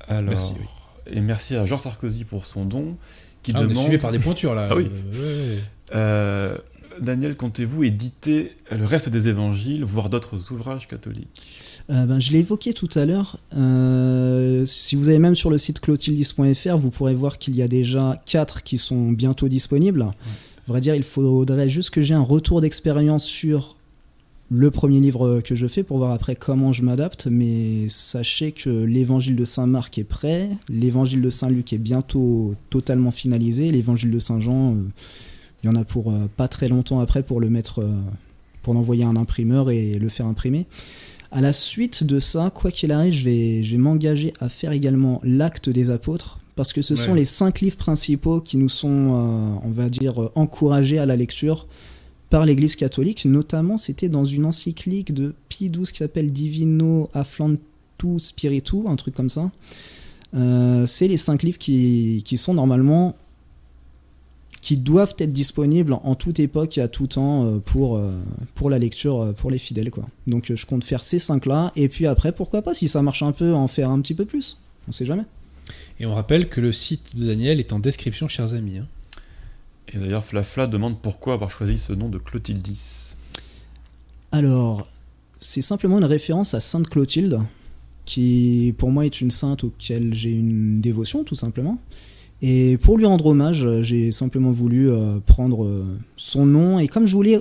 Alors, 0.08 0.30
Merci, 0.32 0.54
oui. 0.60 0.66
Et 1.12 1.20
merci 1.22 1.56
à 1.56 1.66
Jean 1.66 1.78
Sarkozy 1.78 2.24
pour 2.24 2.46
son 2.46 2.66
don 2.66 2.98
qui 3.44 3.52
Ah, 3.54 3.60
on 3.60 3.64
est 3.66 3.68
demande 3.68 3.84
suivi 3.84 3.98
par 3.98 4.12
des 4.12 4.20
pointures 4.20 4.56
là. 4.56 4.68
Ah 4.72 4.76
oui. 4.76 4.90
Euh, 5.16 5.54
ouais. 5.56 5.62
euh, 5.96 6.58
Daniel, 7.02 7.36
comptez-vous 7.36 7.84
éditer 7.84 8.54
le 8.72 8.86
reste 8.86 9.10
des 9.10 9.28
évangiles, 9.28 9.84
voire 9.84 10.10
d'autres 10.10 10.52
ouvrages 10.52 10.88
catholiques? 10.88 11.42
Euh, 11.90 12.06
ben, 12.06 12.20
je 12.20 12.32
l'ai 12.32 12.40
évoqué 12.40 12.74
tout 12.74 12.90
à 12.96 13.06
l'heure. 13.06 13.40
Euh, 13.56 14.66
si 14.66 14.96
vous 14.96 15.10
allez 15.10 15.20
même 15.20 15.36
sur 15.36 15.50
le 15.50 15.58
site 15.58 15.80
clotildis.fr, 15.80 16.78
vous 16.78 16.90
pourrez 16.90 17.14
voir 17.14 17.38
qu'il 17.38 17.56
y 17.56 17.62
a 17.62 17.68
déjà 17.68 18.22
4 18.26 18.64
qui 18.64 18.78
sont 18.78 19.12
bientôt 19.12 19.48
disponibles. 19.48 20.08
À 20.74 20.80
dire, 20.82 20.96
il 20.96 21.04
faudrait 21.04 21.70
juste 21.70 21.92
que 21.92 22.02
j'ai 22.02 22.14
un 22.14 22.22
retour 22.22 22.62
d'expérience 22.62 23.24
sur 23.24 23.78
le 24.50 24.72
premier 24.72 25.00
livre 25.00 25.42
que 25.42 25.56
je 25.56 25.68
fais 25.68 25.84
pour 25.84 25.98
voir 25.98 26.12
après 26.12 26.36
comment 26.36 26.74
je 26.74 26.84
m'adapte. 26.84 27.28
Mais 27.28 27.88
sachez 27.90 28.52
que 28.52 28.70
l'évangile 28.70 29.36
de 29.36 29.46
Saint 29.46 29.68
Marc 29.68 29.98
est 29.98 30.04
prêt, 30.04 30.50
l'évangile 30.70 31.22
de 31.22 31.30
Saint 31.30 31.50
Luc 31.50 31.74
est 31.74 31.78
bientôt 31.78 32.56
totalement 32.70 33.12
finalisé, 33.12 33.72
l'évangile 33.72 34.12
de 34.12 34.20
Saint 34.20 34.40
Jean, 34.40 34.74
euh, 34.74 34.84
il 35.64 35.68
y 35.68 35.70
en 35.70 35.76
a 35.76 35.84
pour 35.84 36.12
euh, 36.12 36.28
pas 36.36 36.48
très 36.48 36.70
longtemps 36.70 37.00
après 37.00 37.24
pour 37.24 37.42
le 37.42 37.50
mettre, 37.50 37.82
euh, 37.82 37.92
pour 38.62 38.74
l'envoyer 38.74 39.04
à 39.04 39.08
un 39.08 39.16
imprimeur 39.16 39.70
et 39.70 39.98
le 39.98 40.10
faire 40.10 40.28
imprimer. 40.28 40.66
À 41.32 41.42
la 41.42 41.52
suite 41.52 42.04
de 42.06 42.20
ça, 42.20 42.52
quoi 42.54 42.72
qu'il 42.72 42.92
arrive, 42.92 43.14
je 43.14 43.26
vais, 43.26 43.64
je 43.64 43.72
vais 43.72 43.78
m'engager 43.78 44.34
à 44.40 44.48
faire 44.48 44.72
également 44.72 45.20
l'acte 45.24 45.70
des 45.70 45.90
apôtres, 45.90 46.40
parce 46.58 46.74
que 46.74 46.82
ce 46.82 46.96
Ouais. 46.96 47.00
sont 47.00 47.14
les 47.14 47.24
cinq 47.24 47.62
livres 47.62 47.78
principaux 47.78 48.42
qui 48.42 48.58
nous 48.58 48.68
sont, 48.68 48.90
euh, 48.90 49.60
on 49.64 49.70
va 49.70 49.88
dire, 49.90 50.22
euh, 50.22 50.32
encouragés 50.36 50.98
à 51.00 51.06
la 51.06 51.16
lecture 51.16 51.68
par 52.30 52.46
l'Église 52.46 52.76
catholique. 52.76 53.24
Notamment, 53.24 53.78
c'était 53.78 54.10
dans 54.10 54.26
une 54.26 54.44
encyclique 54.44 55.14
de 55.14 55.34
Pie 55.48 55.70
XII 55.70 55.86
qui 55.86 55.98
s'appelle 56.00 56.32
Divino 56.32 57.10
Afflantu 57.14 57.62
Spiritu, 58.20 58.78
un 58.88 58.96
truc 58.98 59.14
comme 59.16 59.30
ça. 59.30 59.50
Euh, 60.36 60.86
c'est 60.86 61.08
les 61.08 61.16
cinq 61.16 61.44
livres 61.44 61.58
qui, 61.58 62.22
qui 62.26 62.36
sont 62.38 62.54
normalement 62.54 63.16
qui 64.60 64.76
doivent 64.76 65.16
être 65.20 65.32
disponibles 65.32 65.94
en 65.94 66.16
toute 66.16 66.40
époque 66.42 66.78
et 66.78 66.82
à 66.82 66.90
tout 66.90 67.08
temps 67.08 67.60
pour, 67.64 68.02
pour 68.56 68.70
la 68.70 68.80
lecture 68.80 69.34
pour 69.38 69.50
les 69.50 69.60
fidèles. 69.60 69.92
Quoi. 69.92 70.06
Donc 70.26 70.52
je 70.54 70.66
compte 70.66 70.84
faire 70.84 71.04
ces 71.04 71.20
cinq-là, 71.20 71.72
et 71.78 71.88
puis 71.88 72.06
après, 72.06 72.34
pourquoi 72.34 72.62
pas, 72.62 72.74
si 72.74 72.90
ça 72.90 73.02
marche 73.02 73.24
un 73.24 73.32
peu, 73.32 73.54
en 73.54 73.68
faire 73.68 73.90
un 73.90 74.02
petit 74.02 74.16
peu 74.16 74.26
plus. 74.26 74.58
On 74.90 74.92
sait 74.92 75.06
jamais. 75.06 75.24
Et 76.00 76.06
on 76.06 76.16
rappelle 76.16 76.50
que 76.50 76.62
le 76.62 76.72
site 76.72 77.16
de 77.16 77.28
Daniel 77.28 77.60
est 77.60 77.74
en 77.74 77.80
description, 77.80 78.28
chers 78.28 78.54
amis. 78.54 78.78
hein. 78.78 78.88
Et 79.94 79.98
d'ailleurs, 79.98 80.26
Flafla 80.26 80.68
demande 80.68 81.00
pourquoi 81.02 81.34
avoir 81.34 81.50
choisi 81.50 81.78
ce 81.78 81.94
nom 81.94 82.10
de 82.10 82.18
Clotildis. 82.18 83.16
Alors, 84.32 84.88
c'est 85.40 85.62
simplement 85.62 85.98
une 85.98 86.06
référence 86.06 86.54
à 86.54 86.60
Sainte 86.60 86.90
Clotilde, 86.90 87.40
qui 88.06 88.74
pour 88.78 88.92
moi 88.92 89.06
est 89.06 89.22
une 89.22 89.32
sainte 89.32 89.64
auquel 89.64 90.14
j'ai 90.14 90.32
une 90.32 90.82
dévotion, 90.82 91.24
tout 91.24 91.36
simplement. 91.36 91.78
Et 92.42 92.78
pour 92.78 92.98
lui 92.98 93.06
rendre 93.06 93.28
hommage, 93.28 93.68
j'ai 93.82 94.12
simplement 94.12 94.52
voulu 94.52 94.90
euh, 94.92 95.20
prendre 95.26 95.64
euh, 95.64 95.86
son 96.18 96.46
nom. 96.46 96.80
Et 96.80 96.88
comme 96.88 97.08
je 97.08 97.16
voulais, 97.16 97.40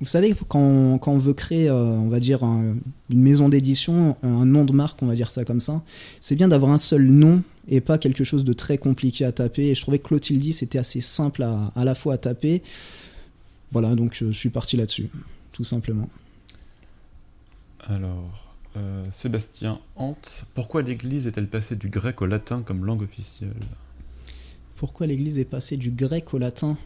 vous 0.00 0.06
savez, 0.06 0.34
quand, 0.48 0.98
quand 0.98 1.12
on 1.12 1.18
veut 1.18 1.34
créer, 1.34 1.68
euh, 1.68 1.74
on 1.74 2.08
va 2.08 2.20
dire, 2.20 2.44
un- 2.44 2.76
une 3.10 3.20
maison 3.22 3.48
d'édition, 3.48 4.16
un 4.22 4.46
nom 4.46 4.64
de 4.64 4.72
marque, 4.72 5.02
on 5.02 5.06
va 5.06 5.14
dire 5.14 5.30
ça 5.30 5.44
comme 5.44 5.60
ça, 5.60 5.82
c'est 6.20 6.36
bien 6.36 6.48
d'avoir 6.48 6.70
un 6.72 6.78
seul 6.78 7.02
nom 7.02 7.42
et 7.68 7.80
pas 7.80 7.98
quelque 7.98 8.24
chose 8.24 8.44
de 8.44 8.52
très 8.52 8.78
compliqué 8.78 9.24
à 9.24 9.32
taper. 9.32 9.68
Et 9.70 9.74
je 9.74 9.82
trouvais 9.82 9.98
que 9.98 10.06
Clotilde 10.08 10.52
c'était 10.52 10.78
assez 10.78 11.00
simple 11.00 11.42
à, 11.42 11.72
à 11.74 11.84
la 11.84 11.94
fois 11.94 12.14
à 12.14 12.18
taper. 12.18 12.62
Voilà, 13.72 13.94
donc 13.94 14.16
euh, 14.22 14.30
je 14.30 14.38
suis 14.38 14.50
parti 14.50 14.76
là-dessus, 14.76 15.08
tout 15.52 15.64
simplement. 15.64 16.08
Alors, 17.86 18.54
euh, 18.76 19.04
Sébastien 19.10 19.80
Hant, 19.96 20.16
pourquoi 20.54 20.82
l'Église 20.82 21.26
est-elle 21.26 21.48
passée 21.48 21.74
du 21.76 21.88
grec 21.88 22.22
au 22.22 22.26
latin 22.26 22.62
comme 22.64 22.84
langue 22.84 23.02
officielle? 23.02 23.54
Pourquoi 24.76 25.06
l'Église 25.06 25.38
est 25.38 25.44
passée 25.44 25.76
du 25.76 25.90
grec 25.90 26.32
au 26.34 26.38
latin? 26.38 26.76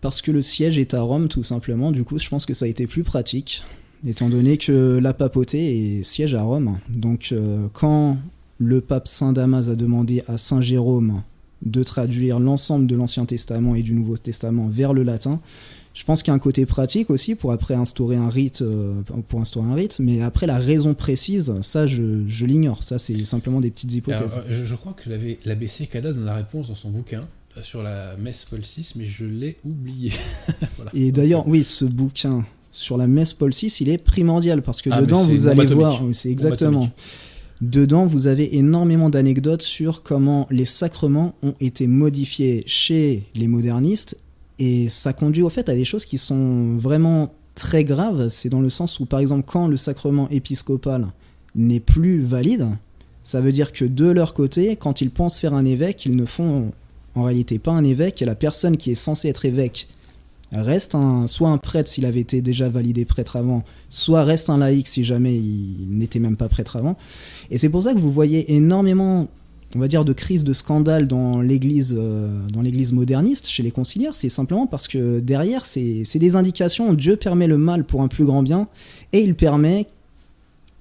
Parce 0.00 0.22
que 0.22 0.30
le 0.30 0.42
siège 0.42 0.78
est 0.78 0.94
à 0.94 1.02
Rome, 1.02 1.28
tout 1.28 1.42
simplement. 1.42 1.92
Du 1.92 2.04
coup, 2.04 2.18
je 2.18 2.28
pense 2.28 2.46
que 2.46 2.54
ça 2.54 2.64
a 2.64 2.68
été 2.68 2.86
plus 2.86 3.04
pratique, 3.04 3.62
étant 4.06 4.28
donné 4.28 4.56
que 4.56 4.98
la 4.98 5.12
papauté 5.12 5.98
est 5.98 6.02
siège 6.02 6.34
à 6.34 6.42
Rome. 6.42 6.78
Donc, 6.88 7.30
euh, 7.32 7.68
quand 7.72 8.16
le 8.58 8.80
pape 8.80 9.08
Saint 9.08 9.32
Damas 9.32 9.68
a 9.68 9.76
demandé 9.76 10.22
à 10.26 10.36
Saint 10.36 10.60
Jérôme 10.60 11.16
de 11.62 11.82
traduire 11.82 12.40
l'ensemble 12.40 12.86
de 12.86 12.96
l'Ancien 12.96 13.26
Testament 13.26 13.74
et 13.74 13.82
du 13.82 13.92
Nouveau 13.92 14.16
Testament 14.16 14.68
vers 14.68 14.94
le 14.94 15.02
latin, 15.02 15.40
je 15.92 16.04
pense 16.04 16.22
qu'il 16.22 16.30
y 16.30 16.32
a 16.32 16.34
un 16.34 16.38
côté 16.38 16.64
pratique 16.66 17.10
aussi 17.10 17.34
pour 17.34 17.52
après 17.52 17.74
instaurer 17.74 18.16
un 18.16 18.30
rite, 18.30 18.62
euh, 18.62 19.02
pour 19.28 19.40
instaurer 19.40 19.68
un 19.68 19.74
rite. 19.74 19.98
Mais 19.98 20.22
après 20.22 20.46
la 20.46 20.58
raison 20.58 20.94
précise, 20.94 21.52
ça 21.60 21.86
je, 21.86 22.26
je 22.26 22.46
l'ignore. 22.46 22.84
Ça 22.84 22.96
c'est 22.96 23.24
simplement 23.26 23.60
des 23.60 23.70
petites 23.70 23.92
hypothèses. 23.92 24.34
Alors, 24.34 24.46
euh, 24.48 24.52
je, 24.52 24.64
je 24.64 24.74
crois 24.76 24.94
que 24.94 25.10
l'ABC 25.44 25.88
Cada 25.90 26.12
donne 26.12 26.24
la 26.24 26.36
réponse 26.36 26.68
dans 26.68 26.74
son 26.74 26.90
bouquin 26.90 27.28
sur 27.62 27.82
la 27.82 28.16
messe 28.16 28.44
Paul 28.48 28.60
VI, 28.60 28.92
mais 28.96 29.06
je 29.06 29.24
l'ai 29.24 29.56
oublié. 29.64 30.12
Voilà. 30.76 30.90
Et 30.94 31.12
d'ailleurs, 31.12 31.46
oui, 31.46 31.64
ce 31.64 31.84
bouquin 31.84 32.44
sur 32.72 32.96
la 32.96 33.06
messe 33.06 33.34
Paul 33.34 33.50
VI, 33.50 33.66
il 33.80 33.88
est 33.88 33.98
primordial 33.98 34.62
parce 34.62 34.80
que 34.82 34.90
Ah, 34.92 35.00
dedans, 35.00 35.22
vous 35.22 35.48
allez 35.48 35.66
voir, 35.66 36.02
c'est 36.12 36.30
exactement. 36.30 36.84
atomique. 36.84 36.92
Dedans, 37.60 38.06
vous 38.06 38.26
avez 38.26 38.56
énormément 38.56 39.10
d'anecdotes 39.10 39.60
sur 39.60 40.02
comment 40.02 40.46
les 40.50 40.64
sacrements 40.64 41.34
ont 41.42 41.54
été 41.60 41.86
modifiés 41.86 42.62
chez 42.66 43.24
les 43.34 43.48
modernistes. 43.48 44.16
Et 44.58 44.88
ça 44.88 45.12
conduit 45.12 45.42
au 45.42 45.50
fait 45.50 45.68
à 45.68 45.74
des 45.74 45.84
choses 45.84 46.06
qui 46.06 46.16
sont 46.16 46.76
vraiment 46.76 47.34
très 47.54 47.84
graves. 47.84 48.28
C'est 48.28 48.48
dans 48.48 48.62
le 48.62 48.70
sens 48.70 48.98
où, 49.00 49.04
par 49.04 49.20
exemple, 49.20 49.44
quand 49.46 49.68
le 49.68 49.76
sacrement 49.76 50.28
épiscopal 50.30 51.08
n'est 51.54 51.80
plus 51.80 52.22
valide, 52.22 52.68
ça 53.22 53.40
veut 53.40 53.52
dire 53.52 53.72
que 53.72 53.84
de 53.84 54.06
leur 54.06 54.32
côté, 54.32 54.76
quand 54.76 55.02
ils 55.02 55.10
pensent 55.10 55.38
faire 55.38 55.52
un 55.52 55.64
évêque, 55.66 56.06
ils 56.06 56.16
ne 56.16 56.24
font 56.24 56.72
en 57.14 57.24
réalité 57.24 57.58
pas 57.58 57.72
un 57.72 57.84
évêque. 57.84 58.22
Et 58.22 58.24
la 58.24 58.34
personne 58.34 58.76
qui 58.76 58.90
est 58.90 58.94
censée 58.94 59.28
être 59.28 59.44
évêque 59.44 59.88
reste 60.52 60.94
un, 60.94 61.26
soit 61.26 61.48
un 61.48 61.58
prêtre 61.58 61.88
s'il 61.88 62.06
avait 62.06 62.20
été 62.20 62.42
déjà 62.42 62.68
validé 62.68 63.04
prêtre 63.04 63.36
avant, 63.36 63.62
soit 63.88 64.24
reste 64.24 64.50
un 64.50 64.58
laïc 64.58 64.88
si 64.88 65.04
jamais 65.04 65.36
il 65.36 65.86
n'était 65.90 66.18
même 66.18 66.36
pas 66.36 66.48
prêtre 66.48 66.76
avant. 66.76 66.96
Et 67.50 67.58
c'est 67.58 67.68
pour 67.68 67.82
ça 67.82 67.94
que 67.94 67.98
vous 67.98 68.10
voyez 68.10 68.54
énormément, 68.54 69.28
on 69.76 69.78
va 69.78 69.88
dire, 69.88 70.04
de 70.04 70.12
crises, 70.12 70.42
de 70.42 70.52
scandales 70.52 71.06
dans 71.06 71.40
l'église, 71.40 71.94
euh, 71.96 72.46
dans 72.48 72.62
l'église 72.62 72.92
moderniste, 72.92 73.46
chez 73.48 73.62
les 73.62 73.70
conciliaires. 73.70 74.16
C'est 74.16 74.28
simplement 74.28 74.66
parce 74.66 74.88
que 74.88 75.20
derrière, 75.20 75.66
c'est 75.66 76.02
c'est 76.04 76.18
des 76.18 76.34
indications. 76.34 76.92
Dieu 76.94 77.16
permet 77.16 77.46
le 77.46 77.58
mal 77.58 77.84
pour 77.84 78.02
un 78.02 78.08
plus 78.08 78.24
grand 78.24 78.42
bien, 78.42 78.66
et 79.12 79.20
il 79.20 79.36
permet 79.36 79.86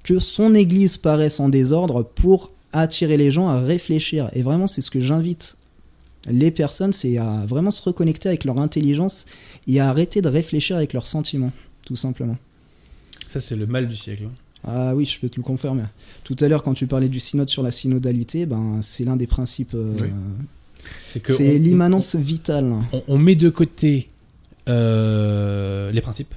que 0.03 0.17
son 0.17 0.55
église 0.55 0.97
paraisse 0.97 1.39
en 1.39 1.49
désordre 1.49 2.03
pour 2.03 2.51
attirer 2.71 3.17
les 3.17 3.29
gens 3.29 3.49
à 3.49 3.59
réfléchir. 3.59 4.29
Et 4.33 4.41
vraiment, 4.41 4.65
c'est 4.65 4.81
ce 4.81 4.89
que 4.89 4.99
j'invite 4.99 5.57
les 6.29 6.51
personnes, 6.51 6.91
c'est 6.93 7.17
à 7.17 7.45
vraiment 7.45 7.71
se 7.71 7.81
reconnecter 7.81 8.27
avec 8.29 8.43
leur 8.45 8.59
intelligence 8.59 9.25
et 9.67 9.79
à 9.79 9.89
arrêter 9.89 10.21
de 10.21 10.27
réfléchir 10.27 10.75
avec 10.75 10.93
leurs 10.93 11.07
sentiments, 11.07 11.51
tout 11.85 11.95
simplement. 11.95 12.37
Ça, 13.27 13.39
c'est 13.39 13.55
le 13.55 13.65
mal 13.67 13.87
du 13.87 13.95
siècle. 13.95 14.23
hein. 14.27 14.33
Ah 14.67 14.93
oui, 14.95 15.05
je 15.05 15.17
peux 15.19 15.29
te 15.29 15.37
le 15.37 15.43
confirmer. 15.43 15.83
Tout 16.25 16.35
à 16.41 16.47
l'heure, 16.49 16.63
quand 16.63 16.73
tu 16.73 16.85
parlais 16.87 17.07
du 17.07 17.19
synode 17.21 17.47
sur 17.47 17.63
la 17.63 17.71
synodalité, 17.71 18.45
ben, 18.45 18.79
c'est 18.81 19.05
l'un 19.05 19.15
des 19.15 19.27
principes. 19.27 19.73
euh, 19.73 19.93
Oui. 20.01 20.07
C'est 21.07 21.57
l'immanence 21.59 22.15
vitale. 22.15 22.73
on, 22.91 23.03
on 23.07 23.17
met 23.17 23.35
de 23.35 23.49
côté 23.49 24.09
euh, 24.67 25.91
les 25.91 26.01
principes 26.01 26.33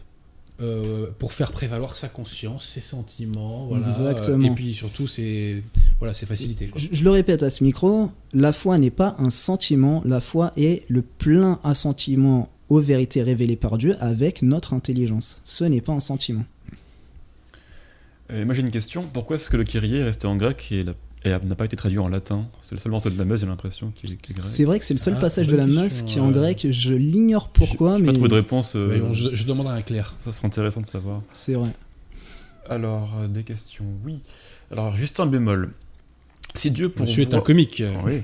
euh, 0.61 1.07
pour 1.19 1.33
faire 1.33 1.51
prévaloir 1.51 1.95
sa 1.95 2.09
conscience, 2.09 2.67
ses 2.67 2.81
sentiments, 2.81 3.67
voilà. 3.67 3.87
Exactement. 3.87 4.47
Et 4.53 4.55
puis 4.55 4.75
surtout, 4.75 5.07
c'est 5.07 5.63
voilà, 5.99 6.15
c'est 6.15 6.27
facilité. 6.27 6.67
Quoi. 6.67 6.81
Je, 6.81 6.89
je 6.93 7.05
le 7.05 7.11
répète 7.11 7.43
à 7.43 7.51
ce 7.51 7.65
micro, 7.65 8.11
la 8.33 8.53
foi 8.53 8.79
n'est 8.79 8.91
pas 8.91 9.17
un 9.19 9.31
sentiment, 9.31 10.03
la 10.05 10.21
foi 10.21 10.53
est 10.57 10.85
le 10.89 11.03
plein 11.03 11.59
assentiment 11.65 12.49
aux 12.69 12.81
vérités 12.81 13.23
révélées 13.23 13.57
par 13.57 13.77
Dieu 13.79 13.97
avec 14.01 14.43
notre 14.43 14.75
intelligence. 14.75 15.41
Ce 15.45 15.65
n'est 15.65 15.81
pas 15.81 15.93
un 15.93 16.01
sentiment. 16.01 16.45
Et 18.33 18.45
moi 18.45 18.55
j'ai 18.55 18.63
une 18.63 18.71
question, 18.71 19.03
pourquoi 19.03 19.37
est-ce 19.37 19.51
que 19.51 19.57
le 19.57 19.65
Kyrie 19.65 19.97
est 19.97 20.05
resté 20.05 20.27
en 20.27 20.37
grec 20.37 20.69
et, 20.71 20.85
la- 20.85 20.95
et 21.25 21.31
n'a 21.31 21.55
pas 21.55 21.65
été 21.65 21.77
traduit 21.77 21.99
en 21.99 22.09
latin 22.09 22.47
C'est 22.61 22.75
le 22.75 22.81
seul 22.81 22.91
morceau 22.93 23.09
de 23.11 23.19
la 23.19 23.25
messe, 23.25 23.41
j'ai 23.41 23.47
l'impression, 23.47 23.93
qui, 23.95 24.07
qui 24.07 24.13
est 24.33 24.35
grec. 24.37 24.43
C'est 24.45 24.65
vrai 24.65 24.79
que 24.79 24.85
c'est 24.85 24.95
le 24.95 24.99
seul 24.99 25.15
Ah, 25.17 25.21
passage 25.21 25.47
de 25.47 25.55
la 25.57 25.67
messe 25.67 26.03
qui 26.03 26.19
est 26.19 26.21
en 26.21 26.31
euh, 26.31 26.33
grec, 26.33 26.67
je 26.71 26.95
l'ignore 26.95 27.49
pourquoi, 27.51 27.97
J'ai 27.97 28.03
mais 28.03 28.07
pas 28.09 28.13
trouvé 28.15 28.29
de 28.29 28.35
réponse, 28.35 28.75
euh, 28.77 28.89
Mais 28.91 28.99
bon, 29.01 29.13
je, 29.13 29.35
je 29.35 29.45
demanderai 29.47 29.75
à 29.75 29.77
un 29.77 29.83
clerc. 29.83 30.15
ça 30.19 30.33
serait 30.33 30.47
intéressant 30.47 30.81
de 30.81 30.87
savoir. 30.87 31.23
c'est 31.35 31.55
vrai. 31.55 31.71
Alors, 32.69 33.11
euh, 33.21 33.29
des 33.29 33.43
questions, 33.45 33.85
oui. 34.05 34.19
Alors, 34.71 34.95
juste 34.97 35.21
un 35.21 35.27
bémol. 35.27 35.73
Si 36.55 36.71
Dieu 36.71 36.89
pourvoit... 36.89 37.07
Monsieur 37.07 37.23
est 37.23 37.35
un 37.35 37.41
comique. 37.41 37.83
Oui. 38.05 38.23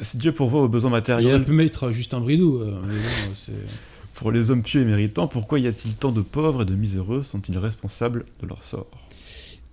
Si 0.00 0.16
Dieu 0.18 0.32
pourvoit 0.32 0.62
aux 0.62 0.68
besoins 0.68 0.90
matériels 0.90 1.44
pu 1.44 1.52
mettre 1.52 1.90
Justin 1.92 2.20
Bridou. 2.20 2.58
euh, 2.60 2.78
mais 2.86 2.94
bon, 2.94 3.34
c'est- 3.34 3.52
pour 4.14 4.32
les 4.32 4.50
hommes 4.50 4.62
pieux 4.64 4.80
et 4.82 4.84
méritants, 4.84 5.28
pourquoi 5.28 5.60
y 5.60 5.66
a-t-il 5.68 5.94
tant 5.94 6.10
de 6.10 6.20
pauvres 6.22 6.62
et 6.62 6.64
de 6.64 6.74
miséreux? 6.74 7.22
Sont-ils 7.22 7.56
responsables 7.56 8.24
de 8.42 8.48
leur 8.48 8.62
sort? 8.64 8.86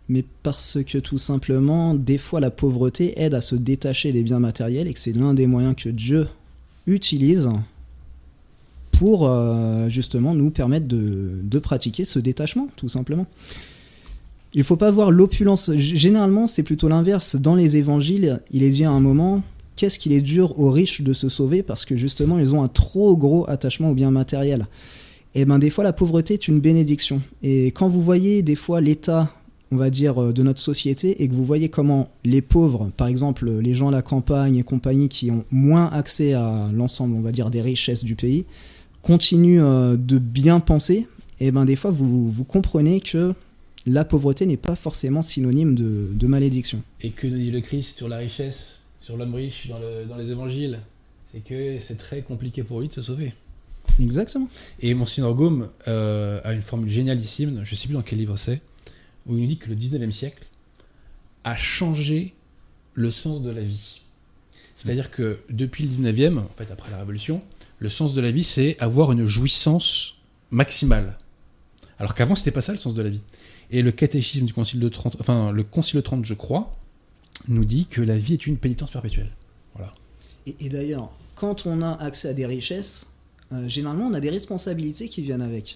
Mais 0.07 0.23
parce 0.43 0.77
que 0.85 0.97
tout 0.99 1.17
simplement, 1.17 1.95
des 1.95 2.17
fois 2.17 2.39
la 2.39 2.51
pauvreté 2.51 3.19
aide 3.19 3.33
à 3.33 3.41
se 3.41 3.55
détacher 3.55 4.11
des 4.11 4.21
biens 4.21 4.39
matériels 4.39 4.87
et 4.87 4.93
que 4.93 4.99
c'est 4.99 5.13
l'un 5.13 5.33
des 5.33 5.47
moyens 5.47 5.75
que 5.75 5.89
Dieu 5.89 6.27
utilise 6.85 7.49
pour 8.91 9.27
euh, 9.27 9.89
justement 9.89 10.33
nous 10.33 10.51
permettre 10.51 10.87
de, 10.87 11.39
de 11.41 11.59
pratiquer 11.59 12.05
ce 12.05 12.19
détachement, 12.19 12.67
tout 12.75 12.89
simplement. 12.89 13.25
Il 14.53 14.63
faut 14.63 14.77
pas 14.77 14.89
voir 14.89 15.11
l'opulence. 15.11 15.71
Généralement, 15.75 16.47
c'est 16.47 16.63
plutôt 16.63 16.87
l'inverse. 16.87 17.35
Dans 17.35 17.55
les 17.55 17.75
évangiles, 17.75 18.39
il 18.51 18.63
est 18.63 18.69
dit 18.69 18.85
à 18.85 18.91
un 18.91 19.01
moment 19.01 19.43
qu'est-ce 19.75 19.99
qu'il 19.99 20.13
est 20.13 20.21
dur 20.21 20.57
aux 20.57 20.71
riches 20.71 21.01
de 21.01 21.11
se 21.11 21.27
sauver 21.27 21.61
parce 21.61 21.83
que 21.83 21.97
justement, 21.97 22.39
ils 22.39 22.55
ont 22.55 22.63
un 22.63 22.69
trop 22.69 23.17
gros 23.17 23.49
attachement 23.49 23.89
aux 23.89 23.93
biens 23.93 24.11
matériels. 24.11 24.67
Et 25.33 25.43
ben 25.43 25.59
des 25.59 25.69
fois, 25.69 25.83
la 25.83 25.91
pauvreté 25.91 26.35
est 26.35 26.47
une 26.47 26.61
bénédiction. 26.61 27.21
Et 27.43 27.67
quand 27.67 27.89
vous 27.89 28.01
voyez 28.01 28.41
des 28.43 28.55
fois 28.55 28.79
l'état 28.79 29.33
on 29.71 29.77
va 29.77 29.89
dire, 29.89 30.21
euh, 30.21 30.33
de 30.33 30.43
notre 30.43 30.59
société 30.59 31.21
et 31.23 31.27
que 31.27 31.33
vous 31.33 31.45
voyez 31.45 31.69
comment 31.69 32.09
les 32.23 32.41
pauvres, 32.41 32.91
par 32.97 33.07
exemple 33.07 33.49
les 33.49 33.73
gens 33.75 33.87
à 33.89 33.91
la 33.91 34.01
campagne 34.01 34.57
et 34.57 34.63
compagnie 34.63 35.09
qui 35.09 35.31
ont 35.31 35.43
moins 35.51 35.87
accès 35.87 36.33
à 36.33 36.69
l'ensemble, 36.73 37.15
on 37.15 37.21
va 37.21 37.31
dire, 37.31 37.49
des 37.49 37.61
richesses 37.61 38.03
du 38.03 38.15
pays, 38.15 38.45
continuent 39.01 39.61
euh, 39.63 39.97
de 39.97 40.17
bien 40.17 40.59
penser, 40.59 41.07
et 41.39 41.51
ben 41.51 41.65
des 41.65 41.75
fois 41.75 41.91
vous, 41.91 42.27
vous 42.29 42.43
comprenez 42.43 42.99
que 43.01 43.33
la 43.87 44.03
pauvreté 44.03 44.45
n'est 44.47 44.57
pas 44.57 44.75
forcément 44.75 45.21
synonyme 45.21 45.75
de, 45.75 46.07
de 46.11 46.27
malédiction. 46.27 46.81
Et 47.01 47.09
que 47.11 47.27
nous 47.27 47.37
dit 47.37 47.51
le 47.51 47.61
Christ 47.61 47.97
sur 47.97 48.07
la 48.07 48.17
richesse, 48.17 48.81
sur 48.99 49.15
l'homme 49.17 49.35
riche 49.35 49.67
dans, 49.67 49.77
le- 49.79 50.05
dans 50.09 50.17
les 50.17 50.31
évangiles? 50.31 50.79
C'est 51.31 51.43
que 51.43 51.79
c'est 51.79 51.97
très 51.97 52.21
compliqué 52.21 52.63
pour 52.63 52.79
lui 52.81 52.87
de 52.87 52.93
se 52.93 53.01
sauver. 53.01 53.33
Exactement. 53.99 54.47
Et 54.81 54.93
Monsignor 54.93 55.35
Gaume 55.35 55.69
euh, 55.87 56.39
a 56.43 56.53
une 56.53 56.61
formule 56.61 56.89
génialissime, 56.89 57.61
je 57.63 57.71
ne 57.71 57.75
sais 57.75 57.87
plus 57.87 57.93
dans 57.93 58.01
quel 58.01 58.17
livre 58.19 58.37
c'est, 58.37 58.61
où 59.25 59.35
il 59.35 59.41
nous 59.41 59.47
dit 59.47 59.57
que 59.57 59.69
le 59.69 59.75
19e 59.75 60.11
siècle 60.11 60.45
a 61.43 61.55
changé 61.55 62.33
le 62.93 63.11
sens 63.11 63.41
de 63.41 63.49
la 63.49 63.61
vie. 63.61 64.01
C'est-à-dire 64.77 65.11
que 65.11 65.39
depuis 65.49 65.83
le 65.83 65.89
19e, 65.89 66.39
en 66.39 66.49
fait 66.55 66.71
après 66.71 66.91
la 66.91 66.97
Révolution, 66.97 67.41
le 67.79 67.89
sens 67.89 68.13
de 68.13 68.21
la 68.21 68.31
vie 68.31 68.43
c'est 68.43 68.77
avoir 68.79 69.11
une 69.11 69.25
jouissance 69.25 70.15
maximale. 70.51 71.17
Alors 71.99 72.15
qu'avant 72.15 72.35
c'était 72.35 72.51
pas 72.51 72.61
ça 72.61 72.71
le 72.71 72.77
sens 72.77 72.93
de 72.93 73.01
la 73.01 73.09
vie. 73.09 73.21
Et 73.71 73.81
le 73.81 73.91
catéchisme 73.91 74.45
du 74.45 74.53
Concile 74.53 74.79
de 74.79 74.89
Trente, 74.89 75.17
enfin 75.19 75.51
le 75.51 75.63
Concile 75.63 75.97
de 75.97 76.01
Trente 76.01 76.25
je 76.25 76.33
crois, 76.33 76.75
nous 77.47 77.65
dit 77.65 77.87
que 77.87 78.01
la 78.01 78.17
vie 78.17 78.33
est 78.33 78.47
une 78.47 78.57
pénitence 78.57 78.91
perpétuelle. 78.91 79.31
Et, 80.47 80.55
et 80.59 80.69
d'ailleurs, 80.69 81.11
quand 81.33 81.65
on 81.65 81.81
a 81.81 81.93
accès 81.93 82.29
à 82.29 82.33
des 82.33 82.45
richesses, 82.45 83.07
euh, 83.51 83.67
généralement 83.67 84.05
on 84.05 84.13
a 84.13 84.19
des 84.19 84.29
responsabilités 84.29 85.09
qui 85.09 85.21
viennent 85.21 85.41
avec. 85.41 85.75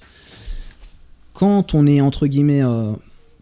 Quand 1.34 1.74
on 1.74 1.86
est 1.88 2.02
entre 2.02 2.28
guillemets 2.28 2.64
euh, 2.64 2.94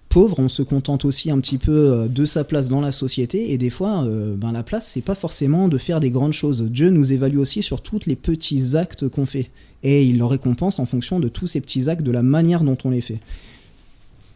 pauvre, 0.09 0.39
on 0.39 0.47
se 0.47 0.61
contente 0.61 1.05
aussi 1.05 1.29
un 1.31 1.39
petit 1.39 1.57
peu 1.57 1.71
euh, 1.91 2.07
de 2.07 2.25
sa 2.25 2.43
place 2.43 2.69
dans 2.69 2.81
la 2.81 2.91
société 2.91 3.51
et 3.51 3.57
des 3.57 3.69
fois, 3.69 4.03
euh, 4.03 4.35
ben, 4.35 4.51
la 4.51 4.63
place 4.63 4.87
c'est 4.87 5.01
pas 5.01 5.15
forcément 5.15 5.67
de 5.67 5.77
faire 5.77 5.99
des 5.99 6.11
grandes 6.11 6.33
choses. 6.33 6.63
Dieu 6.63 6.89
nous 6.89 7.13
évalue 7.13 7.37
aussi 7.37 7.61
sur 7.61 7.81
tous 7.81 8.05
les 8.05 8.15
petits 8.15 8.75
actes 8.77 9.07
qu'on 9.07 9.25
fait 9.25 9.49
et 9.83 10.05
il 10.05 10.17
le 10.17 10.25
récompense 10.25 10.79
en 10.79 10.85
fonction 10.85 11.19
de 11.19 11.27
tous 11.27 11.47
ces 11.47 11.61
petits 11.61 11.89
actes, 11.89 12.03
de 12.03 12.11
la 12.11 12.23
manière 12.23 12.63
dont 12.63 12.77
on 12.83 12.89
les 12.89 13.01
fait. 13.01 13.19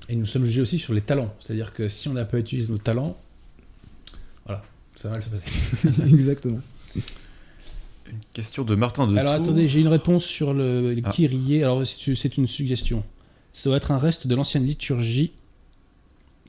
Et 0.09 0.15
nous 0.15 0.25
sommes 0.25 0.43
jugés 0.45 0.61
aussi 0.61 0.77
sur 0.77 0.93
les 0.93 1.01
talents. 1.01 1.33
C'est-à-dire 1.39 1.73
que 1.73 1.87
si 1.89 2.09
on 2.09 2.13
n'a 2.13 2.25
pas 2.25 2.37
utilisé 2.37 2.69
nos 2.71 2.77
talents, 2.77 3.17
voilà, 4.45 4.61
ça 4.97 5.07
va 5.09 5.15
mal 5.15 5.23
se 5.23 5.29
passer. 5.29 6.01
Exactement. 6.13 6.59
Une 6.95 8.17
question 8.33 8.63
de 8.65 8.75
Martin 8.75 9.07
de 9.07 9.15
Alors 9.15 9.35
Tours. 9.37 9.45
attendez, 9.45 9.67
j'ai 9.69 9.79
une 9.79 9.87
réponse 9.87 10.25
sur 10.25 10.53
le, 10.53 10.93
le 10.93 11.01
Ah. 11.05 11.11
Kyrie. 11.11 11.63
Alors 11.63 11.85
c'est 11.87 12.13
c'est 12.15 12.37
une 12.37 12.47
suggestion. 12.47 13.03
Ça 13.53 13.69
doit 13.69 13.77
être 13.77 13.91
un 13.91 13.97
reste 13.97 14.27
de 14.27 14.35
l'ancienne 14.35 14.65
liturgie 14.65 15.31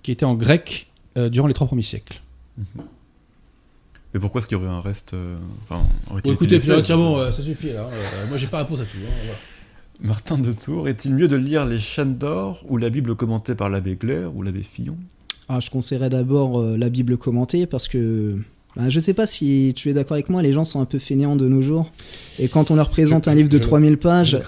qui 0.03 0.11
était 0.13 0.25
en 0.25 0.35
grec 0.35 0.89
euh, 1.17 1.29
durant 1.29 1.47
les 1.49 1.55
trois 1.55 1.67
premiers 1.67 1.83
siècles. 1.83 2.21
Mais 4.15 4.21
pourquoi 4.21 4.41
est-ce 4.41 4.47
qu'il 4.47 4.59
y 4.59 4.61
aurait 4.61 4.69
un 4.71 4.81
reste 4.81 5.15
euh, 5.15 5.37
enfin, 5.69 5.83
aurait-il 6.11 6.13
Bon, 6.13 6.19
été 6.19 6.31
écoutez, 6.33 6.55
laissé 6.57 6.83
tiens 6.83 6.97
bon, 6.97 7.19
euh, 7.19 7.31
ça 7.31 7.43
suffit 7.43 7.73
là. 7.73 7.89
Euh, 7.93 8.27
moi 8.29 8.37
j'ai 8.37 8.47
pas 8.47 8.59
réponse 8.59 8.81
à 8.81 8.85
tout. 8.85 8.99
hein, 9.03 9.13
voilà. 9.25 9.39
Martin 10.09 10.37
de 10.37 10.53
Tours, 10.53 10.89
est-il 10.89 11.15
mieux 11.15 11.29
de 11.29 11.37
lire 11.37 11.65
les 11.65 11.79
chaînes 11.79 12.17
d'or 12.19 12.65
ou 12.69 12.77
la 12.77 12.91
Bible 12.91 13.15
commentée 13.15 13.55
par 13.55 13.69
l'abbé 13.71 13.97
Claire 13.97 14.35
ou 14.37 14.43
l'abbé 14.43 14.63
Fillon? 14.63 14.97
Ah, 15.49 15.61
je 15.61 15.71
conseillerais 15.71 16.09
d'abord 16.11 16.61
euh, 16.61 16.77
la 16.77 16.89
Bible 16.91 17.17
commentée 17.17 17.67
parce 17.67 17.89
que 17.89 18.37
bah, 18.77 18.89
je 18.91 19.01
sais 19.01 19.15
pas 19.15 19.27
si 19.27 19.73
tu 19.77 19.89
es 19.91 19.93
d'accord 19.93 20.15
avec 20.15 20.29
moi, 20.29 20.43
les 20.43 20.53
gens 20.53 20.65
sont 20.65 20.81
un 20.81 20.85
peu 20.87 20.99
fainéants 20.99 21.37
de 21.37 21.47
nos 21.49 21.63
jours. 21.63 21.91
Et 22.39 22.49
quand 22.49 22.71
on 22.71 22.75
leur 22.77 22.91
présente 22.91 23.27
Je- 23.27 23.31
un 23.31 23.35
livre 23.35 23.49
de 23.49 23.59
je- 23.59 23.63
3000 23.63 23.93
Je 23.93 23.97
pages, 23.97 24.39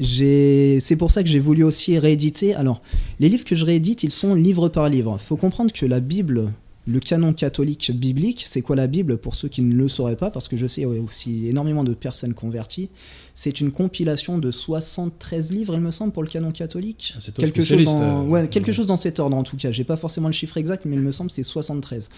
c'est 0.00 0.96
pour 0.96 1.10
ça 1.10 1.22
que 1.22 1.28
j'ai 1.28 1.38
voulu 1.38 1.64
aussi 1.64 1.98
rééditer. 1.98 2.54
Alors, 2.54 2.80
les 3.20 3.28
livres 3.28 3.44
que 3.44 3.56
je 3.56 3.64
réédite, 3.64 4.02
ils 4.02 4.12
sont 4.12 4.34
livre 4.34 4.68
par 4.68 4.88
livre. 4.88 5.16
Il 5.20 5.24
faut 5.24 5.36
comprendre 5.36 5.72
que 5.72 5.86
la 5.86 6.00
Bible, 6.00 6.52
le 6.86 7.00
canon 7.00 7.32
catholique 7.32 7.90
biblique, 7.92 8.44
c'est 8.46 8.62
quoi 8.62 8.76
la 8.76 8.86
Bible? 8.86 9.18
Pour 9.18 9.34
ceux 9.34 9.48
qui 9.48 9.60
ne 9.60 9.74
le 9.74 9.88
sauraient 9.88 10.16
pas 10.16 10.30
Parce 10.30 10.48
que 10.48 10.56
je 10.56 10.66
sais 10.66 10.84
aussi 10.84 11.48
énormément 11.48 11.84
de 11.84 11.94
personnes 11.94 12.32
converties. 12.32 12.88
C'est 13.34 13.60
une 13.60 13.72
compilation 13.72 14.38
de 14.38 14.50
73 14.50 15.52
livres, 15.52 15.74
il 15.74 15.80
me 15.80 15.90
semble, 15.90 16.12
pour 16.12 16.22
le 16.22 16.28
canon 16.28 16.52
catholique. 16.52 17.14
C'est 17.20 17.34
toi 17.34 17.44
Quelque 17.44 17.62
chose, 17.62 17.84
dans, 17.84 18.24
euh, 18.24 18.28
ouais, 18.28 18.48
quelque 18.48 18.68
ouais. 18.68 18.72
chose 18.72 18.86
dans 18.86 18.96
cet 18.96 19.20
ordre 19.20 19.36
en 19.36 19.42
tout 19.42 19.56
cas. 19.56 19.70
J'ai 19.70 19.84
pas 19.84 19.96
forcément 19.96 20.28
le 20.28 20.32
chiffre 20.32 20.56
exact, 20.56 20.84
mais 20.86 20.96
il 20.96 21.02
me 21.02 21.10
semble 21.10 21.28
que 21.28 21.36
c'est 21.36 21.42
73. 21.42 22.08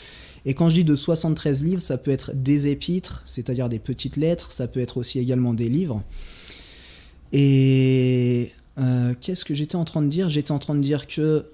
Et 0.44 0.54
quand 0.54 0.68
je 0.68 0.76
dis 0.76 0.84
de 0.84 0.94
73 0.94 1.64
livres, 1.64 1.82
ça 1.82 1.98
peut 1.98 2.10
être 2.10 2.32
des 2.34 2.68
épîtres, 2.68 3.22
c'est-à-dire 3.26 3.68
des 3.68 3.78
petites 3.78 4.16
lettres, 4.16 4.52
ça 4.52 4.68
peut 4.68 4.80
être 4.80 4.98
aussi 4.98 5.18
également 5.18 5.52
des 5.52 5.68
livres. 5.68 6.02
Et 7.32 8.52
euh, 8.78 9.14
qu'est-ce 9.20 9.44
que 9.44 9.54
j'étais 9.54 9.76
en 9.76 9.84
train 9.84 10.02
de 10.02 10.08
dire? 10.08 10.28
J'étais 10.30 10.52
en 10.52 10.58
train 10.58 10.74
de 10.74 10.80
dire 10.80 11.06
que 11.06 11.46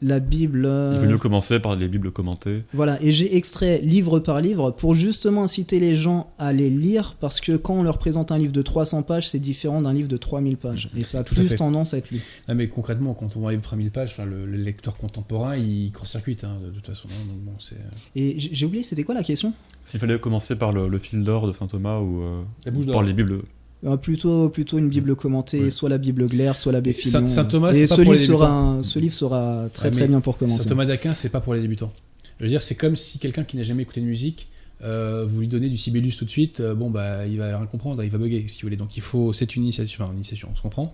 la 0.00 0.20
Bible. 0.20 0.64
euh, 0.64 0.92
Il 0.96 1.00
vaut 1.06 1.10
mieux 1.10 1.18
commencer 1.18 1.58
par 1.58 1.74
les 1.74 1.88
Bibles 1.88 2.12
commentées. 2.12 2.62
voilà, 2.72 3.02
et 3.02 3.10
j'ai 3.10 3.34
extrait 3.36 3.80
livre 3.82 4.20
par 4.20 4.40
livre 4.40 4.70
pour 4.70 4.94
justement 4.94 5.42
inciter 5.42 5.80
les 5.80 5.96
gens 5.96 6.30
à 6.38 6.52
les 6.52 6.70
lire 6.70 7.16
parce 7.18 7.40
que 7.40 7.56
quand 7.56 7.74
on 7.74 7.82
leur 7.82 7.98
présente 7.98 8.30
un 8.30 8.38
livre 8.38 8.52
de 8.52 8.62
300 8.62 9.02
pages, 9.02 9.28
c'est 9.28 9.40
différent 9.40 9.82
d'un 9.82 9.92
livre 9.92 10.06
de 10.06 10.16
3000 10.16 10.56
pages. 10.56 10.88
Et 10.96 11.02
ça 11.02 11.18
a 11.18 11.24
Tout 11.24 11.34
plus 11.34 11.56
tendance 11.56 11.94
à 11.94 11.98
être 11.98 12.12
lu. 12.12 12.20
Ah, 12.46 12.54
mais 12.54 12.68
concrètement, 12.68 13.12
quand 13.12 13.36
on 13.36 13.40
voit 13.40 13.48
un 13.48 13.52
livre 13.52 13.62
de 13.62 13.66
3000 13.66 13.90
pages, 13.90 14.10
enfin, 14.12 14.24
le, 14.24 14.46
le 14.46 14.56
lecteur 14.56 14.96
contemporain, 14.96 15.56
il 15.56 15.90
court-circuite 15.90 16.44
hein, 16.44 16.58
de 16.64 16.70
toute 16.70 16.86
façon. 16.86 17.08
hein, 17.10 17.24
donc 17.28 17.38
bon, 17.40 17.52
c'est 17.58 17.74
Et 18.14 18.36
j'ai 18.38 18.66
oublié, 18.66 18.84
c'était 18.84 19.02
quoi 19.02 19.16
la 19.16 19.24
question? 19.24 19.52
S'il 19.84 19.98
fallait 19.98 20.20
commencer 20.20 20.54
par 20.54 20.70
le, 20.72 20.86
le 20.86 20.98
fil 21.00 21.24
d'or 21.24 21.48
de 21.48 21.52
saint 21.52 21.66
Thomas 21.66 21.98
ou 21.98 22.22
euh, 22.22 22.42
la 22.64 22.70
bouche 22.70 22.86
d'or. 22.86 22.94
par 22.94 23.02
les 23.02 23.12
Bibles. 23.14 23.40
Euh, 23.84 23.96
plutôt, 23.96 24.48
plutôt 24.48 24.78
une 24.78 24.88
Bible 24.88 25.14
commentée, 25.14 25.70
soit 25.70 25.88
la 25.88 25.98
Bible 25.98 26.26
Glaire, 26.26 26.56
soit 26.56 26.72
l'abbé 26.72 26.90
Et 26.90 26.92
Saint- 27.28 27.44
Thomas, 27.44 27.72
Et 27.72 27.86
pas 27.86 27.94
ce 27.96 28.02
pour 28.02 28.12
livre, 28.12 28.14
les 28.14 28.26
sera 28.26 28.46
débutants. 28.46 28.78
un- 28.78 28.82
ce 28.82 28.98
livre 28.98 29.14
sera 29.14 29.68
très 29.72 29.84
Ouais, 29.88 29.90
très 29.92 30.08
bien 30.08 30.20
pour 30.20 30.36
commencer. 30.36 30.58
Saint 30.64 30.68
Thomas 30.68 30.84
d'Aquin, 30.84 31.14
c'est 31.14 31.28
pas 31.28 31.40
pour 31.40 31.54
les 31.54 31.60
débutants. 31.60 31.92
Je 32.40 32.44
veux 32.44 32.50
dire, 32.50 32.62
c'est 32.62 32.74
comme 32.74 32.96
si 32.96 33.18
quelqu'un 33.18 33.44
qui 33.44 33.56
n'a 33.56 33.62
jamais 33.62 33.82
écouté 33.84 34.00
de 34.00 34.06
musique, 34.06 34.48
euh, 34.82 35.24
vous 35.28 35.40
lui 35.40 35.48
donnez 35.48 35.68
du 35.68 35.76
Sibelius 35.76 36.16
tout 36.16 36.24
de 36.24 36.30
suite, 36.30 36.58
euh, 36.60 36.74
bon 36.74 36.90
bah 36.90 37.26
il 37.26 37.38
va 37.38 37.56
rien 37.56 37.66
comprendre, 37.66 38.02
il 38.02 38.10
va 38.10 38.18
bugger 38.18 38.44
si 38.48 38.60
vous 38.60 38.66
voulez. 38.66 38.76
Donc 38.76 38.96
il 38.96 39.02
faut, 39.02 39.32
c'est 39.32 39.54
une 39.56 39.62
initiation, 39.62 40.02
enfin 40.04 40.12
une 40.12 40.18
initiation, 40.18 40.48
on 40.52 40.56
se 40.56 40.62
comprend. 40.62 40.92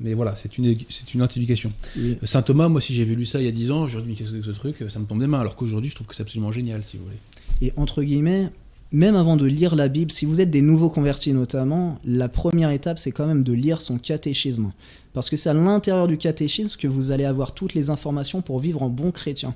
Mais 0.00 0.14
voilà, 0.14 0.34
c'est 0.34 0.56
une, 0.58 0.74
c'est 0.88 1.14
une. 1.14 1.22
Et- 1.22 2.18
Saint 2.24 2.42
Thomas, 2.42 2.68
moi 2.68 2.80
si 2.80 2.92
j'avais 2.94 3.14
lu 3.14 3.24
ça 3.26 3.40
il 3.40 3.44
y 3.44 3.48
a 3.48 3.52
10 3.52 3.70
ans, 3.70 3.88
j'aurais 3.88 4.02
dit 4.04 4.08
mais 4.10 4.14
qu'est-ce 4.16 4.30
que 4.30 4.36
c'est 4.36 4.46
que 4.46 4.52
ce 4.52 4.58
truc, 4.58 4.76
ça 4.88 4.98
me 4.98 5.04
tombe 5.04 5.20
des 5.20 5.26
mains. 5.26 5.40
Alors 5.40 5.54
qu'aujourd'hui, 5.54 5.90
je 5.90 5.94
trouve 5.94 6.06
que 6.06 6.14
c'est 6.14 6.22
absolument 6.22 6.50
génial, 6.52 6.82
si 6.82 6.96
vous 6.96 7.04
voulez. 7.04 7.16
Et 7.60 7.72
entre 7.76 8.02
guillemets, 8.02 8.50
même 8.92 9.16
avant 9.16 9.36
de 9.36 9.46
lire 9.46 9.74
la 9.74 9.88
Bible, 9.88 10.12
si 10.12 10.26
vous 10.26 10.40
êtes 10.40 10.50
des 10.50 10.62
nouveaux 10.62 10.90
convertis 10.90 11.32
notamment, 11.32 11.98
la 12.04 12.28
première 12.28 12.70
étape, 12.70 12.98
c'est 12.98 13.12
quand 13.12 13.26
même 13.26 13.42
de 13.42 13.52
lire 13.52 13.80
son 13.80 13.98
catéchisme. 13.98 14.72
Parce 15.14 15.30
que 15.30 15.36
c'est 15.36 15.50
à 15.50 15.54
l'intérieur 15.54 16.06
du 16.06 16.18
catéchisme 16.18 16.76
que 16.78 16.88
vous 16.88 17.10
allez 17.10 17.24
avoir 17.24 17.52
toutes 17.52 17.74
les 17.74 17.90
informations 17.90 18.42
pour 18.42 18.60
vivre 18.60 18.82
en 18.82 18.88
bon 18.88 19.10
chrétien. 19.10 19.54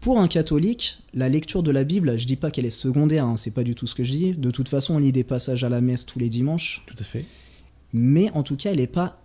Pour 0.00 0.20
un 0.20 0.28
catholique, 0.28 0.98
la 1.14 1.28
lecture 1.28 1.62
de 1.62 1.70
la 1.70 1.84
Bible, 1.84 2.18
je 2.18 2.26
dis 2.26 2.36
pas 2.36 2.50
qu'elle 2.50 2.66
est 2.66 2.70
secondaire, 2.70 3.24
hein, 3.24 3.36
c'est 3.36 3.50
pas 3.50 3.64
du 3.64 3.74
tout 3.74 3.86
ce 3.86 3.94
que 3.94 4.04
je 4.04 4.10
dis. 4.12 4.32
De 4.34 4.50
toute 4.50 4.68
façon, 4.68 4.94
on 4.94 4.98
lit 4.98 5.12
des 5.12 5.24
passages 5.24 5.64
à 5.64 5.68
la 5.68 5.80
messe 5.80 6.04
tous 6.04 6.18
les 6.18 6.28
dimanches, 6.28 6.82
Tout 6.86 6.96
à 6.98 7.04
fait. 7.04 7.24
mais 7.92 8.30
en 8.32 8.42
tout 8.42 8.56
cas, 8.56 8.70
elle 8.70 8.76
n'est 8.76 8.86
pas 8.86 9.20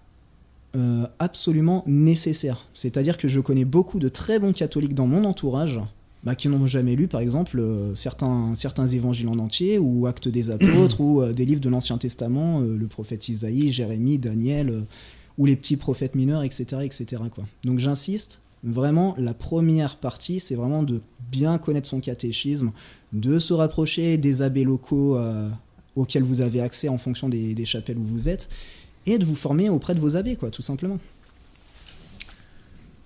euh, 0.75 1.05
absolument 1.19 1.83
nécessaire. 1.87 2.65
C'est-à-dire 2.73 3.17
que 3.17 3.27
je 3.27 3.39
connais 3.39 3.65
beaucoup 3.65 3.99
de 3.99 4.07
très 4.07 4.39
bons 4.39 4.53
catholiques 4.53 4.93
dans 4.95 5.07
mon 5.07 5.25
entourage 5.25 5.79
bah, 6.23 6.35
qui 6.35 6.49
n'ont 6.49 6.67
jamais 6.67 6.95
lu, 6.95 7.07
par 7.07 7.21
exemple, 7.21 7.59
euh, 7.59 7.95
certains, 7.95 8.53
certains 8.53 8.85
évangiles 8.87 9.27
en 9.27 9.39
entier, 9.39 9.79
ou 9.79 10.05
Actes 10.05 10.27
des 10.27 10.51
Apôtres, 10.51 11.01
ou 11.01 11.21
euh, 11.21 11.33
des 11.33 11.45
livres 11.45 11.61
de 11.61 11.69
l'Ancien 11.69 11.97
Testament, 11.97 12.61
euh, 12.61 12.77
le 12.77 12.87
prophète 12.87 13.27
Isaïe, 13.27 13.71
Jérémie, 13.71 14.19
Daniel, 14.19 14.85
ou 15.37 15.45
les 15.45 15.55
petits 15.55 15.77
prophètes 15.77 16.15
mineurs, 16.15 16.43
etc. 16.43 16.81
etc. 16.83 17.23
quoi. 17.33 17.45
Donc 17.63 17.79
j'insiste, 17.79 18.41
vraiment, 18.63 19.15
la 19.17 19.33
première 19.33 19.97
partie, 19.97 20.39
c'est 20.39 20.55
vraiment 20.55 20.83
de 20.83 21.01
bien 21.31 21.57
connaître 21.57 21.87
son 21.87 22.01
catéchisme, 22.01 22.69
de 23.13 23.39
se 23.39 23.53
rapprocher 23.53 24.17
des 24.17 24.41
abbés 24.41 24.65
locaux 24.65 25.17
auxquels 25.95 26.23
vous 26.23 26.41
avez 26.41 26.61
accès 26.61 26.89
en 26.89 26.97
fonction 26.97 27.29
des, 27.29 27.55
des 27.55 27.65
chapelles 27.65 27.97
où 27.97 28.03
vous 28.03 28.29
êtes, 28.29 28.49
et 29.05 29.17
de 29.17 29.25
vous 29.25 29.35
former 29.35 29.69
auprès 29.69 29.95
de 29.95 29.99
vos 29.99 30.15
abbés, 30.17 30.35
quoi, 30.35 30.51
tout 30.51 30.61
simplement. 30.61 30.99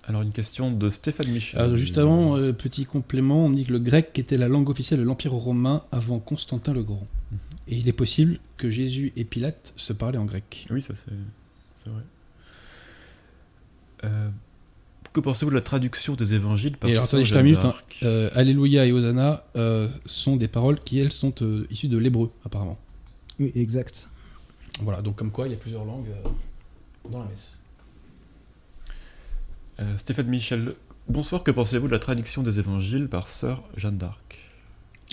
Alors, 0.06 0.22
une 0.22 0.30
question 0.32 0.70
de 0.70 0.88
Stéphane 0.88 1.28
Michel. 1.28 1.60
Alors, 1.60 1.76
juste 1.76 1.98
avant, 1.98 2.36
euh, 2.36 2.52
petit 2.52 2.86
complément, 2.86 3.46
on 3.46 3.50
dit 3.50 3.64
que 3.64 3.72
le 3.72 3.80
grec 3.80 4.16
était 4.18 4.36
la 4.38 4.48
langue 4.48 4.70
officielle 4.70 5.00
de 5.00 5.04
l'Empire 5.04 5.32
romain 5.32 5.82
avant 5.90 6.18
Constantin 6.20 6.72
le 6.72 6.82
Grand. 6.84 7.06
Mhm. 7.32 7.38
Et 7.68 7.76
il 7.78 7.88
est 7.88 7.92
possible 7.92 8.38
que 8.56 8.70
Jésus 8.70 9.12
et 9.16 9.24
Pilate 9.24 9.72
se 9.76 9.92
parlaient 9.92 10.18
en 10.18 10.24
grec. 10.24 10.66
Oui, 10.70 10.80
ça 10.80 10.94
c'est 10.94 11.90
vrai. 11.90 12.02
Euh, 14.04 14.28
que 15.12 15.20
pensez-vous 15.20 15.50
de 15.50 15.56
la 15.56 15.62
traduction 15.62 16.14
des 16.14 16.34
évangiles 16.34 16.76
par 16.76 16.90
Et 16.90 16.92
alors, 16.92 17.04
Saint 17.06 17.16
attendez, 17.18 17.24
je 17.24 17.34
Jeanne 17.34 17.56
termine. 17.56 17.74
hein. 17.74 17.74
Euh, 18.02 18.30
Alléluia 18.34 18.84
et 18.86 18.92
Hosanna 18.92 19.44
euh, 19.56 19.88
sont 20.04 20.36
des 20.36 20.46
paroles 20.48 20.78
qui, 20.78 20.98
elles, 21.00 21.12
sont 21.12 21.32
euh, 21.42 21.66
issues 21.70 21.88
de 21.88 21.96
l'hébreu, 21.96 22.30
apparemment. 22.44 22.78
Oui, 23.40 23.50
exact. 23.54 24.08
Voilà, 24.82 25.00
donc 25.02 25.16
comme 25.16 25.32
quoi, 25.32 25.46
il 25.46 25.52
y 25.52 25.54
a 25.54 25.58
plusieurs 25.58 25.84
langues 25.86 26.08
euh, 26.10 26.28
dans 27.10 27.20
la 27.20 27.24
messe. 27.24 27.58
Euh, 29.80 29.84
Stéphane 29.98 30.26
Michel, 30.26 30.74
bonsoir, 31.08 31.42
que 31.42 31.50
pensez-vous 31.50 31.86
de 31.86 31.92
la 31.92 31.98
traduction 31.98 32.42
des 32.42 32.58
évangiles 32.58 33.08
par 33.08 33.28
Sœur 33.28 33.62
Jeanne 33.76 33.98
d'Arc 33.98 34.38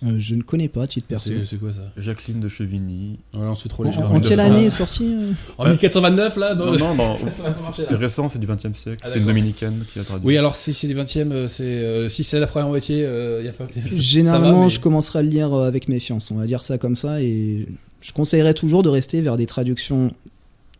Euh, 0.04 0.16
je 0.20 0.36
ne 0.36 0.42
connais 0.42 0.70
pas, 0.70 0.88
titre 0.88 1.08
perso. 1.08 1.34
C'est 1.46 1.58
quoi 1.58 1.74
ça 1.74 1.82
Jacqueline 1.98 2.40
de 2.40 2.48
Chevigny. 2.48 3.20
Voilà, 3.34 3.52
on 3.52 3.56
se 3.56 3.64
fait 3.64 3.70
trop 3.70 3.86
En, 3.86 3.90
les 3.92 3.98
en 3.98 4.20
quelle 4.22 4.40
année 4.40 4.66
est 4.66 4.70
sorti 4.70 5.14
euh 5.20 5.32
En 5.58 5.68
1429, 5.68 6.38
là 6.38 6.56
dans- 6.56 6.72
Non, 6.78 7.18
c'est 7.76 7.96
récent, 7.96 8.30
c'est 8.30 8.40
du 8.40 8.46
20 8.48 8.66
e 8.66 8.74
siècle. 8.74 9.04
Ah, 9.04 9.10
c'est 9.12 9.20
une 9.20 9.26
dominicaine 9.26 9.84
qui 9.92 10.00
a 10.00 10.04
traduit. 10.04 10.26
Oui, 10.28 10.38
alors 10.38 10.56
si 10.56 10.74
c'est 10.74 10.88
du 10.88 10.94
20 10.94 11.04
e 11.18 11.48
c'est, 11.48 11.64
euh, 11.64 12.08
si 12.10 12.24
c'est 12.24 12.40
la 12.40 12.48
première 12.48 12.70
moitié, 12.70 13.00
il 13.40 13.46
y 13.46 13.50
a 13.50 13.54
pas. 13.54 13.68
Généralement, 13.92 14.60
va, 14.60 14.64
mais- 14.66 14.70
je 14.70 14.80
commencerai 14.80 15.20
à 15.20 15.22
le 15.24 15.30
lire 15.30 15.54
euh, 15.54 15.68
avec 15.68 15.90
méfiance, 15.90 16.32
on 16.32 16.36
va 16.38 16.46
dire 16.46 16.62
ça 16.62 16.78
comme 16.78 16.96
ça, 16.96 17.22
et 17.22 17.68
je 18.00 18.14
conseillerais 18.14 18.54
toujours 18.54 18.82
de 18.82 18.90
rester 18.90 19.20
vers 19.22 19.36
des 19.36 19.46
traductions 19.46 20.14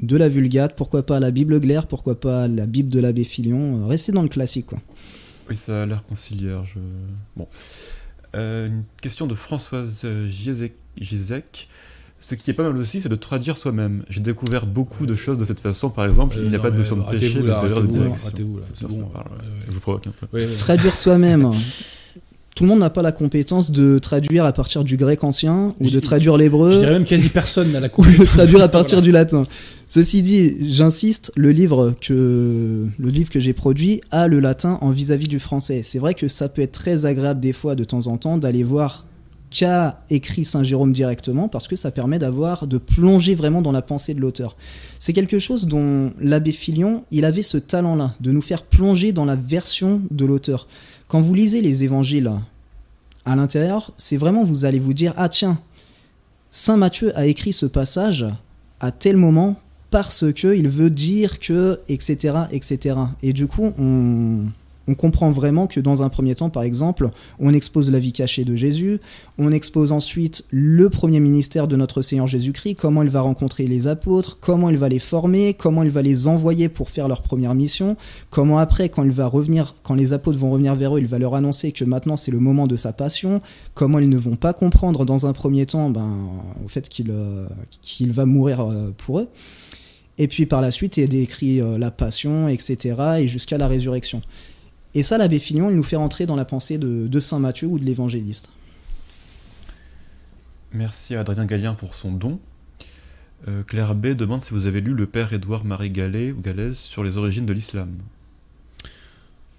de 0.04 0.18
la 0.18 0.30
Vulgate, 0.30 0.76
pourquoi 0.76 1.06
pas 1.06 1.20
la 1.20 1.32
Bible 1.32 1.60
Glaire, 1.60 1.88
pourquoi 1.88 2.20
pas 2.20 2.48
la 2.48 2.66
Bible 2.66 2.90
de 2.90 3.00
l'abbé 3.00 3.24
Filion, 3.24 3.82
euh, 3.84 3.88
restez 3.88 4.12
dans 4.12 4.22
le 4.22 4.28
classique, 4.28 4.68
quoi. 4.68 4.80
Oui, 5.50 5.56
ça 5.56 5.84
a 5.84 5.86
l'air 5.86 6.04
conciliaire. 6.06 6.64
Je... 6.66 6.80
Bon. 7.36 7.48
Euh, 8.36 8.68
une 8.68 8.84
question 9.02 9.28
de 9.28 9.36
Françoise 9.36 10.02
euh, 10.06 10.28
Giesec. 10.30 10.74
Giesec. 11.00 11.68
Ce 12.20 12.36
qui 12.36 12.52
est 12.52 12.54
pas 12.54 12.64
mal 12.64 12.78
aussi, 12.78 13.02
c'est 13.02 13.10
de 13.10 13.16
traduire 13.16 13.58
soi-même. 13.58 14.04
J'ai 14.10 14.22
découvert 14.22 14.66
beaucoup 14.66 15.06
de 15.06 15.14
choses 15.16 15.38
de 15.38 15.44
cette 15.46 15.60
façon. 15.60 15.90
Par 15.90 16.06
exemple, 16.06 16.38
Euh, 16.38 16.44
il 16.44 16.50
n'y 16.50 16.56
a 16.56 16.58
non, 16.58 16.64
pas 16.64 16.72
de 16.72 16.78
notion 16.78 16.96
de 16.96 17.04
péché, 17.04 17.34
de 17.34 17.42
de 17.42 17.48
direction. 17.88 18.14
arrêtez-vous, 18.24 18.60
là, 18.60 18.66
bon, 18.88 18.98
ouais. 19.02 19.10
Je 19.68 19.72
vous 19.74 19.80
provoque 19.82 20.08
un 20.08 20.12
peu. 20.12 20.28
Ouais, 20.38 20.46
ouais. 20.46 20.56
Traduire 20.56 20.96
soi-même. 20.96 21.52
Tout 22.56 22.66
le 22.66 22.70
monde 22.70 22.80
n'a 22.80 22.92
pas 22.92 23.02
la 23.02 23.12
compétence 23.12 23.72
de 23.72 23.98
traduire 23.98 24.46
à 24.46 24.54
partir 24.54 24.84
du 24.84 24.96
grec 24.96 25.24
ancien, 25.24 25.74
ou 25.80 25.88
Je- 25.88 25.94
de 25.94 26.00
traduire 26.00 26.34
Je 26.36 26.40
l'hébreu. 26.40 26.78
dirais 26.78 26.92
même 26.92 27.04
quasi 27.06 27.30
personne 27.30 27.72
n'a 27.72 27.80
la 27.80 27.88
ou 27.88 27.90
compétence. 27.90 28.20
le 28.20 28.26
traduire 28.28 28.62
à 28.62 28.68
partir 28.68 29.02
du 29.02 29.12
latin. 29.12 29.48
Ceci 29.88 30.22
dit, 30.22 30.56
j'insiste, 30.72 31.32
le 31.36 31.52
livre 31.52 31.96
que 32.00 32.88
le 32.98 33.10
livre 33.10 33.32
que 33.32 33.40
j'ai 33.40 33.54
produit 33.54 34.02
a 34.12 34.28
le 34.28 34.40
latin 34.40 34.78
en 34.82 34.92
vis-à-vis 34.92 35.28
du 35.28 35.40
français. 35.40 35.82
C'est 35.84 36.00
vrai 36.00 36.14
que 36.14 36.28
ça 36.28 36.48
peut 36.48 36.62
être 36.62 36.72
très 36.74 37.06
agréable 37.08 37.40
des 37.40 37.54
fois, 37.54 37.74
de 37.76 37.84
temps 37.84 38.06
en 38.08 38.18
temps, 38.18 38.38
d'aller 38.38 38.64
voir 38.64 39.08
qu'a 39.50 40.02
écrit 40.10 40.46
Saint 40.46 40.64
Jérôme 40.64 40.94
directement, 40.94 41.48
parce 41.48 41.68
que 41.68 41.76
ça 41.76 41.92
permet 41.92 42.18
d'avoir 42.18 42.66
de 42.66 42.80
plonger 42.80 43.36
vraiment 43.36 43.62
dans 43.62 43.72
la 43.72 43.84
pensée 43.84 44.14
de 44.16 44.20
l'auteur. 44.20 44.56
C'est 44.98 45.14
quelque 45.14 45.38
chose 45.38 45.68
dont 45.68 46.12
l'abbé 46.20 46.52
Filion, 46.52 47.04
il 47.12 47.24
avait 47.24 47.44
ce 47.44 47.58
talent-là, 47.58 48.16
de 48.20 48.32
nous 48.32 48.42
faire 48.42 48.64
plonger 48.64 49.12
dans 49.12 49.26
la 49.26 49.36
version 49.36 50.02
de 50.10 50.26
l'auteur. 50.26 50.68
Quand 51.14 51.22
vous 51.22 51.36
lisez 51.36 51.62
les 51.62 51.84
évangiles 51.84 52.32
à 53.24 53.36
l'intérieur, 53.36 53.94
c'est 53.98 54.18
vraiment 54.18 54.44
vous 54.44 54.66
allez 54.66 54.80
vous 54.80 54.96
dire 54.96 55.14
ah 55.16 55.30
tiens, 55.30 55.60
Saint 56.50 56.76
Matthieu 56.76 57.16
a 57.16 57.28
écrit 57.28 57.54
ce 57.54 57.68
passage 57.68 58.26
à 58.80 58.92
tel 58.92 59.16
moment 59.16 59.60
parce 59.92 60.34
que 60.34 60.56
il 60.56 60.68
veut 60.68 60.90
dire 60.90 61.40
que 61.40 61.80
etc 61.88 62.46
etc 62.52 62.96
et 63.22 63.32
du 63.32 63.46
coup 63.46 63.74
on, 63.78 64.46
on 64.88 64.96
comprend 64.96 65.32
vraiment 65.32 65.68
que 65.68 65.80
dans 65.80 66.04
un 66.04 66.10
premier 66.10 66.36
temps 66.36 66.50
par 66.50 66.64
exemple 66.64 67.10
on 67.40 67.54
expose 67.54 67.92
la 67.92 68.00
vie 68.00 68.14
cachée 68.14 68.46
de 68.46 68.56
Jésus 68.56 69.00
on 69.38 69.52
expose 69.52 69.92
ensuite 69.92 70.46
le 70.52 70.90
premier 70.90 71.20
ministère 71.20 71.68
de 71.68 71.76
notre 71.76 72.02
Seigneur 72.02 72.28
Jésus-Christ 72.28 72.76
comment 72.76 73.04
il 73.04 73.10
va 73.10 73.22
rencontrer 73.22 73.68
les 73.68 73.88
apôtres 73.88 74.38
comment 74.40 74.70
il 74.70 74.78
va 74.78 74.90
les 74.90 75.00
former 75.00 75.54
comment 75.54 75.84
il 75.84 75.90
va 75.90 76.02
les 76.02 76.28
envoyer 76.28 76.70
pour 76.70 76.90
faire 76.90 77.08
leur 77.08 77.22
première 77.22 77.56
mission 77.56 77.96
comment 78.30 78.58
après 78.58 78.90
quand 78.90 79.04
il 79.04 79.12
va 79.12 79.28
revenir 79.28 79.76
quand 79.84 79.96
les 79.96 80.14
apôtres 80.14 80.38
vont 80.38 80.52
revenir 80.52 80.76
vers 80.76 80.96
eux 80.96 81.00
il 81.00 81.08
va 81.08 81.20
leur 81.20 81.36
annoncer 81.36 81.72
que 81.72 81.84
maintenant 81.84 82.18
c'est 82.18 82.32
le 82.32 82.40
moment 82.40 82.68
de 82.68 82.76
sa 82.76 82.94
passion 82.94 83.42
comment 83.74 84.00
ils 84.00 84.10
ne 84.10 84.18
vont 84.18 84.36
pas 84.36 84.54
comprendre 84.54 85.06
dans 85.06 85.26
un 85.26 85.34
premier 85.34 85.66
temps 85.66 85.90
ben, 85.90 86.30
au 86.64 86.68
fait 86.68 86.90
qu'il 86.90 87.12
euh, 87.12 87.48
va 88.08 88.26
mourir 88.26 88.62
euh, 88.62 88.94
pour 88.98 89.20
eux. 89.20 89.28
Et 90.18 90.28
puis 90.28 90.46
par 90.46 90.62
la 90.62 90.72
suite, 90.72 90.98
il 90.98 91.10
décrit 91.10 91.60
euh, 91.60 91.78
la 91.78 91.92
passion, 91.92 92.48
etc., 92.48 92.96
et 93.20 93.28
jusqu'à 93.28 93.58
la 93.58 93.68
résurrection. 93.68 94.22
Et 94.96 95.04
ça, 95.04 95.18
l'abbé 95.18 95.40
Fignon, 95.40 95.70
il 95.70 95.76
nous 95.76 95.84
fait 95.84 95.96
rentrer 95.96 96.26
dans 96.26 96.36
la 96.36 96.46
pensée 96.46 96.78
de, 96.78 97.08
de 97.08 97.20
Saint 97.20 97.40
Matthieu 97.40 97.68
ou 97.68 97.80
de 97.80 97.86
l'évangéliste. 97.86 98.52
Merci 100.72 101.16
à 101.16 101.22
Adrien 101.22 101.46
Gallien 101.46 101.74
pour 101.74 101.96
son 101.96 102.12
don. 102.12 102.40
Euh, 103.48 103.64
Claire 103.64 103.96
B 103.96 104.08
demande 104.08 104.42
si 104.42 104.52
vous 104.52 104.66
avez 104.66 104.82
lu 104.82 104.94
le 104.94 105.06
père 105.06 105.34
Édouard-Marie 105.34 105.90
Gallet 105.90 106.32
ou 106.32 106.40
Galaise 106.42 106.78
sur 106.78 107.04
les 107.04 107.18
origines 107.18 107.46
de 107.46 107.54
l'islam. 107.54 107.90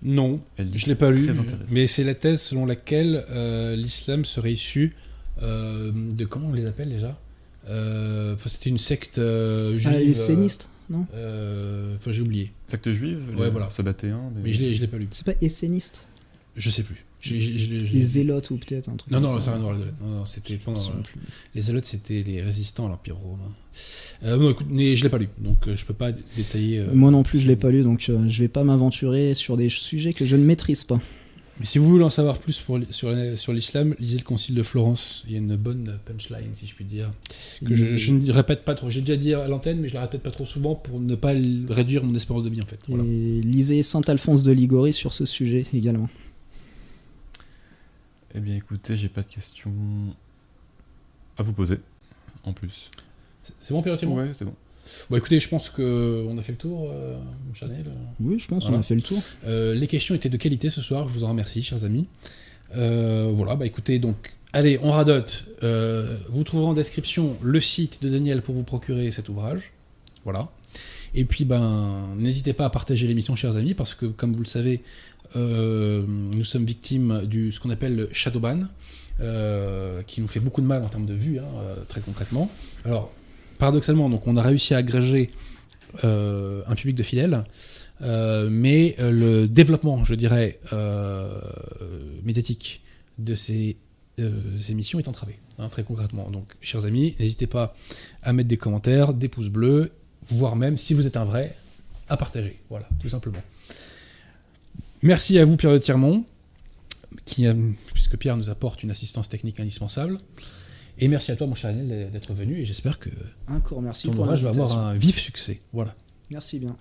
Non, 0.02 0.40
je 0.58 0.86
l'ai 0.86 0.94
pas 0.94 1.10
lu, 1.10 1.30
mais 1.70 1.86
c'est 1.86 2.04
la 2.04 2.14
thèse 2.14 2.40
selon 2.42 2.66
laquelle 2.66 3.24
euh, 3.30 3.74
l'islam 3.74 4.26
serait 4.26 4.52
issu 4.52 4.94
euh, 5.42 5.92
de 5.94 6.24
comment 6.26 6.48
on 6.48 6.52
les 6.52 6.66
appelle 6.66 6.90
déjà? 6.90 7.18
Euh, 7.68 8.34
enfin, 8.34 8.50
C'était 8.50 8.68
une 8.68 8.78
secte 8.78 9.18
euh, 9.18 9.78
juive. 9.78 9.94
Ah, 9.96 10.02
non 10.90 11.06
euh, 11.14 11.94
Enfin, 11.96 12.12
j'ai 12.12 12.22
oublié, 12.22 12.52
Secte 12.68 12.90
juive 12.92 13.20
Ouais, 13.36 13.44
les 13.46 13.50
voilà. 13.50 13.70
Sabbatéens 13.70 14.30
des- 14.34 14.42
mais 14.42 14.52
je 14.52 14.60
l'ai, 14.60 14.74
je 14.74 14.80
l'ai 14.80 14.86
pas 14.88 14.98
lu. 14.98 15.06
C'est 15.10 15.24
pas 15.26 15.34
essénistes 15.40 16.06
Je 16.56 16.70
sais 16.70 16.82
plus. 16.82 17.04
Je- 17.20 17.38
je- 17.40 17.56
je- 17.56 17.78
je- 17.86 17.92
Les 17.94 18.02
zélotes 18.02 18.50
ou 18.50 18.58
peut-être 18.58 18.88
un 18.90 18.96
truc 18.96 19.10
Non, 19.10 19.18
comme 19.22 19.30
non, 19.32 19.40
ça. 19.40 19.52
n'a 19.52 19.56
rien 19.56 19.60
à 19.60 19.62
voir, 19.62 19.72
les 19.72 19.78
zélotes. 19.80 20.00
Non, 20.02 20.08
non, 20.08 20.24
c'était 20.26 20.56
pendant. 20.58 20.78
Euh, 20.80 21.00
plus. 21.02 21.18
Les 21.54 21.62
zélotes, 21.62 21.86
c'était 21.86 22.22
les 22.22 22.42
résistants 22.42 22.84
à 22.86 22.90
l'Empire 22.90 23.16
romain. 23.16 23.50
Euh, 24.24 24.36
bon, 24.36 24.50
écoute, 24.50 24.66
mais 24.70 24.94
je 24.94 25.02
l'ai 25.04 25.08
pas 25.08 25.16
lu, 25.18 25.28
donc 25.38 25.66
euh, 25.66 25.74
je 25.74 25.86
peux 25.86 25.94
pas 25.94 26.12
détailler. 26.36 26.80
euh, 26.80 26.92
Moi 26.94 27.10
non 27.10 27.22
plus, 27.22 27.38
je 27.40 27.46
l'ai 27.48 27.56
pas 27.56 27.70
lu, 27.70 27.82
donc 27.82 28.06
euh, 28.10 28.28
je 28.28 28.42
vais 28.42 28.48
pas 28.48 28.62
m'aventurer 28.62 29.32
sur 29.34 29.56
des 29.56 29.70
sujets 29.70 30.12
que 30.12 30.26
je 30.26 30.36
ne 30.36 30.44
maîtrise 30.44 30.84
pas. 30.84 31.00
Mais 31.60 31.66
si 31.66 31.78
vous 31.78 31.84
voulez 31.86 32.02
en 32.04 32.10
savoir 32.10 32.38
plus 32.38 32.58
pour, 32.60 32.80
sur, 32.90 33.12
la- 33.12 33.36
sur 33.36 33.52
l'islam, 33.52 33.94
lisez 34.00 34.18
le 34.18 34.24
Concile 34.24 34.56
de 34.56 34.62
Florence. 34.64 35.22
Il 35.26 35.32
y 35.32 35.36
a 35.36 35.38
une 35.38 35.54
bonne 35.54 35.98
punchline, 36.04 36.52
si 36.54 36.66
je 36.66 36.74
puis 36.74 36.84
dire. 36.84 37.12
Que 37.64 37.76
je, 37.76 37.96
je 37.96 38.12
ne 38.12 38.32
répète 38.32 38.64
pas 38.64 38.74
trop. 38.74 38.90
J'ai 38.90 39.00
déjà 39.02 39.16
dit 39.16 39.34
à 39.34 39.46
l'antenne, 39.46 39.78
mais 39.80 39.88
je 39.88 39.94
la 39.94 40.00
répète 40.02 40.22
pas 40.22 40.32
trop 40.32 40.44
souvent 40.46 40.74
pour 40.74 40.98
ne 41.00 41.14
pas 41.14 41.32
réduire 41.68 42.02
mon 42.02 42.14
espérance 42.14 42.42
de 42.42 42.50
vie, 42.50 42.60
en 42.60 42.66
fait. 42.66 42.80
Voilà. 42.88 43.04
Et 43.04 43.40
lisez 43.40 43.84
Saint 43.84 44.00
Alphonse 44.08 44.42
de 44.42 44.50
Ligorie 44.50 44.92
sur 44.92 45.12
ce 45.12 45.24
sujet 45.26 45.64
également. 45.72 46.08
Eh 48.34 48.40
bien 48.40 48.56
écoutez, 48.56 48.96
j'ai 48.96 49.08
pas 49.08 49.22
de 49.22 49.28
questions 49.28 49.72
à 51.38 51.42
vous 51.44 51.52
poser, 51.52 51.78
en 52.42 52.52
plus. 52.52 52.90
C'est 53.60 53.72
bon, 53.74 53.80
Pierre 53.82 53.96
Timon 53.96 54.16
Ouais, 54.16 54.30
c'est 54.32 54.44
bon. 54.44 54.54
Bon, 55.10 55.16
écoutez, 55.16 55.40
je 55.40 55.48
pense 55.48 55.70
qu'on 55.70 56.36
a 56.38 56.42
fait 56.42 56.52
le 56.52 56.58
tour, 56.58 56.90
euh, 56.90 57.16
Chanel. 57.52 57.84
Oui, 58.20 58.38
je 58.38 58.46
pense 58.48 58.62
Voilà. 58.64 58.76
qu'on 58.76 58.80
a 58.80 58.84
fait 58.84 58.94
le 58.94 59.02
tour. 59.02 59.22
Euh, 59.46 59.74
les 59.74 59.86
questions 59.86 60.14
étaient 60.14 60.28
de 60.28 60.36
qualité 60.36 60.70
ce 60.70 60.80
soir, 60.82 61.08
je 61.08 61.14
vous 61.14 61.24
en 61.24 61.28
remercie, 61.28 61.62
chers 61.62 61.84
amis. 61.84 62.06
Euh, 62.76 63.30
voilà, 63.34 63.54
bah 63.56 63.66
écoutez, 63.66 63.98
donc, 63.98 64.32
allez, 64.52 64.78
on 64.82 64.90
radote. 64.90 65.46
Euh, 65.62 66.16
vous 66.28 66.44
trouverez 66.44 66.66
en 66.68 66.74
description 66.74 67.36
le 67.42 67.60
site 67.60 68.02
de 68.02 68.08
Daniel 68.08 68.42
pour 68.42 68.54
vous 68.54 68.64
procurer 68.64 69.10
cet 69.10 69.28
ouvrage. 69.28 69.72
Voilà. 70.24 70.48
Et 71.14 71.24
puis, 71.24 71.44
ben, 71.44 72.14
n'hésitez 72.16 72.52
pas 72.52 72.64
à 72.64 72.70
partager 72.70 73.06
l'émission, 73.06 73.36
chers 73.36 73.56
amis, 73.56 73.74
parce 73.74 73.94
que, 73.94 74.06
comme 74.06 74.32
vous 74.34 74.42
le 74.42 74.46
savez, 74.48 74.82
nous 75.36 76.44
sommes 76.44 76.64
victimes 76.64 77.22
du 77.26 77.52
ce 77.52 77.60
qu'on 77.60 77.70
appelle 77.70 77.94
le 77.94 78.08
shadowban, 78.12 78.64
qui 80.06 80.20
nous 80.20 80.28
fait 80.28 80.40
beaucoup 80.40 80.60
de 80.60 80.66
mal 80.66 80.82
en 80.82 80.88
termes 80.88 81.06
de 81.06 81.14
vues, 81.14 81.38
hein, 81.38 81.44
très 81.88 82.00
concrètement. 82.00 82.50
Alors, 82.84 83.12
paradoxalement, 83.58 84.08
donc, 84.08 84.26
on 84.26 84.36
a 84.36 84.42
réussi 84.42 84.74
à 84.74 84.78
agréger 84.78 85.30
euh, 86.02 86.62
un 86.66 86.74
public 86.74 86.96
de 86.96 87.02
fidèles. 87.02 87.44
Euh, 88.02 88.48
mais 88.50 88.96
euh, 88.98 89.12
le 89.12 89.48
développement, 89.48 90.04
je 90.04 90.14
dirais, 90.14 90.58
médiatique 92.22 92.82
de 93.18 93.34
ces 93.34 93.76
émissions 94.68 94.98
est 94.98 95.08
entravé, 95.08 95.38
hein, 95.58 95.68
très 95.68 95.84
concrètement. 95.84 96.30
Donc, 96.30 96.52
chers 96.60 96.84
amis, 96.84 97.14
n'hésitez 97.20 97.46
pas 97.46 97.74
à 98.22 98.32
mettre 98.32 98.48
des 98.48 98.56
commentaires, 98.56 99.14
des 99.14 99.28
pouces 99.28 99.50
bleus, 99.50 99.92
voire 100.26 100.56
même, 100.56 100.76
si 100.76 100.94
vous 100.94 101.06
êtes 101.06 101.16
un 101.16 101.24
vrai, 101.24 101.56
à 102.08 102.16
partager. 102.16 102.60
Voilà, 102.70 102.88
tout 103.00 103.08
simplement. 103.08 103.42
Merci 105.02 105.38
à 105.38 105.44
vous, 105.44 105.56
Pierre 105.56 105.72
de 105.72 105.78
Tirmont, 105.78 106.24
qui, 107.24 107.46
puisque 107.92 108.16
Pierre 108.16 108.36
nous 108.36 108.50
apporte 108.50 108.82
une 108.82 108.90
assistance 108.90 109.28
technique 109.28 109.60
indispensable. 109.60 110.18
Et 110.98 111.08
merci 111.08 111.32
à 111.32 111.36
toi, 111.36 111.46
mon 111.46 111.54
cher 111.54 111.72
Daniel, 111.72 112.10
d'être 112.10 112.32
venu. 112.34 112.60
Et 112.60 112.64
j'espère 112.64 112.98
que 112.98 113.10
Encore 113.48 113.82
merci 113.82 114.06
ton 114.06 114.12
pour 114.12 114.24
ouvrage 114.24 114.42
va 114.42 114.50
avoir 114.50 114.76
un 114.78 114.94
vif 114.94 115.18
succès. 115.18 115.60
Voilà. 115.72 115.94
Merci 116.30 116.58
bien. 116.58 116.76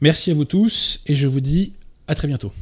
Merci 0.00 0.30
à 0.30 0.34
vous 0.34 0.44
tous 0.44 1.00
et 1.06 1.14
je 1.14 1.26
vous 1.26 1.40
dis 1.40 1.72
à 2.06 2.14
très 2.14 2.28
bientôt. 2.28 2.52